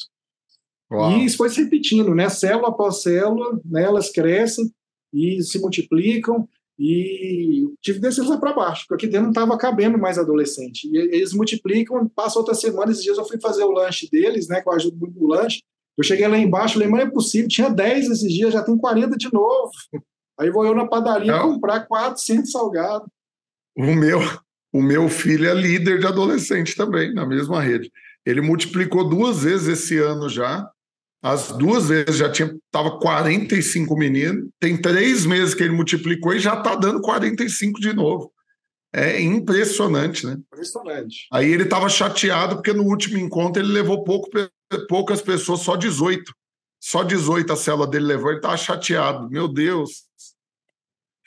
Uau. 0.91 1.11
E 1.11 1.25
isso 1.25 1.37
foi 1.37 1.49
se 1.49 1.63
repetindo, 1.63 2.13
né? 2.13 2.29
Célula 2.29 2.69
após 2.69 3.01
célula, 3.01 3.59
né? 3.65 3.83
elas 3.83 4.11
crescem 4.11 4.71
e 5.13 5.41
se 5.41 5.59
multiplicam. 5.59 6.47
E 6.77 7.69
tive 7.81 7.99
que 7.99 8.05
descer 8.05 8.25
lá 8.25 8.37
para 8.37 8.53
baixo, 8.53 8.85
porque 8.87 9.05
aqui 9.05 9.11
dentro 9.11 9.23
não 9.23 9.31
estava 9.31 9.57
cabendo 9.57 9.97
mais 9.97 10.17
adolescente. 10.17 10.89
E 10.91 10.97
eles 10.97 11.31
multiplicam, 11.31 12.09
passa 12.09 12.37
outra 12.37 12.53
semana, 12.53 12.91
esses 12.91 13.03
dias 13.03 13.17
eu 13.17 13.25
fui 13.25 13.39
fazer 13.39 13.63
o 13.63 13.71
lanche 13.71 14.09
deles, 14.11 14.49
né, 14.49 14.61
que 14.61 14.67
eu 14.67 14.73
ajudo 14.73 14.97
muito 14.97 15.17
no 15.17 15.27
lanche. 15.27 15.61
Eu 15.97 16.03
cheguei 16.03 16.27
lá 16.27 16.37
embaixo, 16.37 16.73
falei, 16.73 16.89
mas 16.89 17.07
é 17.07 17.09
possível, 17.09 17.47
tinha 17.47 17.69
10 17.69 18.09
esses 18.09 18.33
dias, 18.33 18.53
já 18.53 18.61
tem 18.61 18.77
40 18.77 19.15
de 19.15 19.31
novo. 19.31 19.71
Aí 20.37 20.49
vou 20.49 20.65
eu 20.65 20.75
na 20.75 20.85
padaria 20.85 21.31
não. 21.31 21.53
comprar 21.53 21.87
400 21.87 22.51
salgados. 22.51 23.07
O 23.77 23.95
meu, 23.95 24.19
o 24.73 24.81
meu 24.81 25.07
filho 25.07 25.47
é 25.47 25.53
líder 25.53 25.99
de 25.99 26.07
adolescente 26.07 26.75
também, 26.75 27.13
na 27.13 27.25
mesma 27.25 27.61
rede. 27.61 27.89
Ele 28.25 28.41
multiplicou 28.41 29.07
duas 29.07 29.43
vezes 29.43 29.67
esse 29.69 29.97
ano 29.97 30.27
já, 30.27 30.69
as 31.25 31.51
duas 31.51 31.87
vezes 31.87 32.17
já 32.17 32.31
tinha 32.31 32.55
tava 32.69 32.99
45 32.99 33.97
meninos. 33.97 34.47
Tem 34.59 34.79
três 34.79 35.25
meses 35.25 35.55
que 35.55 35.63
ele 35.63 35.73
multiplicou 35.73 36.35
e 36.35 36.39
já 36.39 36.53
está 36.53 36.75
dando 36.75 37.01
45 37.01 37.79
de 37.79 37.93
novo. 37.93 38.31
É 38.93 39.19
impressionante, 39.19 40.23
né? 40.23 40.33
Impressionante. 40.33 41.27
Aí 41.33 41.51
ele 41.51 41.63
estava 41.63 41.89
chateado 41.89 42.57
porque 42.57 42.73
no 42.73 42.83
último 42.83 43.17
encontro 43.17 43.59
ele 43.59 43.71
levou 43.71 44.03
pouco, 44.03 44.29
poucas 44.87 45.19
pessoas, 45.19 45.61
só 45.61 45.75
18. 45.75 46.31
Só 46.79 47.01
18 47.01 47.51
a 47.51 47.55
célula 47.55 47.87
dele 47.87 48.05
levou, 48.05 48.29
ele 48.29 48.37
estava 48.37 48.55
chateado. 48.55 49.27
Meu 49.27 49.47
Deus. 49.47 50.03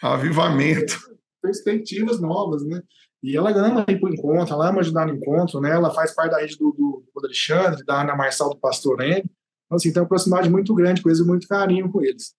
Avivamento. 0.01 0.97
Perspectivas 1.43 2.21
novas, 2.21 2.65
né? 2.65 2.81
E 3.21 3.37
ela 3.37 3.51
ama 3.51 3.85
ir 3.89 3.99
para 3.99 4.11
o 4.11 4.15
encontro, 4.15 4.55
ela 4.55 4.69
ama 4.69 4.79
ajudar 4.79 5.09
no 5.09 5.17
encontro, 5.17 5.61
né? 5.61 5.73
Ela 5.73 5.91
faz 5.91 6.15
parte 6.15 6.31
da 6.31 6.39
rede 6.39 6.57
do, 6.57 6.71
do, 6.71 7.05
do 7.13 7.27
Alexandre, 7.27 7.85
da 7.85 8.03
Ana 8.03 8.15
Marçal, 8.15 8.51
do 8.51 8.61
Pastor 8.61 9.01
N. 9.01 9.29
Então, 9.69 9.77
assim, 9.77 9.93
tem 9.93 10.03
uma 10.03 10.09
proximidade 10.09 10.49
muito 10.49 10.75
grande 10.75 11.03
com 11.03 11.11
eles 11.11 11.21
e 11.21 11.25
muito 11.25 11.47
carinho 11.47 11.93
com 11.93 12.03
eles. 12.03 12.35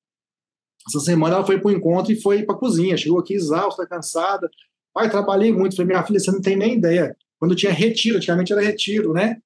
Essa 0.88 1.00
semana 1.00 1.36
ela 1.36 1.46
foi 1.46 1.60
para 1.60 1.70
o 1.70 1.72
encontro 1.72 2.12
e 2.12 2.20
foi 2.20 2.44
para 2.44 2.56
a 2.56 2.58
cozinha. 2.58 2.98
Chegou 2.98 3.20
aqui 3.20 3.36
exausta, 3.36 3.86
cansada. 3.86 4.50
Pai, 4.92 5.10
trabalhei 5.10 5.54
muito. 5.54 5.76
Falei, 5.76 5.92
minha 5.92 6.04
filha, 6.04 6.20
você 6.20 6.32
não 6.32 6.42
tem 6.42 6.56
nem 6.56 6.74
ideia. 6.74 7.16
Quando 7.38 7.56
tinha 7.56 7.72
retiro, 7.72 8.18
antigamente 8.18 8.52
era 8.52 8.62
retiro, 8.62 9.14
né? 9.14 9.38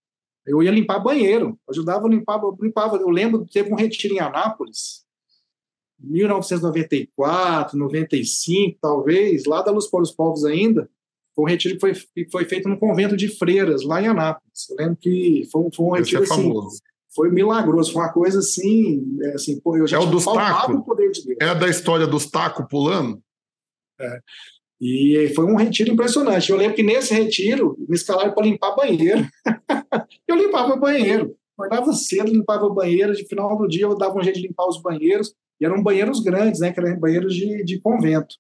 Eu 0.46 0.64
ia 0.64 0.72
limpar 0.72 1.00
banheiro, 1.00 1.58
ajudava 1.70 2.08
a 2.08 2.10
limpar, 2.10 2.42
eu 2.42 2.58
limpava. 2.62 2.98
Eu 2.98 3.10
lembro, 3.10 3.46
teve 3.46 3.72
um 3.72 3.76
retiro 3.76 4.14
em 4.14 4.20
Anápolis, 4.20 5.04
1994, 6.00 7.78
95, 7.78 8.78
talvez, 8.82 9.46
lá 9.46 9.62
da 9.62 9.72
Luz 9.72 9.88
para 9.88 10.02
os 10.02 10.12
Povos 10.12 10.44
ainda. 10.44 10.90
Foi 11.36 11.46
um 11.46 11.48
retiro 11.48 11.76
que 11.76 11.80
foi, 11.80 11.94
foi 12.30 12.46
feito 12.46 12.70
no 12.70 12.78
convento 12.78 13.16
de 13.16 13.28
freiras, 13.28 13.84
lá 13.84 14.02
em 14.02 14.08
Anápolis. 14.08 14.70
Eu 14.70 14.76
lembro 14.78 14.98
que 14.98 15.48
foi, 15.52 15.70
foi 15.74 15.86
um 15.86 15.92
retiro 15.92 16.24
é 16.24 16.26
assim, 16.26 16.54
foi 17.16 17.30
milagroso, 17.30 17.94
foi 17.94 18.02
uma 18.02 18.12
coisa 18.12 18.40
assim, 18.40 19.18
é, 19.22 19.34
assim 19.34 19.60
pô, 19.60 19.78
eu 19.78 19.88
já 19.88 19.98
é 19.98 20.00
o 20.00 20.06
dos 20.06 20.26
tacos? 20.26 20.76
o 20.76 20.82
poder 20.82 21.12
de 21.12 21.26
Deus. 21.26 21.38
É 21.42 21.54
da 21.56 21.68
história 21.68 22.08
dos 22.08 22.26
tacos 22.26 22.66
pulando? 22.70 23.22
É. 24.00 24.20
E 24.82 25.32
foi 25.34 25.46
um 25.46 25.56
retiro 25.56 25.92
impressionante. 25.92 26.50
Eu 26.50 26.58
lembro 26.58 26.76
que 26.76 26.84
nesse 26.84 27.14
retiro 27.14 27.78
me 27.88 27.96
escalaram 27.96 28.34
para 28.34 28.44
limpar 28.44 28.76
banheiro. 28.76 29.26
eu 30.28 30.36
limpava 30.36 30.76
banheiro. 30.76 31.36
Acordava 31.58 31.94
cedo, 31.94 32.32
limpava 32.32 32.68
banheiro. 32.70 33.14
De 33.14 33.26
final 33.26 33.58
do 33.58 33.68
dia 33.68 33.84
eu 33.84 33.96
dava 33.96 34.18
um 34.18 34.24
jeito 34.24 34.42
de 34.42 34.48
limpar 34.48 34.68
os 34.68 34.82
banheiros. 34.82 35.34
E 35.62 35.66
eram 35.66 35.82
banheiros 35.82 36.20
grandes, 36.20 36.60
né? 36.60 36.74
Que 36.74 36.82
eram 36.82 37.00
banheiros 37.00 37.34
de, 37.34 37.64
de 37.64 37.80
convento. 37.80 38.36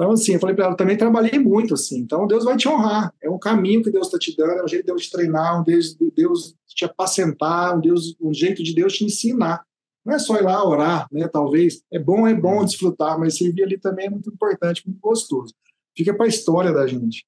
Então, 0.00 0.12
assim, 0.12 0.32
eu 0.32 0.40
falei 0.40 0.56
para 0.56 0.64
ela, 0.64 0.74
também 0.74 0.96
trabalhei 0.96 1.38
muito, 1.38 1.74
assim. 1.74 1.98
Então, 1.98 2.26
Deus 2.26 2.42
vai 2.42 2.56
te 2.56 2.66
honrar. 2.66 3.12
É 3.22 3.28
um 3.28 3.38
caminho 3.38 3.82
que 3.82 3.90
Deus 3.90 4.06
está 4.06 4.18
te 4.18 4.34
dando, 4.34 4.60
é 4.60 4.64
um 4.64 4.68
jeito 4.68 4.84
de 4.84 4.86
Deus 4.86 5.02
te 5.02 5.10
treinar, 5.10 5.60
um 5.60 5.62
Deus, 5.62 5.94
Deus 6.16 6.54
te 6.66 6.86
apacentar, 6.86 7.76
um, 7.76 7.82
Deus, 7.82 8.16
um 8.18 8.32
jeito 8.32 8.62
de 8.62 8.74
Deus 8.74 8.94
te 8.94 9.04
ensinar. 9.04 9.62
Não 10.02 10.14
é 10.14 10.18
só 10.18 10.38
ir 10.38 10.42
lá 10.42 10.66
orar, 10.66 11.06
né? 11.12 11.28
Talvez. 11.28 11.82
É 11.92 11.98
bom, 11.98 12.26
é 12.26 12.32
bom 12.32 12.64
desfrutar, 12.64 13.18
mas 13.20 13.36
servir 13.36 13.62
ali 13.64 13.78
também 13.78 14.06
é 14.06 14.10
muito 14.10 14.30
importante, 14.30 14.86
muito 14.86 14.98
gostoso. 15.00 15.52
Fica 15.94 16.14
para 16.14 16.24
a 16.24 16.30
história 16.30 16.72
da 16.72 16.86
gente. 16.86 17.26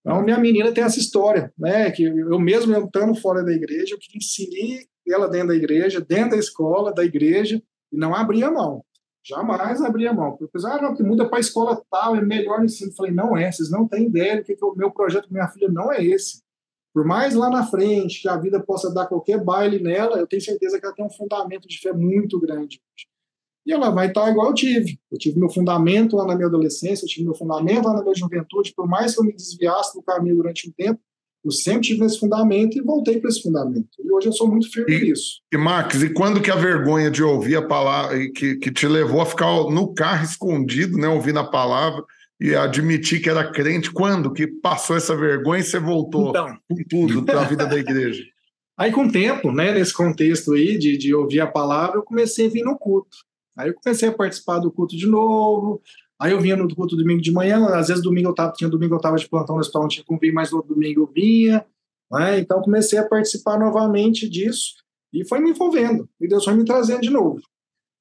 Então, 0.00 0.20
minha 0.20 0.38
menina 0.38 0.72
tem 0.72 0.82
essa 0.82 0.98
história, 0.98 1.52
né? 1.56 1.88
Que 1.92 2.02
eu 2.02 2.40
mesmo 2.40 2.76
estando 2.76 3.14
fora 3.14 3.44
da 3.44 3.52
igreja, 3.52 3.94
eu 3.94 3.98
queria 3.98 4.18
inserir 4.18 4.88
ela 5.06 5.28
dentro 5.28 5.48
da 5.48 5.54
igreja, 5.54 6.00
dentro 6.00 6.30
da 6.30 6.36
escola, 6.36 6.92
da 6.92 7.04
igreja, 7.04 7.62
e 7.92 7.96
não 7.96 8.12
abria 8.12 8.50
mão. 8.50 8.84
Jamais 9.28 9.82
abria 9.82 10.12
mão. 10.12 10.36
Porque, 10.36 10.56
ah, 10.64 10.80
não, 10.80 10.94
que 10.94 11.02
muda 11.02 11.28
para 11.28 11.38
a 11.38 11.40
escola 11.40 11.82
tal, 11.90 12.16
é 12.16 12.22
melhor 12.22 12.64
ensino. 12.64 12.90
Eu 12.90 12.94
falei, 12.94 13.12
não 13.12 13.36
é, 13.36 13.52
vocês 13.52 13.70
não 13.70 13.86
têm 13.86 14.06
ideia 14.06 14.38
do 14.38 14.44
que, 14.44 14.56
que 14.56 14.64
o 14.64 14.74
meu 14.74 14.90
projeto 14.90 15.28
com 15.28 15.34
minha 15.34 15.48
filha 15.48 15.68
não 15.68 15.92
é 15.92 16.02
esse. 16.02 16.42
Por 16.94 17.04
mais 17.04 17.34
lá 17.34 17.50
na 17.50 17.66
frente 17.66 18.22
que 18.22 18.28
a 18.28 18.36
vida 18.36 18.58
possa 18.60 18.92
dar 18.92 19.06
qualquer 19.06 19.42
baile 19.42 19.78
nela, 19.78 20.18
eu 20.18 20.26
tenho 20.26 20.42
certeza 20.42 20.80
que 20.80 20.86
ela 20.86 20.94
tem 20.94 21.04
um 21.04 21.10
fundamento 21.10 21.68
de 21.68 21.78
fé 21.78 21.92
muito 21.92 22.40
grande. 22.40 22.80
E 23.66 23.72
ela 23.72 23.90
vai 23.90 24.08
estar 24.08 24.30
igual 24.30 24.48
eu 24.48 24.54
tive. 24.54 24.98
Eu 25.12 25.18
tive 25.18 25.38
meu 25.38 25.50
fundamento 25.50 26.16
lá 26.16 26.26
na 26.26 26.34
minha 26.34 26.48
adolescência, 26.48 27.04
eu 27.04 27.08
tive 27.08 27.24
meu 27.24 27.34
fundamento 27.34 27.86
lá 27.86 27.94
na 27.94 28.02
minha 28.02 28.14
juventude. 28.14 28.72
Por 28.74 28.88
mais 28.88 29.14
que 29.14 29.20
eu 29.20 29.24
me 29.24 29.34
desviasse 29.34 29.94
do 29.94 30.02
caminho 30.02 30.36
durante 30.36 30.68
um 30.68 30.72
tempo, 30.72 30.98
Eu 31.44 31.50
sempre 31.50 31.82
tive 31.82 32.04
esse 32.04 32.18
fundamento 32.18 32.76
e 32.76 32.82
voltei 32.82 33.20
para 33.20 33.30
esse 33.30 33.42
fundamento. 33.42 33.88
E 33.98 34.10
hoje 34.10 34.26
eu 34.26 34.32
sou 34.32 34.48
muito 34.48 34.70
firme 34.70 34.92
e, 34.92 35.04
nisso. 35.04 35.40
E, 35.52 35.56
Max, 35.56 36.02
e 36.02 36.10
quando 36.10 36.40
que 36.40 36.50
a 36.50 36.56
vergonha 36.56 37.10
de 37.10 37.22
ouvir 37.22 37.56
a 37.56 37.66
palavra, 37.66 38.18
que, 38.32 38.56
que 38.56 38.70
te 38.70 38.86
levou 38.86 39.20
a 39.20 39.26
ficar 39.26 39.46
no 39.70 39.94
carro 39.94 40.24
escondido, 40.24 40.98
né, 40.98 41.08
ouvindo 41.08 41.38
a 41.38 41.44
palavra 41.48 42.04
e 42.40 42.54
admitir 42.54 43.20
que 43.20 43.30
era 43.30 43.50
crente, 43.50 43.90
quando 43.90 44.32
que 44.32 44.46
passou 44.46 44.96
essa 44.96 45.16
vergonha 45.16 45.60
e 45.60 45.64
você 45.64 45.78
voltou 45.78 46.30
então. 46.30 46.56
com 46.68 46.76
tudo 46.88 47.24
para 47.24 47.42
a 47.42 47.44
vida 47.44 47.66
da 47.66 47.78
igreja? 47.78 48.22
Aí, 48.76 48.92
com 48.92 49.06
o 49.06 49.10
tempo, 49.10 49.50
né, 49.50 49.72
nesse 49.72 49.92
contexto 49.92 50.52
aí 50.52 50.78
de, 50.78 50.96
de 50.96 51.12
ouvir 51.12 51.40
a 51.40 51.48
palavra, 51.48 51.96
eu 51.96 52.02
comecei 52.04 52.46
a 52.46 52.48
vir 52.48 52.62
no 52.62 52.78
culto. 52.78 53.16
Aí 53.56 53.70
eu 53.70 53.74
comecei 53.74 54.08
a 54.08 54.12
participar 54.12 54.60
do 54.60 54.70
culto 54.70 54.96
de 54.96 55.04
novo. 55.04 55.82
Aí 56.20 56.32
eu 56.32 56.40
vinha 56.40 56.56
no 56.56 56.74
culto 56.74 56.96
domingo 56.96 57.20
de 57.20 57.30
manhã, 57.30 57.64
às 57.68 57.88
vezes 57.88 58.02
domingo 58.02 58.28
eu 58.28 58.34
tava, 58.34 58.52
tinha 58.52 58.68
domingo 58.68 58.94
eu 58.94 58.98
estava 58.98 59.16
de 59.16 59.28
plantão 59.28 59.54
no 59.54 59.60
hospital, 59.60 59.82
não 59.82 59.88
tinha 59.88 60.04
como 60.04 60.18
vir, 60.18 60.32
mas 60.32 60.50
no 60.50 60.62
domingo 60.62 61.02
eu 61.02 61.06
vinha. 61.06 61.64
Né? 62.10 62.40
Então 62.40 62.60
comecei 62.60 62.98
a 62.98 63.06
participar 63.06 63.58
novamente 63.58 64.28
disso 64.28 64.74
e 65.12 65.26
foi 65.26 65.38
me 65.38 65.50
envolvendo. 65.50 66.08
E 66.20 66.26
Deus 66.26 66.44
foi 66.44 66.54
me 66.54 66.64
trazendo 66.64 67.02
de 67.02 67.10
novo. 67.10 67.40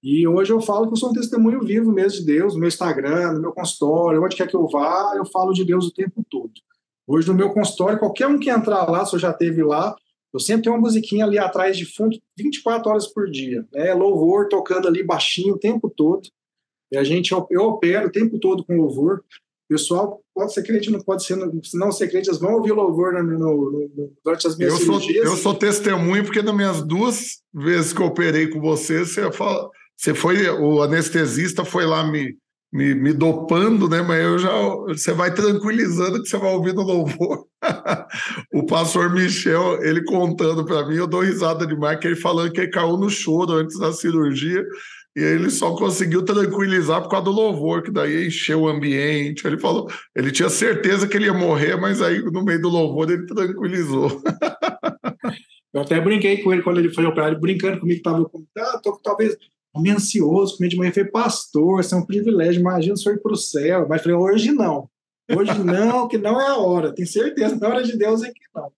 E 0.01 0.27
hoje 0.27 0.51
eu 0.51 0.61
falo 0.61 0.87
que 0.87 0.93
eu 0.93 0.97
sou 0.97 1.09
um 1.09 1.13
testemunho 1.13 1.61
vivo 1.63 1.91
mesmo 1.91 2.19
de 2.19 2.25
Deus, 2.25 2.53
no 2.53 2.59
meu 2.59 2.67
Instagram, 2.67 3.33
no 3.33 3.41
meu 3.41 3.51
consultório, 3.51 4.23
onde 4.23 4.35
quer 4.35 4.47
que 4.47 4.55
eu 4.55 4.67
vá, 4.67 5.13
eu 5.15 5.25
falo 5.25 5.53
de 5.53 5.65
Deus 5.65 5.85
o 5.87 5.93
tempo 5.93 6.25
todo. 6.29 6.51
Hoje 7.05 7.27
no 7.27 7.33
meu 7.33 7.51
consultório, 7.51 7.99
qualquer 7.99 8.27
um 8.27 8.39
que 8.39 8.49
entrar 8.49 8.89
lá, 8.89 9.05
se 9.05 9.15
eu 9.15 9.19
já 9.19 9.33
teve 9.33 9.63
lá, 9.63 9.95
eu 10.33 10.39
sempre 10.39 10.63
tenho 10.63 10.75
uma 10.75 10.81
musiquinha 10.81 11.25
ali 11.25 11.39
atrás 11.39 11.77
de 11.77 11.85
fundo, 11.85 12.17
24 12.37 12.89
horas 12.89 13.07
por 13.07 13.29
dia, 13.29 13.65
né? 13.71 13.93
Louvor 13.93 14.47
tocando 14.49 14.87
ali 14.87 15.03
baixinho 15.03 15.55
o 15.55 15.59
tempo 15.59 15.89
todo. 15.89 16.27
E 16.91 16.97
a 16.97 17.03
gente, 17.03 17.31
eu 17.31 17.63
opero 17.63 18.07
o 18.07 18.11
tempo 18.11 18.39
todo 18.39 18.65
com 18.65 18.77
louvor. 18.77 19.23
Pessoal, 19.69 20.21
pode 20.33 20.53
ser 20.53 20.63
crente, 20.63 20.89
não 20.89 21.01
pode 21.01 21.25
ser, 21.25 21.37
se 21.63 21.77
não 21.77 21.91
ser 21.91 22.07
crente, 22.07 22.29
eles 22.29 22.39
vão 22.39 22.53
ouvir 22.53 22.71
louvor 22.71 23.11
no, 23.11 23.23
no, 23.23 23.37
no, 23.37 24.13
durante 24.23 24.47
as 24.47 24.57
minhas 24.57 24.73
eu 24.73 24.79
cirurgias. 24.79 25.25
Sou, 25.25 25.33
eu 25.33 25.37
sou 25.37 25.53
testemunho, 25.53 26.23
porque 26.23 26.41
nas 26.41 26.55
minhas 26.55 26.81
duas 26.81 27.41
vezes 27.53 27.91
que 27.91 28.01
eu 28.01 28.05
operei 28.05 28.47
com 28.47 28.61
você, 28.61 28.99
você, 28.99 29.29
fala, 29.29 29.69
você 29.97 30.13
foi, 30.13 30.47
o 30.49 30.81
anestesista 30.81 31.65
foi 31.65 31.85
lá 31.85 32.09
me, 32.09 32.37
me, 32.71 32.95
me, 32.95 33.11
dopando, 33.11 33.89
né? 33.89 34.01
Mas 34.01 34.23
eu 34.23 34.39
já 34.39 34.51
você 34.87 35.11
vai 35.11 35.33
tranquilizando 35.33 36.21
que 36.21 36.29
você 36.29 36.37
vai 36.37 36.53
ouvindo 36.53 36.81
louvor. 36.81 37.45
o 38.53 38.65
pastor 38.65 39.11
Michel, 39.11 39.83
ele 39.83 40.01
contando 40.05 40.63
para 40.63 40.87
mim, 40.87 40.95
eu 40.95 41.07
dou 41.07 41.21
risada 41.21 41.67
demais, 41.67 41.99
que 41.99 42.07
ele 42.07 42.15
falando 42.15 42.53
que 42.53 42.61
ele 42.61 42.71
caiu 42.71 42.95
no 42.95 43.09
choro 43.09 43.53
antes 43.53 43.77
da 43.77 43.91
cirurgia. 43.91 44.63
E 45.17 45.19
ele 45.19 45.49
só 45.49 45.75
conseguiu 45.75 46.23
tranquilizar 46.23 47.01
por 47.01 47.09
causa 47.09 47.25
do 47.25 47.31
louvor, 47.31 47.81
que 47.81 47.89
daí 47.89 48.27
encheu 48.27 48.61
o 48.61 48.67
ambiente. 48.67 49.47
Ele 49.47 49.57
falou, 49.57 49.89
ele 50.15 50.31
tinha 50.31 50.47
certeza 50.47 51.07
que 51.07 51.17
ele 51.17 51.25
ia 51.25 51.33
morrer, 51.33 51.75
mas 51.75 52.03
aí 52.03 52.21
no 52.21 52.45
meio 52.45 52.61
do 52.61 52.69
louvor 52.69 53.09
ele 53.09 53.25
tranquilizou. 53.25 54.21
Eu 55.73 55.81
até 55.81 55.99
brinquei 55.99 56.43
com 56.43 56.53
ele 56.53 56.61
quando 56.61 56.77
ele 56.77 56.93
foi 56.93 57.03
operado, 57.03 57.39
brincando 57.39 57.79
comigo, 57.79 57.97
estava 57.97 58.29
ah, 58.57 58.81
talvez 59.03 59.35
meio 59.75 59.95
ansioso, 59.95 60.55
comer 60.55 60.69
de 60.69 60.77
manhã, 60.77 60.91
falei, 60.91 61.09
pastor, 61.09 61.81
isso 61.81 61.95
é 61.95 61.97
um 61.97 62.05
privilégio, 62.05 62.61
imagina 62.61 62.93
o 62.93 62.97
senhor 62.97 63.15
ir 63.15 63.21
para 63.21 63.33
o 63.33 63.37
céu. 63.37 63.87
Mas 63.89 64.03
falei, 64.03 64.17
hoje 64.17 64.51
não. 64.51 64.87
Hoje 65.35 65.57
não, 65.63 66.07
que 66.07 66.17
não 66.19 66.39
é 66.39 66.47
a 66.47 66.57
hora. 66.57 66.93
Tenho 66.93 67.07
certeza, 67.07 67.55
na 67.55 67.67
hora 67.67 67.83
de 67.83 67.97
Deus 67.97 68.23
é 68.23 68.27
que 68.27 68.39
não. 68.55 68.71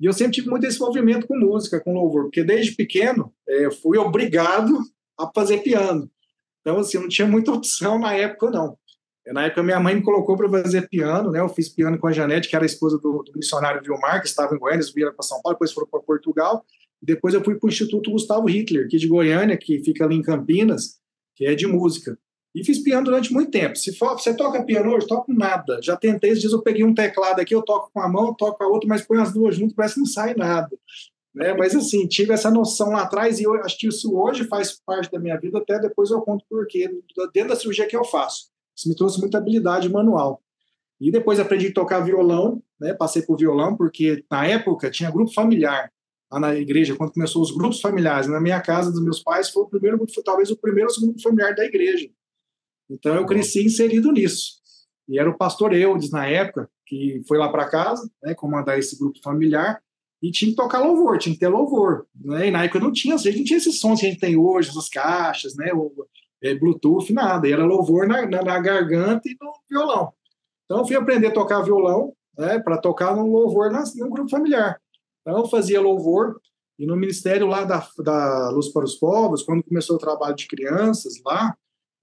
E 0.00 0.06
eu 0.06 0.14
sempre 0.14 0.32
tive 0.32 0.48
muito 0.48 0.66
esse 0.66 0.80
movimento 0.80 1.26
com 1.26 1.38
música, 1.38 1.78
com 1.78 1.92
louvor, 1.92 2.24
porque 2.24 2.42
desde 2.42 2.74
pequeno 2.74 3.32
é, 3.46 3.66
eu 3.66 3.72
fui 3.72 3.98
obrigado 3.98 4.72
a 5.18 5.30
fazer 5.34 5.58
piano. 5.58 6.10
Então, 6.60 6.78
assim, 6.78 6.98
não 6.98 7.08
tinha 7.08 7.26
muita 7.26 7.50
opção 7.52 7.98
na 7.98 8.14
época, 8.14 8.50
não. 8.50 8.78
Na 9.26 9.44
época, 9.44 9.62
minha 9.62 9.78
mãe 9.78 9.94
me 9.94 10.02
colocou 10.02 10.36
para 10.36 10.48
fazer 10.48 10.88
piano, 10.88 11.30
né? 11.30 11.40
Eu 11.40 11.48
fiz 11.48 11.68
piano 11.68 11.98
com 11.98 12.06
a 12.06 12.12
Janete, 12.12 12.48
que 12.48 12.56
era 12.56 12.64
a 12.64 12.66
esposa 12.66 12.98
do, 12.98 13.22
do 13.22 13.32
missionário 13.34 13.82
Vilmar, 13.82 14.22
que 14.22 14.28
estava 14.28 14.54
em 14.54 14.58
Goiânia, 14.58 14.84
vieram 14.94 15.12
para 15.12 15.22
São 15.22 15.40
Paulo, 15.42 15.54
depois 15.54 15.72
foram 15.72 15.88
para 15.88 16.00
Portugal. 16.00 16.64
Depois 17.00 17.34
eu 17.34 17.44
fui 17.44 17.56
para 17.56 17.66
o 17.66 17.70
Instituto 17.70 18.10
Gustavo 18.10 18.48
Hitler, 18.48 18.86
aqui 18.86 18.96
de 18.96 19.06
Goiânia, 19.06 19.56
que 19.56 19.80
fica 19.84 20.04
ali 20.04 20.16
em 20.16 20.22
Campinas, 20.22 20.98
que 21.36 21.44
é 21.44 21.54
de 21.54 21.66
música. 21.66 22.18
E 22.54 22.64
fiz 22.64 22.78
piano 22.78 23.04
durante 23.04 23.32
muito 23.32 23.50
tempo. 23.50 23.76
Se 23.76 23.94
for, 23.94 24.18
você 24.18 24.34
toca 24.34 24.64
piano 24.64 24.90
hoje, 24.92 25.06
toco 25.06 25.32
nada. 25.32 25.78
Já 25.82 25.96
tentei, 25.96 26.30
esses 26.30 26.40
dias 26.40 26.52
eu 26.52 26.62
peguei 26.62 26.82
um 26.82 26.94
teclado 26.94 27.40
aqui, 27.40 27.54
eu 27.54 27.62
toco 27.62 27.90
com 27.92 28.00
a 28.00 28.08
mão, 28.08 28.34
toco 28.34 28.58
com 28.58 28.64
a 28.64 28.68
outra, 28.68 28.88
mas 28.88 29.02
põe 29.02 29.20
as 29.20 29.32
duas 29.32 29.54
juntas, 29.54 29.74
parece 29.76 29.94
que 29.94 30.00
não 30.00 30.06
sai 30.06 30.34
nada. 30.34 30.70
Né? 31.38 31.54
Mas 31.54 31.72
assim, 31.76 32.04
tive 32.08 32.32
essa 32.32 32.50
noção 32.50 32.90
lá 32.90 33.02
atrás 33.02 33.38
e 33.38 33.44
eu 33.44 33.54
acho 33.62 33.78
que 33.78 33.86
isso 33.86 34.12
hoje 34.12 34.42
faz 34.48 34.72
parte 34.84 35.08
da 35.08 35.20
minha 35.20 35.38
vida, 35.38 35.58
até 35.58 35.78
depois 35.78 36.10
eu 36.10 36.20
conto 36.20 36.44
por 36.50 36.66
quê, 36.66 36.90
dentro 37.32 37.50
da 37.50 37.56
cirurgia 37.56 37.86
que 37.86 37.96
eu 37.96 38.04
faço. 38.04 38.48
Isso 38.76 38.88
me 38.88 38.96
trouxe 38.96 39.20
muita 39.20 39.38
habilidade 39.38 39.88
manual. 39.88 40.42
E 41.00 41.12
depois 41.12 41.38
aprendi 41.38 41.68
a 41.68 41.72
tocar 41.72 42.00
violão, 42.00 42.60
né? 42.80 42.92
passei 42.92 43.22
por 43.22 43.38
violão, 43.38 43.76
porque 43.76 44.24
na 44.28 44.46
época 44.46 44.90
tinha 44.90 45.12
grupo 45.12 45.32
familiar 45.32 45.92
lá 46.28 46.40
na 46.40 46.56
igreja, 46.56 46.96
quando 46.96 47.12
começou 47.12 47.40
os 47.40 47.52
grupos 47.52 47.80
familiares. 47.80 48.26
Na 48.26 48.40
minha 48.40 48.60
casa 48.60 48.90
dos 48.90 49.00
meus 49.00 49.22
pais 49.22 49.48
foi 49.48 49.62
o 49.62 49.68
primeiro 49.68 49.96
grupo, 49.96 50.12
talvez 50.24 50.50
o 50.50 50.56
primeiro 50.56 50.88
ou 50.88 50.94
segundo 50.94 51.22
familiar 51.22 51.54
da 51.54 51.64
igreja. 51.64 52.10
Então 52.90 53.14
eu 53.14 53.24
cresci 53.24 53.64
inserido 53.64 54.10
nisso. 54.10 54.54
E 55.08 55.20
era 55.20 55.30
o 55.30 55.38
pastor 55.38 55.72
Eudes, 55.72 56.10
na 56.10 56.26
época, 56.26 56.68
que 56.84 57.22
foi 57.28 57.38
lá 57.38 57.48
para 57.48 57.70
casa, 57.70 58.10
né, 58.20 58.34
comandar 58.34 58.76
esse 58.76 58.98
grupo 58.98 59.20
familiar, 59.22 59.80
e 60.22 60.30
tinha 60.30 60.50
que 60.50 60.56
tocar 60.56 60.80
louvor, 60.80 61.18
tinha 61.18 61.34
que 61.34 61.40
ter 61.40 61.48
louvor. 61.48 62.06
Né? 62.14 62.48
E 62.48 62.50
na 62.50 62.64
época 62.64 62.80
não 62.80 62.92
tinha, 62.92 63.14
a 63.14 63.18
gente 63.18 63.38
não 63.38 63.44
tinha 63.44 63.58
esses 63.58 63.78
sons 63.78 64.00
que 64.00 64.06
a 64.06 64.10
gente 64.10 64.20
tem 64.20 64.36
hoje, 64.36 64.70
essas 64.70 64.88
caixas, 64.88 65.54
né, 65.56 65.72
o, 65.72 65.92
é, 66.42 66.54
Bluetooth, 66.54 67.12
nada. 67.12 67.46
E 67.48 67.52
era 67.52 67.64
louvor 67.64 68.06
na, 68.06 68.26
na, 68.26 68.42
na, 68.42 68.58
garganta 68.58 69.28
e 69.28 69.36
no 69.40 69.52
violão. 69.70 70.12
Então 70.64 70.78
eu 70.78 70.86
fui 70.86 70.96
aprender 70.96 71.28
a 71.28 71.32
tocar 71.32 71.62
violão, 71.62 72.12
né, 72.36 72.58
para 72.58 72.78
tocar 72.78 73.14
no 73.14 73.26
louvor 73.26 73.70
na, 73.70 73.84
no 73.96 74.10
grupo 74.10 74.30
familiar. 74.30 74.80
Então, 75.20 75.38
eu 75.38 75.48
fazia 75.48 75.80
louvor, 75.80 76.40
e 76.78 76.86
no 76.86 76.96
ministério 76.96 77.46
lá 77.46 77.64
da, 77.64 77.86
da 77.98 78.50
Luz 78.50 78.68
para 78.68 78.84
os 78.84 78.94
Povos, 78.94 79.42
quando 79.42 79.64
começou 79.64 79.96
o 79.96 79.98
trabalho 79.98 80.36
de 80.36 80.46
crianças 80.46 81.20
lá, 81.24 81.54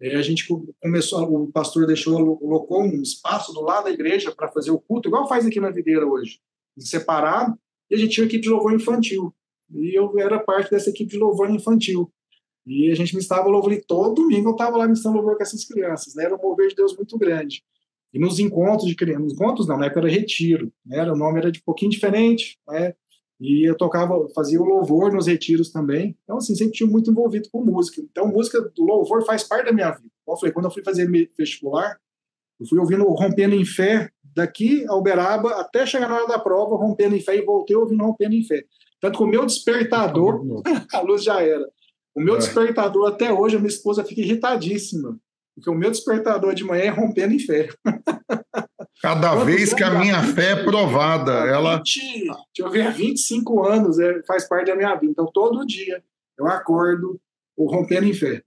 eh, 0.02 0.16
a 0.16 0.22
gente 0.22 0.46
começou, 0.82 1.44
o 1.44 1.52
pastor 1.52 1.88
deixou, 1.88 2.38
colocou 2.38 2.84
um 2.84 3.02
espaço 3.02 3.54
do 3.54 3.62
lado 3.62 3.86
da 3.86 3.92
igreja 3.92 4.32
para 4.36 4.52
fazer 4.52 4.72
o 4.72 4.80
culto, 4.80 5.08
igual 5.10 5.28
faz 5.28 5.46
aqui 5.46 5.60
na 5.60 5.72
videira 5.72 6.06
hoje, 6.06 6.40
separado, 6.78 7.58
e 7.90 7.96
a 7.96 7.98
gente 7.98 8.12
tinha 8.12 8.24
uma 8.24 8.30
equipe 8.30 8.44
de 8.44 8.50
louvor 8.50 8.74
infantil. 8.74 9.34
E 9.74 9.98
eu 9.98 10.18
era 10.20 10.40
parte 10.40 10.72
dessa 10.72 10.90
equipe 10.90 11.10
de 11.10 11.18
louvor 11.18 11.50
infantil. 11.50 12.12
E 12.66 12.92
a 12.92 12.96
gente 12.96 13.14
me 13.14 13.22
estava 13.22 13.48
louvor, 13.48 13.72
e 13.74 13.82
todo 13.82 14.16
domingo 14.16 14.50
eu 14.50 14.54
estava 14.54 14.78
lá 14.78 14.86
ministrando 14.86 15.18
louvor 15.18 15.38
com 15.38 15.44
essas 15.44 15.66
crianças, 15.66 16.16
né? 16.16 16.26
Era 16.26 16.36
um 16.36 16.42
mover 16.42 16.70
de 16.70 16.76
Deus 16.76 16.96
muito 16.96 17.18
grande. 17.18 17.64
E 18.12 18.20
nos 18.20 18.40
encontros 18.40 18.88
de 18.88 18.96
crianças, 18.96 19.24
nos 19.24 19.34
encontros 19.34 19.68
não, 19.68 19.78
na 19.78 19.86
época 19.86 20.02
era 20.02 20.10
retiro, 20.10 20.72
né? 20.86 21.04
o 21.04 21.16
nome 21.16 21.40
era 21.40 21.52
de 21.52 21.60
um 21.60 21.64
pouquinho 21.64 21.92
diferente, 21.92 22.58
né? 22.68 22.94
E 23.40 23.70
eu 23.70 23.76
tocava, 23.76 24.28
fazia 24.34 24.62
o 24.62 24.64
louvor 24.64 25.12
nos 25.12 25.28
retiros 25.28 25.70
também. 25.70 26.18
Então, 26.24 26.38
assim, 26.38 26.56
sempre 26.56 26.74
tinha 26.74 26.90
muito 26.90 27.12
envolvido 27.12 27.50
com 27.52 27.64
música. 27.64 28.02
Então, 28.02 28.28
música 28.28 28.62
do 28.62 28.84
louvor 28.84 29.26
faz 29.26 29.44
parte 29.44 29.66
da 29.66 29.74
minha 29.74 29.92
vida. 29.92 30.10
Eu 30.26 30.38
falei, 30.38 30.54
quando 30.54 30.66
eu 30.66 30.72
fui 30.72 30.82
fazer 30.82 31.10
vestibular, 31.38 32.00
eu 32.60 32.66
fui 32.66 32.80
ouvindo 32.80 33.04
Rompendo 33.04 33.54
em 33.54 33.66
Fé, 33.66 34.10
daqui 34.36 34.86
a 34.88 34.96
Uberaba, 34.96 35.62
até 35.62 35.86
chegar 35.86 36.10
na 36.10 36.16
hora 36.16 36.28
da 36.28 36.40
prova, 36.40 36.76
Rompendo 36.76 37.16
em 37.16 37.22
Fé, 37.22 37.38
e 37.38 37.46
voltei 37.46 37.76
ouvindo 37.76 38.04
Rompendo 38.04 38.36
em 38.36 38.44
Fé. 38.44 38.64
Tanto 39.00 39.18
que 39.18 39.24
o 39.24 39.28
meu 39.28 39.46
despertador, 39.46 40.42
a 40.94 41.00
luz 41.00 41.24
já 41.24 41.42
era. 41.42 41.66
O 42.14 42.22
meu 42.22 42.36
é. 42.36 42.38
despertador, 42.38 43.08
até 43.08 43.32
hoje, 43.32 43.56
a 43.56 43.60
minha 43.60 43.70
esposa 43.70 44.04
fica 44.04 44.22
irritadíssima, 44.22 45.18
porque 45.56 45.70
o 45.70 45.76
meu 45.76 45.90
despertador 45.90 46.54
de 46.54 46.64
manhã 46.64 46.84
é 46.84 46.90
Rompendo 46.90 47.34
em 47.34 47.40
Fé. 47.40 47.70
Cada 49.02 49.36
vez 49.36 49.74
que 49.74 49.84
a 49.84 50.00
minha 50.00 50.22
fé 50.24 50.52
é 50.52 50.64
provada, 50.64 51.32
ela. 51.32 51.78
20, 51.78 51.94
deixa 51.94 52.38
eu 52.60 52.70
ver, 52.70 52.88
há 52.88 52.90
25 52.90 53.64
anos 53.64 54.00
é, 54.00 54.24
faz 54.24 54.48
parte 54.48 54.68
da 54.68 54.76
minha 54.76 54.96
vida. 54.96 55.12
Então, 55.12 55.30
todo 55.32 55.66
dia 55.66 56.02
eu 56.38 56.48
acordo 56.48 57.20
ou 57.56 57.70
rompendo 57.70 58.08
em 58.08 58.14
fé. 58.14 58.42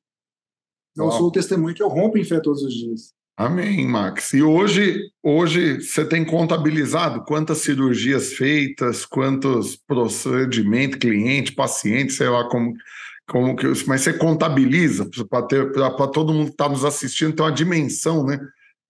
Eu 0.97 1.13
sou 1.13 1.29
o 1.29 1.31
testemunho 1.31 1.75
que 1.75 1.83
eu 1.83 1.89
rompo 1.89 2.19
em 2.19 2.25
fé 2.25 2.41
todos 2.41 2.63
os 2.63 2.75
dias. 2.75 3.15
Amém, 3.39 3.87
Max. 3.87 4.33
E 4.33 4.43
hoje, 4.43 5.13
hoje 5.23 5.81
você 5.81 6.05
tem 6.05 6.25
contabilizado 6.25 7.25
quantas 7.25 7.59
cirurgias 7.59 8.33
feitas, 8.33 9.07
quantos 9.07 9.77
procedimentos, 9.77 10.99
cliente, 10.99 11.53
paciente, 11.53 12.15
sei 12.15 12.29
lá 12.29 12.49
como, 12.49 12.75
como 13.29 13.55
que. 13.55 13.67
Mas 13.87 14.01
você 14.01 14.13
contabiliza 14.13 15.09
para 15.31 16.09
todo 16.09 16.35
mundo 16.35 16.47
que 16.47 16.51
está 16.51 16.69
nos 16.69 16.85
assistindo 16.85 17.37
ter 17.37 17.43
uma 17.43 17.53
dimensão, 17.53 18.27
né? 18.27 18.41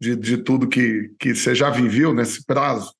de, 0.00 0.16
de 0.16 0.38
tudo 0.38 0.68
que, 0.68 1.14
que 1.18 1.34
você 1.34 1.54
já 1.54 1.70
viveu 1.70 2.14
nesse 2.14 2.44
prazo? 2.44 2.94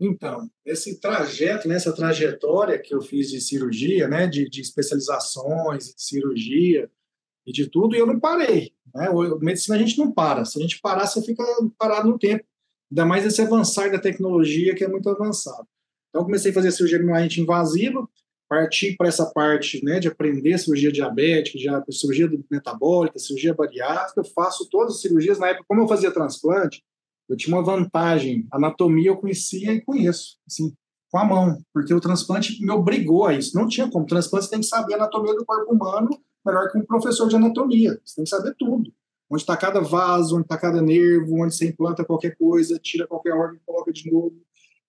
Então, 0.00 0.48
esse 0.64 1.00
trajeto, 1.00 1.66
nessa 1.66 1.90
né, 1.90 1.96
trajetória 1.96 2.78
que 2.78 2.94
eu 2.94 3.02
fiz 3.02 3.28
de 3.30 3.40
cirurgia, 3.40 4.06
né, 4.06 4.28
de, 4.28 4.48
de 4.48 4.60
especializações, 4.60 5.92
de 5.92 6.00
cirurgia 6.00 6.88
e 7.44 7.52
de 7.52 7.66
tudo, 7.68 7.96
eu 7.96 8.06
não 8.06 8.20
parei. 8.20 8.72
Né? 8.94 9.08
O, 9.10 9.38
medicina 9.38 9.76
a 9.76 9.78
gente 9.78 9.98
não 9.98 10.10
para. 10.10 10.44
Se 10.44 10.58
a 10.58 10.62
gente 10.62 10.80
parar, 10.80 11.06
você 11.06 11.22
fica 11.22 11.44
parado 11.78 12.08
no 12.08 12.18
tempo. 12.18 12.44
Ainda 12.90 13.04
mais 13.04 13.24
esse 13.24 13.40
avançar 13.40 13.90
da 13.90 13.98
tecnologia 13.98 14.74
que 14.74 14.84
é 14.84 14.88
muito 14.88 15.08
avançado. 15.08 15.66
Então, 16.08 16.24
comecei 16.24 16.50
a 16.50 16.54
fazer 16.54 16.72
cirurgia 16.72 16.98
minimamente 16.98 17.40
invasiva, 17.40 18.08
partir 18.48 18.96
para 18.96 19.08
essa 19.08 19.26
parte 19.26 19.84
né, 19.84 20.00
de 20.00 20.08
aprender 20.08 20.58
cirurgia 20.58 20.90
diabética, 20.90 21.58
já, 21.58 21.84
cirurgia 21.90 22.30
metabólica, 22.50 23.18
cirurgia 23.18 23.54
bariátrica, 23.54 24.24
faço 24.34 24.68
todas 24.70 24.94
as 24.94 25.00
cirurgias. 25.02 25.38
Na 25.38 25.48
época, 25.48 25.66
como 25.68 25.82
eu 25.82 25.88
fazia 25.88 26.10
transplante, 26.10 26.82
eu 27.28 27.36
tinha 27.36 27.54
uma 27.54 27.62
vantagem. 27.62 28.46
Anatomia 28.50 29.10
eu 29.10 29.18
conhecia 29.18 29.72
e 29.72 29.82
conheço, 29.82 30.38
assim, 30.46 30.72
com 31.10 31.18
a 31.18 31.24
mão, 31.24 31.62
porque 31.74 31.92
o 31.92 32.00
transplante 32.00 32.62
me 32.64 32.70
obrigou 32.70 33.26
a 33.26 33.34
isso. 33.34 33.56
Não 33.56 33.68
tinha 33.68 33.90
como. 33.90 34.06
Transplante 34.06 34.46
você 34.46 34.50
tem 34.50 34.60
que 34.60 34.66
saber 34.66 34.94
a 34.94 34.96
anatomia 34.96 35.34
do 35.34 35.44
corpo 35.44 35.72
humano 35.72 36.08
melhor 36.48 36.70
que 36.70 36.78
um 36.78 36.84
professor 36.84 37.28
de 37.28 37.36
anatomia. 37.36 38.00
Você 38.04 38.16
tem 38.16 38.24
que 38.24 38.30
saber 38.30 38.54
tudo. 38.58 38.92
Onde 39.30 39.42
está 39.42 39.56
cada 39.56 39.80
vaso, 39.80 40.36
onde 40.36 40.44
está 40.44 40.56
cada 40.56 40.80
nervo, 40.80 41.42
onde 41.42 41.54
você 41.54 41.68
implanta 41.68 42.04
qualquer 42.04 42.36
coisa, 42.36 42.78
tira 42.78 43.06
qualquer 43.06 43.34
órgão 43.34 43.56
e 43.56 43.60
coloca 43.64 43.92
de 43.92 44.10
novo. 44.10 44.34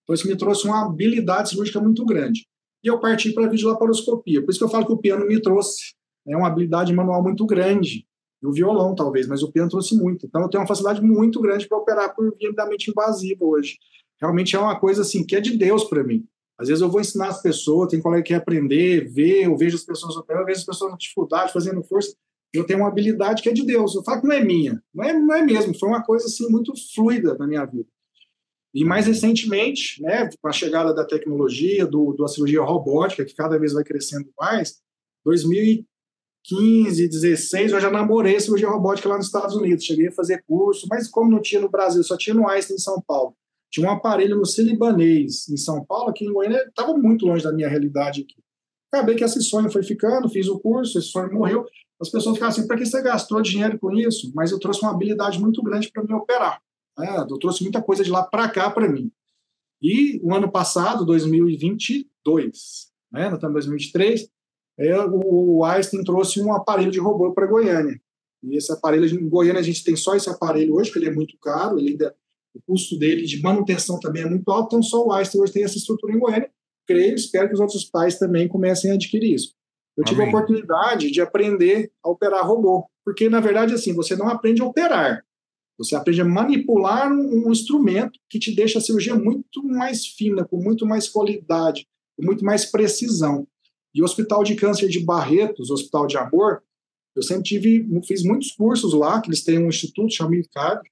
Então, 0.04 0.16
isso 0.16 0.28
me 0.28 0.36
trouxe 0.36 0.66
uma 0.66 0.86
habilidade 0.86 1.50
cirúrgica 1.50 1.80
muito 1.80 2.06
grande. 2.06 2.48
E 2.84 2.88
eu 2.88 3.00
parti 3.00 3.32
para 3.34 3.46
a 3.46 3.50
videolaparoscopia. 3.50 4.42
Por 4.42 4.50
isso 4.50 4.60
que 4.60 4.66
eu 4.66 4.70
falo 4.70 4.86
que 4.86 4.94
o 4.94 4.98
piano 4.98 5.28
me 5.28 5.42
trouxe 5.42 5.94
é 6.28 6.36
uma 6.36 6.48
habilidade 6.48 6.94
manual 6.94 7.22
muito 7.22 7.46
grande. 7.46 8.08
E 8.42 8.48
o 8.48 8.54
violão, 8.54 8.96
talvez, 8.96 9.28
mas 9.28 9.44
o 9.44 9.52
piano 9.52 9.70
trouxe 9.70 9.96
muito. 9.98 10.26
Então, 10.26 10.42
eu 10.42 10.50
tenho 10.50 10.62
uma 10.62 10.68
facilidade 10.68 11.02
muito 11.02 11.42
grande 11.42 11.68
para 11.68 11.78
operar 11.78 12.16
por 12.16 12.34
via 12.38 12.54
da 12.54 12.66
mente 12.66 12.90
invasiva 12.90 13.44
hoje. 13.44 13.78
Realmente 14.20 14.56
é 14.56 14.60
uma 14.60 14.80
coisa 14.80 15.02
assim 15.02 15.26
que 15.26 15.36
é 15.36 15.42
de 15.42 15.58
Deus 15.58 15.84
para 15.84 16.04
mim. 16.04 16.26
Às 16.60 16.68
vezes 16.68 16.82
eu 16.82 16.90
vou 16.90 17.00
ensinar 17.00 17.30
as 17.30 17.42
pessoas, 17.42 17.90
tem 17.90 18.02
colega 18.02 18.22
que 18.22 18.34
quer 18.34 18.36
aprender, 18.36 19.08
ver, 19.10 19.46
eu 19.46 19.56
vejo 19.56 19.78
as 19.78 19.84
pessoas 19.84 20.18
operando, 20.18 20.44
eu 20.44 20.48
vejo 20.48 20.60
as 20.60 20.66
pessoas 20.66 20.92
com 20.92 20.98
dificuldade, 20.98 21.54
fazendo 21.54 21.82
força. 21.82 22.14
Eu 22.54 22.66
tenho 22.66 22.80
uma 22.80 22.90
habilidade 22.90 23.42
que 23.42 23.48
é 23.48 23.54
de 23.54 23.66
Deus. 23.66 23.96
Eu 23.96 24.04
falo 24.04 24.20
que 24.20 24.28
não 24.28 24.36
é 24.36 24.44
minha. 24.44 24.84
Não 24.94 25.04
é, 25.06 25.14
não 25.14 25.36
é 25.36 25.42
mesmo. 25.42 25.78
Foi 25.78 25.88
uma 25.88 26.04
coisa 26.04 26.26
assim 26.26 26.50
muito 26.50 26.74
fluida 26.94 27.38
na 27.38 27.48
minha 27.48 27.64
vida. 27.64 27.88
E 28.74 28.84
mais 28.84 29.08
recentemente, 29.08 30.02
né, 30.02 30.30
com 30.42 30.48
a 30.50 30.52
chegada 30.52 30.94
da 30.94 31.06
tecnologia, 31.06 31.88
do, 31.88 32.14
da 32.14 32.28
cirurgia 32.28 32.62
robótica, 32.62 33.24
que 33.24 33.34
cada 33.34 33.58
vez 33.58 33.72
vai 33.72 33.84
crescendo 33.84 34.30
mais, 34.38 34.82
2015, 35.24 37.08
16, 37.08 37.72
eu 37.72 37.80
já 37.80 37.90
namorei 37.90 38.38
cirurgia 38.40 38.68
robótica 38.68 39.08
lá 39.08 39.16
nos 39.16 39.28
Estados 39.28 39.56
Unidos. 39.56 39.86
Cheguei 39.86 40.10
a 40.10 40.12
fazer 40.12 40.44
curso, 40.46 40.88
mas 40.90 41.08
como 41.08 41.32
não 41.32 41.42
tinha 41.42 41.62
no 41.62 41.70
Brasil, 41.70 42.04
só 42.04 42.18
tinha 42.18 42.34
no 42.34 42.48
Einstein 42.50 42.76
em 42.76 42.80
São 42.80 43.02
Paulo. 43.02 43.34
Tinha 43.72 43.88
um 43.88 43.92
aparelho 43.92 44.38
no 44.38 44.46
Cilibanês, 44.46 45.48
em 45.48 45.58
São 45.58 45.86
Paulo, 45.86 46.10
aqui 46.10 46.26
em 46.26 46.34
Goiânia, 46.34 46.66
estava 46.68 46.94
muito 46.98 47.26
longe 47.26 47.44
da 47.44 47.54
minha 47.54 47.70
realidade 47.70 48.22
aqui. 48.22 48.42
Acabei 48.92 49.16
que 49.16 49.24
esse 49.24 49.42
sonho 49.42 49.72
foi 49.72 49.84
ficando, 49.84 50.30
fiz 50.30 50.48
o 50.48 50.60
curso, 50.60 50.98
esse 50.98 51.10
sonho 51.10 51.32
morreu. 51.32 51.66
As 52.02 52.10
pessoas 52.10 52.36
ficavam 52.36 52.56
assim, 52.56 52.66
para 52.66 52.78
que 52.78 52.86
você 52.86 53.02
gastou 53.02 53.42
dinheiro 53.42 53.78
com 53.78 53.92
isso? 53.96 54.32
Mas 54.34 54.52
eu 54.52 54.60
trouxe 54.60 54.82
uma 54.82 54.92
habilidade 54.92 55.40
muito 55.40 55.62
grande 55.62 55.92
para 55.92 56.04
me 56.04 56.14
operar. 56.14 56.60
Né? 56.98 57.26
Eu 57.30 57.38
trouxe 57.38 57.62
muita 57.62 57.82
coisa 57.82 58.04
de 58.04 58.10
lá 58.10 58.24
para 58.24 58.50
cá 58.50 58.72
para 58.72 58.90
mim. 58.90 59.12
E 59.82 60.20
o 60.24 60.34
ano 60.34 60.52
passado, 60.52 61.06
2022, 61.06 62.90
né? 63.12 63.26
nós 63.26 63.36
estamos 63.36 63.52
em 63.66 63.70
2023, 63.70 64.30
é, 64.80 64.98
o 65.06 65.64
Einstein 65.64 66.04
trouxe 66.04 66.42
um 66.42 66.54
aparelho 66.54 66.92
de 66.92 67.00
robô 67.00 67.32
para 67.34 67.46
Goiânia. 67.46 68.02
E 68.42 68.56
esse 68.56 68.72
aparelho, 68.72 69.06
em 69.06 69.30
Goiânia, 69.30 69.60
a 69.60 69.64
gente 69.64 69.84
tem 69.84 69.96
só 69.96 70.16
esse 70.16 70.30
aparelho 70.30 70.76
hoje, 70.76 70.92
que 70.92 70.98
ele 70.98 71.08
é 71.08 71.14
muito 71.14 71.38
caro, 71.38 71.78
ele 71.78 71.92
ainda, 71.92 72.16
o 72.60 72.74
custo 72.74 72.98
dele 72.98 73.24
de 73.24 73.42
manutenção 73.42 74.00
também 74.00 74.24
é 74.24 74.30
muito 74.30 74.50
alto, 74.52 74.68
então 74.68 74.84
só 74.84 75.06
o 75.06 75.12
Einstein 75.12 75.42
hoje 75.42 75.54
tem 75.54 75.64
essa 75.64 75.78
estrutura 75.78 76.14
em 76.14 76.20
Goiânia. 76.20 76.52
Creio, 76.86 77.16
espero 77.16 77.48
que 77.48 77.54
os 77.54 77.60
outros 77.60 77.86
pais 77.86 78.18
também 78.18 78.48
comecem 78.48 78.92
a 78.92 78.96
adquirir 78.96 79.34
isso. 79.34 79.54
Eu 79.96 80.04
tive 80.04 80.22
Amém. 80.22 80.34
a 80.34 80.38
oportunidade 80.38 81.12
de 81.12 81.22
aprender 81.22 81.92
a 82.04 82.10
operar 82.10 82.48
robô, 82.48 82.86
porque, 83.06 83.30
na 83.30 83.40
verdade, 83.40 83.74
assim, 83.74 83.94
você 83.94 84.16
não 84.16 84.30
aprende 84.30 84.62
a 84.62 84.66
operar, 84.66 85.24
você 85.78 85.96
aprende 85.96 86.22
a 86.22 86.26
manipular 86.26 87.12
um, 87.12 87.48
um, 87.48 87.52
instrumento 87.52 88.20
que 88.30 88.40
te 88.40 88.54
deixa 88.54 88.80
a 88.80 88.82
cirurgia 88.82 89.16
muito 89.16 89.64
mais 89.64 90.06
fina, 90.06 90.46
com 90.46 90.58
muito 90.58 90.86
mais 90.86 91.08
qualidade, 91.08 91.88
com 92.18 92.26
muito 92.26 92.44
mais 92.44 92.66
precisão. 92.66 93.48
E 93.94 94.02
o 94.02 94.06
Hospital 94.06 94.44
de 94.44 94.56
Câncer 94.56 94.90
de 94.90 95.00
Barretos, 95.00 95.70
o 95.70 95.74
Hospital 95.74 96.08
de 96.08 96.18
Amor, 96.18 96.62
eu 97.16 97.24
sempre 97.24 97.44
tive, 97.44 97.88
fiz 98.06 98.24
muitos 98.24 98.52
cursos 98.52 98.94
lá, 98.94 99.22
que 99.22 99.30
eles 99.30 99.44
têm 99.44 99.60
um 99.60 99.70
instituto 99.70 100.14
chamado 100.14 100.36
ICAD, 100.36 100.82
é 100.82 100.90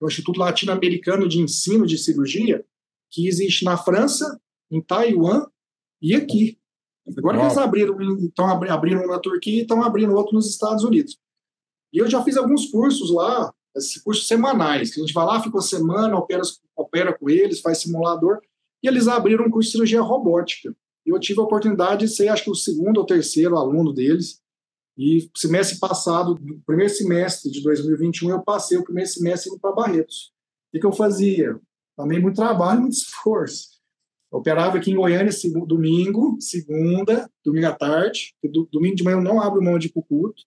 o 0.00 0.06
Instituto 0.06 0.38
Latino-Americano 0.38 1.28
de 1.28 1.40
Ensino 1.40 1.86
de 1.86 1.98
Cirurgia, 1.98 2.64
que 3.10 3.28
existe 3.28 3.64
na 3.64 3.76
França, 3.76 4.40
em 4.70 4.80
Taiwan 4.80 5.46
e 6.02 6.14
aqui. 6.14 6.58
Agora 7.16 7.36
Uau. 7.36 7.46
eles 7.46 7.58
abriram, 7.58 7.96
estão 8.18 8.46
abrindo 8.46 9.06
na 9.06 9.18
Turquia 9.18 9.58
e 9.58 9.62
estão 9.62 9.82
abrindo 9.82 10.14
outro 10.14 10.34
nos 10.34 10.48
Estados 10.48 10.84
Unidos. 10.84 11.18
E 11.92 11.98
eu 11.98 12.08
já 12.08 12.22
fiz 12.22 12.36
alguns 12.36 12.66
cursos 12.66 13.10
lá, 13.10 13.52
esses 13.76 14.02
cursos 14.02 14.26
semanais, 14.26 14.92
que 14.92 15.00
a 15.00 15.04
gente 15.04 15.14
vai 15.14 15.24
lá, 15.24 15.42
fica 15.42 15.56
uma 15.56 15.62
semana, 15.62 16.16
opera, 16.16 16.42
opera 16.76 17.16
com 17.16 17.30
eles, 17.30 17.60
faz 17.60 17.78
simulador, 17.78 18.40
e 18.82 18.88
eles 18.88 19.06
abriram 19.06 19.46
um 19.46 19.50
curso 19.50 19.68
de 19.68 19.72
cirurgia 19.72 20.00
robótica. 20.00 20.74
E 21.06 21.10
eu 21.10 21.20
tive 21.20 21.40
a 21.40 21.44
oportunidade 21.44 22.06
de 22.06 22.12
ser, 22.12 22.28
acho 22.28 22.44
que 22.44 22.50
o 22.50 22.54
segundo 22.54 22.98
ou 22.98 23.06
terceiro 23.06 23.56
aluno 23.56 23.92
deles, 23.92 24.40
e 24.96 25.28
semestre 25.34 25.78
passado, 25.78 26.38
primeiro 26.64 26.92
semestre 26.92 27.50
de 27.50 27.62
2021, 27.62 28.30
eu 28.30 28.42
passei 28.42 28.78
o 28.78 28.84
primeiro 28.84 29.10
semestre 29.10 29.50
indo 29.50 29.58
para 29.58 29.72
Barretos. 29.72 30.32
O 30.72 30.78
que, 30.78 30.86
eu 30.86 30.92
fazia? 30.92 31.58
Também 31.96 32.20
muito 32.20 32.36
trabalho, 32.36 32.82
muito 32.82 32.94
esforço. 32.94 33.74
Eu 34.32 34.38
operava 34.38 34.78
aqui 34.78 34.90
em 34.90 34.96
Goiânia 34.96 35.32
segundo, 35.32 35.66
domingo, 35.66 36.36
segunda, 36.40 37.30
domingo 37.44 37.66
à 37.66 37.72
tarde. 37.72 38.34
Domingo 38.70 38.96
de 38.96 39.04
manhã 39.04 39.16
eu 39.16 39.22
não 39.22 39.40
abro 39.40 39.62
mão 39.62 39.78
de 39.78 39.86
ir 39.86 39.92
para 39.92 40.00
o 40.00 40.04
culto. 40.04 40.42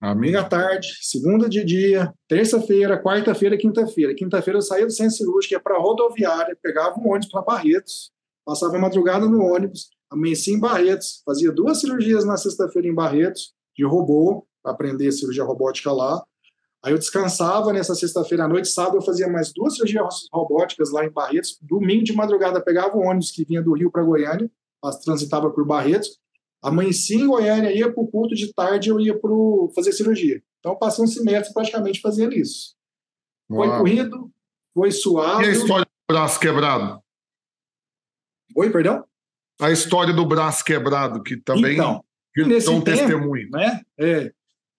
Domingo 0.00 0.38
à 0.38 0.44
tarde, 0.44 0.88
segunda 1.00 1.48
de 1.48 1.64
dia, 1.64 2.12
terça-feira, 2.28 3.02
quarta-feira, 3.02 3.56
quinta-feira. 3.56 4.14
Quinta-feira 4.14 4.58
eu 4.58 4.62
saía 4.62 4.84
do 4.84 4.92
centro 4.92 5.16
cirúrgico, 5.16 5.54
ia 5.54 5.60
para 5.60 5.76
a 5.76 5.80
rodoviária, 5.80 6.56
pegava 6.62 6.98
um 6.98 7.08
ônibus 7.08 7.28
para 7.30 7.42
Barretos, 7.42 8.10
passava 8.44 8.76
a 8.76 8.80
madrugada 8.80 9.26
no 9.26 9.42
ônibus, 9.42 9.88
amanhecia 10.10 10.54
em 10.54 10.60
Barretos, 10.60 11.22
fazia 11.24 11.50
duas 11.50 11.80
cirurgias 11.80 12.24
na 12.26 12.36
sexta-feira 12.36 12.86
em 12.86 12.94
Barretos, 12.94 13.55
de 13.76 13.84
robô, 13.84 14.46
para 14.62 14.72
aprender 14.72 15.12
cirurgia 15.12 15.44
robótica 15.44 15.92
lá. 15.92 16.22
Aí 16.84 16.92
eu 16.92 16.98
descansava 16.98 17.72
nessa 17.72 17.94
sexta-feira 17.94 18.44
à 18.44 18.48
noite, 18.48 18.68
sábado 18.68 18.96
eu 18.96 19.02
fazia 19.02 19.28
mais 19.28 19.52
duas 19.52 19.74
cirurgias 19.74 20.28
robóticas 20.32 20.90
lá 20.90 21.04
em 21.04 21.10
Barretos. 21.10 21.58
Domingo 21.60 22.04
de 22.04 22.12
madrugada 22.12 22.60
pegava 22.60 22.96
o 22.96 23.00
ônibus 23.00 23.30
que 23.30 23.44
vinha 23.44 23.62
do 23.62 23.74
Rio 23.74 23.90
para 23.90 24.04
Goiânia, 24.04 24.50
transitava 25.04 25.50
por 25.50 25.66
Barretos, 25.66 26.18
Amanhecia 26.62 27.16
em 27.16 27.26
Goiânia, 27.26 27.72
ia 27.72 27.92
para 27.92 28.02
o 28.02 28.08
culto 28.08 28.34
de 28.34 28.52
tarde, 28.52 28.88
eu 28.88 28.98
ia 28.98 29.16
para 29.16 29.30
fazer 29.74 29.92
cirurgia. 29.92 30.42
Então, 30.58 30.76
passei 30.76 31.04
um 31.04 31.06
semestre 31.06 31.54
praticamente 31.54 32.00
fazendo 32.00 32.34
isso. 32.34 32.74
Foi 33.46 33.68
Uau. 33.68 33.78
corrido, 33.78 34.32
foi 34.74 34.90
suado. 34.90 35.42
E 35.42 35.46
a 35.46 35.52
história 35.52 35.84
do 35.84 36.14
braço 36.14 36.40
quebrado? 36.40 37.00
Oi, 38.56 38.70
perdão? 38.70 39.04
A 39.60 39.70
história 39.70 40.12
do 40.12 40.26
braço 40.26 40.64
quebrado, 40.64 41.22
que 41.22 41.36
também 41.36 41.74
então, 41.74 42.04
que 42.44 42.48
nesse 42.48 42.68
um 42.68 42.80
tempo, 42.80 42.98
testemunho. 42.98 43.50
Né? 43.50 43.80
É, 43.98 44.32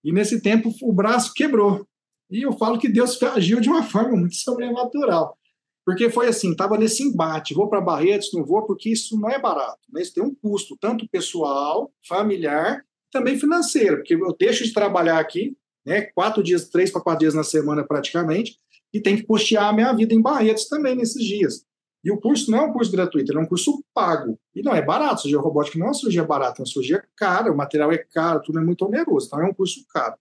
e 0.04 0.12
nesse 0.12 0.42
tempo 0.42 0.74
o 0.82 0.94
braço 0.94 1.34
quebrou. 1.34 1.88
E 2.30 2.42
eu 2.42 2.54
falo 2.54 2.78
que 2.78 2.90
Deus 2.90 3.22
agiu 3.24 3.60
de 3.60 3.70
uma 3.70 3.84
forma 3.90 4.16
muito 4.16 4.36
sobrenatural. 4.36 5.38
Porque 5.86 6.10
foi 6.10 6.28
assim, 6.28 6.52
estava 6.52 6.78
nesse 6.78 7.02
embate, 7.02 7.54
vou 7.54 7.70
para 7.70 7.80
Barretos, 7.80 8.34
não 8.34 8.46
vou, 8.46 8.66
porque 8.66 8.90
isso 8.90 9.18
não 9.18 9.30
é 9.30 9.40
barato. 9.40 9.80
Né? 9.90 10.02
Isso 10.02 10.14
tem 10.14 10.24
um 10.24 10.36
custo, 10.36 10.78
tanto 10.80 11.08
pessoal, 11.08 11.92
familiar, 12.06 12.84
também 13.10 13.40
financeiro, 13.40 13.98
porque 13.98 14.16
eu 14.16 14.36
deixo 14.38 14.66
de 14.66 14.74
trabalhar 14.74 15.18
aqui, 15.18 15.56
né, 15.86 16.02
quatro 16.14 16.44
dias, 16.44 16.68
três 16.68 16.92
para 16.92 17.00
quatro 17.00 17.22
dias 17.22 17.34
na 17.34 17.44
semana 17.44 17.86
praticamente, 17.86 18.60
e 18.94 19.00
tem 19.00 19.16
que 19.16 19.24
custear 19.24 19.70
a 19.70 19.74
minha 19.74 19.94
vida 19.94 20.14
em 20.14 20.22
Barretos 20.22 20.68
também 20.68 20.94
nesses 20.94 21.24
dias. 21.24 21.66
E 22.04 22.12
o 22.12 22.20
curso 22.20 22.50
não 22.52 22.60
é 22.60 22.62
um 22.62 22.74
curso 22.74 22.92
gratuito, 22.92 23.32
ele 23.32 23.40
é 23.40 23.42
um 23.42 23.48
curso 23.48 23.84
pago. 23.94 24.40
E 24.56 24.62
não 24.62 24.74
é 24.74 24.82
barato, 24.82 25.22
cirurgia 25.22 25.42
robótica 25.42 25.78
não 25.78 25.88
é 25.88 25.90
uma 25.90 25.94
cirurgia 25.94 26.24
barata, 26.24 26.60
é 26.60 26.62
uma 26.62 26.68
cirurgia 26.68 27.04
cara, 27.16 27.52
o 27.52 27.58
material 27.58 27.92
é 27.92 27.98
caro, 27.98 28.42
tudo 28.42 28.60
é 28.60 28.64
muito 28.64 28.86
oneroso, 28.86 29.28
então 29.28 29.42
é 29.42 29.46
um 29.46 29.54
curso 29.54 29.86
caro. 29.90 30.16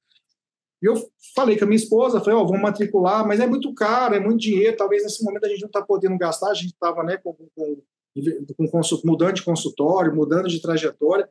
E 0.83 0.87
eu 0.87 0.95
falei 1.35 1.57
com 1.57 1.65
a 1.65 1.69
minha 1.69 1.77
esposa, 1.77 2.21
falei, 2.21 2.35
ó, 2.35 2.43
oh, 2.43 2.47
vamos 2.47 2.63
matricular, 2.63 3.27
mas 3.27 3.41
é 3.41 3.47
muito 3.47 3.73
caro, 3.75 4.15
é 4.15 4.21
muito 4.21 4.41
dinheiro, 4.41 4.77
talvez 4.77 5.03
nesse 5.03 5.25
momento 5.25 5.45
a 5.45 5.49
gente 5.49 5.61
não 5.61 5.69
está 5.69 5.83
podendo 5.83 6.19
gastar, 6.19 6.51
a 6.51 6.55
gente 6.55 6.73
estava 6.73 7.03
né, 7.03 7.17
com, 7.17 7.33
com, 7.33 7.49
com, 7.55 8.81
mudando 9.05 9.35
de 9.35 9.43
consultório, 9.43 10.15
mudando 10.15 10.49
de 10.49 10.61
trajetória, 10.61 11.29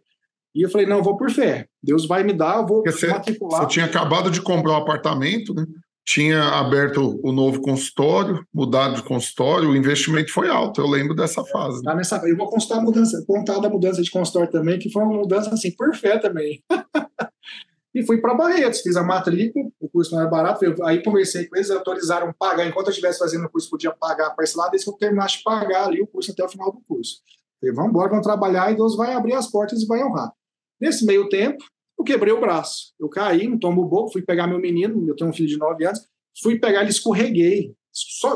e 0.54 0.62
eu 0.62 0.70
falei, 0.70 0.88
não, 0.88 0.98
eu 0.98 1.04
vou 1.04 1.18
por 1.18 1.30
fé, 1.30 1.68
Deus 1.84 2.08
vai 2.08 2.24
me 2.24 2.34
dar, 2.34 2.60
eu 2.60 2.66
vou 2.66 2.84
matricular. 3.08 3.62
Você 3.62 3.68
tinha 3.68 3.86
acabado 3.86 4.32
de 4.32 4.42
comprar 4.42 4.72
um 4.72 4.78
apartamento, 4.78 5.54
né? 5.54 5.66
Tinha 6.06 6.44
aberto 6.60 7.20
o 7.24 7.32
novo 7.32 7.60
consultório, 7.62 8.46
mudado 8.54 8.96
de 8.96 9.04
consultório, 9.04 9.70
o 9.70 9.76
investimento 9.76 10.32
foi 10.32 10.48
alto, 10.48 10.80
eu 10.80 10.88
lembro 10.88 11.16
dessa 11.16 11.44
fase. 11.44 11.82
Tá 11.82 11.96
nessa, 11.96 12.22
eu 12.28 12.38
vou 12.38 12.48
contar, 12.48 12.80
mudança, 12.80 13.24
contar 13.26 13.60
da 13.60 13.68
mudança 13.68 14.04
de 14.04 14.12
consultório 14.12 14.52
também, 14.52 14.78
que 14.78 14.92
foi 14.92 15.02
uma 15.02 15.18
mudança 15.18 15.50
assim, 15.50 15.74
fé 15.96 16.20
também. 16.20 16.64
e 17.94 18.06
fui 18.06 18.22
para 18.22 18.36
Barretos, 18.36 18.82
fiz 18.82 18.96
a 18.96 19.04
matrícula, 19.04 19.66
o 19.80 19.90
curso 19.90 20.14
não 20.14 20.22
era 20.22 20.30
barato, 20.30 20.64
eu, 20.64 20.86
aí 20.86 21.02
conversei 21.02 21.48
com 21.48 21.56
eles, 21.56 21.72
autorizaram 21.72 22.32
pagar, 22.38 22.68
enquanto 22.68 22.88
eu 22.88 22.92
estivesse 22.92 23.18
fazendo 23.18 23.46
o 23.46 23.50
curso, 23.50 23.68
podia 23.68 23.92
pagar 23.92 24.30
parcelado, 24.36 24.72
desde 24.72 24.86
que 24.86 24.92
eu 24.92 24.98
terminasse 24.98 25.40
de 25.40 25.44
pagar 25.44 25.88
ali 25.88 26.04
o 26.04 26.08
curso 26.08 26.32
até 26.32 26.44
o 26.44 26.50
final 26.50 26.72
do 26.72 26.82
curso. 26.88 27.22
Falei, 27.60 27.74
vamos 27.74 27.90
embora, 27.90 28.10
vamos 28.10 28.26
trabalhar 28.26 28.72
e 28.72 28.76
Deus 28.76 28.96
vai 28.96 29.14
abrir 29.14 29.34
as 29.34 29.50
portas 29.50 29.82
e 29.82 29.88
vai 29.88 30.04
honrar. 30.04 30.32
Nesse 30.80 31.04
meio 31.04 31.28
tempo, 31.30 31.64
eu 31.98 32.04
quebrei 32.04 32.34
o 32.34 32.40
braço, 32.40 32.94
eu 33.00 33.10
caí, 33.10 33.48
um 33.48 33.58
tombo 33.58 33.86
bobo, 33.86 34.12
fui 34.12 34.22
pegar 34.22 34.48
meu 34.48 34.60
menino, 34.60 35.08
eu 35.08 35.16
tenho 35.16 35.30
um 35.30 35.34
filho 35.34 35.48
de 35.48 35.58
9 35.58 35.86
anos, 35.86 36.00
fui 36.42 36.60
pegar, 36.60 36.82
ele 36.82 36.90
escorreguei. 36.90 37.74
Só, 37.92 38.36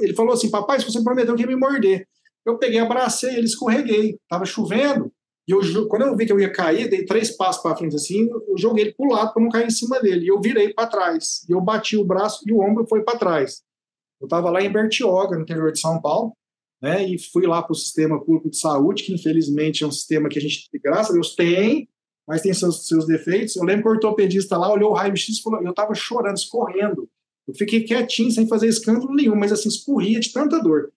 ele 0.00 0.14
falou 0.14 0.34
assim, 0.34 0.50
papai, 0.50 0.78
você 0.78 1.02
prometeu 1.02 1.34
que 1.34 1.42
ia 1.42 1.48
me 1.48 1.56
morder. 1.56 2.06
Eu 2.44 2.58
peguei, 2.58 2.78
abracei, 2.78 3.34
ele 3.34 3.46
escorreguei, 3.46 4.18
estava 4.22 4.44
chovendo, 4.44 5.10
e 5.46 5.52
eu, 5.52 5.88
quando 5.88 6.02
eu 6.02 6.16
vi 6.16 6.24
que 6.24 6.32
eu 6.32 6.40
ia 6.40 6.50
cair, 6.50 6.88
dei 6.88 7.04
três 7.04 7.36
passos 7.36 7.62
para 7.62 7.76
frente 7.76 7.94
assim, 7.94 8.28
eu 8.30 8.56
joguei 8.56 8.84
ele 8.84 8.94
para 8.94 9.06
o 9.06 9.12
lado 9.12 9.32
para 9.32 9.42
não 9.42 9.50
cair 9.50 9.66
em 9.66 9.70
cima 9.70 10.00
dele. 10.00 10.24
E 10.24 10.28
eu 10.28 10.40
virei 10.40 10.72
para 10.72 10.88
trás. 10.88 11.44
E 11.48 11.52
eu 11.52 11.60
bati 11.60 11.96
o 11.96 12.04
braço 12.04 12.42
e 12.46 12.52
o 12.52 12.60
ombro 12.60 12.86
foi 12.88 13.02
para 13.02 13.18
trás. 13.18 13.62
Eu 14.20 14.24
estava 14.24 14.50
lá 14.50 14.62
em 14.62 14.72
Bertioga, 14.72 15.36
no 15.36 15.42
interior 15.42 15.70
de 15.70 15.80
São 15.80 16.00
Paulo, 16.00 16.32
né? 16.80 17.06
E 17.06 17.18
fui 17.18 17.46
lá 17.46 17.62
para 17.62 17.72
o 17.72 17.76
sistema 17.76 18.18
público 18.18 18.48
de 18.48 18.58
saúde, 18.58 19.02
que 19.02 19.12
infelizmente 19.12 19.84
é 19.84 19.86
um 19.86 19.92
sistema 19.92 20.30
que 20.30 20.38
a 20.38 20.42
gente, 20.42 20.66
graças 20.82 21.10
a 21.10 21.14
Deus, 21.14 21.34
tem, 21.34 21.88
mas 22.26 22.42
tem 22.42 22.52
seus, 22.54 22.86
seus 22.86 23.06
defeitos. 23.06 23.56
Eu 23.56 23.64
lembro 23.64 23.82
que 23.82 23.88
o 23.88 23.92
ortopedista 23.92 24.56
lá 24.56 24.72
olhou 24.72 24.90
o 24.90 24.94
raio-x 24.94 25.38
e 25.38 25.42
falou: 25.42 25.62
eu 25.62 25.70
estava 25.70 25.94
chorando, 25.94 26.36
escorrendo. 26.36 27.08
Eu 27.46 27.54
fiquei 27.54 27.82
quietinho, 27.82 28.30
sem 28.30 28.48
fazer 28.48 28.68
escândalo 28.68 29.14
nenhum, 29.14 29.36
mas 29.36 29.52
assim, 29.52 29.68
escorria 29.68 30.18
de 30.18 30.32
tanta 30.32 30.58
dor. 30.60 30.90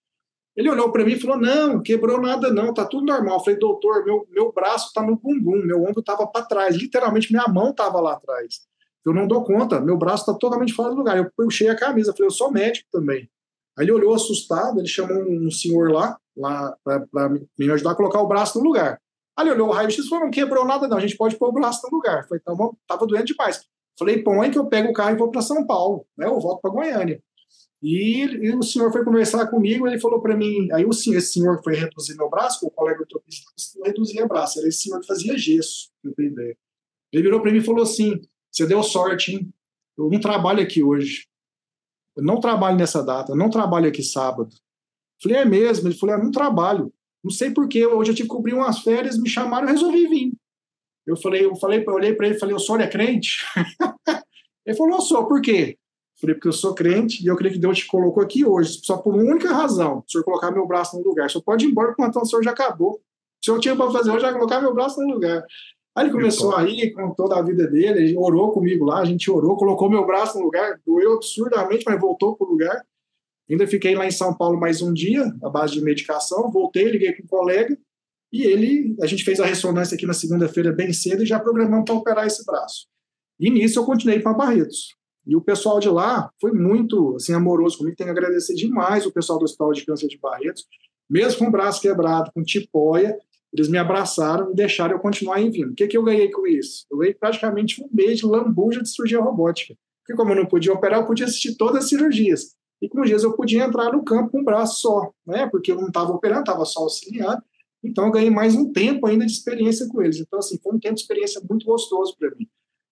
Ele 0.55 0.69
olhou 0.69 0.91
para 0.91 1.05
mim 1.05 1.13
e 1.13 1.19
falou: 1.19 1.37
Não, 1.37 1.81
quebrou 1.81 2.19
nada, 2.19 2.51
não, 2.51 2.73
tá 2.73 2.85
tudo 2.85 3.05
normal. 3.05 3.37
Eu 3.37 3.43
falei: 3.43 3.59
Doutor, 3.59 4.03
meu, 4.03 4.27
meu 4.31 4.51
braço 4.51 4.91
tá 4.93 5.03
no 5.03 5.15
bumbum, 5.15 5.63
meu 5.63 5.83
ombro 5.83 6.01
tava 6.01 6.25
para 6.25 6.45
trás, 6.45 6.75
literalmente 6.75 7.31
minha 7.31 7.47
mão 7.47 7.73
tava 7.73 7.99
lá 7.99 8.13
atrás. 8.13 8.61
Eu 9.05 9.13
não 9.13 9.27
dou 9.27 9.43
conta, 9.43 9.79
meu 9.79 9.97
braço 9.97 10.25
tá 10.25 10.33
totalmente 10.33 10.73
fora 10.73 10.89
do 10.89 10.95
lugar. 10.95 11.17
Eu 11.17 11.31
puxei 11.35 11.69
a 11.69 11.75
camisa, 11.75 12.11
falei: 12.11 12.27
Eu 12.27 12.31
sou 12.31 12.51
médico 12.51 12.87
também. 12.91 13.29
Aí 13.77 13.85
ele 13.85 13.91
olhou 13.91 14.15
assustado, 14.15 14.79
ele 14.79 14.87
chamou 14.87 15.21
um 15.21 15.51
senhor 15.51 15.91
lá, 15.91 16.17
lá 16.35 16.75
para 17.11 17.29
me 17.29 17.71
ajudar 17.71 17.91
a 17.91 17.95
colocar 17.95 18.19
o 18.19 18.27
braço 18.27 18.57
no 18.57 18.65
lugar. 18.65 18.99
Ele 19.39 19.51
olhou 19.51 19.69
o 19.69 19.71
raio-x 19.71 20.07
falou: 20.07 20.25
Não 20.25 20.31
quebrou 20.31 20.65
nada, 20.65 20.87
não, 20.87 20.97
a 20.97 21.01
gente 21.01 21.17
pode 21.17 21.37
pôr 21.37 21.49
o 21.49 21.53
braço 21.53 21.81
no 21.83 21.95
lugar. 21.95 22.27
Falei: 22.27 22.41
Então, 22.41 22.77
tava 22.87 23.05
doendo 23.05 23.25
demais. 23.25 23.63
Falei: 23.97 24.23
Põe 24.23 24.51
que 24.51 24.57
eu 24.57 24.67
pego 24.67 24.89
o 24.89 24.93
carro 24.93 25.15
e 25.15 25.17
vou 25.17 25.29
para 25.29 25.41
São 25.41 25.65
Paulo, 25.65 26.05
né? 26.17 26.25
Eu 26.25 26.39
volto 26.39 26.61
para 26.61 26.71
Goiânia. 26.71 27.21
E, 27.81 28.23
e, 28.23 28.55
o 28.55 28.63
senhor 28.63 28.91
foi 28.91 29.03
conversar 29.03 29.45
comigo, 29.47 29.87
ele 29.87 29.99
falou 29.99 30.19
para 30.19 30.35
mim, 30.35 30.67
aí 30.71 30.83
o 30.83 30.91
senhor, 30.91 31.17
esse 31.17 31.33
senhor 31.33 31.61
foi 31.63 31.75
reduzir 31.75 32.15
meu 32.17 32.27
braço, 32.27 32.65
o 32.65 32.71
colega 32.71 33.01
ortopedista 33.01 33.51
não 33.75 33.85
reduzia 33.85 34.25
braço, 34.25 34.57
era 34.57 34.67
esse 34.67 34.81
senhor 34.81 34.99
que 34.99 35.05
fazia 35.05 35.37
gesso, 35.37 35.91
eu 36.03 36.11
tenho 36.15 36.31
ideia. 36.31 36.57
Ele 37.13 37.23
virou 37.23 37.39
para 37.39 37.51
mim 37.51 37.59
e 37.59 37.63
falou 37.63 37.83
assim, 37.83 38.19
você 38.51 38.65
deu 38.65 38.81
sorte, 38.81 39.33
hein? 39.33 39.53
Eu 39.95 40.09
não 40.09 40.19
trabalho 40.19 40.61
aqui 40.61 40.83
hoje. 40.83 41.27
Eu 42.15 42.23
não 42.23 42.39
trabalho 42.39 42.77
nessa 42.77 43.03
data, 43.03 43.33
eu 43.33 43.35
não 43.35 43.49
trabalho 43.49 43.87
aqui 43.87 44.01
sábado. 44.01 44.49
Falei, 45.21 45.37
é 45.37 45.45
mesmo? 45.45 45.87
Ele 45.87 45.95
falou, 45.95 46.15
eu 46.15 46.23
não 46.23 46.31
trabalho. 46.31 46.91
Não 47.23 47.31
sei 47.31 47.51
porquê, 47.51 47.85
hoje 47.85 48.11
eu 48.11 48.15
tive 48.15 48.29
que 48.29 48.35
cobrir 48.35 48.53
umas 48.53 48.79
férias, 48.79 49.17
me 49.17 49.29
chamaram, 49.29 49.67
eu 49.67 49.73
resolvi 49.73 50.07
vir. 50.07 50.33
Eu 51.05 51.15
falei, 51.15 51.45
eu 51.45 51.55
falei, 51.55 51.83
eu 51.85 51.93
olhei 51.93 52.13
para 52.13 52.27
ele 52.27 52.35
e 52.35 52.39
falei, 52.39 52.55
o 52.55 52.59
senhor 52.59 52.81
é 52.81 52.87
crente? 52.87 53.37
ele 54.65 54.75
falou, 54.75 54.95
eu 54.95 55.01
sou, 55.01 55.27
por 55.27 55.41
quê? 55.41 55.77
Falei, 56.19 56.33
porque 56.35 56.47
eu 56.47 56.53
sou 56.53 56.73
crente 56.73 57.23
e 57.23 57.27
eu 57.27 57.35
creio 57.35 57.53
que 57.53 57.59
Deus 57.59 57.77
te 57.77 57.85
colocou 57.85 58.23
aqui 58.23 58.43
hoje, 58.43 58.79
só 58.83 58.97
por 58.97 59.13
uma 59.13 59.23
única 59.23 59.53
razão: 59.53 59.99
o 59.99 60.11
senhor 60.11 60.23
colocar 60.23 60.49
meu 60.51 60.65
braço 60.65 60.97
no 60.97 61.03
lugar. 61.03 61.27
O 61.27 61.29
senhor 61.29 61.43
pode 61.43 61.65
ir 61.65 61.69
embora, 61.69 61.93
porque 61.93 62.19
o 62.19 62.25
senhor 62.25 62.43
já 62.43 62.51
acabou. 62.51 62.93
O 62.93 63.45
senhor 63.45 63.59
tinha 63.59 63.75
para 63.75 63.91
fazer 63.91 64.09
hoje, 64.09 64.21
já 64.21 64.33
colocar 64.33 64.59
meu 64.59 64.73
braço 64.73 64.99
no 64.99 65.13
lugar. 65.13 65.43
Aí 65.95 66.05
ele 66.05 66.11
começou 66.11 66.55
a 66.55 66.63
com 66.95 67.13
toda 67.15 67.37
a 67.37 67.41
vida 67.41 67.67
dele, 67.67 67.99
ele 67.99 68.17
orou 68.17 68.51
comigo 68.51 68.85
lá, 68.85 68.99
a 68.99 69.05
gente 69.05 69.29
orou, 69.29 69.57
colocou 69.57 69.89
meu 69.89 70.05
braço 70.05 70.37
no 70.37 70.45
lugar, 70.45 70.79
doeu 70.85 71.13
absurdamente, 71.15 71.83
mas 71.87 71.99
voltou 71.99 72.35
para 72.35 72.47
o 72.47 72.51
lugar. 72.51 72.85
Ainda 73.49 73.65
fiquei 73.65 73.95
lá 73.95 74.05
em 74.05 74.11
São 74.11 74.33
Paulo 74.33 74.59
mais 74.59 74.81
um 74.81 74.93
dia, 74.93 75.23
à 75.41 75.49
base 75.49 75.73
de 75.73 75.81
medicação, 75.81 76.51
voltei, 76.51 76.89
liguei 76.89 77.13
com 77.13 77.23
um 77.23 77.27
colega, 77.27 77.77
e 78.31 78.43
ele, 78.43 78.95
a 79.01 79.05
gente 79.05 79.23
fez 79.23 79.39
a 79.39 79.45
ressonância 79.45 79.95
aqui 79.95 80.05
na 80.05 80.13
segunda-feira 80.13 80.71
bem 80.71 80.91
cedo 80.91 81.23
e 81.23 81.25
já 81.25 81.39
programamos 81.39 81.85
para 81.85 81.95
operar 81.95 82.27
esse 82.27 82.45
braço. 82.45 82.87
E 83.39 83.49
nisso 83.49 83.79
eu 83.79 83.85
continuei 83.85 84.19
para 84.19 84.33
Barretos. 84.33 84.95
E 85.25 85.35
o 85.35 85.41
pessoal 85.41 85.79
de 85.79 85.89
lá 85.89 86.29
foi 86.39 86.51
muito 86.51 87.15
assim, 87.15 87.33
amoroso 87.33 87.77
comigo. 87.77 87.95
Tenho 87.95 88.13
que 88.13 88.17
agradecer 88.17 88.53
demais 88.53 89.05
o 89.05 89.11
pessoal 89.11 89.37
do 89.37 89.43
Hospital 89.43 89.71
de 89.73 89.85
Câncer 89.85 90.07
de 90.07 90.17
Barretos. 90.17 90.65
Mesmo 91.09 91.39
com 91.39 91.45
o 91.47 91.51
braço 91.51 91.81
quebrado, 91.81 92.31
com 92.33 92.43
tipóia, 92.43 93.17
eles 93.53 93.69
me 93.69 93.77
abraçaram 93.77 94.51
e 94.51 94.55
deixaram 94.55 94.93
eu 94.93 94.99
continuar 94.99 95.41
em 95.41 95.49
vindo. 95.49 95.71
O 95.71 95.75
que, 95.75 95.87
que 95.87 95.97
eu 95.97 96.03
ganhei 96.03 96.29
com 96.31 96.47
isso? 96.47 96.85
Eu 96.91 96.97
ganhei 96.97 97.13
praticamente 97.13 97.81
um 97.81 97.87
mês 97.91 98.19
de 98.19 98.25
lambuja 98.25 98.81
de 98.81 98.89
cirurgia 98.89 99.19
robótica. 99.19 99.75
Porque 100.01 100.17
como 100.17 100.31
eu 100.31 100.35
não 100.35 100.45
podia 100.45 100.73
operar, 100.73 100.99
eu 100.99 101.05
podia 101.05 101.25
assistir 101.25 101.55
todas 101.55 101.83
as 101.83 101.89
cirurgias. 101.89 102.55
E 102.81 102.87
com 102.87 103.01
dias 103.01 103.23
eu 103.23 103.33
podia 103.33 103.63
entrar 103.63 103.91
no 103.91 104.03
campo 104.03 104.31
com 104.31 104.41
um 104.41 104.43
braço 104.43 104.81
só, 104.81 105.11
né? 105.25 105.47
Porque 105.47 105.71
eu 105.71 105.77
não 105.77 105.87
estava 105.87 106.11
operando, 106.11 106.41
estava 106.41 106.65
só 106.65 106.81
auxiliando. 106.81 107.41
Então 107.83 108.05
eu 108.05 108.11
ganhei 108.11 108.29
mais 108.29 108.55
um 108.55 108.71
tempo 108.71 109.07
ainda 109.07 109.25
de 109.25 109.31
experiência 109.31 109.87
com 109.87 110.01
eles. 110.01 110.19
Então, 110.19 110.39
assim, 110.39 110.59
foi 110.61 110.75
um 110.75 110.79
tempo 110.79 110.95
de 110.95 111.01
experiência 111.01 111.41
muito 111.47 111.65
gostoso 111.65 112.15
para 112.17 112.29
mim 112.35 112.47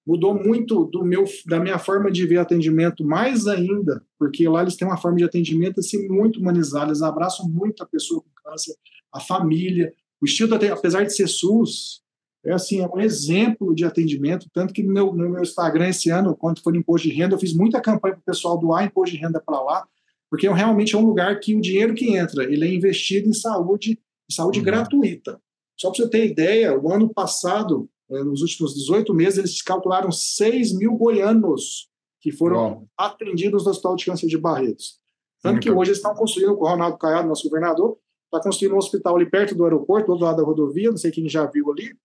mudou 0.06 0.36
muito 0.36 0.86
do 0.86 1.04
meu 1.04 1.26
da 1.48 1.60
minha 1.60 1.80
forma 1.80 2.12
de 2.12 2.26
ver 2.28 2.38
atendimento 2.38 3.04
mais 3.04 3.48
ainda, 3.48 4.04
porque 4.20 4.48
lá 4.48 4.62
eles 4.62 4.76
têm 4.76 4.88
uma 4.88 4.98
forma 4.98 5.18
de 5.18 5.24
atendimento 5.24 5.80
assim 5.80 6.08
muito 6.08 6.40
humanizada, 6.40 6.88
eles 6.88 7.02
abraçam 7.02 7.50
muito 7.50 7.82
a 7.82 7.88
pessoa 7.88 8.22
com 8.22 8.50
câncer, 8.50 8.76
a 9.12 9.20
família, 9.20 9.92
o 10.22 10.26
estilo 10.26 10.56
apesar 10.56 11.04
de 11.04 11.16
ser 11.16 11.28
SUS, 11.28 12.04
é 12.46 12.54
assim, 12.54 12.80
é 12.80 12.88
um 12.88 13.00
exemplo 13.00 13.74
de 13.74 13.84
atendimento, 13.84 14.48
tanto 14.54 14.74
que 14.74 14.84
no 14.84 14.94
meu, 14.94 15.14
no 15.14 15.30
meu 15.30 15.42
Instagram 15.42 15.90
esse 15.90 16.12
ano, 16.12 16.36
quando 16.36 16.62
foi 16.62 16.74
no 16.74 16.80
imposto 16.80 17.08
de 17.08 17.14
renda, 17.14 17.34
eu 17.34 17.40
fiz 17.40 17.56
muita 17.56 17.82
campanha 17.82 18.14
para 18.14 18.22
o 18.22 18.26
pessoal 18.26 18.58
doar 18.58 18.86
imposto 18.86 19.16
de 19.16 19.22
renda 19.22 19.42
para 19.44 19.60
lá, 19.60 19.88
porque 20.30 20.48
realmente 20.48 20.96
é 20.96 20.98
um 20.98 21.06
lugar 21.06 21.40
que 21.40 21.56
o 21.56 21.62
dinheiro 21.62 21.96
que 21.96 22.16
entra, 22.16 22.44
ele 22.44 22.66
é 22.66 22.74
investido 22.74 23.28
em 23.28 23.34
saúde, 23.34 24.00
em 24.30 24.34
saúde 24.34 24.60
uhum. 24.60 24.66
gratuita. 24.66 25.42
Só 25.76 25.90
para 25.90 26.04
você 26.04 26.10
ter 26.10 26.26
ideia, 26.28 26.78
o 26.80 26.92
ano 26.92 27.12
passado, 27.12 27.90
eh, 28.10 28.24
nos 28.24 28.42
últimos 28.42 28.76
18 28.76 29.14
meses, 29.14 29.40
eles 29.40 29.62
calcularam 29.62 30.12
6 30.12 30.78
mil 30.78 30.96
goianos 30.96 31.90
que 32.22 32.32
foram 32.32 32.88
atendidos 32.98 33.66
no 33.66 33.72
Hospital 33.72 33.96
de 33.96 34.06
Câncer 34.06 34.28
de 34.28 34.38
Barretos. 34.38 35.00
Tanto 35.42 35.60
que 35.60 35.70
hoje 35.70 35.92
eles 35.92 35.98
estão 35.98 36.16
construindo, 36.16 36.54
o 36.54 36.68
Ronaldo 36.68 36.98
Caiado, 36.98 37.28
nosso 37.28 37.44
governador, 37.44 37.98
está 38.26 38.42
construindo 38.42 38.74
um 38.74 38.78
hospital 38.80 39.16
ali 39.16 39.30
perto 39.30 39.54
do 39.54 39.64
aeroporto, 39.64 40.08
do 40.08 40.12
outro 40.14 40.26
lado 40.26 40.38
da 40.38 40.44
rodovia, 40.44 40.90
não 40.90 40.98
sei 40.98 41.12
quem 41.12 41.30
já 41.30 41.46
viu 41.46 41.72
ali, 41.72 41.96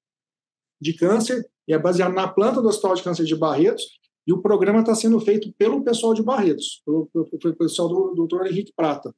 de 0.80 0.94
câncer, 0.94 1.44
e 1.68 1.74
é 1.74 1.78
baseado 1.78 2.14
na 2.14 2.28
planta 2.28 2.60
do 2.60 2.68
Hospital 2.68 2.94
de 2.94 3.02
Câncer 3.02 3.24
de 3.24 3.36
Barretos, 3.36 3.84
e 4.26 4.32
o 4.32 4.40
programa 4.40 4.80
está 4.80 4.94
sendo 4.94 5.18
feito 5.20 5.52
pelo 5.58 5.82
pessoal 5.82 6.14
de 6.14 6.22
Barretos, 6.22 6.82
pelo, 6.84 7.06
pelo, 7.06 7.56
pessoal 7.56 7.88
do, 7.88 8.14
do 8.14 8.26
Dr. 8.26 8.46
Henrique 8.46 8.72
Prata. 8.74 9.14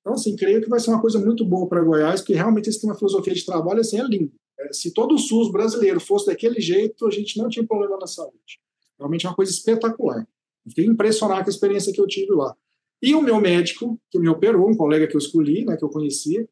Então, 0.00 0.14
assim, 0.14 0.36
creio 0.36 0.60
que 0.62 0.68
vai 0.68 0.80
ser 0.80 0.90
uma 0.90 1.00
coisa 1.00 1.18
muito 1.18 1.44
boa 1.44 1.68
para 1.68 1.82
Goiás, 1.82 2.20
porque 2.20 2.34
realmente 2.34 2.66
eles 2.66 2.78
têm 2.78 2.90
uma 2.90 2.96
filosofia 2.96 3.34
de 3.34 3.44
trabalho, 3.44 3.80
assim, 3.80 3.98
é 3.98 4.04
lindo. 4.04 4.32
É, 4.58 4.72
se 4.72 4.92
todo 4.92 5.14
o 5.14 5.18
SUS 5.18 5.50
brasileiro 5.50 5.98
fosse 5.98 6.26
daquele 6.26 6.60
jeito, 6.60 7.06
a 7.06 7.10
gente 7.10 7.38
não 7.38 7.48
tinha 7.48 7.66
problema 7.66 7.96
na 7.98 8.06
saúde. 8.06 8.60
Realmente 8.98 9.26
é 9.26 9.28
uma 9.28 9.34
coisa 9.34 9.50
espetacular. 9.50 10.26
Fiquei 10.68 10.86
impressionado 10.86 11.42
com 11.42 11.50
a 11.50 11.52
experiência 11.52 11.92
que 11.92 12.00
eu 12.00 12.06
tive 12.06 12.32
lá. 12.32 12.54
E 13.02 13.14
o 13.14 13.22
meu 13.22 13.40
médico, 13.40 14.00
que 14.10 14.18
me 14.18 14.28
operou, 14.28 14.68
um 14.68 14.76
colega 14.76 15.06
que 15.06 15.14
eu 15.14 15.18
escolhi, 15.18 15.64
né, 15.64 15.76
que 15.76 15.84
eu 15.84 15.90
conhecia, 15.90 16.48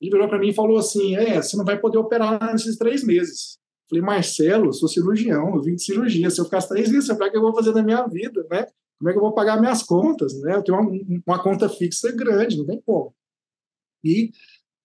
ele 0.00 0.10
virou 0.10 0.28
para 0.28 0.38
mim 0.38 0.48
e 0.48 0.54
falou 0.54 0.78
assim: 0.78 1.14
É, 1.14 1.42
você 1.42 1.56
não 1.56 1.64
vai 1.64 1.78
poder 1.78 1.98
operar 1.98 2.52
nesses 2.52 2.78
três 2.78 3.04
meses. 3.04 3.58
Falei, 3.90 4.04
Marcelo, 4.04 4.72
sou 4.72 4.88
cirurgião, 4.88 5.56
eu 5.56 5.62
vim 5.62 5.74
de 5.74 5.82
cirurgia. 5.82 6.30
Se 6.30 6.40
eu 6.40 6.44
ficar 6.44 6.62
três 6.62 6.88
meses, 6.88 7.10
o 7.10 7.16
que 7.16 7.36
eu 7.36 7.40
vou 7.40 7.52
fazer 7.52 7.72
na 7.74 7.82
minha 7.82 8.06
vida, 8.06 8.46
né? 8.48 8.64
Como 8.96 9.10
é 9.10 9.12
que 9.12 9.18
eu 9.18 9.22
vou 9.22 9.34
pagar 9.34 9.60
minhas 9.60 9.82
contas, 9.82 10.32
né? 10.40 10.54
Eu 10.54 10.62
tenho 10.62 10.78
uma, 10.78 11.22
uma 11.26 11.42
conta 11.42 11.68
fixa 11.68 12.12
grande, 12.12 12.56
não 12.56 12.64
tem 12.64 12.80
como. 12.80 13.12
E 14.04 14.30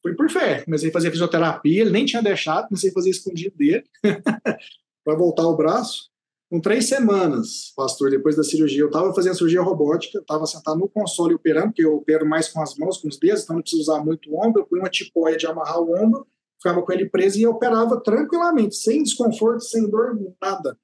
foi 0.02 0.16
por 0.16 0.28
fé. 0.30 0.64
Comecei 0.64 0.90
a 0.90 0.92
fazer 0.94 1.12
fisioterapia, 1.12 1.82
ele 1.82 1.92
nem 1.92 2.06
tinha 2.06 2.22
deixado, 2.22 2.68
comecei 2.68 2.90
a 2.90 2.94
fazer 2.94 3.12
escondido 3.12 3.56
dele 3.56 3.84
para 5.06 5.16
voltar 5.16 5.48
o 5.48 5.56
braço. 5.56 6.10
Com 6.50 6.60
três 6.60 6.88
semanas, 6.88 7.74
pastor, 7.76 8.10
depois 8.10 8.36
da 8.36 8.44
cirurgia, 8.44 8.82
eu 8.82 8.88
estava 8.88 9.14
fazendo 9.14 9.36
cirurgia 9.36 9.62
robótica, 9.62 10.20
estava 10.20 10.48
sentado 10.48 10.80
no 10.80 10.90
console 10.90 11.36
operando, 11.36 11.68
porque 11.68 11.86
eu 11.86 11.96
opero 11.96 12.28
mais 12.28 12.50
com 12.50 12.62
as 12.62 12.76
mãos, 12.76 12.98
com 12.98 13.08
os 13.08 13.20
dedos, 13.20 13.44
então 13.44 13.56
não 13.56 13.62
preciso 13.62 13.84
usar 13.84 14.04
muito 14.04 14.32
o 14.32 14.44
ombro. 14.44 14.62
Eu 14.62 14.66
punha 14.66 14.82
uma 14.82 14.90
tipóia 14.90 15.38
de 15.38 15.46
amarrar 15.46 15.80
o 15.80 15.96
ombro, 15.96 16.26
ficava 16.66 16.82
com 16.82 16.92
ele 16.92 17.08
preso 17.08 17.38
e 17.40 17.46
operava 17.46 18.02
tranquilamente, 18.02 18.76
sem 18.76 19.04
desconforto, 19.04 19.62
sem 19.62 19.88
dor, 19.88 20.18
nada. 20.42 20.76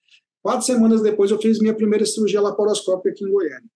Quatro 0.44 0.66
semanas 0.66 1.02
depois, 1.02 1.32
eu 1.32 1.40
fiz 1.40 1.60
minha 1.60 1.74
primeira 1.74 2.06
cirurgia 2.06 2.40
laparoscópica 2.40 3.10
aqui 3.10 3.26
em 3.26 3.32
Goiânia. 3.32 3.70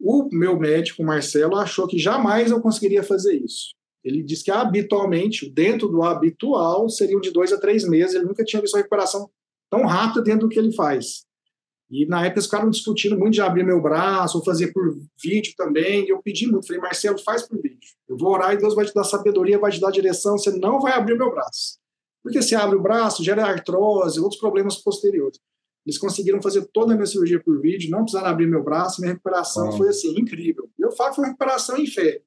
O 0.00 0.28
meu 0.32 0.56
médico, 0.56 1.02
Marcelo, 1.02 1.56
achou 1.56 1.88
que 1.88 1.98
jamais 1.98 2.52
eu 2.52 2.60
conseguiria 2.60 3.02
fazer 3.02 3.34
isso. 3.34 3.74
Ele 4.04 4.22
diz 4.22 4.42
que 4.42 4.50
habitualmente, 4.50 5.50
dentro 5.50 5.88
do 5.88 6.04
habitual, 6.04 6.88
seriam 6.88 7.20
de 7.20 7.32
dois 7.32 7.52
a 7.52 7.58
três 7.58 7.86
meses. 7.86 8.14
Ele 8.14 8.24
nunca 8.24 8.44
tinha 8.44 8.62
visto 8.62 8.74
uma 8.74 8.78
recuperação 8.78 9.28
tão 9.68 9.84
rápida 9.84 10.22
dentro 10.22 10.46
do 10.46 10.48
que 10.48 10.58
ele 10.58 10.72
faz. 10.72 11.24
E 11.90 12.06
na 12.06 12.20
época 12.20 12.38
eles 12.38 12.44
ficaram 12.44 12.70
discutindo 12.70 13.18
muito 13.18 13.34
de 13.34 13.40
abrir 13.40 13.64
meu 13.64 13.80
braço, 13.80 14.38
ou 14.38 14.44
fazer 14.44 14.72
por 14.72 14.98
vídeo 15.22 15.54
também. 15.56 16.04
E 16.04 16.10
eu 16.10 16.22
pedi 16.22 16.46
muito, 16.46 16.66
falei, 16.66 16.82
Marcelo, 16.82 17.18
faz 17.18 17.46
por 17.46 17.60
vídeo. 17.60 17.78
Eu 18.08 18.16
vou 18.16 18.32
orar 18.32 18.52
e 18.52 18.58
Deus 18.58 18.74
vai 18.74 18.84
te 18.84 18.94
dar 18.94 19.04
sabedoria, 19.04 19.58
vai 19.58 19.70
te 19.70 19.80
dar 19.80 19.90
direção, 19.90 20.36
você 20.36 20.50
não 20.50 20.80
vai 20.80 20.92
abrir 20.92 21.16
meu 21.16 21.30
braço. 21.30 21.78
Porque 22.22 22.42
se 22.42 22.54
abre 22.54 22.76
o 22.76 22.82
braço, 22.82 23.24
gera 23.24 23.46
artrose, 23.46 24.20
outros 24.20 24.40
problemas 24.40 24.76
posteriores. 24.76 25.38
Eles 25.86 25.98
conseguiram 25.98 26.42
fazer 26.42 26.68
toda 26.72 26.92
a 26.92 26.96
minha 26.96 27.06
cirurgia 27.06 27.40
por 27.42 27.58
vídeo, 27.60 27.90
não 27.90 28.02
precisaram 28.02 28.28
abrir 28.28 28.46
meu 28.46 28.62
braço, 28.62 29.00
minha 29.00 29.12
recuperação 29.12 29.72
foi 29.72 29.88
assim, 29.88 30.18
incrível. 30.18 30.68
E 30.78 30.82
eu 30.82 30.92
falo 30.92 31.10
que 31.10 31.16
foi 31.16 31.24
uma 31.24 31.30
recuperação 31.30 31.78
em 31.78 31.86
fé 31.86 32.20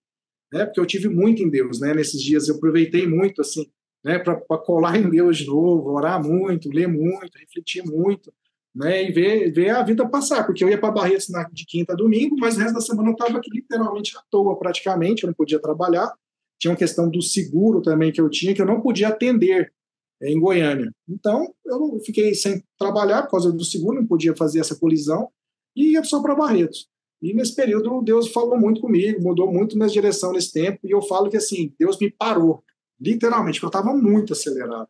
né? 0.52 0.66
Porque 0.66 0.80
eu 0.80 0.86
tive 0.86 1.08
muito 1.08 1.42
em 1.42 1.50
Deus, 1.50 1.80
né? 1.80 1.94
Nesses 1.94 2.22
dias 2.22 2.48
eu 2.48 2.56
aproveitei 2.56 3.08
muito, 3.08 3.42
assim, 3.42 3.72
né? 4.04 4.20
Para 4.20 4.36
colar 4.58 4.98
em 4.98 5.10
Deus 5.10 5.38
de 5.38 5.48
novo, 5.48 5.92
orar 5.92 6.22
muito, 6.22 6.70
ler 6.70 6.88
muito, 6.88 7.38
refletir 7.38 7.84
muito, 7.86 8.34
né? 8.74 9.10
E 9.10 9.12
ver, 9.12 9.52
ver 9.52 9.70
a 9.70 9.84
vida 9.84 10.08
passar, 10.08 10.46
porque 10.46 10.64
eu 10.64 10.70
ia 10.70 10.80
para 10.80 10.92
Barretos 10.92 11.30
na, 11.30 11.44
de 11.52 11.66
quinta 11.66 11.94
a 11.94 11.96
domingo, 11.96 12.36
mas 12.40 12.56
o 12.56 12.60
resto 12.60 12.74
da 12.74 12.82
semana 12.82 13.10
eu 13.10 13.14
estava 13.14 13.38
aqui 13.38 13.50
literalmente 13.52 14.18
à 14.18 14.22
toa, 14.30 14.58
praticamente, 14.58 15.24
eu 15.24 15.28
não 15.28 15.34
podia 15.34 15.60
trabalhar. 15.60 16.14
Tinha 16.60 16.72
uma 16.72 16.78
questão 16.78 17.10
do 17.10 17.22
seguro 17.22 17.82
também 17.82 18.12
que 18.12 18.22
eu 18.22 18.30
tinha, 18.30 18.54
que 18.54 18.62
eu 18.62 18.66
não 18.66 18.82
podia 18.82 19.10
atender 19.10 19.74
é, 20.22 20.32
em 20.32 20.40
Goiânia. 20.40 20.92
Então, 21.08 21.54
eu 21.66 22.00
fiquei 22.06 22.34
sem 22.34 22.64
trabalhar 22.78 23.24
por 23.24 23.32
causa 23.32 23.52
do 23.52 23.66
seguro, 23.66 24.00
não 24.00 24.08
podia 24.08 24.36
fazer 24.36 24.60
essa 24.60 24.76
colisão, 24.76 25.30
e 25.76 25.94
ia 25.94 26.04
só 26.04 26.22
para 26.22 26.36
Barretos. 26.36 26.88
E 27.22 27.34
nesse 27.34 27.56
período, 27.56 28.02
Deus 28.02 28.32
falou 28.32 28.58
muito 28.60 28.82
comigo, 28.82 29.22
mudou 29.22 29.52
muito 29.52 29.76
minha 29.76 29.90
direção 29.90 30.32
nesse 30.32 30.52
tempo, 30.52 30.80
e 30.84 30.92
eu 30.92 31.02
falo 31.02 31.30
que, 31.30 31.38
assim, 31.38 31.74
Deus 31.78 31.98
me 32.00 32.10
parou, 32.10 32.64
literalmente, 33.00 33.60
porque 33.60 33.76
eu 33.76 33.80
estava 33.80 33.98
muito 33.98 34.34
acelerado. 34.34 34.88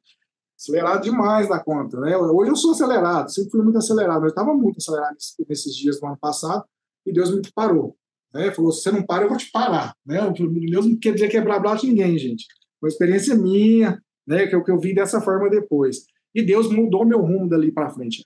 Acelerado 0.61 1.01
demais 1.01 1.49
da 1.49 1.59
conta, 1.59 1.99
né? 1.99 2.15
Hoje 2.15 2.51
eu 2.51 2.55
sou 2.55 2.71
acelerado, 2.71 3.33
sempre 3.33 3.49
fui 3.49 3.63
muito 3.63 3.79
acelerado, 3.79 4.21
mas 4.21 4.25
eu 4.25 4.29
estava 4.29 4.53
muito 4.53 4.77
acelerado 4.77 5.15
nesses 5.49 5.75
dias 5.75 5.99
do 5.99 6.05
ano 6.05 6.17
passado, 6.21 6.63
e 7.03 7.11
Deus 7.11 7.33
me 7.33 7.41
parou. 7.55 7.95
Né? 8.31 8.51
Falou: 8.51 8.71
se 8.71 8.83
você 8.83 8.91
não 8.91 9.01
para, 9.01 9.23
eu 9.23 9.29
vou 9.29 9.37
te 9.39 9.49
parar. 9.49 9.95
Né? 10.05 10.19
Deus 10.69 10.85
não 10.85 10.95
quer 10.99 11.15
dizer 11.15 11.29
quebrar 11.29 11.59
braço 11.59 11.81
de 11.81 11.91
ninguém, 11.91 12.15
gente. 12.15 12.45
Uma 12.79 12.89
experiência 12.89 13.33
minha, 13.33 13.99
né? 14.25 14.45
que, 14.45 14.55
eu, 14.55 14.63
que 14.63 14.69
eu 14.69 14.79
vi 14.79 14.93
dessa 14.93 15.19
forma 15.19 15.49
depois. 15.49 16.05
E 16.33 16.43
Deus 16.43 16.69
mudou 16.71 17.05
meu 17.05 17.21
rumo 17.21 17.49
dali 17.49 17.71
para 17.71 17.89
frente. 17.89 18.23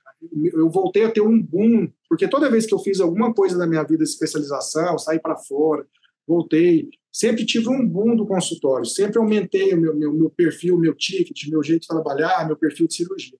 Eu 0.54 0.70
voltei 0.70 1.06
a 1.06 1.12
ter 1.12 1.22
um 1.22 1.42
boom, 1.42 1.88
porque 2.10 2.28
toda 2.28 2.52
vez 2.52 2.66
que 2.66 2.74
eu 2.74 2.80
fiz 2.80 3.00
alguma 3.00 3.34
coisa 3.34 3.58
na 3.58 3.66
minha 3.66 3.84
vida 3.84 4.04
especialização, 4.04 5.00
saí 5.00 5.20
para 5.20 5.38
fora, 5.38 5.88
voltei, 6.28 6.90
sempre 7.16 7.46
tive 7.46 7.70
um 7.70 7.88
boom 7.88 8.14
do 8.14 8.28
consultório, 8.28 8.86
sempre 8.86 9.18
aumentei 9.18 9.74
o 9.74 9.80
meu, 9.80 9.96
meu, 9.96 10.12
meu 10.12 10.30
perfil, 10.30 10.78
meu 10.78 10.94
ticket, 10.94 11.48
meu 11.48 11.64
jeito 11.64 11.84
de 11.84 11.88
trabalhar, 11.88 12.46
meu 12.46 12.58
perfil 12.58 12.88
de 12.88 12.94
cirurgia. 12.94 13.38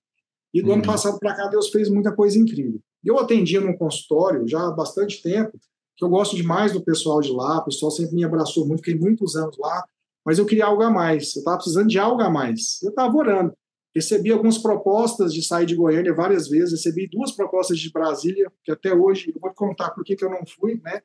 E 0.54 0.62
do 0.62 0.68
uhum. 0.68 0.76
ano 0.76 0.82
passado 0.82 1.18
para 1.18 1.36
cá, 1.36 1.46
Deus 1.48 1.68
fez 1.68 1.90
muita 1.90 2.10
coisa 2.10 2.38
incrível. 2.38 2.80
Eu 3.04 3.18
atendia 3.18 3.60
num 3.60 3.76
consultório 3.76 4.48
já 4.48 4.66
há 4.66 4.70
bastante 4.70 5.22
tempo, 5.22 5.60
que 5.94 6.02
eu 6.02 6.08
gosto 6.08 6.34
demais 6.34 6.72
do 6.72 6.82
pessoal 6.82 7.20
de 7.20 7.30
lá, 7.30 7.58
o 7.58 7.64
pessoal 7.66 7.90
sempre 7.90 8.14
me 8.14 8.24
abraçou 8.24 8.66
muito, 8.66 8.82
fiquei 8.82 8.98
muitos 8.98 9.36
anos 9.36 9.58
lá, 9.58 9.84
mas 10.24 10.38
eu 10.38 10.46
queria 10.46 10.64
algo 10.64 10.82
a 10.82 10.90
mais, 10.90 11.36
eu 11.36 11.40
estava 11.40 11.58
precisando 11.58 11.88
de 11.88 11.98
algo 11.98 12.22
a 12.22 12.30
mais. 12.30 12.82
Eu 12.82 12.88
estava 12.88 13.14
orando. 13.14 13.52
Recebi 13.94 14.32
algumas 14.32 14.56
propostas 14.56 15.34
de 15.34 15.42
sair 15.42 15.66
de 15.66 15.76
Goiânia 15.76 16.14
várias 16.14 16.48
vezes, 16.48 16.72
recebi 16.72 17.06
duas 17.12 17.32
propostas 17.32 17.78
de 17.78 17.92
Brasília, 17.92 18.50
que 18.64 18.72
até 18.72 18.94
hoje, 18.94 19.32
eu 19.34 19.40
vou 19.40 19.50
te 19.50 19.56
contar 19.56 19.90
por 19.90 20.02
que, 20.02 20.16
que 20.16 20.24
eu 20.24 20.30
não 20.30 20.46
fui, 20.46 20.80
né? 20.82 21.02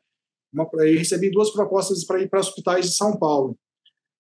Uma, 0.53 0.67
recebi 0.83 1.31
duas 1.31 1.51
propostas 1.51 2.03
para 2.03 2.21
ir 2.21 2.29
para 2.29 2.39
hospitais 2.39 2.85
de 2.85 2.95
São 2.95 3.17
Paulo, 3.17 3.57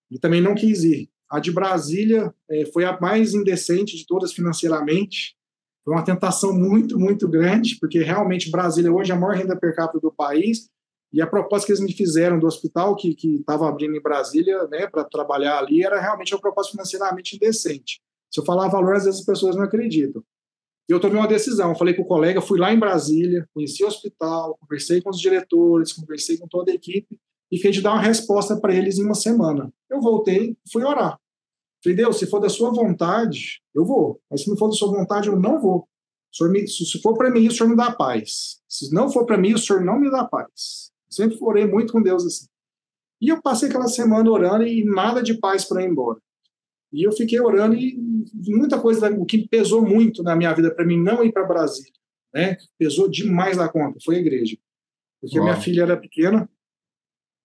e 0.09 0.19
também 0.19 0.41
não 0.41 0.55
quis 0.55 0.83
ir. 0.83 1.09
A 1.29 1.39
de 1.39 1.51
Brasília 1.51 2.33
é, 2.49 2.65
foi 2.67 2.83
a 2.83 2.99
mais 2.99 3.33
indecente 3.33 3.97
de 3.97 4.05
todas 4.05 4.33
financeiramente, 4.33 5.35
foi 5.83 5.93
uma 5.93 6.03
tentação 6.03 6.53
muito, 6.53 6.99
muito 6.99 7.27
grande, 7.27 7.77
porque 7.79 7.99
realmente 7.99 8.51
Brasília 8.51 8.91
hoje 8.91 9.11
é 9.11 9.15
a 9.15 9.19
maior 9.19 9.35
renda 9.35 9.57
per 9.57 9.75
capita 9.75 9.99
do 9.99 10.11
país, 10.11 10.69
e 11.13 11.21
a 11.21 11.27
proposta 11.27 11.65
que 11.65 11.71
eles 11.71 11.83
me 11.83 11.91
fizeram 11.91 12.39
do 12.39 12.47
hospital 12.47 12.95
que 12.95 13.15
estava 13.35 13.67
abrindo 13.67 13.95
em 13.95 14.01
Brasília, 14.01 14.65
né, 14.67 14.87
para 14.87 15.03
trabalhar 15.03 15.59
ali, 15.59 15.83
era 15.83 15.99
realmente 15.99 16.33
uma 16.33 16.39
proposta 16.39 16.71
financeiramente 16.71 17.35
indecente. 17.35 17.99
Se 18.31 18.39
eu 18.39 18.45
falar 18.45 18.69
valor, 18.69 18.95
às 18.95 19.03
vezes 19.03 19.19
as 19.19 19.25
pessoas 19.25 19.55
não 19.55 19.63
acreditam. 19.63 20.23
E 20.91 20.93
eu 20.93 20.99
tomei 20.99 21.17
uma 21.17 21.27
decisão, 21.27 21.73
falei 21.73 21.93
com 21.93 22.01
o 22.01 22.05
colega, 22.05 22.41
fui 22.41 22.59
lá 22.59 22.73
em 22.73 22.77
Brasília, 22.77 23.47
conheci 23.53 23.81
o 23.81 23.87
hospital, 23.87 24.57
conversei 24.59 25.01
com 25.01 25.09
os 25.09 25.17
diretores, 25.17 25.93
conversei 25.93 26.37
com 26.37 26.49
toda 26.49 26.69
a 26.69 26.75
equipe, 26.75 27.17
e 27.49 27.55
fiquei 27.55 27.71
de 27.71 27.81
dar 27.81 27.93
uma 27.93 28.01
resposta 28.01 28.59
para 28.59 28.75
eles 28.75 28.97
em 28.97 29.05
uma 29.05 29.15
semana. 29.15 29.73
Eu 29.89 30.01
voltei, 30.01 30.57
fui 30.69 30.83
orar. 30.83 31.17
Falei, 31.81 31.95
Deus, 31.95 32.19
se 32.19 32.27
for 32.27 32.41
da 32.41 32.49
sua 32.49 32.71
vontade, 32.71 33.61
eu 33.73 33.85
vou. 33.85 34.19
Mas 34.29 34.41
se 34.41 34.49
não 34.49 34.57
for 34.57 34.67
da 34.67 34.73
sua 34.73 34.89
vontade, 34.89 35.29
eu 35.29 35.39
não 35.39 35.61
vou. 35.61 35.87
Se 36.29 37.01
for 37.01 37.17
para 37.17 37.31
mim, 37.31 37.47
o 37.47 37.51
senhor 37.53 37.69
me 37.69 37.77
dá 37.77 37.93
paz. 37.93 38.59
Se 38.67 38.93
não 38.93 39.09
for 39.09 39.25
para 39.25 39.37
mim, 39.37 39.53
o 39.53 39.57
senhor 39.57 39.81
não 39.81 39.97
me 39.97 40.11
dá 40.11 40.25
paz. 40.25 40.91
sempre 41.09 41.37
orei 41.39 41.65
muito 41.65 41.93
com 41.93 42.01
Deus 42.01 42.25
assim. 42.25 42.47
E 43.21 43.29
eu 43.29 43.41
passei 43.41 43.69
aquela 43.69 43.87
semana 43.87 44.29
orando 44.29 44.67
e 44.67 44.83
nada 44.83 45.23
de 45.23 45.35
paz 45.35 45.63
para 45.63 45.83
ir 45.83 45.89
embora. 45.89 46.19
E 46.91 47.03
eu 47.03 47.11
fiquei 47.11 47.39
orando 47.39 47.75
e 47.75 47.97
muita 48.47 48.79
coisa, 48.79 49.09
o 49.11 49.25
que 49.25 49.47
pesou 49.47 49.81
muito 49.81 50.21
na 50.23 50.35
minha 50.35 50.53
vida 50.53 50.73
para 50.73 50.85
mim 50.85 51.01
não 51.01 51.23
ir 51.23 51.31
para 51.31 51.45
Brasília, 51.45 51.91
né? 52.33 52.57
Pesou 52.77 53.09
demais 53.09 53.57
na 53.57 53.69
conta, 53.69 53.99
foi 54.03 54.17
a 54.17 54.19
igreja. 54.19 54.57
Porque 55.21 55.37
Uau. 55.37 55.47
minha 55.47 55.61
filha 55.61 55.83
era 55.83 55.95
pequena 55.95 56.49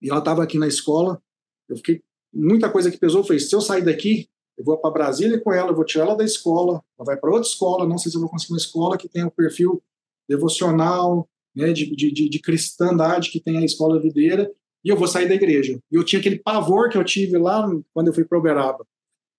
e 0.01 0.09
ela 0.09 0.19
estava 0.19 0.43
aqui 0.43 0.57
na 0.57 0.67
escola. 0.67 1.21
Eu 1.69 1.77
fiquei 1.77 2.03
muita 2.33 2.69
coisa 2.69 2.91
que 2.91 2.97
pesou 2.97 3.23
foi: 3.23 3.39
se 3.39 3.55
eu 3.55 3.61
sair 3.61 3.83
daqui, 3.83 4.27
eu 4.57 4.65
vou 4.65 4.77
para 4.77 4.91
Brasília 4.91 5.39
com 5.39 5.53
ela, 5.53 5.69
eu 5.69 5.75
vou 5.75 5.85
tirar 5.85 6.05
ela 6.05 6.15
da 6.15 6.25
escola, 6.25 6.83
ela 6.97 7.05
vai 7.05 7.17
para 7.17 7.29
outra 7.29 7.47
escola, 7.47 7.87
não 7.87 7.97
sei 7.97 8.11
se 8.11 8.17
eu 8.17 8.21
vou 8.21 8.29
conseguir 8.29 8.53
uma 8.53 8.59
escola 8.59 8.97
que 8.97 9.07
tenha 9.07 9.25
o 9.25 9.27
um 9.27 9.31
perfil 9.31 9.81
devocional, 10.27 11.29
né, 11.55 11.71
de, 11.71 11.95
de, 11.95 12.11
de, 12.11 12.39
cristandade 12.39 13.31
que 13.31 13.39
tem 13.39 13.57
a 13.57 13.65
escola 13.65 13.99
videira, 13.99 14.51
e 14.83 14.89
eu 14.89 14.97
vou 14.97 15.07
sair 15.07 15.27
da 15.27 15.35
igreja. 15.35 15.79
E 15.91 15.95
eu 15.95 16.03
tinha 16.03 16.19
aquele 16.19 16.37
pavor 16.37 16.89
que 16.89 16.97
eu 16.97 17.03
tive 17.03 17.37
lá 17.37 17.67
quando 17.93 18.07
eu 18.07 18.13
fui 18.13 18.25
para 18.25 18.37
Uberaba. 18.37 18.85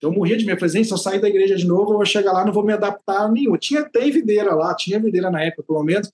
Eu 0.01 0.13
morria 0.13 0.37
de 0.37 0.45
medo. 0.45 0.61
Falei, 0.61 0.85
se 0.85 0.93
eu 0.93 0.99
sair 0.99 1.21
da 1.21 1.29
igreja 1.29 1.57
de 1.57 1.67
novo, 1.67 1.93
eu 1.93 1.97
vou 1.97 2.07
chegar 2.07 2.33
lá, 2.33 2.45
não 2.45 2.53
vou 2.53 2.65
me 2.65 2.73
adaptar 2.73 3.23
a 3.23 3.29
nenhum. 3.29 3.57
Tinha 3.57 3.81
até 3.81 4.09
videira 4.11 4.55
lá, 4.55 4.75
tinha 4.75 5.01
videira 5.01 5.31
na 5.31 5.43
época, 5.43 5.65
pelo 5.65 5.83
menos, 5.83 6.11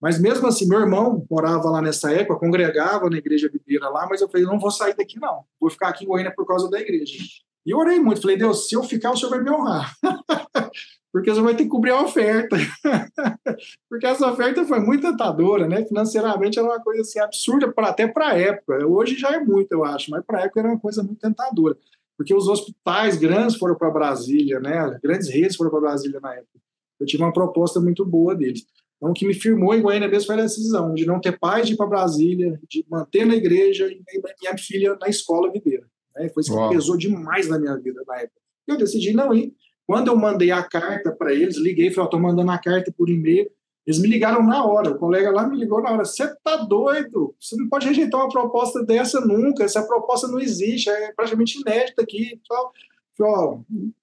mas 0.00 0.20
mesmo 0.20 0.46
assim, 0.46 0.68
meu 0.68 0.80
irmão 0.80 1.26
morava 1.28 1.68
lá 1.70 1.82
nessa 1.82 2.12
época, 2.12 2.38
congregava 2.38 3.10
na 3.10 3.18
igreja 3.18 3.50
videira 3.52 3.88
lá, 3.88 4.06
mas 4.08 4.20
eu 4.20 4.28
falei, 4.28 4.46
não 4.46 4.58
vou 4.58 4.70
sair 4.70 4.94
daqui 4.94 5.18
não, 5.18 5.42
vou 5.60 5.70
ficar 5.70 5.88
aqui 5.88 6.04
em 6.04 6.06
Goiânia 6.06 6.32
por 6.34 6.46
causa 6.46 6.70
da 6.70 6.80
igreja. 6.80 7.18
E 7.66 7.70
eu 7.70 7.78
orei 7.78 7.98
muito, 7.98 8.22
falei, 8.22 8.36
Deus, 8.36 8.68
se 8.68 8.76
eu 8.76 8.82
ficar, 8.82 9.10
o 9.10 9.16
senhor 9.16 9.30
vai 9.30 9.42
me 9.42 9.50
honrar. 9.50 9.92
Porque 11.12 11.30
o 11.30 11.34
senhor 11.34 11.46
vai 11.46 11.56
ter 11.56 11.64
que 11.64 11.70
cobrir 11.70 11.90
a 11.90 12.02
oferta. 12.02 12.56
Porque 13.90 14.06
essa 14.06 14.30
oferta 14.30 14.64
foi 14.64 14.78
muito 14.78 15.10
tentadora, 15.10 15.66
né? 15.66 15.84
Financeiramente 15.84 16.58
era 16.58 16.68
uma 16.68 16.80
coisa 16.80 17.00
assim 17.02 17.18
absurda, 17.18 17.72
até 17.78 18.06
para 18.06 18.28
a 18.28 18.38
época. 18.38 18.86
Hoje 18.86 19.16
já 19.16 19.30
é 19.30 19.40
muito, 19.40 19.72
eu 19.72 19.84
acho, 19.84 20.10
mas 20.10 20.24
para 20.24 20.38
a 20.38 20.42
época 20.42 20.60
era 20.60 20.68
uma 20.68 20.78
coisa 20.78 21.02
muito 21.02 21.18
tentadora. 21.18 21.76
Porque 22.18 22.34
os 22.34 22.48
hospitais 22.48 23.16
grandes 23.16 23.56
foram 23.56 23.76
para 23.76 23.92
Brasília, 23.92 24.58
né? 24.58 24.76
As 24.76 24.98
grandes 25.00 25.28
redes 25.28 25.56
foram 25.56 25.70
para 25.70 25.80
Brasília 25.80 26.18
na 26.20 26.34
época. 26.34 26.58
Eu 26.98 27.06
tive 27.06 27.22
uma 27.22 27.32
proposta 27.32 27.80
muito 27.80 28.04
boa 28.04 28.34
deles. 28.34 28.66
Então, 28.96 29.12
o 29.12 29.14
que 29.14 29.24
me 29.24 29.32
firmou 29.32 29.72
em 29.72 29.80
Goiânia 29.80 30.08
mesmo 30.08 30.26
foi 30.26 30.34
a 30.34 30.42
decisão 30.42 30.92
de 30.92 31.06
não 31.06 31.20
ter 31.20 31.38
paz 31.38 31.68
de 31.68 31.74
ir 31.74 31.76
para 31.76 31.86
Brasília, 31.86 32.60
de 32.68 32.84
manter 32.90 33.24
na 33.24 33.36
igreja 33.36 33.86
e 33.86 34.02
minha 34.42 34.58
filha 34.58 34.98
na 35.00 35.08
escola 35.08 35.52
videira. 35.52 35.86
Né? 36.16 36.28
Foi 36.30 36.40
isso 36.40 36.52
Uau. 36.52 36.68
que 36.68 36.74
pesou 36.74 36.96
demais 36.96 37.48
na 37.48 37.56
minha 37.56 37.76
vida 37.76 38.02
na 38.04 38.16
época. 38.16 38.40
Eu 38.66 38.76
decidi 38.76 39.12
não 39.12 39.32
ir. 39.32 39.54
Quando 39.86 40.08
eu 40.08 40.16
mandei 40.16 40.50
a 40.50 40.62
carta 40.64 41.12
para 41.12 41.32
eles, 41.32 41.56
liguei 41.56 41.86
e 41.86 41.90
falei: 41.92 42.06
estou 42.06 42.20
mandando 42.20 42.50
a 42.50 42.58
carta 42.58 42.92
por 42.94 43.08
e-mail. 43.08 43.48
Eles 43.88 43.98
me 43.98 44.06
ligaram 44.06 44.42
na 44.42 44.62
hora. 44.64 44.90
O 44.90 44.98
colega 44.98 45.30
lá 45.30 45.48
me 45.48 45.56
ligou 45.56 45.80
na 45.80 45.90
hora. 45.90 46.04
Você 46.04 46.28
tá 46.44 46.56
doido? 46.56 47.34
Você 47.40 47.56
não 47.56 47.68
pode 47.68 47.86
rejeitar 47.86 48.20
uma 48.20 48.28
proposta 48.28 48.84
dessa 48.84 49.20
nunca. 49.22 49.64
Essa 49.64 49.82
proposta 49.82 50.28
não 50.28 50.38
existe. 50.38 50.90
É 50.90 51.12
praticamente 51.12 51.58
inédita 51.58 52.02
aqui. 52.02 52.38
Falei, 52.46 53.32
ó, 53.34 53.58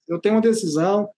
eu 0.08 0.18
tenho 0.18 0.34
uma 0.34 0.40
decisão 0.40 1.08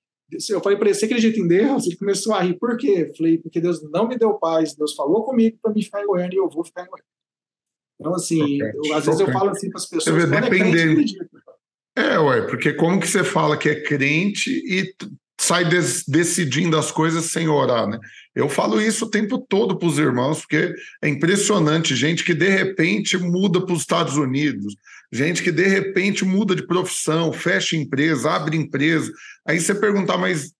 eu 0.50 0.60
falei 0.60 0.76
para 0.76 0.88
ele, 0.88 0.94
você 0.94 1.06
acredita 1.06 1.38
em 1.38 1.48
Deus? 1.48 1.86
Ele 1.86 1.96
começou 1.96 2.34
a 2.34 2.42
rir. 2.42 2.54
Por 2.58 2.76
quê? 2.76 3.06
Eu 3.08 3.16
falei, 3.16 3.38
porque 3.38 3.60
Deus 3.60 3.82
não 3.90 4.06
me 4.06 4.18
deu 4.18 4.34
paz. 4.34 4.74
Deus 4.74 4.94
falou 4.94 5.24
comigo 5.24 5.58
para 5.62 5.72
me 5.72 5.82
ficar 5.82 6.02
em 6.02 6.06
Goiânia 6.06 6.34
e 6.34 6.38
eu 6.38 6.50
vou 6.50 6.64
ficar 6.64 6.82
em 6.82 6.86
Goiânia. 6.86 7.04
Então, 7.98 8.14
assim, 8.14 8.62
okay. 8.62 8.72
eu, 8.74 8.94
às 8.94 9.08
okay. 9.08 9.10
vezes 9.10 9.20
eu 9.20 9.32
falo 9.32 9.50
assim 9.50 9.70
para 9.70 9.78
as 9.78 9.86
pessoas... 9.86 10.16
Vê, 10.16 10.26
dependendo. 10.26 11.00
É, 11.96 12.14
é, 12.14 12.18
ué, 12.18 12.42
porque 12.42 12.74
como 12.74 13.00
que 13.00 13.08
você 13.08 13.24
fala 13.24 13.56
que 13.56 13.70
é 13.70 13.82
crente 13.82 14.50
e 14.50 14.94
sai 15.40 15.64
des, 15.64 16.04
decidindo 16.06 16.76
as 16.76 16.92
coisas 16.92 17.24
sem 17.26 17.48
orar, 17.48 17.88
né? 17.88 17.98
Eu 18.38 18.48
falo 18.48 18.80
isso 18.80 19.04
o 19.04 19.10
tempo 19.10 19.36
todo 19.36 19.76
para 19.76 19.88
os 19.88 19.98
irmãos, 19.98 20.42
porque 20.42 20.72
é 21.02 21.08
impressionante, 21.08 21.96
gente 21.96 22.22
que 22.22 22.32
de 22.32 22.48
repente 22.48 23.18
muda 23.18 23.60
para 23.66 23.74
os 23.74 23.80
Estados 23.80 24.16
Unidos, 24.16 24.76
gente 25.12 25.42
que 25.42 25.50
de 25.50 25.66
repente 25.66 26.24
muda 26.24 26.54
de 26.54 26.64
profissão, 26.64 27.32
fecha 27.32 27.74
empresa, 27.74 28.30
abre 28.30 28.56
empresa. 28.56 29.12
Aí 29.44 29.58
você 29.58 29.74
perguntar, 29.74 30.18
mas 30.18 30.52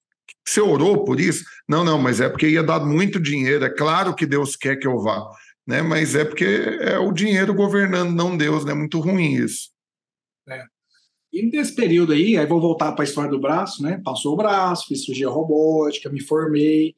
você 0.45 0.61
orou 0.61 1.05
por 1.05 1.21
isso? 1.21 1.45
Não, 1.69 1.85
não, 1.85 1.99
mas 1.99 2.21
é 2.21 2.29
porque 2.29 2.49
ia 2.49 2.65
dar 2.65 2.81
muito 2.81 3.21
dinheiro. 3.21 3.65
É 3.65 3.71
claro 3.71 4.13
que 4.13 4.27
Deus 4.27 4.57
quer 4.57 4.75
que 4.75 4.89
eu 4.89 4.99
vá, 4.99 5.31
né? 5.65 5.81
Mas 5.81 6.17
é 6.17 6.25
porque 6.25 6.47
é 6.81 6.99
o 6.99 7.13
dinheiro 7.13 7.55
governando, 7.55 8.11
não 8.11 8.37
Deus, 8.37 8.65
né? 8.65 8.75
Muito 8.75 8.99
ruim 8.99 9.35
isso. 9.35 9.71
É. 10.49 10.65
E 11.33 11.47
nesse 11.47 11.77
período 11.77 12.13
aí, 12.13 12.37
aí 12.37 12.47
vou 12.47 12.61
voltar 12.61 12.91
para 12.91 13.05
a 13.05 13.07
história 13.07 13.31
do 13.31 13.41
braço, 13.41 13.85
né? 13.85 14.01
Passou 14.05 14.33
o 14.33 14.37
braço, 14.37 14.87
fiz 14.89 15.05
cirurgia 15.05 15.29
robótica, 15.29 16.11
me 16.11 16.21
formei, 16.21 16.97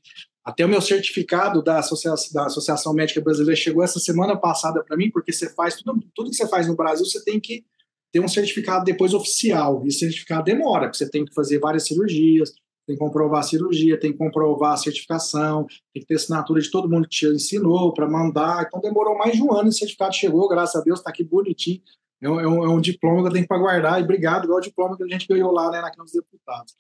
até 0.51 0.67
o 0.67 0.69
meu 0.69 0.81
certificado 0.81 1.63
da 1.63 1.79
Associação, 1.79 2.33
da 2.33 2.47
Associação 2.47 2.93
Médica 2.93 3.21
Brasileira 3.21 3.57
chegou 3.57 3.83
essa 3.83 3.99
semana 3.99 4.37
passada 4.37 4.83
para 4.85 4.97
mim, 4.97 5.11
porque 5.11 5.33
você 5.33 5.49
faz 5.49 5.77
tudo, 5.77 6.03
tudo 6.15 6.31
que 6.31 6.37
você 6.37 6.49
faz 6.49 6.67
no 6.67 6.77
Brasil, 6.77 7.05
você 7.05 7.23
tem 7.25 7.41
que 7.41 7.65
ter 8.13 8.21
um 8.21 8.29
certificado 8.29 8.85
depois 8.85 9.15
oficial. 9.15 9.83
E 9.85 9.89
esse 9.89 10.01
certificado 10.01 10.45
demora, 10.45 10.87
porque 10.87 10.99
você 10.99 11.09
tem 11.09 11.25
que 11.25 11.33
fazer 11.33 11.59
várias 11.59 11.87
cirurgias, 11.87 12.53
tem 12.87 12.97
que 12.97 12.99
comprovar 12.99 13.41
a 13.41 13.45
cirurgia, 13.45 13.99
tem 13.99 14.13
que 14.13 14.19
comprovar 14.19 14.73
a 14.73 14.77
certificação, 14.77 15.67
tem 15.95 16.03
que 16.03 16.07
ter 16.07 16.17
assinatura 16.17 16.61
de 16.61 16.71
todo 16.71 16.89
mundo 16.91 17.05
que 17.09 17.17
te 17.17 17.27
ensinou 17.27 17.95
para 17.95 18.09
mandar. 18.09 18.65
Então 18.67 18.81
demorou 18.81 19.17
mais 19.17 19.37
de 19.37 19.43
um 19.43 19.53
ano 19.53 19.67
e 19.67 19.69
o 19.69 19.73
certificado 19.73 20.15
chegou, 20.15 20.49
graças 20.49 20.81
a 20.81 20.85
Deus, 20.85 20.99
está 20.99 21.11
aqui 21.11 21.23
bonitinho. 21.23 21.81
É 22.21 22.29
um, 22.29 22.41
é, 22.41 22.47
um, 22.47 22.65
é 22.65 22.69
um, 22.69 22.81
diploma 22.81 23.23
que 23.23 23.29
eu 23.29 23.33
tenho 23.33 23.47
para 23.47 23.59
guardar, 23.59 24.01
e 24.01 24.05
obrigado, 24.05 24.45
igual 24.45 24.59
o 24.59 24.63
diploma 24.63 24.97
que 24.97 25.03
a 25.03 25.09
gente 25.09 25.27
ganhou 25.27 25.51
lá 25.53 25.71
né, 25.71 25.81
na 25.81 25.91
Câmara 25.91 26.05
dos 26.05 26.13
Deputados. 26.13 26.75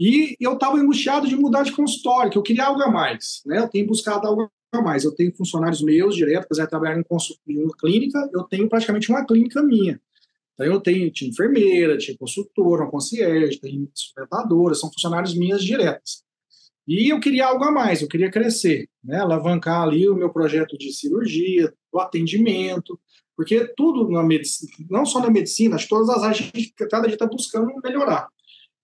E 0.00 0.34
eu 0.40 0.54
estava 0.54 0.78
angustiado 0.78 1.28
de 1.28 1.36
mudar 1.36 1.62
de 1.62 1.72
consultório, 1.72 2.30
que 2.32 2.38
eu 2.38 2.42
queria 2.42 2.64
algo 2.64 2.80
a 2.80 2.90
mais. 2.90 3.42
Né? 3.44 3.58
Eu 3.58 3.68
tenho 3.68 3.86
buscado 3.86 4.26
algo 4.26 4.50
a 4.72 4.80
mais. 4.80 5.04
Eu 5.04 5.14
tenho 5.14 5.30
funcionários 5.36 5.82
meus 5.82 6.16
direto, 6.16 6.44
apesar 6.44 6.64
de 6.64 6.70
trabalhar 6.70 6.98
em, 6.98 7.04
uma 7.06 7.76
clínica, 7.78 8.30
eu 8.32 8.44
tenho 8.44 8.66
praticamente 8.66 9.10
uma 9.10 9.26
clínica 9.26 9.62
minha. 9.62 10.00
Então 10.54 10.66
eu 10.66 10.80
tenho 10.80 11.10
tinha 11.10 11.30
enfermeira, 11.30 11.98
tinha 11.98 12.16
consultora, 12.16 12.84
uma 12.84 12.90
concierge, 12.90 13.60
tem 13.60 13.90
sustentadora, 13.94 14.74
são 14.74 14.90
funcionários 14.90 15.34
minhas 15.34 15.62
diretas. 15.62 16.22
E 16.88 17.12
eu 17.12 17.20
queria 17.20 17.46
algo 17.46 17.62
a 17.64 17.70
mais, 17.70 18.00
eu 18.00 18.08
queria 18.08 18.30
crescer, 18.30 18.88
né? 19.04 19.18
alavancar 19.20 19.82
ali 19.82 20.08
o 20.08 20.16
meu 20.16 20.30
projeto 20.30 20.78
de 20.78 20.92
cirurgia, 20.94 21.72
o 21.92 22.00
atendimento, 22.00 22.98
porque 23.36 23.70
tudo 23.76 24.10
na 24.10 24.22
medicina, 24.22 24.72
não 24.90 25.04
só 25.04 25.20
na 25.20 25.30
medicina, 25.30 25.76
acho 25.76 25.84
que 25.84 25.90
todas 25.90 26.08
as 26.08 26.22
áreas, 26.22 26.50
cada 26.90 27.06
dia 27.06 27.14
está 27.14 27.26
buscando 27.26 27.70
melhorar. 27.84 28.28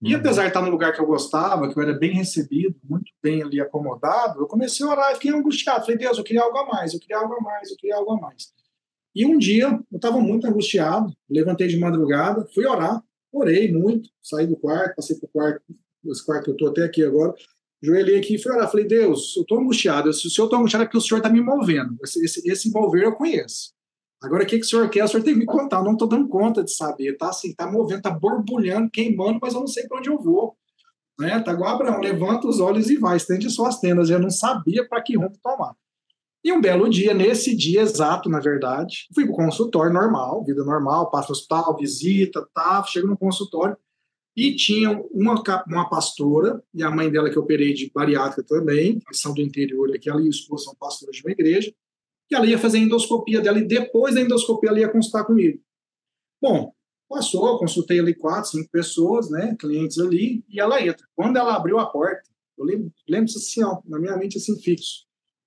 E 0.03 0.15
uhum. 0.15 0.21
apesar 0.21 0.43
de 0.43 0.49
estar 0.49 0.63
no 0.63 0.71
lugar 0.71 0.93
que 0.93 1.01
eu 1.01 1.07
gostava, 1.07 1.73
que 1.73 1.79
eu 1.79 1.83
era 1.83 1.95
bem 1.95 2.13
recebido, 2.13 2.77
muito 2.85 3.11
bem 3.23 3.43
ali 3.43 3.61
acomodado, 3.61 4.41
eu 4.41 4.47
comecei 4.47 4.85
a 4.85 4.91
orar 4.91 5.13
e 5.13 5.15
fiquei 5.15 5.33
angustiado. 5.33 5.85
Falei, 5.85 5.97
Deus, 5.97 6.19
eu 6.19 6.25
queria 6.25 6.43
algo 6.43 6.59
a 6.59 6.67
mais, 6.67 6.93
eu 6.93 7.01
queria 7.01 7.19
algo 7.19 7.35
a 7.35 7.41
mais, 7.41 7.71
eu 7.71 7.77
queria 7.77 7.97
algo 7.97 8.13
a 8.13 8.21
mais. 8.21 8.53
E 9.15 9.25
um 9.25 9.39
dia 9.39 9.81
eu 9.91 9.97
estava 9.97 10.21
muito 10.21 10.47
angustiado, 10.47 11.11
levantei 11.29 11.67
de 11.69 11.79
madrugada, 11.79 12.47
fui 12.55 12.67
orar, 12.67 13.03
orei 13.33 13.73
muito, 13.73 14.11
saí 14.23 14.47
do 14.47 14.57
quarto, 14.57 14.97
passei 14.97 15.17
para 15.17 15.27
o 15.27 15.31
quarto, 15.31 15.63
esse 16.05 16.25
quarto 16.25 16.45
que 16.45 16.51
eu 16.51 16.55
estou 16.55 16.69
até 16.69 16.85
aqui 16.85 17.03
agora, 17.03 17.35
joelhei 17.83 18.19
aqui 18.19 18.35
e 18.35 18.39
fui 18.39 18.53
orar. 18.53 18.71
Falei, 18.71 18.87
Deus, 18.87 19.35
eu 19.37 19.43
estou 19.43 19.59
angustiado. 19.59 20.13
Se 20.13 20.27
o 20.27 20.31
senhor 20.31 20.47
está 20.47 20.59
angustiado 20.59 20.83
é 20.83 20.87
porque 20.87 20.99
o 20.99 21.01
senhor 21.01 21.19
está 21.19 21.31
me 21.31 21.41
movendo. 21.41 21.97
Esse, 22.05 22.23
esse, 22.23 22.49
esse 22.49 22.71
mover 22.71 23.05
eu 23.05 23.15
conheço. 23.15 23.76
Agora, 24.23 24.45
o 24.45 24.47
que, 24.47 24.59
que 24.59 24.65
o 24.65 24.69
senhor 24.69 24.89
quer? 24.89 25.05
O 25.05 25.09
senhor 25.09 25.23
tem 25.23 25.35
que 25.35 25.41
me 25.41 25.47
contar. 25.47 25.79
Eu 25.79 25.85
não 25.85 25.93
estou 25.93 26.09
dando 26.09 26.29
conta 26.29 26.65
de 26.65 26.73
saber. 26.73 27.17
Tá 27.17 27.29
assim, 27.29 27.55
tá 27.55 27.71
movendo, 27.71 28.03
tá 28.03 28.11
borbulhando, 28.11 28.91
queimando, 28.91 29.39
mas 29.41 29.55
eu 29.55 29.61
não 29.61 29.67
sei 29.67 29.87
para 29.87 29.99
onde 29.99 30.09
eu 30.09 30.19
vou. 30.19 30.57
Né? 31.19 31.41
Tá 31.41 31.53
igual 31.53 31.75
Abraão, 31.75 32.01
levanta 32.01 32.47
os 32.47 32.61
olhos 32.61 32.91
e 32.91 32.97
vai, 32.97 33.17
estende 33.17 33.49
suas 33.51 33.79
tendas. 33.79 34.11
Eu 34.11 34.19
não 34.19 34.31
sabia 34.31 34.87
para 34.89 35.03
que 35.03 35.17
rumo 35.17 35.33
tomar. 35.43 35.75
E 36.45 36.53
um 36.53 36.61
belo 36.61 36.89
dia, 36.89 37.13
nesse 37.13 37.57
dia 37.57 37.81
exato, 37.83 38.29
na 38.29 38.39
verdade, 38.39 39.09
fui 39.13 39.25
para 39.25 39.33
o 39.33 39.37
consultório 39.37 39.93
normal, 39.93 40.45
vida 40.45 40.65
normal, 40.65 41.11
passo 41.11 41.31
no 41.31 41.33
hospital, 41.33 41.77
visita, 41.77 42.47
tá, 42.55 42.85
chego 42.85 43.09
no 43.09 43.19
consultório 43.19 43.77
e 44.37 44.55
tinha 44.55 44.93
uma, 45.11 45.43
uma 45.67 45.89
pastora 45.89 46.63
e 46.73 46.85
a 46.85 46.91
mãe 46.91 47.11
dela 47.11 47.31
que 47.31 47.37
eu 47.37 47.43
operei 47.43 47.73
de 47.73 47.91
bariátrica 47.93 48.45
também, 48.45 49.01
são 49.13 49.35
do 49.35 49.41
interior 49.41 49.93
aqui, 49.93 50.09
ela 50.09 50.21
e 50.21 50.27
o 50.27 50.31
esposo 50.31 50.65
são 50.65 50.75
pastores 50.77 51.17
de 51.17 51.23
uma 51.25 51.33
igreja, 51.33 51.73
e 52.31 52.35
ela 52.35 52.47
ia 52.47 52.59
fazer 52.59 52.79
a 52.79 52.81
endoscopia 52.81 53.41
dela 53.41 53.59
e 53.59 53.67
depois 53.67 54.15
da 54.15 54.21
endoscopia 54.21 54.71
ela 54.71 54.81
ia 54.81 54.89
consultar 54.89 55.25
comigo. 55.25 55.61
Bom, 56.41 56.73
passou, 57.09 57.59
consultei 57.59 58.01
ali 58.01 58.15
quatro, 58.15 58.51
cinco 58.51 58.69
pessoas, 58.71 59.31
né, 59.31 59.57
clientes 59.59 59.99
ali, 59.99 60.45
e 60.49 60.61
ela 60.61 60.81
entra. 60.83 61.07
Quando 61.15 61.37
ela 61.37 61.55
abriu 61.55 61.79
a 61.79 61.87
porta, 61.87 62.23
eu 62.59 62.65
lembro, 62.65 62.93
lembro 63.09 63.31
assim, 63.31 63.63
ó, 63.63 63.81
na 63.85 63.99
minha 63.99 64.17
mente 64.17 64.39
assim, 64.39 64.59
fixo. 64.61 65.07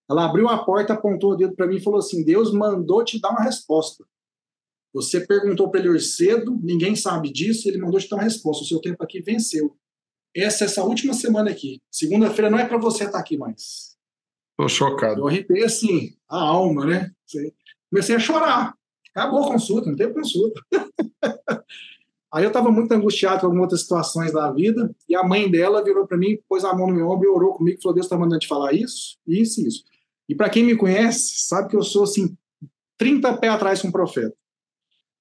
Ela 0.10 0.26
abriu 0.26 0.48
a 0.48 0.64
porta, 0.64 0.94
apontou 0.94 1.34
o 1.34 1.36
dedo 1.36 1.56
para 1.56 1.68
mim 1.68 1.78
e 1.78 1.84
falou 1.84 2.00
assim: 2.00 2.24
Deus 2.24 2.52
mandou 2.52 3.04
te 3.04 3.20
dar 3.20 3.30
uma 3.30 3.44
resposta. 3.44 4.04
Você 4.92 5.26
perguntou 5.26 5.70
para 5.70 5.82
ele 5.82 6.00
cedo, 6.00 6.60
ninguém 6.64 6.96
sabe 6.96 7.32
disso, 7.32 7.70
ele 7.70 7.78
mandou 7.78 8.00
te 8.00 8.10
dar 8.10 8.18
uma 8.18 8.24
resposta. 8.24 8.64
O 8.64 8.68
seu 8.68 8.82
tempo 8.82 9.04
aqui 9.04 9.22
venceu. 9.22 9.78
Essa 10.36 10.66
essa 10.66 10.84
última 10.84 11.14
semana 11.14 11.52
aqui. 11.52 11.80
Segunda-feira 11.92 12.50
não 12.50 12.58
é 12.58 12.68
para 12.68 12.80
você 12.80 13.04
estar 13.04 13.14
tá 13.14 13.20
aqui 13.20 13.38
mais. 13.38 13.96
Estou 14.60 14.68
chocado. 14.68 15.22
Eu 15.22 15.28
arrepiei 15.30 15.64
assim, 15.64 16.14
a 16.28 16.38
alma, 16.38 16.86
né? 16.86 17.12
Comecei 17.90 18.14
a 18.14 18.20
chorar. 18.20 18.76
Acabou 19.16 19.46
a 19.46 19.48
consulta, 19.48 19.90
não 19.90 19.96
teve 19.96 20.14
consulta. 20.14 20.62
Aí 22.30 22.44
eu 22.44 22.50
estava 22.50 22.70
muito 22.70 22.92
angustiado 22.92 23.40
com 23.40 23.46
algumas 23.46 23.64
outras 23.64 23.82
situações 23.82 24.34
da 24.34 24.52
vida, 24.52 24.94
e 25.08 25.16
a 25.16 25.24
mãe 25.24 25.50
dela 25.50 25.82
virou 25.82 26.06
para 26.06 26.18
mim, 26.18 26.38
pôs 26.48 26.66
a 26.66 26.74
mão 26.74 26.88
no 26.88 26.94
meu 26.94 27.08
ombro 27.08 27.26
e 27.26 27.32
orou 27.32 27.54
comigo, 27.54 27.82
falou: 27.82 27.96
Deus 27.96 28.06
está 28.06 28.18
mandando 28.18 28.40
te 28.40 28.50
falar 28.50 28.74
isso, 28.74 29.18
isso 29.26 29.62
e 29.62 29.68
isso. 29.68 29.84
E 30.28 30.36
para 30.36 30.50
quem 30.50 30.64
me 30.64 30.76
conhece, 30.76 31.40
sabe 31.40 31.70
que 31.70 31.78
eu 31.78 31.82
sou 31.82 32.04
assim, 32.04 32.38
30 32.98 33.38
pés 33.38 33.54
atrás 33.54 33.82
com 33.82 33.88
um 33.88 33.94
profeta. 33.94 34.36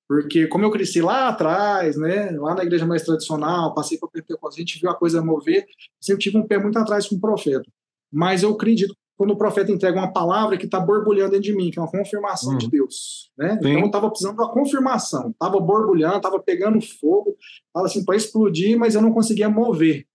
Porque 0.09 0.49
como 0.49 0.64
eu 0.64 0.70
cresci 0.72 1.01
lá 1.01 1.28
atrás, 1.28 1.97
né, 1.97 2.32
lá 2.32 2.57
na 2.57 2.64
igreja 2.64 2.84
mais 2.84 3.05
tradicional, 3.05 3.72
passei 3.72 3.99
para 3.99 4.09
Pentecostes, 4.09 4.59
a 4.59 4.66
gente 4.66 4.80
viu 4.80 4.91
a 4.91 4.97
coisa 4.97 5.22
mover, 5.22 5.64
sempre 6.01 6.24
tive 6.24 6.39
um 6.39 6.47
pé 6.47 6.59
muito 6.59 6.78
atrás 6.78 7.07
com 7.07 7.14
o 7.14 7.20
profeta. 7.20 7.70
Mas 8.11 8.43
eu 8.43 8.51
acredito 8.51 8.97
quando 9.18 9.32
o 9.32 9.36
profeta 9.36 9.72
entrega 9.72 9.98
uma 9.98 10.12
palavra 10.12 10.56
que 10.56 10.64
está 10.64 10.78
borbulhando 10.78 11.32
dentro 11.32 11.42
de 11.42 11.56
mim, 11.56 11.72
que 11.72 11.78
é 11.78 11.82
uma 11.82 11.90
confirmação 11.90 12.52
uhum. 12.52 12.58
de 12.58 12.70
Deus. 12.70 13.32
Né? 13.36 13.58
Então 13.58 13.70
eu 13.72 13.86
estava 13.86 14.08
precisando 14.08 14.36
de 14.36 14.42
uma 14.42 14.52
confirmação, 14.52 15.30
estava 15.30 15.58
borbulhando, 15.58 16.18
estava 16.18 16.38
pegando 16.38 16.80
fogo, 16.80 17.36
estava 17.66 17.86
assim 17.86 18.04
para 18.04 18.14
explodir, 18.14 18.78
mas 18.78 18.94
eu 18.94 19.02
não 19.02 19.12
conseguia 19.12 19.48
mover. 19.48 20.06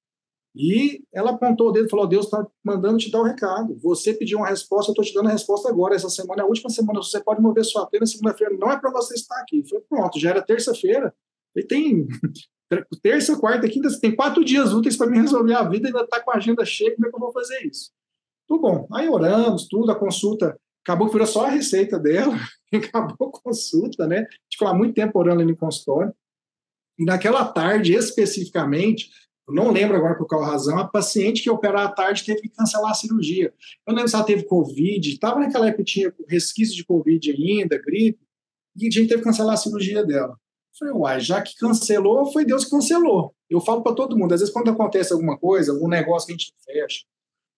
E 0.55 1.03
ela 1.13 1.31
apontou 1.31 1.67
o 1.67 1.71
dedo 1.71 1.87
e 1.87 1.89
falou: 1.89 2.07
Deus 2.07 2.25
está 2.25 2.47
mandando 2.63 2.97
te 2.97 3.11
dar 3.11 3.19
o 3.19 3.21
um 3.23 3.25
recado. 3.25 3.77
Você 3.81 4.13
pediu 4.13 4.37
uma 4.37 4.47
resposta, 4.47 4.91
eu 4.91 4.93
estou 4.93 5.03
te 5.03 5.13
dando 5.13 5.27
a 5.27 5.31
resposta 5.33 5.67
agora. 5.67 5.95
Essa 5.95 6.09
semana 6.09 6.41
é 6.41 6.45
a 6.45 6.47
última 6.47 6.69
semana, 6.69 7.01
você 7.01 7.19
pode 7.19 7.41
mover 7.41 7.65
sua 7.65 7.85
pena. 7.87 8.05
Segunda-feira 8.05 8.55
não 8.57 8.71
é 8.71 8.79
para 8.79 8.91
você 8.91 9.15
estar 9.15 9.37
aqui. 9.41 9.59
Eu 9.59 9.65
falei: 9.65 9.83
Pronto, 9.89 10.19
já 10.19 10.29
era 10.29 10.41
terça-feira. 10.41 11.13
E 11.55 11.63
tem 11.63 12.07
terça, 13.01 13.37
quarta, 13.37 13.67
quinta, 13.67 13.89
tem 13.99 14.15
quatro 14.15 14.45
dias 14.45 14.71
úteis 14.71 14.95
para 14.95 15.09
me 15.09 15.19
resolver 15.19 15.55
a 15.55 15.67
vida 15.67 15.87
ainda 15.87 16.01
está 16.01 16.21
com 16.21 16.31
a 16.31 16.35
agenda 16.35 16.63
cheia. 16.63 16.95
Como 16.95 17.07
é 17.07 17.09
que 17.09 17.15
eu 17.15 17.19
vou 17.19 17.33
fazer 17.33 17.65
isso? 17.65 17.91
Tudo 18.47 18.61
bom. 18.61 18.87
Aí 18.93 19.07
oramos, 19.09 19.67
tudo, 19.67 19.91
a 19.91 19.95
consulta 19.95 20.57
acabou 20.83 21.07
virou 21.07 21.25
só 21.25 21.45
a 21.45 21.49
receita 21.49 21.97
dela, 21.97 22.37
acabou 22.73 23.29
a 23.29 23.41
consulta, 23.41 24.05
né? 24.05 24.17
A 24.17 24.21
gente 24.21 24.51
ficou 24.51 24.67
lá 24.67 24.73
muito 24.73 24.93
tempo 24.93 25.17
orando 25.17 25.41
ali 25.41 25.51
no 25.51 25.57
consultório. 25.57 26.13
E 26.99 27.05
naquela 27.05 27.45
tarde, 27.45 27.93
especificamente, 27.93 29.09
eu 29.47 29.53
não 29.53 29.71
lembro 29.71 29.97
agora 29.97 30.15
por 30.15 30.27
qual 30.27 30.43
razão, 30.43 30.77
a 30.77 30.87
paciente 30.87 31.41
que 31.41 31.49
operar 31.49 31.87
à 31.87 31.91
tarde 31.91 32.23
teve 32.23 32.41
que 32.41 32.49
cancelar 32.49 32.91
a 32.91 32.95
cirurgia. 32.95 33.53
Eu 33.85 33.93
lembro 33.93 34.09
se 34.09 34.15
ela 34.15 34.23
teve 34.23 34.43
Covid, 34.43 35.09
estava 35.09 35.39
naquela 35.39 35.67
época 35.67 35.83
que 35.83 35.91
tinha 35.91 36.13
resquício 36.27 36.75
de 36.75 36.85
Covid 36.85 37.31
ainda, 37.31 37.77
gripe, 37.77 38.19
e 38.75 38.87
a 38.87 38.91
gente 38.91 39.07
teve 39.07 39.21
que 39.21 39.23
cancelar 39.23 39.55
a 39.55 39.57
cirurgia 39.57 40.05
dela. 40.05 40.33
Eu 40.33 40.77
falei, 40.77 40.93
uai, 40.93 41.19
já 41.19 41.41
que 41.41 41.55
cancelou, 41.57 42.31
foi 42.31 42.45
Deus 42.45 42.65
que 42.65 42.71
cancelou. 42.71 43.33
Eu 43.49 43.59
falo 43.59 43.83
para 43.83 43.93
todo 43.93 44.17
mundo, 44.17 44.33
às 44.33 44.39
vezes 44.39 44.53
quando 44.53 44.71
acontece 44.71 45.13
alguma 45.13 45.37
coisa, 45.37 45.71
algum 45.71 45.87
negócio 45.87 46.27
que 46.27 46.33
a 46.33 46.37
gente 46.37 46.53
fecha, 46.63 47.05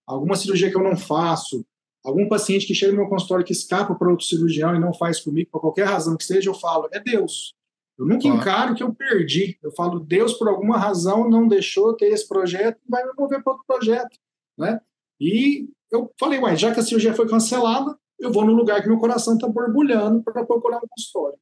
alguma 0.05 0.35
cirurgia 0.35 0.69
que 0.69 0.77
eu 0.77 0.83
não 0.83 0.95
faço, 0.95 1.65
algum 2.03 2.27
paciente 2.27 2.67
que 2.67 2.75
chega 2.75 2.91
no 2.91 2.99
meu 2.99 3.09
consultório 3.09 3.45
que 3.45 3.51
escapa 3.51 3.95
para 3.95 4.09
outro 4.09 4.25
cirurgião 4.25 4.75
e 4.75 4.79
não 4.79 4.93
faz 4.93 5.19
comigo, 5.19 5.49
por 5.51 5.59
qualquer 5.59 5.85
razão 5.85 6.15
que 6.15 6.23
seja, 6.23 6.49
eu 6.49 6.53
falo, 6.53 6.87
é 6.91 6.99
Deus. 6.99 7.55
Eu 7.97 8.05
nunca 8.05 8.27
encaro 8.27 8.75
que 8.75 8.83
eu 8.83 8.93
perdi. 8.93 9.57
Eu 9.63 9.71
falo, 9.71 9.99
Deus, 9.99 10.33
por 10.33 10.49
alguma 10.49 10.77
razão, 10.77 11.29
não 11.29 11.47
deixou 11.47 11.93
ter 11.95 12.07
esse 12.07 12.27
projeto 12.27 12.77
e 12.85 12.91
vai 12.91 13.05
me 13.05 13.13
mover 13.17 13.41
para 13.41 13.53
outro 13.53 13.65
projeto. 13.65 14.17
Né? 14.57 14.79
E 15.19 15.69
eu 15.91 16.11
falei, 16.19 16.39
uai, 16.39 16.57
já 16.57 16.73
que 16.73 16.79
a 16.79 16.83
cirurgia 16.83 17.13
foi 17.13 17.27
cancelada, 17.27 17.97
eu 18.19 18.31
vou 18.31 18.45
no 18.45 18.53
lugar 18.53 18.81
que 18.81 18.89
meu 18.89 18.99
coração 18.99 19.35
está 19.35 19.47
borbulhando 19.47 20.21
para 20.23 20.45
procurar 20.45 20.77
um 20.77 20.87
consultório. 20.87 21.39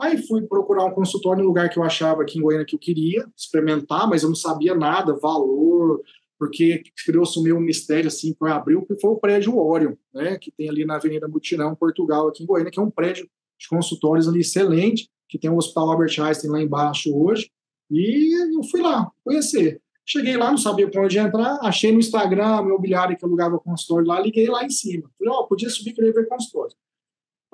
Aí 0.00 0.26
fui 0.26 0.42
procurar 0.42 0.84
um 0.84 0.90
consultório 0.90 1.42
no 1.42 1.48
lugar 1.48 1.68
que 1.68 1.78
eu 1.78 1.82
achava 1.82 2.22
aqui 2.22 2.38
em 2.38 2.42
Goiânia 2.42 2.66
que 2.66 2.74
eu 2.74 2.80
queria 2.80 3.26
experimentar, 3.36 4.08
mas 4.08 4.22
eu 4.22 4.28
não 4.28 4.36
sabia 4.36 4.74
nada, 4.74 5.16
valor, 5.18 6.02
porque 6.38 6.82
criou-se 7.04 7.40
meio 7.42 7.56
um 7.56 7.60
mistério 7.60 8.08
assim, 8.08 8.34
que 8.34 8.46
abriu, 8.46 8.84
que 8.84 8.98
foi 9.00 9.10
o 9.10 9.16
prédio 9.16 9.56
Orion, 9.56 9.94
né, 10.12 10.36
que 10.38 10.50
tem 10.50 10.68
ali 10.68 10.84
na 10.84 10.96
Avenida 10.96 11.28
Mutirão, 11.28 11.74
Portugal, 11.74 12.28
aqui 12.28 12.42
em 12.42 12.46
Goiânia, 12.46 12.70
que 12.70 12.78
é 12.78 12.82
um 12.82 12.90
prédio 12.90 13.28
de 13.58 13.68
consultórios 13.68 14.28
ali 14.28 14.40
excelente, 14.40 15.08
que 15.28 15.38
tem 15.38 15.50
o 15.50 15.56
Hospital 15.56 15.90
Albert 15.90 16.20
Einstein 16.20 16.50
lá 16.50 16.60
embaixo 16.60 17.16
hoje, 17.16 17.50
e 17.90 18.56
eu 18.56 18.62
fui 18.64 18.80
lá 18.80 19.10
conhecer. 19.24 19.80
Cheguei 20.06 20.36
lá, 20.36 20.50
não 20.50 20.58
sabia 20.58 20.90
para 20.90 21.02
onde 21.02 21.18
entrar, 21.18 21.58
achei 21.62 21.90
no 21.90 21.98
Instagram, 21.98 22.56
meu 22.58 22.74
imobiliário 22.74 23.16
que 23.16 23.24
alugava 23.24 23.58
consultório 23.58 24.06
lá, 24.06 24.20
liguei 24.20 24.48
lá 24.48 24.62
em 24.64 24.70
cima. 24.70 25.10
Falei, 25.18 25.32
ó, 25.32 25.40
oh, 25.40 25.46
podia 25.46 25.70
subir, 25.70 25.94
queria 25.94 26.12
ver 26.12 26.28
consultório. 26.28 26.76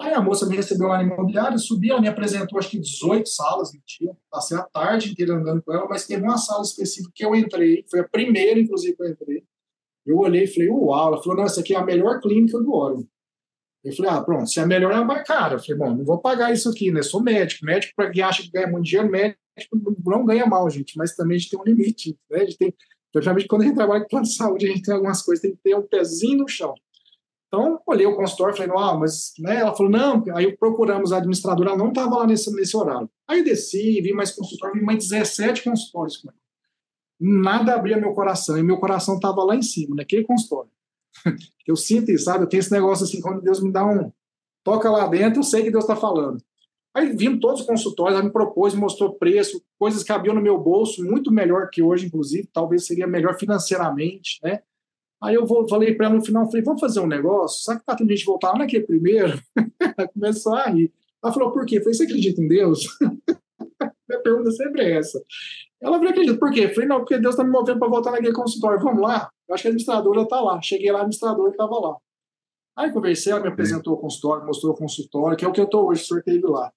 Aí 0.00 0.14
a 0.14 0.20
moça 0.20 0.46
me 0.46 0.56
recebeu 0.56 0.88
lá 0.88 1.02
no 1.02 1.12
imobiliário, 1.12 1.58
subi, 1.58 1.90
ela 1.90 2.00
me 2.00 2.08
apresentou 2.08 2.58
acho 2.58 2.70
que 2.70 2.78
18 2.78 3.28
salas 3.28 3.72
no 3.72 3.80
dia, 3.86 4.16
passei 4.30 4.56
a 4.56 4.62
tarde 4.62 5.10
inteira 5.10 5.34
andando 5.34 5.62
com 5.62 5.72
ela, 5.72 5.86
mas 5.88 6.06
teve 6.06 6.22
uma 6.22 6.38
sala 6.38 6.62
específica 6.62 7.12
que 7.14 7.24
eu 7.24 7.34
entrei, 7.34 7.84
foi 7.90 8.00
a 8.00 8.08
primeira, 8.08 8.58
inclusive, 8.58 8.96
que 8.96 9.02
eu 9.02 9.10
entrei. 9.10 9.44
Eu 10.06 10.18
olhei 10.18 10.44
e 10.44 10.46
falei, 10.46 10.70
uau, 10.70 11.08
ela 11.08 11.22
falou, 11.22 11.36
não, 11.36 11.44
essa 11.44 11.60
aqui 11.60 11.74
é 11.74 11.78
a 11.78 11.84
melhor 11.84 12.20
clínica 12.20 12.58
do 12.58 12.72
Orion. 12.72 13.04
Eu 13.82 13.94
falei, 13.94 14.10
ah, 14.10 14.20
pronto, 14.22 14.48
se 14.48 14.60
a 14.60 14.66
melhor 14.66 14.92
é 14.92 15.04
mais 15.04 15.26
cara. 15.26 15.54
Eu 15.54 15.58
falei, 15.58 15.76
bom, 15.76 15.96
não 15.96 16.04
vou 16.04 16.18
pagar 16.18 16.52
isso 16.52 16.68
aqui, 16.68 16.90
né? 16.90 17.02
Sou 17.02 17.22
médico. 17.22 17.64
Médico, 17.64 17.94
para 17.96 18.10
quem 18.10 18.22
acha 18.22 18.42
que 18.42 18.50
ganha 18.50 18.66
muito 18.66 18.84
dinheiro, 18.84 19.10
médico 19.10 19.38
não 20.04 20.24
ganha 20.24 20.46
mal, 20.46 20.68
gente, 20.70 20.96
mas 20.96 21.14
também 21.14 21.36
a 21.36 21.38
gente 21.38 21.50
tem 21.50 21.60
um 21.60 21.64
limite, 21.64 22.18
né? 22.30 22.40
A 22.40 22.44
gente 22.44 22.58
tem, 22.58 22.74
principalmente 23.12 23.46
quando 23.48 23.62
a 23.62 23.64
gente 23.66 23.74
trabalha 23.74 24.02
com 24.02 24.08
plano 24.08 24.26
de 24.26 24.34
saúde, 24.34 24.66
a 24.66 24.68
gente 24.68 24.82
tem 24.82 24.94
algumas 24.94 25.22
coisas, 25.22 25.42
tem 25.42 25.52
que 25.52 25.62
ter 25.62 25.74
um 25.74 25.86
pezinho 25.86 26.38
no 26.38 26.48
chão. 26.48 26.74
Então, 27.52 27.82
olhei 27.84 28.06
o 28.06 28.14
consultório, 28.14 28.56
falei, 28.56 28.72
ah, 28.76 28.94
mas, 28.94 29.32
né? 29.40 29.56
Ela 29.56 29.74
falou, 29.74 29.90
não, 29.90 30.22
aí 30.36 30.56
procuramos 30.56 31.12
a 31.12 31.16
administradora, 31.16 31.70
ela 31.70 31.78
não 31.78 31.88
estava 31.88 32.18
lá 32.18 32.26
nesse, 32.26 32.54
nesse 32.54 32.76
horário. 32.76 33.10
Aí 33.26 33.42
desci, 33.42 34.00
vi 34.00 34.12
mais 34.12 34.30
consultório, 34.30 34.78
vi 34.78 34.84
mais 34.86 35.08
17 35.08 35.64
consultórios 35.64 36.18
com 36.18 36.28
ela. 36.28 36.38
Nada 37.20 37.74
abria 37.74 37.98
meu 37.98 38.14
coração, 38.14 38.56
e 38.56 38.62
meu 38.62 38.78
coração 38.78 39.16
estava 39.16 39.42
lá 39.42 39.56
em 39.56 39.62
cima, 39.62 39.96
naquele 39.96 40.22
consultório. 40.22 40.70
eu 41.66 41.74
sinto 41.74 42.12
isso, 42.12 42.26
sabe? 42.26 42.44
Eu 42.44 42.48
tenho 42.48 42.60
esse 42.60 42.70
negócio 42.70 43.04
assim, 43.04 43.20
quando 43.20 43.42
Deus 43.42 43.60
me 43.60 43.72
dá 43.72 43.84
um 43.84 44.12
toca 44.62 44.88
lá 44.88 45.08
dentro, 45.08 45.40
eu 45.40 45.44
sei 45.44 45.64
que 45.64 45.72
Deus 45.72 45.82
está 45.82 45.96
falando. 45.96 46.40
Aí 46.94 47.16
vimos 47.16 47.40
todos 47.40 47.62
os 47.62 47.66
consultórios, 47.66 48.16
ela 48.16 48.24
me 48.24 48.32
propôs, 48.32 48.74
mostrou 48.74 49.14
preço, 49.14 49.60
coisas 49.76 50.02
que 50.02 50.08
cabiam 50.08 50.34
no 50.34 50.40
meu 50.40 50.56
bolso, 50.56 51.04
muito 51.04 51.32
melhor 51.32 51.68
que 51.70 51.82
hoje, 51.82 52.06
inclusive, 52.06 52.48
talvez 52.52 52.86
seria 52.86 53.08
melhor 53.08 53.36
financeiramente, 53.36 54.38
né? 54.42 54.62
Aí 55.22 55.34
eu 55.34 55.46
vou, 55.46 55.68
falei 55.68 55.94
para 55.94 56.06
ela 56.06 56.14
no 56.14 56.24
final, 56.24 56.46
falei, 56.46 56.62
vamos 56.62 56.80
fazer 56.80 57.00
um 57.00 57.06
negócio? 57.06 57.62
Sabe 57.62 57.80
que 57.80 57.86
tá 57.86 57.94
tendo 57.94 58.10
gente 58.10 58.24
voltar 58.24 58.52
lá 58.52 58.58
naquele 58.58 58.86
primeiro? 58.86 59.38
ela 59.80 60.08
começou 60.14 60.54
a 60.54 60.66
rir. 60.66 60.92
Ela 61.22 61.32
falou, 61.32 61.52
por 61.52 61.66
quê? 61.66 61.78
Eu 61.78 61.82
falei, 61.82 61.94
você 61.94 62.04
acredita 62.04 62.40
em 62.40 62.48
Deus? 62.48 62.86
pergunta 64.22 64.50
sempre 64.50 64.82
é 64.82 64.98
essa. 64.98 65.22
Ela 65.80 65.98
veio 65.98 66.10
acredita, 66.10 66.38
por 66.38 66.50
quê? 66.50 66.64
Eu 66.64 66.74
falei, 66.74 66.88
não, 66.88 66.98
porque 66.98 67.18
Deus 67.18 67.34
está 67.34 67.44
me 67.44 67.50
movendo 67.50 67.78
para 67.78 67.88
voltar 67.88 68.10
naquele 68.12 68.32
consultório, 68.32 68.82
vamos 68.82 69.02
lá. 69.02 69.30
Eu 69.48 69.54
acho 69.54 69.62
que 69.62 69.68
a 69.68 69.70
administradora 69.70 70.22
está 70.22 70.40
lá. 70.40 70.60
Cheguei 70.62 70.92
lá, 70.92 70.98
a 70.98 71.02
administradora 71.02 71.50
estava 71.50 71.78
lá. 71.80 71.96
Aí 72.76 72.92
conversei, 72.92 73.32
ela 73.32 73.42
me 73.42 73.48
apresentou 73.48 73.94
o 73.94 73.98
consultório, 73.98 74.46
mostrou 74.46 74.72
o 74.72 74.76
consultório, 74.76 75.36
que 75.36 75.44
é 75.44 75.48
o 75.48 75.52
que 75.52 75.60
eu 75.60 75.64
estou 75.64 75.88
hoje, 75.88 76.02
o 76.02 76.06
senhor 76.06 76.22
teve 76.22 76.46
lá. 76.46 76.72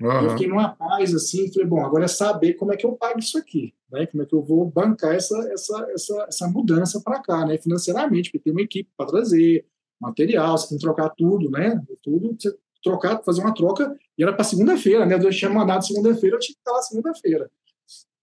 Uhum. 0.00 0.24
Eu 0.24 0.30
fiquei 0.30 0.48
numa 0.48 0.70
paz 0.70 1.14
assim, 1.14 1.52
falei, 1.52 1.68
bom, 1.68 1.84
agora 1.84 2.04
é 2.04 2.08
saber 2.08 2.54
como 2.54 2.72
é 2.72 2.76
que 2.76 2.84
eu 2.84 2.92
pago 2.92 3.18
isso 3.18 3.38
aqui, 3.38 3.72
né? 3.90 4.06
Como 4.06 4.22
é 4.22 4.26
que 4.26 4.34
eu 4.34 4.42
vou 4.42 4.68
bancar 4.68 5.14
essa, 5.14 5.36
essa, 5.52 5.86
essa, 5.90 6.26
essa 6.28 6.48
mudança 6.48 7.00
para 7.00 7.22
cá, 7.22 7.46
né? 7.46 7.56
Financeiramente, 7.58 8.30
porque 8.30 8.44
tem 8.44 8.52
uma 8.52 8.62
equipe 8.62 8.90
para 8.96 9.06
trazer, 9.06 9.64
material, 10.00 10.58
você 10.58 10.68
tem 10.68 10.78
que 10.78 10.84
trocar 10.84 11.10
tudo, 11.10 11.50
né? 11.50 11.80
Tudo, 12.02 12.36
você 12.38 12.54
trocar, 12.82 13.22
fazer 13.24 13.40
uma 13.40 13.54
troca, 13.54 13.96
e 14.16 14.22
era 14.22 14.32
para 14.32 14.44
segunda-feira, 14.44 15.06
né? 15.06 15.14
Eu 15.14 15.30
tinha 15.30 15.50
mandado 15.50 15.86
segunda-feira, 15.86 16.36
eu 16.36 16.40
tinha 16.40 16.54
que 16.54 16.60
estar 16.60 16.72
lá 16.72 16.82
segunda-feira. 16.82 17.50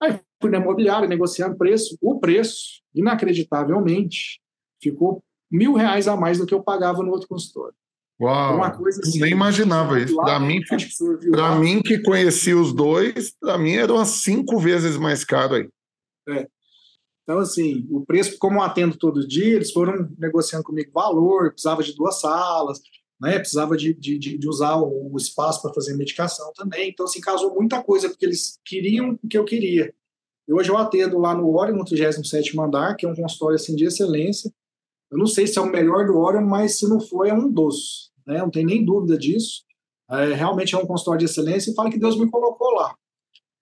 Aí 0.01 0.19
fui 0.41 0.51
na 0.51 0.59
imobiliária, 0.59 1.07
negociando 1.07 1.57
preço. 1.57 1.97
O 2.01 2.19
preço, 2.19 2.81
inacreditavelmente, 2.93 4.39
ficou 4.81 5.23
mil 5.49 5.73
reais 5.73 6.07
a 6.07 6.15
mais 6.15 6.37
do 6.37 6.45
que 6.45 6.53
eu 6.53 6.63
pagava 6.63 7.03
no 7.03 7.11
outro 7.11 7.27
consultório. 7.27 7.75
Uau, 8.21 8.57
uma 8.57 8.69
coisa 8.69 9.01
assim, 9.01 9.19
nem 9.19 9.31
imaginava 9.31 9.99
isso. 9.99 10.15
Para 10.15 10.39
mim, 10.39 10.61
para 11.31 11.55
mim 11.55 11.81
que 11.81 11.99
conhecia 12.03 12.55
os 12.55 12.71
dois, 12.71 13.31
para 13.31 13.57
mim 13.57 13.73
era 13.73 13.91
umas 13.91 14.09
cinco 14.09 14.59
vezes 14.59 14.95
mais 14.95 15.23
caro 15.23 15.55
aí. 15.55 15.69
É. 16.29 16.47
Então, 17.23 17.39
assim, 17.39 17.87
o 17.89 18.05
preço, 18.05 18.37
como 18.37 18.59
eu 18.59 18.61
atendo 18.61 18.95
todo 18.95 19.27
dia, 19.27 19.55
eles 19.55 19.71
foram 19.71 20.07
negociando 20.19 20.63
comigo 20.63 20.91
valor, 20.93 21.51
precisava 21.51 21.81
de 21.81 21.95
duas 21.95 22.19
salas, 22.19 22.79
né? 23.19 23.39
precisava 23.39 23.75
de, 23.75 23.93
de, 23.93 24.19
de 24.19 24.47
usar 24.47 24.75
o, 24.75 25.15
espaço 25.17 25.61
para 25.61 25.73
fazer 25.73 25.95
medicação 25.95 26.51
também. 26.55 26.89
Então, 26.89 27.05
assim, 27.05 27.21
casou 27.21 27.55
muita 27.55 27.81
coisa, 27.81 28.07
porque 28.07 28.25
eles 28.25 28.59
queriam 28.63 29.17
o 29.23 29.27
que 29.27 29.37
eu 29.37 29.45
queria. 29.45 29.91
E 30.47 30.53
hoje 30.53 30.69
eu 30.69 30.77
atendo 30.77 31.17
lá 31.17 31.33
no 31.33 31.55
Orion, 31.55 31.77
no 31.77 31.85
37 31.85 32.59
andar, 32.59 32.95
que 32.95 33.05
é 33.05 33.09
um 33.09 33.15
consultório 33.15 33.55
assim, 33.55 33.75
de 33.75 33.85
excelência. 33.85 34.51
Eu 35.09 35.17
não 35.17 35.27
sei 35.27 35.47
se 35.47 35.57
é 35.57 35.61
o 35.61 35.65
melhor 35.65 36.05
do 36.05 36.17
Orion, 36.17 36.45
mas 36.45 36.77
se 36.77 36.87
não 36.87 36.99
for, 36.99 37.25
é 37.25 37.33
um 37.33 37.49
dos 37.49 38.10
né? 38.31 38.39
não 38.39 38.49
tem 38.49 38.65
nem 38.65 38.83
dúvida 38.83 39.17
disso. 39.17 39.63
É, 40.09 40.33
realmente 40.33 40.75
é 40.75 40.77
um 40.77 40.85
consultório 40.85 41.19
de 41.19 41.25
excelência 41.25 41.71
e 41.71 41.75
fala 41.75 41.89
que 41.89 41.99
Deus 41.99 42.17
me 42.17 42.29
colocou 42.29 42.71
lá. 42.71 42.93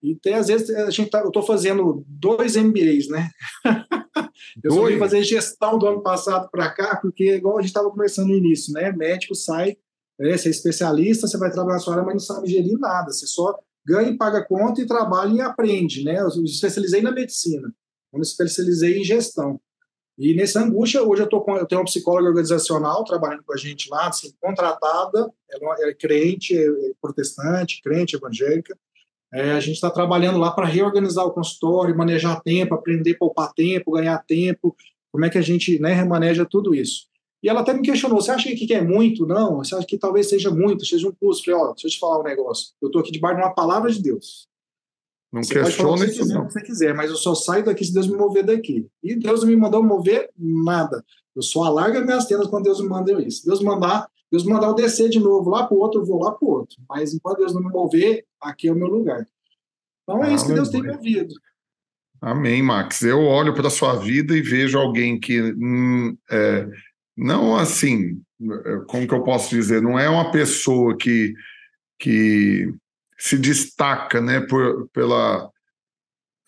E 0.02 0.14
tem, 0.16 0.34
às 0.34 0.46
vezes 0.48 0.70
a 0.70 0.90
gente 0.90 1.10
tá, 1.10 1.20
eu 1.20 1.28
estou 1.28 1.42
fazendo 1.42 2.04
dois 2.08 2.56
MBAs, 2.56 3.08
né? 3.08 3.30
eu 4.64 4.72
só 4.72 4.86
vim 4.86 4.98
fazer 4.98 5.22
gestão 5.22 5.78
do 5.78 5.86
ano 5.86 6.02
passado 6.02 6.48
para 6.50 6.70
cá, 6.70 6.96
porque 6.96 7.34
igual 7.34 7.58
a 7.58 7.60
gente 7.60 7.68
estava 7.68 7.90
conversando 7.90 8.28
no 8.28 8.36
início, 8.36 8.72
né? 8.72 8.90
Médico 8.92 9.34
sai, 9.34 9.76
é, 10.18 10.36
você 10.36 10.48
é 10.48 10.50
especialista, 10.50 11.26
você 11.26 11.36
vai 11.36 11.50
trabalhar 11.50 11.76
na 11.76 11.80
sua 11.80 11.94
área, 11.94 12.04
mas 12.04 12.14
não 12.14 12.20
sabe 12.20 12.48
gerir 12.48 12.78
nada. 12.78 13.12
Você 13.12 13.26
só 13.26 13.58
ganha 13.86 14.10
e 14.10 14.16
paga 14.16 14.42
conta 14.42 14.80
e 14.80 14.86
trabalha 14.86 15.32
e 15.34 15.40
aprende, 15.40 16.02
né? 16.02 16.18
Eu 16.18 16.28
me 16.36 16.44
especializei 16.44 17.02
na 17.02 17.12
medicina, 17.12 17.68
eu 18.12 18.18
me 18.18 18.24
especializei 18.24 18.98
em 18.98 19.04
gestão. 19.04 19.60
E 20.20 20.34
nessa 20.34 20.60
angústia, 20.60 21.02
hoje 21.02 21.22
eu, 21.22 21.26
tô 21.26 21.40
com, 21.40 21.56
eu 21.56 21.64
tenho 21.64 21.80
uma 21.80 21.86
psicóloga 21.86 22.28
organizacional 22.28 23.02
trabalhando 23.04 23.42
com 23.42 23.54
a 23.54 23.56
gente 23.56 23.88
lá, 23.88 24.08
assim, 24.08 24.30
contratada, 24.38 25.32
ela 25.50 25.88
é 25.88 25.94
crente, 25.94 26.54
é 26.54 26.66
protestante, 27.00 27.80
crente, 27.82 28.16
evangélica. 28.16 28.76
É, 29.32 29.52
a 29.52 29.60
gente 29.60 29.76
está 29.76 29.88
trabalhando 29.88 30.38
lá 30.38 30.50
para 30.50 30.66
reorganizar 30.66 31.24
o 31.24 31.32
consultório, 31.32 31.96
manejar 31.96 32.42
tempo, 32.42 32.74
aprender 32.74 33.12
a 33.12 33.18
poupar 33.18 33.50
tempo, 33.54 33.92
ganhar 33.92 34.22
tempo, 34.26 34.76
como 35.10 35.24
é 35.24 35.30
que 35.30 35.38
a 35.38 35.42
gente 35.42 35.78
né, 35.80 35.94
remaneja 35.94 36.44
tudo 36.44 36.74
isso. 36.74 37.06
E 37.42 37.48
ela 37.48 37.60
até 37.60 37.72
me 37.72 37.80
questionou: 37.80 38.20
você 38.20 38.30
acha 38.30 38.54
que 38.54 38.74
é 38.74 38.82
muito? 38.82 39.26
Não, 39.26 39.56
você 39.56 39.74
acha 39.74 39.86
que 39.86 39.96
talvez 39.96 40.28
seja 40.28 40.50
muito, 40.50 40.84
seja 40.84 41.08
um 41.08 41.12
custo? 41.12 41.46
Falei: 41.46 41.60
ó, 41.60 41.72
deixa 41.72 41.86
eu 41.86 41.90
te 41.92 41.98
falar 41.98 42.20
um 42.20 42.24
negócio. 42.24 42.74
Eu 42.82 42.88
estou 42.88 43.00
aqui 43.00 43.10
debaixo 43.10 43.36
de 43.38 43.42
uma 43.42 43.54
palavra 43.54 43.90
de 43.90 44.02
Deus. 44.02 44.49
Não 45.32 45.42
você 45.42 45.54
questiona 45.54 46.04
isso, 46.04 46.18
quiser, 46.18 46.34
não. 46.34 46.50
você 46.50 46.62
quiser, 46.62 46.94
mas 46.94 47.10
eu 47.10 47.16
só 47.16 47.34
saio 47.34 47.64
daqui 47.64 47.84
se 47.84 47.94
Deus 47.94 48.08
me 48.08 48.16
mover 48.16 48.44
daqui. 48.44 48.88
E 49.02 49.14
Deus 49.14 49.42
não 49.42 49.48
me 49.48 49.56
mandou 49.56 49.82
mover 49.82 50.28
nada. 50.36 51.04
Eu 51.34 51.42
só 51.42 51.62
alargo 51.64 52.04
minhas 52.04 52.26
tendas 52.26 52.48
quando 52.48 52.64
Deus 52.64 52.80
me 52.80 52.88
manda 52.88 53.12
isso. 53.22 53.46
Deus 53.46 53.62
mandar, 53.62 54.08
Deus 54.30 54.44
mandar 54.44 54.66
eu 54.66 54.74
descer 54.74 55.08
de 55.08 55.20
novo 55.20 55.48
lá 55.50 55.66
para 55.66 55.76
o 55.76 55.80
outro, 55.80 56.00
eu 56.00 56.04
vou 56.04 56.20
lá 56.20 56.32
para 56.32 56.46
o 56.46 56.50
outro. 56.50 56.76
Mas 56.88 57.14
enquanto 57.14 57.38
Deus 57.38 57.54
não 57.54 57.62
me 57.62 57.70
mover, 57.70 58.24
aqui 58.40 58.68
é 58.68 58.72
o 58.72 58.76
meu 58.76 58.88
lugar. 58.88 59.24
Então 60.02 60.24
é 60.24 60.30
ah, 60.30 60.34
isso 60.34 60.46
que 60.46 60.54
Deus 60.54 60.68
tem 60.68 60.82
me 60.82 60.90
ouvido. 60.90 61.32
Amém, 62.20 62.60
Max. 62.62 63.02
Eu 63.02 63.20
olho 63.20 63.54
para 63.54 63.68
a 63.68 63.70
sua 63.70 63.94
vida 63.94 64.36
e 64.36 64.42
vejo 64.42 64.78
alguém 64.78 65.18
que 65.18 65.40
hum, 65.40 66.16
é, 66.30 66.68
não 67.16 67.56
assim, 67.56 68.20
como 68.88 69.06
que 69.06 69.14
eu 69.14 69.22
posso 69.22 69.50
dizer, 69.50 69.80
não 69.80 69.98
é 69.98 70.08
uma 70.08 70.30
pessoa 70.30 70.96
que, 70.96 71.34
que 71.98 72.74
se 73.20 73.36
destaca 73.36 74.20
né, 74.20 74.40
por, 74.40 74.88
pela. 74.88 75.48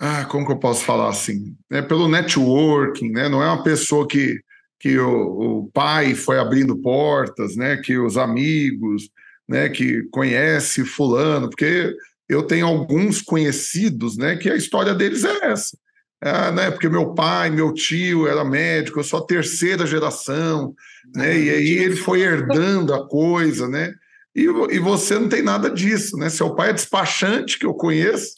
Ah, 0.01 0.25
como 0.25 0.47
que 0.47 0.53
eu 0.53 0.59
posso 0.59 0.85
falar 0.85 1.11
assim? 1.11 1.55
É 1.71 1.83
pelo 1.83 2.09
networking, 2.09 3.13
né? 3.13 3.29
Não 3.29 3.43
é 3.43 3.47
uma 3.47 3.63
pessoa 3.63 4.09
que, 4.09 4.41
que 4.81 4.99
o, 4.99 5.61
o 5.61 5.71
pai 5.71 6.15
foi 6.15 6.39
abrindo 6.39 6.81
portas, 6.81 7.55
né? 7.55 7.77
Que 7.77 7.99
os 7.99 8.17
amigos, 8.17 9.11
né? 9.47 9.69
Que 9.69 10.03
conhece 10.11 10.85
fulano, 10.85 11.49
porque 11.49 11.95
eu 12.29 12.43
tenho 12.43 12.67
alguns 12.67 13.21
conhecidos, 13.21 14.17
né? 14.17 14.37
Que 14.37 14.51
a 14.51 14.57
história 14.57 14.95
deles 14.95 15.25
é 15.25 15.53
essa. 15.53 15.77
É, 16.25 16.53
né, 16.53 16.71
porque 16.71 16.89
meu 16.89 17.15
pai, 17.15 17.51
meu 17.51 17.75
tio 17.75 18.29
era 18.29 18.45
médico, 18.45 19.01
eu 19.01 19.05
sou 19.05 19.19
a 19.19 19.27
terceira 19.27 19.85
geração, 19.85 20.73
né? 21.13 21.37
E 21.37 21.51
aí 21.51 21.71
ele 21.79 21.97
foi 21.97 22.21
herdando 22.21 22.95
a 22.95 23.09
coisa, 23.09 23.69
né? 23.69 23.93
E, 24.35 24.45
e 24.45 24.79
você 24.79 25.19
não 25.19 25.29
tem 25.29 25.43
nada 25.43 25.71
disso, 25.71 26.17
né? 26.17 26.31
Seu 26.31 26.55
pai 26.55 26.71
é 26.71 26.73
despachante, 26.73 27.59
que 27.59 27.67
eu 27.67 27.75
conheço, 27.75 28.35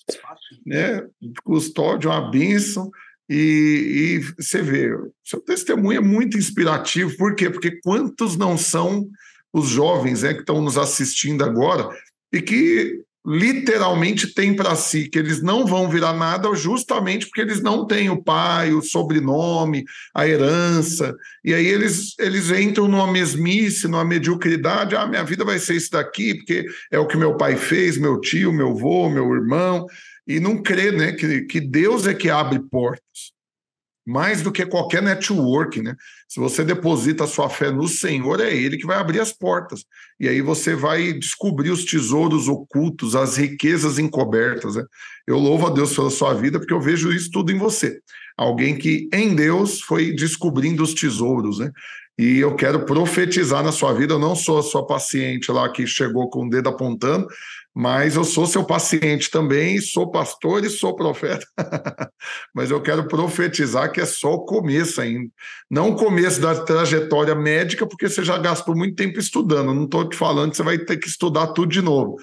né? 0.66 1.06
Custódio, 1.44 2.10
uma 2.10 2.30
bênção. 2.30 2.90
E, 3.28 4.18
e 4.18 4.42
você 4.42 4.60
vê, 4.60 4.90
seu 5.24 5.40
testemunho 5.40 5.98
é 5.98 6.00
muito 6.00 6.36
inspirativo, 6.36 7.16
por 7.16 7.34
quê? 7.34 7.48
Porque 7.48 7.80
quantos 7.80 8.36
não 8.36 8.58
são 8.58 9.08
os 9.52 9.68
jovens 9.68 10.22
né, 10.22 10.34
que 10.34 10.40
estão 10.40 10.60
nos 10.60 10.76
assistindo 10.76 11.44
agora 11.44 11.88
e 12.32 12.42
que 12.42 13.03
literalmente 13.26 14.34
têm 14.34 14.54
para 14.54 14.76
si 14.76 15.08
que 15.08 15.18
eles 15.18 15.40
não 15.40 15.64
vão 15.64 15.88
virar 15.88 16.12
nada 16.12 16.54
justamente 16.54 17.26
porque 17.26 17.40
eles 17.40 17.62
não 17.62 17.86
têm 17.86 18.10
o 18.10 18.22
pai, 18.22 18.72
o 18.72 18.82
sobrenome, 18.82 19.84
a 20.14 20.28
herança. 20.28 21.14
E 21.42 21.54
aí 21.54 21.66
eles, 21.66 22.14
eles 22.18 22.50
entram 22.50 22.86
numa 22.86 23.10
mesmice, 23.10 23.88
numa 23.88 24.04
mediocridade. 24.04 24.94
Ah, 24.94 25.06
minha 25.06 25.24
vida 25.24 25.44
vai 25.44 25.58
ser 25.58 25.74
isso 25.76 25.90
daqui, 25.90 26.34
porque 26.34 26.66
é 26.90 26.98
o 26.98 27.06
que 27.06 27.16
meu 27.16 27.36
pai 27.36 27.56
fez, 27.56 27.96
meu 27.96 28.20
tio, 28.20 28.52
meu 28.52 28.70
avô, 28.70 29.08
meu 29.08 29.32
irmão. 29.32 29.86
E 30.26 30.38
não 30.38 30.62
crê 30.62 30.92
né, 30.92 31.12
que, 31.12 31.42
que 31.42 31.60
Deus 31.60 32.06
é 32.06 32.12
que 32.12 32.28
abre 32.28 32.60
portas 32.70 33.34
mais 34.06 34.42
do 34.42 34.52
que 34.52 34.66
qualquer 34.66 35.02
network, 35.02 35.80
né? 35.80 35.96
Se 36.34 36.40
você 36.40 36.64
deposita 36.64 37.22
a 37.22 37.28
sua 37.28 37.48
fé 37.48 37.70
no 37.70 37.86
Senhor, 37.86 38.40
é 38.40 38.52
Ele 38.52 38.76
que 38.76 38.84
vai 38.84 38.98
abrir 38.98 39.20
as 39.20 39.32
portas. 39.32 39.84
E 40.18 40.28
aí 40.28 40.40
você 40.40 40.74
vai 40.74 41.12
descobrir 41.12 41.70
os 41.70 41.84
tesouros 41.84 42.48
ocultos, 42.48 43.14
as 43.14 43.36
riquezas 43.36 44.00
encobertas. 44.00 44.74
Né? 44.74 44.84
Eu 45.28 45.38
louvo 45.38 45.68
a 45.68 45.70
Deus 45.70 45.94
pela 45.94 46.10
sua 46.10 46.34
vida, 46.34 46.58
porque 46.58 46.74
eu 46.74 46.80
vejo 46.80 47.12
isso 47.12 47.30
tudo 47.30 47.52
em 47.52 47.56
você. 47.56 48.00
Alguém 48.36 48.76
que 48.76 49.08
em 49.12 49.32
Deus 49.32 49.80
foi 49.80 50.10
descobrindo 50.10 50.82
os 50.82 50.92
tesouros, 50.92 51.60
né? 51.60 51.70
E 52.18 52.38
eu 52.38 52.56
quero 52.56 52.84
profetizar 52.84 53.62
na 53.62 53.70
sua 53.70 53.92
vida. 53.92 54.14
Eu 54.14 54.18
não 54.18 54.34
sou 54.34 54.58
a 54.58 54.62
sua 54.64 54.84
paciente 54.84 55.52
lá 55.52 55.68
que 55.68 55.86
chegou 55.86 56.28
com 56.28 56.46
o 56.46 56.50
dedo 56.50 56.68
apontando, 56.68 57.28
mas 57.74 58.14
eu 58.14 58.22
sou 58.22 58.46
seu 58.46 58.64
paciente 58.64 59.28
também, 59.28 59.80
sou 59.80 60.08
pastor 60.08 60.64
e 60.64 60.70
sou 60.70 60.94
profeta. 60.94 61.44
mas 62.54 62.70
eu 62.70 62.80
quero 62.80 63.08
profetizar 63.08 63.90
que 63.90 64.00
é 64.00 64.06
só 64.06 64.34
o 64.34 64.44
começo 64.44 65.00
ainda. 65.00 65.28
Não 65.68 65.90
o 65.90 65.96
começo 65.96 66.40
da 66.40 66.64
trajetória 66.64 67.34
médica, 67.34 67.84
porque 67.84 68.08
você 68.08 68.22
já 68.22 68.38
gastou 68.38 68.76
muito 68.76 68.94
tempo 68.94 69.18
estudando. 69.18 69.74
Não 69.74 69.84
estou 69.84 70.08
te 70.08 70.16
falando 70.16 70.52
que 70.52 70.56
você 70.56 70.62
vai 70.62 70.78
ter 70.78 70.98
que 70.98 71.08
estudar 71.08 71.48
tudo 71.48 71.72
de 71.72 71.82
novo. 71.82 72.16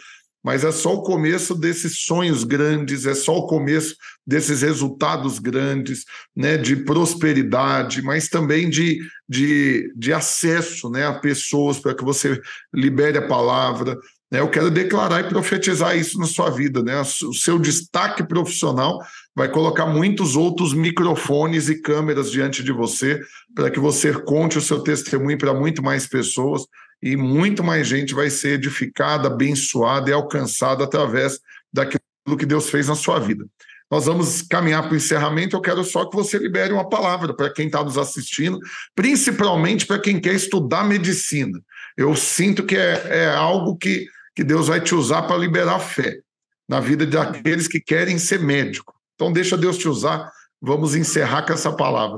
Mas 0.44 0.64
é 0.64 0.72
só 0.72 0.96
o 0.96 1.04
começo 1.04 1.54
desses 1.54 2.00
sonhos 2.00 2.44
grandes, 2.44 3.06
é 3.06 3.14
só 3.14 3.38
o 3.38 3.46
começo 3.46 3.96
desses 4.26 4.62
resultados 4.62 5.38
grandes, 5.38 6.06
né, 6.36 6.58
de 6.58 6.78
prosperidade, 6.78 8.02
mas 8.02 8.28
também 8.28 8.70
de, 8.70 9.00
de, 9.30 9.94
de 9.96 10.12
acesso 10.12 10.90
né, 10.90 11.06
a 11.06 11.20
pessoas 11.20 11.78
para 11.78 11.94
que 11.94 12.04
você 12.04 12.42
libere 12.74 13.20
a 13.20 13.28
palavra? 13.28 13.98
Eu 14.32 14.50
quero 14.50 14.72
declarar 14.72 15.20
e 15.20 15.28
profetizar 15.30 15.98
isso 15.98 16.18
na 16.18 16.26
sua 16.26 16.50
vida. 16.50 16.82
Né? 16.82 17.02
O 17.02 17.34
seu 17.34 17.60
destaque 17.60 18.24
profissional 18.24 18.98
vai 19.36 19.50
colocar 19.50 19.86
muitos 19.86 20.38
outros 20.38 20.74
microfones 20.74 21.68
e 21.68 21.82
câmeras 21.82 22.32
diante 22.32 22.64
de 22.64 22.72
você, 22.72 23.20
para 23.54 23.70
que 23.70 23.80
você 23.80 24.14
conte 24.14 24.58
o 24.58 24.62
seu 24.62 24.80
testemunho 24.80 25.38
para 25.38 25.54
muito 25.54 25.84
mais 25.84 26.08
pessoas 26.08 26.62
e 27.04 27.18
muito 27.18 27.62
mais 27.62 27.88
gente 27.88 28.14
vai 28.14 28.30
ser 28.30 28.54
edificada, 28.54 29.28
abençoada 29.28 30.10
e 30.10 30.14
alcançada 30.14 30.86
através 30.86 31.40
daquilo 31.74 32.02
que 32.38 32.46
Deus 32.46 32.70
fez 32.70 32.88
na 32.88 32.96
sua 32.96 33.20
vida. 33.20 33.46
Nós 33.90 34.06
vamos 34.06 34.42
caminhar 34.44 34.84
para 34.84 34.94
o 34.94 34.96
encerramento. 34.96 35.58
Eu 35.58 35.62
quero 35.62 35.84
só 35.84 36.06
que 36.06 36.16
você 36.16 36.38
libere 36.38 36.72
uma 36.72 36.88
palavra 36.88 37.36
para 37.36 37.52
quem 37.52 37.66
está 37.66 37.84
nos 37.84 37.98
assistindo, 37.98 38.58
principalmente 38.96 39.86
para 39.86 40.00
quem 40.00 40.22
quer 40.22 40.36
estudar 40.36 40.86
medicina. 40.86 41.60
Eu 41.98 42.16
sinto 42.16 42.64
que 42.64 42.78
é, 42.78 43.24
é 43.24 43.36
algo 43.36 43.76
que 43.76 44.06
que 44.36 44.44
Deus 44.44 44.68
vai 44.68 44.82
te 44.82 44.96
usar 44.96 45.24
para 45.24 45.38
liberar 45.38 45.80
fé. 45.80 46.22
na 46.68 46.80
vida 46.80 47.06
daqueles 47.06 47.68
que 47.68 47.82
querem 47.82 48.18
ser 48.18 48.40
médico. 48.40 48.96
Então, 49.16 49.32
deixa 49.32 49.58
Deus 49.58 49.78
te 49.78 49.90
usar. 49.90 50.32
Vamos 50.62 50.96
encerrar 50.96 51.46
com 51.46 51.52
essa 51.52 51.76
palavra. 51.76 52.18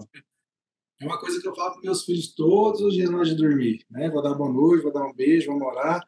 É 1.01 1.05
uma 1.05 1.19
coisa 1.19 1.41
que 1.41 1.47
eu 1.47 1.55
falo 1.55 1.73
para 1.73 1.81
meus 1.81 2.05
filhos 2.05 2.35
todos 2.35 2.81
os 2.81 2.93
dias 2.93 3.09
antes 3.09 3.29
de 3.29 3.35
dormir. 3.35 3.83
Né? 3.89 4.11
Vou 4.11 4.21
dar 4.21 4.35
boa 4.35 4.51
noite, 4.51 4.83
vou 4.83 4.93
dar 4.93 5.03
um 5.05 5.13
beijo, 5.13 5.47
vamos 5.47 5.65
orar. 5.65 6.07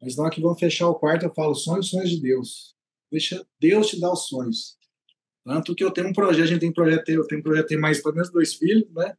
Mas 0.00 0.16
na 0.16 0.24
hora 0.24 0.32
que 0.32 0.40
vão 0.40 0.56
fechar 0.56 0.88
o 0.88 0.94
quarto, 0.94 1.26
eu 1.26 1.34
falo 1.34 1.54
sonhos, 1.54 1.90
sonhos 1.90 2.10
de 2.10 2.20
Deus. 2.20 2.74
Deixa 3.10 3.46
Deus 3.60 3.88
te 3.88 4.00
dar 4.00 4.10
os 4.10 4.26
sonhos. 4.26 4.78
Tanto 5.44 5.74
que 5.74 5.84
eu 5.84 5.90
tenho 5.90 6.08
um 6.08 6.12
projeto, 6.12 6.44
a 6.44 6.46
gente 6.46 6.60
tem 6.60 6.72
projeto, 6.72 7.08
eu 7.10 7.26
tenho 7.26 7.40
um 7.40 7.44
projeto, 7.44 7.66
tem 7.66 7.78
mais 7.78 8.02
pelo 8.02 8.14
menos 8.14 8.30
dois 8.30 8.54
filhos, 8.54 8.90
né? 8.92 9.14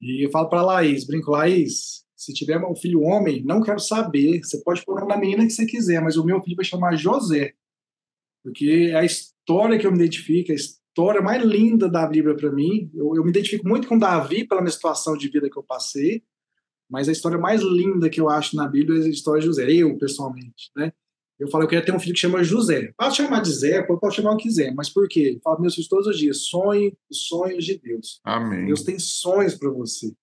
E 0.00 0.24
eu 0.24 0.30
falo 0.30 0.48
para 0.48 0.62
Laís, 0.62 1.04
brinco, 1.04 1.30
Laís, 1.30 2.03
se 2.16 2.32
tiver 2.32 2.58
um 2.58 2.76
filho 2.76 3.02
homem, 3.02 3.42
não 3.44 3.62
quero 3.62 3.80
saber. 3.80 4.42
Você 4.42 4.62
pode 4.62 4.84
pôr 4.84 5.06
da 5.06 5.16
menina 5.16 5.44
que 5.44 5.52
você 5.52 5.66
quiser, 5.66 6.00
mas 6.00 6.16
o 6.16 6.24
meu 6.24 6.40
filho 6.42 6.56
vai 6.56 6.64
chamar 6.64 6.96
José. 6.96 7.52
Porque 8.42 8.90
é 8.90 8.96
a 8.96 9.04
história 9.04 9.78
que 9.78 9.86
eu 9.86 9.90
me 9.90 9.98
identifico, 9.98 10.52
a 10.52 10.54
história 10.54 11.20
mais 11.20 11.42
linda 11.42 11.88
da 11.88 12.06
Bíblia 12.06 12.36
para 12.36 12.52
mim. 12.52 12.90
Eu, 12.94 13.16
eu, 13.16 13.24
me 13.24 13.30
identifico 13.30 13.66
muito 13.66 13.88
com 13.88 13.98
Davi 13.98 14.46
pela 14.46 14.60
minha 14.60 14.70
situação 14.70 15.16
de 15.16 15.28
vida 15.28 15.50
que 15.50 15.58
eu 15.58 15.62
passei, 15.62 16.22
mas 16.88 17.08
a 17.08 17.12
história 17.12 17.38
mais 17.38 17.62
linda 17.62 18.08
que 18.08 18.20
eu 18.20 18.28
acho 18.28 18.54
na 18.54 18.68
Bíblia 18.68 19.00
é 19.00 19.06
a 19.06 19.08
história 19.08 19.40
de 19.40 19.46
José, 19.46 19.72
eu 19.72 19.96
pessoalmente, 19.98 20.70
né? 20.76 20.92
Eu 21.38 21.48
falo, 21.48 21.64
eu 21.64 21.68
quero 21.68 21.84
ter 21.84 21.92
um 21.92 21.98
filho 21.98 22.14
que 22.14 22.20
chama 22.20 22.44
José. 22.44 22.92
Pode 22.96 23.16
chamar 23.16 23.40
de 23.40 23.50
Zé, 23.50 23.82
pode 23.82 24.14
chamar 24.14 24.34
o 24.34 24.36
que 24.36 24.44
quiser, 24.44 24.72
mas 24.72 24.88
por 24.88 25.08
quê? 25.08 25.32
Eu 25.34 25.40
falo 25.42 25.60
meus 25.60 25.74
filhos 25.74 25.88
todos 25.88 26.06
os 26.06 26.16
dias, 26.16 26.44
sonhe 26.44 26.96
os 27.10 27.26
sonhos 27.26 27.64
de 27.64 27.76
Deus. 27.76 28.20
Amém. 28.22 28.66
Deus 28.66 28.84
tem 28.84 28.98
sonhos 29.00 29.54
para 29.56 29.68
você. 29.70 30.14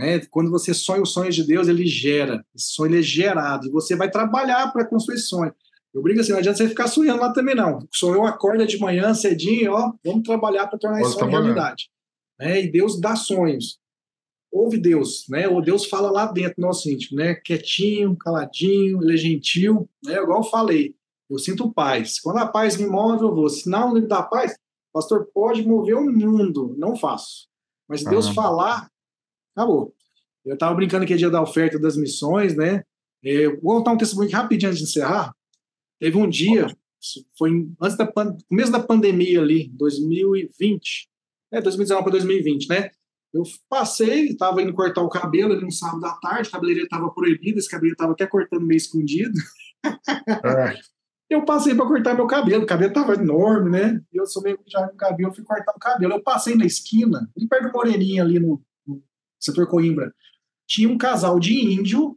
Né? 0.00 0.18
Quando 0.30 0.50
você 0.50 0.72
sonha 0.72 1.02
os 1.02 1.12
sonhos 1.12 1.34
de 1.34 1.44
Deus, 1.44 1.68
ele 1.68 1.86
gera. 1.86 2.42
Esse 2.54 2.72
sonho 2.72 2.98
é 2.98 3.02
gerado. 3.02 3.66
E 3.66 3.70
você 3.70 3.94
vai 3.94 4.10
trabalhar 4.10 4.72
para 4.72 4.86
construir 4.86 5.18
sonho. 5.18 5.54
Eu 5.92 6.00
brinco 6.00 6.20
assim, 6.20 6.32
não 6.32 6.38
adianta 6.38 6.56
você 6.56 6.68
ficar 6.70 6.88
sonhando 6.88 7.20
lá 7.20 7.34
também, 7.34 7.54
não. 7.54 7.86
Sonhou, 7.92 8.24
acorda 8.24 8.66
de 8.66 8.78
manhã 8.78 9.12
cedinho, 9.12 9.72
ó, 9.72 9.92
vamos 10.02 10.22
trabalhar 10.22 10.68
para 10.68 10.78
tornar 10.78 11.02
esse 11.02 11.12
sonho 11.12 11.30
realidade. 11.30 11.90
Né? 12.38 12.62
E 12.62 12.72
Deus 12.72 12.98
dá 12.98 13.14
sonhos. 13.14 13.78
Ouve 14.50 14.78
Deus, 14.78 15.26
né? 15.28 15.46
Ou 15.46 15.60
Deus 15.60 15.84
fala 15.84 16.10
lá 16.10 16.26
dentro 16.26 16.54
do 16.56 16.62
nosso 16.62 16.90
íntimo, 16.90 17.18
né? 17.18 17.34
Quietinho, 17.34 18.16
caladinho, 18.16 19.02
ele 19.02 19.14
é 19.14 19.16
gentil, 19.18 19.88
né? 20.02 20.14
Igual 20.14 20.42
eu 20.42 20.48
falei, 20.48 20.94
eu 21.28 21.38
sinto 21.38 21.72
paz. 21.72 22.18
Quando 22.18 22.38
a 22.38 22.46
paz 22.46 22.76
me 22.78 22.86
move, 22.86 23.22
eu 23.22 23.34
vou. 23.34 23.48
Se 23.50 23.68
não 23.68 23.92
me 23.92 24.00
dá 24.00 24.22
paz, 24.22 24.56
pastor, 24.92 25.28
pode 25.32 25.62
mover 25.62 25.96
o 25.96 26.10
mundo. 26.10 26.74
Não 26.78 26.96
faço. 26.96 27.48
Mas 27.86 28.02
Deus 28.02 28.30
falar, 28.30 28.89
acabou. 29.60 29.94
Eu 30.44 30.54
estava 30.54 30.74
brincando 30.74 31.06
que 31.06 31.12
é 31.12 31.16
dia 31.16 31.30
da 31.30 31.42
oferta 31.42 31.78
das 31.78 31.96
missões, 31.96 32.56
né? 32.56 32.82
Eu 33.22 33.60
vou 33.60 33.76
contar 33.76 33.92
um 33.92 33.98
testemunho 33.98 34.30
rapidinho 34.30 34.70
antes 34.70 34.82
de 34.82 34.88
encerrar. 34.88 35.34
Teve 35.98 36.16
um 36.16 36.28
dia, 36.28 36.66
foi 37.36 37.50
antes 37.80 37.96
da 37.96 38.10
começo 38.48 38.72
da 38.72 38.80
pandemia 38.80 39.40
ali, 39.40 39.68
2020, 39.74 41.08
é 41.52 41.60
2019 41.60 42.02
para 42.02 42.12
2020, 42.12 42.68
né? 42.68 42.90
Eu 43.32 43.42
passei, 43.68 44.28
estava 44.28 44.60
indo 44.62 44.72
cortar 44.72 45.02
o 45.02 45.08
cabelo 45.08 45.52
ali 45.52 45.62
no 45.62 45.70
sábado 45.70 46.04
à 46.04 46.14
tarde, 46.14 46.48
a 46.48 46.52
cabeleireira 46.52 46.86
estava 46.86 47.10
proibida, 47.10 47.58
esse 47.58 47.68
cabelo 47.68 47.92
estava 47.92 48.12
até 48.12 48.26
cortando 48.26 48.66
meio 48.66 48.78
escondido. 48.78 49.38
É. 49.84 50.80
Eu 51.28 51.44
passei 51.44 51.74
para 51.74 51.86
cortar 51.86 52.14
meu 52.14 52.26
cabelo, 52.26 52.64
o 52.64 52.66
cabelo 52.66 52.90
estava 52.90 53.14
enorme, 53.14 53.70
né? 53.70 54.00
Eu 54.12 54.26
sou 54.26 54.42
meio 54.42 54.58
já 54.66 54.88
com 54.88 54.96
cabelo, 54.96 55.32
fui 55.32 55.44
cortar 55.44 55.72
o 55.76 55.78
cabelo. 55.78 56.14
Eu 56.14 56.22
passei 56.22 56.56
na 56.56 56.64
esquina, 56.64 57.30
ali 57.36 57.46
perto 57.46 57.68
do 57.68 57.72
Moreninha, 57.72 58.22
ali 58.22 58.40
no 58.40 58.60
setor 59.40 59.68
Coimbra, 59.68 60.12
tinha 60.66 60.88
um 60.88 60.98
casal 60.98 61.40
de 61.40 61.54
índio, 61.54 62.16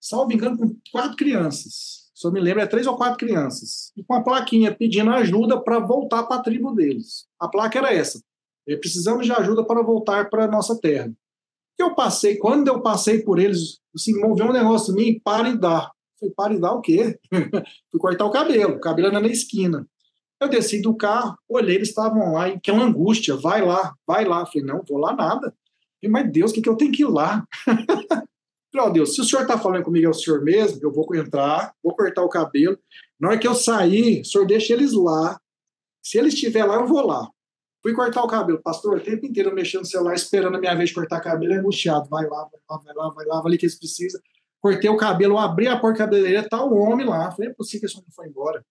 salvo 0.00 0.32
engano, 0.32 0.56
com 0.56 0.76
quatro 0.92 1.16
crianças 1.16 2.00
só 2.20 2.30
me 2.30 2.38
lembro, 2.38 2.60
é 2.60 2.66
três 2.66 2.86
ou 2.86 2.98
quatro 2.98 3.16
crianças, 3.16 3.92
e 3.96 4.04
com 4.04 4.12
a 4.12 4.22
plaquinha 4.22 4.76
pedindo 4.76 5.08
ajuda 5.08 5.58
para 5.58 5.78
voltar 5.78 6.24
para 6.24 6.36
a 6.36 6.42
tribo 6.42 6.74
deles. 6.74 7.26
A 7.40 7.48
placa 7.48 7.78
era 7.78 7.94
essa: 7.94 8.22
é, 8.68 8.76
precisamos 8.76 9.24
de 9.24 9.32
ajuda 9.32 9.64
para 9.64 9.82
voltar 9.82 10.28
para 10.28 10.44
a 10.44 10.46
nossa 10.46 10.78
terra. 10.78 11.10
Eu 11.78 11.94
passei, 11.94 12.36
quando 12.36 12.68
eu 12.68 12.82
passei 12.82 13.22
por 13.22 13.38
eles, 13.38 13.80
assim, 13.94 14.20
moveu 14.20 14.48
um 14.48 14.52
negócio 14.52 14.92
em 14.92 14.96
mim, 14.96 15.20
para 15.24 15.48
e 15.48 15.56
dá. 15.56 15.90
Falei, 16.18 16.34
para 16.36 16.52
e 16.52 16.60
dá 16.60 16.72
o 16.74 16.82
quê? 16.82 17.18
Fui 17.90 17.98
cortar 17.98 18.26
o 18.26 18.30
cabelo, 18.30 18.74
o 18.74 18.80
cabelo 18.80 19.08
era 19.08 19.18
na 19.18 19.26
esquina. 19.26 19.88
Eu 20.38 20.48
desci 20.48 20.82
do 20.82 20.94
carro, 20.94 21.38
olhei, 21.48 21.76
eles 21.76 21.88
estavam 21.88 22.34
lá, 22.34 22.50
e 22.50 22.60
que 22.60 22.70
é 22.70 22.74
angústia, 22.74 23.34
vai 23.34 23.64
lá, 23.64 23.94
vai 24.06 24.26
lá. 24.26 24.44
Falei, 24.44 24.66
não, 24.66 24.82
vou 24.86 24.98
lá 24.98 25.16
nada. 25.16 25.54
Mas 26.08 26.30
Deus, 26.32 26.50
o 26.50 26.54
que, 26.54 26.62
que 26.62 26.68
eu 26.68 26.76
tenho 26.76 26.92
que 26.92 27.02
ir 27.02 27.08
lá? 27.08 27.46
Falei, 28.72 28.92
Deus, 28.92 29.14
se 29.14 29.20
o 29.20 29.24
senhor 29.24 29.42
está 29.42 29.58
falando 29.58 29.82
comigo 29.82 30.06
é 30.06 30.10
o 30.10 30.14
senhor 30.14 30.42
mesmo, 30.42 30.78
eu 30.82 30.92
vou 30.92 31.06
entrar, 31.16 31.74
vou 31.82 31.94
cortar 31.94 32.22
o 32.22 32.28
cabelo. 32.28 32.78
Na 33.18 33.30
hora 33.30 33.38
que 33.38 33.46
eu 33.46 33.54
sair, 33.54 34.20
o 34.20 34.24
senhor 34.24 34.46
deixa 34.46 34.72
eles 34.72 34.92
lá. 34.92 35.40
Se 36.02 36.18
eles 36.18 36.34
estiver 36.34 36.64
lá, 36.64 36.76
eu 36.76 36.86
vou 36.86 37.04
lá. 37.04 37.28
Fui 37.82 37.92
cortar 37.94 38.22
o 38.22 38.28
cabelo. 38.28 38.62
Pastor, 38.62 38.98
o 38.98 39.00
tempo 39.00 39.26
inteiro 39.26 39.54
mexendo 39.54 39.80
no 39.80 39.86
celular, 39.86 40.14
esperando 40.14 40.56
a 40.56 40.60
minha 40.60 40.74
vez 40.74 40.90
de 40.90 40.94
cortar 40.94 41.20
cabelo, 41.20 41.52
é 41.52 41.56
angustiado. 41.56 42.08
Vai 42.08 42.26
lá, 42.28 42.48
vai 42.48 42.60
lá, 42.68 42.76
vai 42.78 42.94
lá, 42.94 43.08
vai 43.10 43.26
lá, 43.26 43.42
ali 43.44 43.58
que 43.58 43.66
eles 43.66 43.78
precisam. 43.78 44.20
Cortei 44.60 44.90
o 44.90 44.96
cabelo, 44.96 45.38
abri 45.38 45.66
a 45.66 45.78
porta 45.78 45.98
cabeleireira, 45.98 46.48
tá 46.48 46.62
o 46.62 46.76
homem 46.78 47.06
lá. 47.06 47.30
Falei, 47.32 47.50
é 47.50 47.54
possível 47.54 47.80
que 47.80 47.86
esse 47.86 47.96
homem 47.96 48.10
foi 48.14 48.28
embora. 48.28 48.64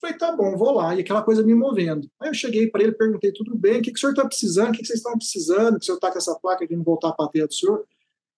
Falei, 0.00 0.16
tá 0.18 0.32
bom, 0.32 0.56
vou 0.56 0.72
lá. 0.72 0.94
E 0.94 1.00
aquela 1.00 1.22
coisa 1.22 1.42
me 1.42 1.54
movendo. 1.54 2.10
Aí 2.20 2.28
eu 2.28 2.34
cheguei 2.34 2.68
para 2.70 2.82
ele, 2.82 2.92
perguntei, 2.92 3.32
tudo 3.32 3.56
bem, 3.56 3.78
o 3.78 3.82
que, 3.82 3.90
que 3.90 3.96
o 3.96 4.00
senhor 4.00 4.12
está 4.12 4.26
precisando? 4.26 4.68
O 4.68 4.72
que, 4.72 4.78
que 4.78 4.86
vocês 4.86 4.98
estão 4.98 5.16
precisando? 5.16 5.78
Que 5.78 5.82
o 5.82 5.84
senhor 5.84 5.96
está 5.96 6.12
com 6.12 6.18
essa 6.18 6.34
placa 6.38 6.66
de 6.66 6.76
não 6.76 6.84
voltar 6.84 7.14
a 7.18 7.28
terra 7.28 7.46
do 7.46 7.54
senhor? 7.54 7.86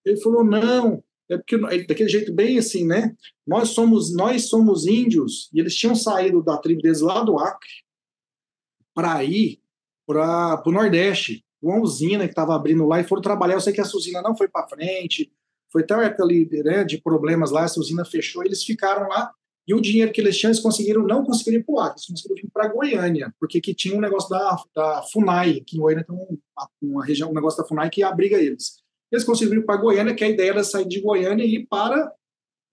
Ele 0.05 0.17
falou: 0.17 0.43
não, 0.43 1.03
é 1.29 1.37
porque 1.37 1.57
daquele 1.85 2.09
jeito 2.09 2.33
bem 2.33 2.57
assim, 2.57 2.85
né? 2.85 3.15
Nós 3.45 3.69
somos 3.69 4.13
nós 4.13 4.47
somos 4.47 4.87
índios 4.87 5.49
e 5.53 5.59
eles 5.59 5.75
tinham 5.75 5.95
saído 5.95 6.41
da 6.41 6.57
tribo 6.57 6.81
deles 6.81 7.01
lá 7.01 7.23
do 7.23 7.37
Acre 7.37 7.69
para 8.93 9.23
ir 9.23 9.61
para 10.07 10.63
o 10.65 10.71
Nordeste, 10.71 11.45
uma 11.61 11.79
usina 11.79 12.23
que 12.23 12.31
estava 12.31 12.55
abrindo 12.55 12.85
lá 12.87 12.99
e 12.99 13.03
foram 13.03 13.21
trabalhar. 13.21 13.55
Eu 13.55 13.61
sei 13.61 13.71
que 13.71 13.81
essa 13.81 13.95
usina 13.95 14.21
não 14.21 14.35
foi 14.35 14.47
para 14.47 14.67
frente, 14.67 15.31
foi 15.71 15.85
tão 15.85 16.01
época 16.01 16.23
ali, 16.23 16.49
né, 16.63 16.83
de 16.83 16.99
problemas 16.99 17.51
lá, 17.51 17.65
essa 17.65 17.79
usina 17.79 18.03
fechou, 18.03 18.43
eles 18.43 18.63
ficaram 18.63 19.07
lá 19.07 19.31
e 19.67 19.73
o 19.73 19.81
dinheiro 19.81 20.11
que 20.11 20.21
eles 20.21 20.59
conseguiram 20.59 21.03
não 21.05 21.23
conseguiram 21.23 21.59
ir 21.59 21.63
para 21.63 21.73
o 21.73 21.79
Acre, 21.79 21.99
eles 21.99 22.05
conseguiram 22.07 22.41
vir 22.41 22.49
para 22.51 22.67
Goiânia, 22.67 23.33
porque 23.39 23.61
que 23.61 23.73
tinha 23.73 23.95
um 23.95 24.01
negócio 24.01 24.29
da, 24.29 24.57
da 24.75 25.03
FUNAI, 25.03 25.61
que 25.61 25.77
em 25.77 25.79
Goiânia 25.79 26.03
tem 26.03 26.15
uma, 26.15 26.27
uma 26.81 27.05
região, 27.05 27.29
um 27.29 27.33
negócio 27.33 27.61
da 27.61 27.67
FUNAI 27.67 27.89
que 27.89 28.01
abriga 28.01 28.37
eles. 28.37 28.81
Eles 29.11 29.23
conseguiram 29.23 29.61
ir 29.61 29.65
para 29.65 29.77
Goiânia, 29.77 30.15
que 30.15 30.23
a 30.23 30.29
ideia 30.29 30.49
era 30.49 30.63
sair 30.63 30.87
de 30.87 31.01
Goiânia 31.01 31.43
e 31.43 31.55
ir 31.55 31.67
para 31.67 32.11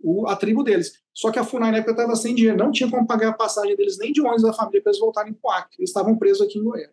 o, 0.01 0.27
a 0.29 0.37
tribo 0.37 0.63
deles. 0.63 0.93
Só 1.15 1.31
que 1.31 1.39
a 1.39 1.45
FUNAI 1.45 1.73
na 1.73 1.79
época 1.79 1.93
estava 1.93 2.15
sem 2.17 2.35
dinheiro, 2.35 2.59
não 2.59 2.71
tinha 2.71 2.91
como 2.91 3.07
pagar 3.07 3.31
a 3.31 3.33
passagem 3.33 3.77
deles 3.77 3.99
nem 3.99 4.13
de 4.13 4.21
ônibus 4.21 4.43
da 4.43 4.53
família 4.53 4.83
para 4.83 4.91
eles 4.91 5.01
voltarem 5.01 5.33
para 5.33 5.49
o 5.49 5.53
Acre. 5.53 5.77
Eles 5.79 5.91
estavam 5.91 6.17
presos 6.17 6.47
aqui 6.47 6.59
em 6.59 6.65
Goiânia. 6.65 6.91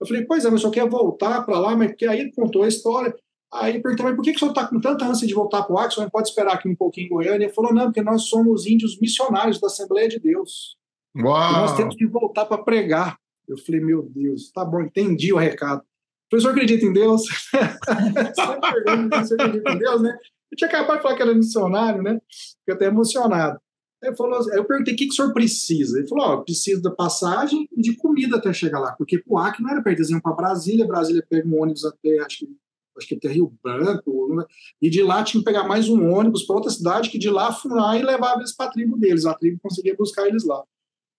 Eu 0.00 0.06
falei, 0.06 0.24
pois 0.24 0.44
é, 0.44 0.50
mas 0.50 0.60
o 0.60 0.62
senhor 0.62 0.72
quer 0.72 0.88
voltar 0.88 1.42
para 1.44 1.58
lá? 1.58 1.76
Mas 1.76 1.88
porque 1.88 2.06
aí 2.06 2.20
ele 2.20 2.32
contou 2.32 2.62
a 2.62 2.68
história. 2.68 3.14
Aí 3.52 3.80
perguntou, 3.80 4.06
mas 4.06 4.16
por 4.16 4.22
que, 4.22 4.30
que 4.30 4.36
o 4.36 4.38
senhor 4.40 4.50
está 4.50 4.66
com 4.66 4.78
tanta 4.80 5.06
ânsia 5.06 5.26
de 5.26 5.34
voltar 5.34 5.62
para 5.62 5.74
o 5.74 5.78
Acre? 5.78 5.90
O 5.90 5.94
senhor 5.94 6.04
não 6.04 6.10
pode 6.10 6.28
esperar 6.28 6.54
aqui 6.54 6.68
um 6.68 6.76
pouquinho 6.76 7.06
em 7.06 7.10
Goiânia? 7.10 7.44
Ele 7.46 7.52
falou, 7.52 7.72
não, 7.72 7.84
porque 7.84 8.02
nós 8.02 8.24
somos 8.24 8.66
índios 8.66 8.98
missionários 9.00 9.58
da 9.60 9.68
Assembleia 9.68 10.08
de 10.08 10.18
Deus. 10.18 10.76
Uau. 11.16 11.52
nós 11.52 11.76
temos 11.76 11.96
que 11.96 12.06
voltar 12.06 12.44
para 12.44 12.62
pregar. 12.62 13.18
Eu 13.48 13.56
falei, 13.58 13.80
meu 13.80 14.02
Deus, 14.02 14.52
tá 14.52 14.64
bom, 14.64 14.82
entendi 14.82 15.32
o 15.32 15.38
recado. 15.38 15.82
Professor 16.30 16.50
acredita 16.50 16.84
em 16.84 16.92
Deus? 16.92 17.22
Você 17.50 18.84
pergunta 18.84 19.24
se 19.24 19.34
acredita 19.34 19.72
em 19.72 19.78
Deus, 19.78 20.02
né? 20.02 20.18
Eu 20.50 20.56
tinha 20.56 20.68
acabado 20.68 20.96
de 20.96 21.02
falar 21.02 21.16
que 21.16 21.22
era 21.22 21.34
missionário, 21.34 22.02
né? 22.02 22.20
Fiquei 22.60 22.74
até 22.74 22.86
emocionado. 22.86 23.58
Aí 24.02 24.14
falou, 24.14 24.38
eu 24.52 24.64
perguntei 24.64 24.94
o 24.94 24.96
que, 24.96 25.06
que 25.06 25.12
o 25.12 25.14
senhor 25.14 25.32
precisa. 25.32 25.98
Ele 25.98 26.06
falou: 26.06 26.26
ó, 26.26 26.36
preciso 26.38 26.82
da 26.82 26.90
passagem 26.90 27.68
e 27.76 27.80
de 27.80 27.96
comida 27.96 28.36
até 28.36 28.52
chegar 28.52 28.78
lá, 28.78 28.92
porque 28.92 29.22
o 29.26 29.38
Acre 29.38 29.62
não 29.62 29.70
era 29.70 29.82
perto, 29.82 29.98
eles 29.98 30.10
iam 30.10 30.20
para 30.20 30.34
Brasília, 30.34 30.86
Brasília 30.86 31.26
pega 31.28 31.48
um 31.48 31.60
ônibus 31.60 31.84
até, 31.84 32.18
acho 32.20 32.38
que, 32.38 32.56
acho 32.98 33.08
que 33.08 33.14
até 33.14 33.28
Rio 33.28 33.52
Branco, 33.62 34.44
e 34.82 34.90
de 34.90 35.02
lá 35.02 35.22
tinha 35.22 35.40
que 35.40 35.44
pegar 35.44 35.64
mais 35.64 35.88
um 35.88 36.12
ônibus 36.12 36.44
para 36.44 36.56
outra 36.56 36.70
cidade, 36.70 37.08
que 37.10 37.18
de 37.18 37.30
lá 37.30 37.56
lá 37.66 37.96
e 37.96 38.02
levava 38.02 38.40
eles 38.40 38.54
para 38.54 38.66
a 38.66 38.72
tribo 38.72 38.96
deles, 38.96 39.24
a 39.24 39.34
tribo 39.34 39.58
conseguia 39.62 39.96
buscar 39.96 40.26
eles 40.26 40.44
lá. 40.44 40.62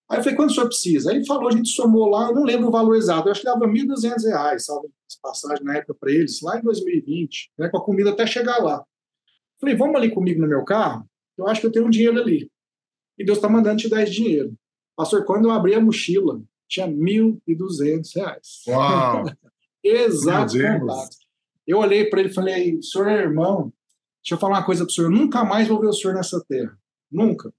Aí 0.10 0.18
eu 0.18 0.24
falei, 0.24 0.36
quanto 0.36 0.50
o 0.50 0.54
senhor 0.54 0.68
precisa? 0.68 1.12
Aí 1.12 1.18
ele 1.18 1.26
falou, 1.26 1.48
a 1.48 1.52
gente 1.52 1.70
somou 1.70 2.10
lá, 2.10 2.28
eu 2.30 2.36
não 2.36 2.44
lembro 2.44 2.68
o 2.68 2.72
valor 2.72 2.96
exato, 2.96 3.28
eu 3.28 3.32
acho 3.32 3.42
que 3.42 3.48
dava 3.48 3.68
R$ 3.68 3.74
1.200, 3.74 4.60
sabe? 4.60 4.88
As 5.08 5.16
passagens 5.22 5.64
na 5.64 5.78
época 5.78 5.94
para 5.94 6.12
eles, 6.12 6.42
lá 6.42 6.58
em 6.58 6.64
2020, 6.64 7.52
né, 7.58 7.70
com 7.70 7.78
a 7.78 7.84
comida 7.84 8.10
até 8.10 8.26
chegar 8.26 8.58
lá. 8.58 8.84
Falei, 9.60 9.76
vamos 9.76 9.96
ali 9.96 10.10
comigo 10.12 10.42
no 10.42 10.48
meu 10.48 10.64
carro? 10.64 11.06
Eu 11.38 11.48
acho 11.48 11.62
que 11.62 11.68
eu 11.68 11.72
tenho 11.72 11.86
um 11.86 11.90
dinheiro 11.90 12.20
ali. 12.20 12.50
E 13.18 13.24
Deus 13.24 13.38
está 13.38 13.48
mandando 13.48 13.78
te 13.78 13.90
dar 13.90 14.02
esse 14.02 14.14
dinheiro. 14.14 14.54
Pastor, 14.96 15.26
quando 15.26 15.46
eu 15.46 15.52
abri 15.52 15.76
a 15.76 15.82
mochila, 15.82 16.42
tinha 16.68 16.88
R$ 16.88 16.94
1.200. 16.94 18.40
Uau! 18.68 19.26
Exato. 19.84 20.58
Eu 21.70 21.78
olhei 21.78 22.06
para 22.10 22.20
ele 22.20 22.30
e 22.30 22.34
falei, 22.34 22.82
senhor 22.82 23.08
é 23.08 23.22
irmão, 23.22 23.72
deixa 24.24 24.34
eu 24.34 24.40
falar 24.40 24.58
uma 24.58 24.66
coisa 24.66 24.84
para 24.84 24.90
o 24.90 24.94
senhor, 24.94 25.12
eu 25.12 25.16
nunca 25.16 25.44
mais 25.44 25.68
vou 25.68 25.80
ver 25.80 25.86
o 25.86 25.94
senhor 25.94 26.16
nessa 26.16 26.44
terra. 26.50 26.76
Nunca. 27.12 27.54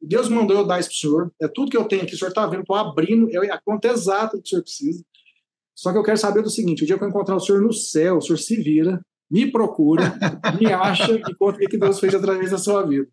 Deus 0.00 0.28
mandou 0.28 0.56
eu 0.56 0.64
dar 0.64 0.78
isso 0.78 0.88
para 0.88 0.94
o 0.94 0.98
senhor. 0.98 1.32
É 1.42 1.48
tudo 1.48 1.72
que 1.72 1.76
eu 1.76 1.84
tenho 1.84 2.02
aqui. 2.02 2.14
O 2.14 2.16
senhor 2.16 2.28
está 2.28 2.46
vendo, 2.46 2.60
estou 2.60 2.76
abrindo. 2.76 3.28
É 3.32 3.50
a 3.50 3.60
conta 3.60 3.88
exata 3.88 4.36
que 4.36 4.44
o 4.44 4.46
senhor 4.46 4.62
precisa. 4.62 5.04
Só 5.74 5.90
que 5.90 5.98
eu 5.98 6.04
quero 6.04 6.16
saber 6.16 6.42
do 6.42 6.50
seguinte: 6.50 6.84
o 6.84 6.86
dia 6.86 6.96
que 6.96 7.02
eu 7.02 7.08
encontrar 7.08 7.34
o 7.34 7.40
senhor 7.40 7.60
no 7.60 7.72
céu, 7.72 8.18
o 8.18 8.20
senhor 8.20 8.38
se 8.38 8.54
vira, 8.54 9.00
me 9.28 9.50
procura, 9.50 10.14
me 10.60 10.72
acha 10.72 11.12
e 11.12 11.34
conta 11.34 11.58
o 11.58 11.68
que 11.68 11.76
Deus 11.76 11.98
fez 11.98 12.14
através 12.14 12.52
da 12.52 12.58
sua 12.58 12.86
vida. 12.86 13.08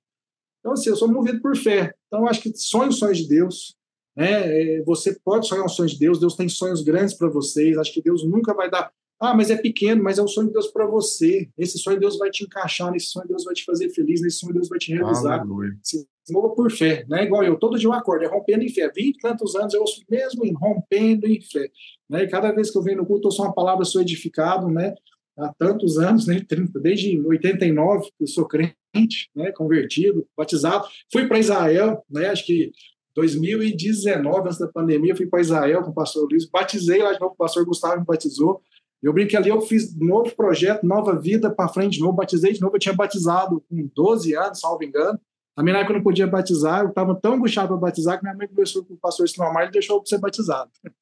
Então, 0.59 0.73
assim, 0.73 0.89
eu 0.89 0.95
sou 0.95 1.07
movido 1.07 1.41
por 1.41 1.57
fé. 1.57 1.95
Então, 2.07 2.21
eu 2.21 2.27
acho 2.27 2.41
que 2.41 2.55
sonhos, 2.55 2.99
sonhos 2.99 3.17
de 3.17 3.27
Deus. 3.27 3.75
Né? 4.15 4.77
É, 4.77 4.83
você 4.83 5.17
pode 5.25 5.47
sonhar 5.47 5.65
um 5.65 5.69
sonho 5.69 5.89
de 5.89 5.97
Deus, 5.97 6.19
Deus 6.19 6.35
tem 6.35 6.47
sonhos 6.47 6.83
grandes 6.83 7.15
para 7.15 7.27
vocês. 7.27 7.75
Acho 7.77 7.91
que 7.91 8.03
Deus 8.03 8.23
nunca 8.23 8.53
vai 8.53 8.69
dar. 8.69 8.91
Ah, 9.19 9.33
mas 9.35 9.49
é 9.49 9.55
pequeno, 9.55 10.03
mas 10.03 10.17
é 10.17 10.21
o 10.21 10.27
sonho 10.27 10.47
de 10.47 10.53
Deus 10.53 10.67
para 10.67 10.85
você. 10.85 11.49
Esse 11.57 11.77
sonho 11.77 11.97
de 11.97 12.01
Deus 12.01 12.17
vai 12.17 12.29
te 12.29 12.43
encaixar, 12.43 12.91
nesse 12.91 13.07
sonho 13.07 13.25
de 13.25 13.29
Deus 13.29 13.43
vai 13.45 13.53
te 13.53 13.63
fazer 13.63 13.89
feliz, 13.89 14.21
nesse 14.21 14.37
sonho 14.37 14.53
de 14.53 14.59
Deus 14.59 14.69
vai 14.69 14.79
te 14.79 14.93
realizar. 14.93 15.39
Aleluia. 15.39 15.77
Se 15.81 16.05
mova 16.31 16.49
por 16.55 16.71
fé, 16.71 17.05
né? 17.07 17.23
Igual 17.23 17.43
eu, 17.43 17.57
todo 17.57 17.77
dia 17.77 17.87
eu 17.87 17.93
acordo, 17.93 18.23
é 18.23 18.27
rompendo 18.27 18.63
em 18.63 18.69
fé. 18.69 18.89
Vinte 18.93 19.19
tantos 19.19 19.55
anos 19.55 19.73
eu 19.73 19.81
ouço 19.81 20.01
mesmo 20.09 20.45
em 20.45 20.53
rompendo 20.53 21.27
em 21.27 21.41
fé. 21.41 21.69
Né? 22.09 22.23
E 22.23 22.27
cada 22.27 22.51
vez 22.51 22.71
que 22.71 22.77
eu 22.77 22.81
venho 22.81 22.97
no 22.97 23.05
culto, 23.05 23.27
eu 23.27 23.31
sou 23.31 23.45
uma 23.45 23.53
palavra, 23.53 23.85
sou 23.85 24.01
edificado, 24.01 24.67
né? 24.69 24.93
Há 25.37 25.51
tantos 25.57 25.97
anos, 25.97 26.27
né? 26.27 26.45
desde 26.81 27.19
89, 27.19 28.09
eu 28.19 28.27
sou 28.27 28.45
crente, 28.45 29.29
né? 29.35 29.51
Convertido, 29.51 30.27
batizado. 30.37 30.87
Fui 31.11 31.27
para 31.27 31.39
Israel, 31.39 32.03
né? 32.09 32.27
Acho 32.27 32.45
que 32.45 32.71
2019, 33.15 34.47
antes 34.47 34.59
da 34.59 34.67
pandemia, 34.67 35.15
fui 35.15 35.27
para 35.27 35.41
Israel 35.41 35.83
com 35.83 35.91
o 35.91 35.93
pastor 35.93 36.27
Luiz, 36.29 36.45
batizei 36.45 37.01
lá 37.01 37.13
de 37.13 37.19
novo, 37.19 37.33
o 37.33 37.37
pastor 37.37 37.65
Gustavo 37.65 37.99
me 37.99 38.05
batizou. 38.05 38.61
Eu 39.03 39.11
brinquei 39.11 39.37
ali, 39.37 39.49
eu 39.49 39.59
fiz 39.59 39.93
novo 39.99 40.33
projeto, 40.33 40.85
nova 40.85 41.19
vida 41.19 41.53
para 41.53 41.67
frente 41.67 41.95
de 41.95 41.99
novo, 41.99 42.13
batizei 42.13 42.53
de 42.53 42.61
novo, 42.61 42.75
eu 42.75 42.79
tinha 42.79 42.95
batizado 42.95 43.61
com 43.69 43.89
12 43.93 44.33
anos, 44.33 44.61
salvo 44.61 44.83
engano. 44.83 45.19
A 45.57 45.61
minha 45.61 45.75
época 45.75 45.91
eu 45.91 45.97
não 45.97 46.03
podia 46.03 46.25
batizar, 46.25 46.83
eu 46.83 46.89
estava 46.89 47.13
tão 47.13 47.33
angustiado 47.33 47.67
para 47.67 47.77
batizar 47.77 48.17
que 48.17 48.23
minha 48.23 48.35
mãe 48.35 48.47
conversou 48.47 48.83
com 48.85 48.93
o 48.93 48.97
pastor 48.97 49.27
Sinomar 49.27 49.67
e 49.67 49.71
deixou 49.71 49.99
eu 49.99 50.05
ser 50.05 50.17
batizado. 50.19 50.71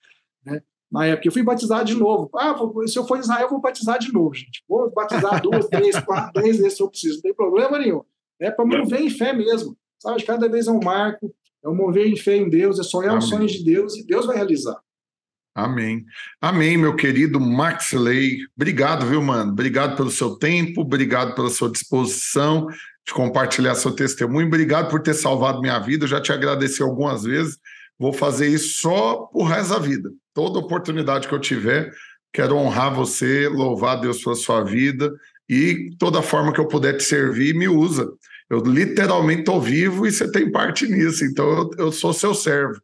Né? 0.44 0.60
Na 0.92 1.06
época, 1.06 1.28
eu 1.28 1.32
fui 1.32 1.44
batizado 1.44 1.86
de 1.86 1.94
novo. 1.94 2.28
Ah, 2.36 2.56
se 2.88 2.98
eu 2.98 3.06
for 3.06 3.16
em 3.16 3.20
Israel, 3.20 3.44
eu 3.44 3.50
vou 3.50 3.62
batizar 3.62 4.00
de 4.00 4.12
novo, 4.12 4.34
gente. 4.34 4.64
Vou 4.68 4.92
batizar 4.92 5.40
duas, 5.40 5.68
três, 5.68 5.98
quatro, 6.02 6.42
dez 6.42 6.58
vezes 6.58 6.78
se 6.78 6.82
eu 6.82 6.90
preciso, 6.90 7.18
não 7.18 7.22
tem 7.22 7.34
problema 7.36 7.78
nenhum. 7.78 8.02
É 8.40 8.50
para 8.50 8.66
mover 8.66 9.02
em 9.02 9.10
fé 9.12 9.34
mesmo. 9.34 9.78
Sabe, 10.00 10.24
cada 10.24 10.50
vez 10.50 10.66
é 10.66 10.72
um 10.72 10.80
marco, 10.84 11.32
é 11.64 11.70
um 11.70 11.76
mover 11.76 12.08
em 12.08 12.16
fé 12.16 12.36
em 12.36 12.50
Deus, 12.50 12.80
é 12.80 12.84
sonhar 12.84 13.16
os 13.16 13.30
sonhos 13.30 13.52
de 13.52 13.64
Deus 13.64 13.96
e 13.96 14.04
Deus 14.04 14.26
vai 14.26 14.36
realizar. 14.36 14.82
Amém. 15.54 16.06
Amém, 16.40 16.78
meu 16.78 16.96
querido 16.96 17.40
Max 17.40 17.92
Ley. 17.92 18.38
Obrigado, 18.56 19.06
viu, 19.06 19.22
mano? 19.22 19.52
Obrigado 19.52 19.98
pelo 19.98 20.10
seu 20.10 20.38
tempo, 20.38 20.82
obrigado 20.82 21.36
pela 21.36 21.50
sua 21.50 21.70
disposição 21.70 22.68
de 23.06 23.14
compartilhar 23.14 23.76
seu 23.76 23.92
testemunho. 23.92 24.48
Obrigado 24.48 24.90
por 24.90 25.02
ter 25.02 25.14
salvado 25.14 25.60
minha 25.60 25.80
vida. 25.80 26.06
Eu 26.06 26.10
já 26.10 26.22
te 26.22 26.32
agradeci 26.32 26.82
algumas 26.82 27.24
vezes. 27.24 27.58
Vou 28.00 28.14
fazer 28.14 28.48
isso 28.48 28.80
só 28.80 29.28
por 29.32 29.44
resto 29.44 29.74
da 29.74 29.80
vida. 29.80 30.10
Toda 30.34 30.60
oportunidade 30.60 31.28
que 31.28 31.34
eu 31.34 31.40
tiver, 31.40 31.92
quero 32.32 32.56
honrar 32.56 32.94
você, 32.94 33.48
louvar 33.48 34.00
Deus 34.00 34.24
pela 34.24 34.36
sua 34.36 34.64
vida 34.64 35.12
e 35.50 35.90
toda 36.00 36.22
forma 36.22 36.54
que 36.54 36.60
eu 36.60 36.68
puder 36.68 36.96
te 36.96 37.04
servir, 37.04 37.54
me 37.54 37.68
usa. 37.68 38.08
Eu 38.50 38.60
literalmente 38.60 39.42
estou 39.42 39.62
vivo 39.62 40.08
e 40.08 40.12
você 40.12 40.32
tem 40.32 40.52
parte 40.52 40.88
nisso, 40.88 41.26
então 41.26 41.46
eu, 41.46 41.70
eu 41.78 41.92
sou 41.92 42.14
seu 42.14 42.34
servo. 42.34 42.82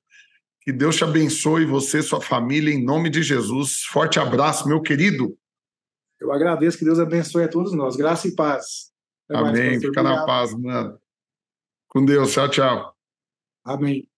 Que 0.68 0.74
Deus 0.74 0.98
te 0.98 1.06
abençoe, 1.06 1.66
você, 1.66 2.04
sua 2.04 2.20
família, 2.20 2.74
em 2.74 2.84
nome 2.84 3.10
de 3.10 3.24
Jesus. 3.24 3.84
Forte 3.84 4.20
abraço, 4.20 4.68
meu 4.68 4.82
querido. 4.82 5.34
Eu 6.20 6.30
agradeço, 6.34 6.78
que 6.78 6.84
Deus 6.84 7.00
abençoe 7.00 7.46
a 7.46 7.48
todos 7.48 7.72
nós. 7.72 7.96
Graça 7.96 8.28
e 8.28 8.36
paz. 8.36 8.92
Até 9.30 9.40
Amém. 9.40 9.70
Mais, 9.70 9.82
Fica 9.82 10.04
na 10.04 10.26
paz, 10.26 10.54
mano. 10.54 11.00
Com 11.88 12.04
Deus. 12.04 12.34
Tchau, 12.34 12.50
tchau. 12.50 12.94
Amém. 13.64 14.10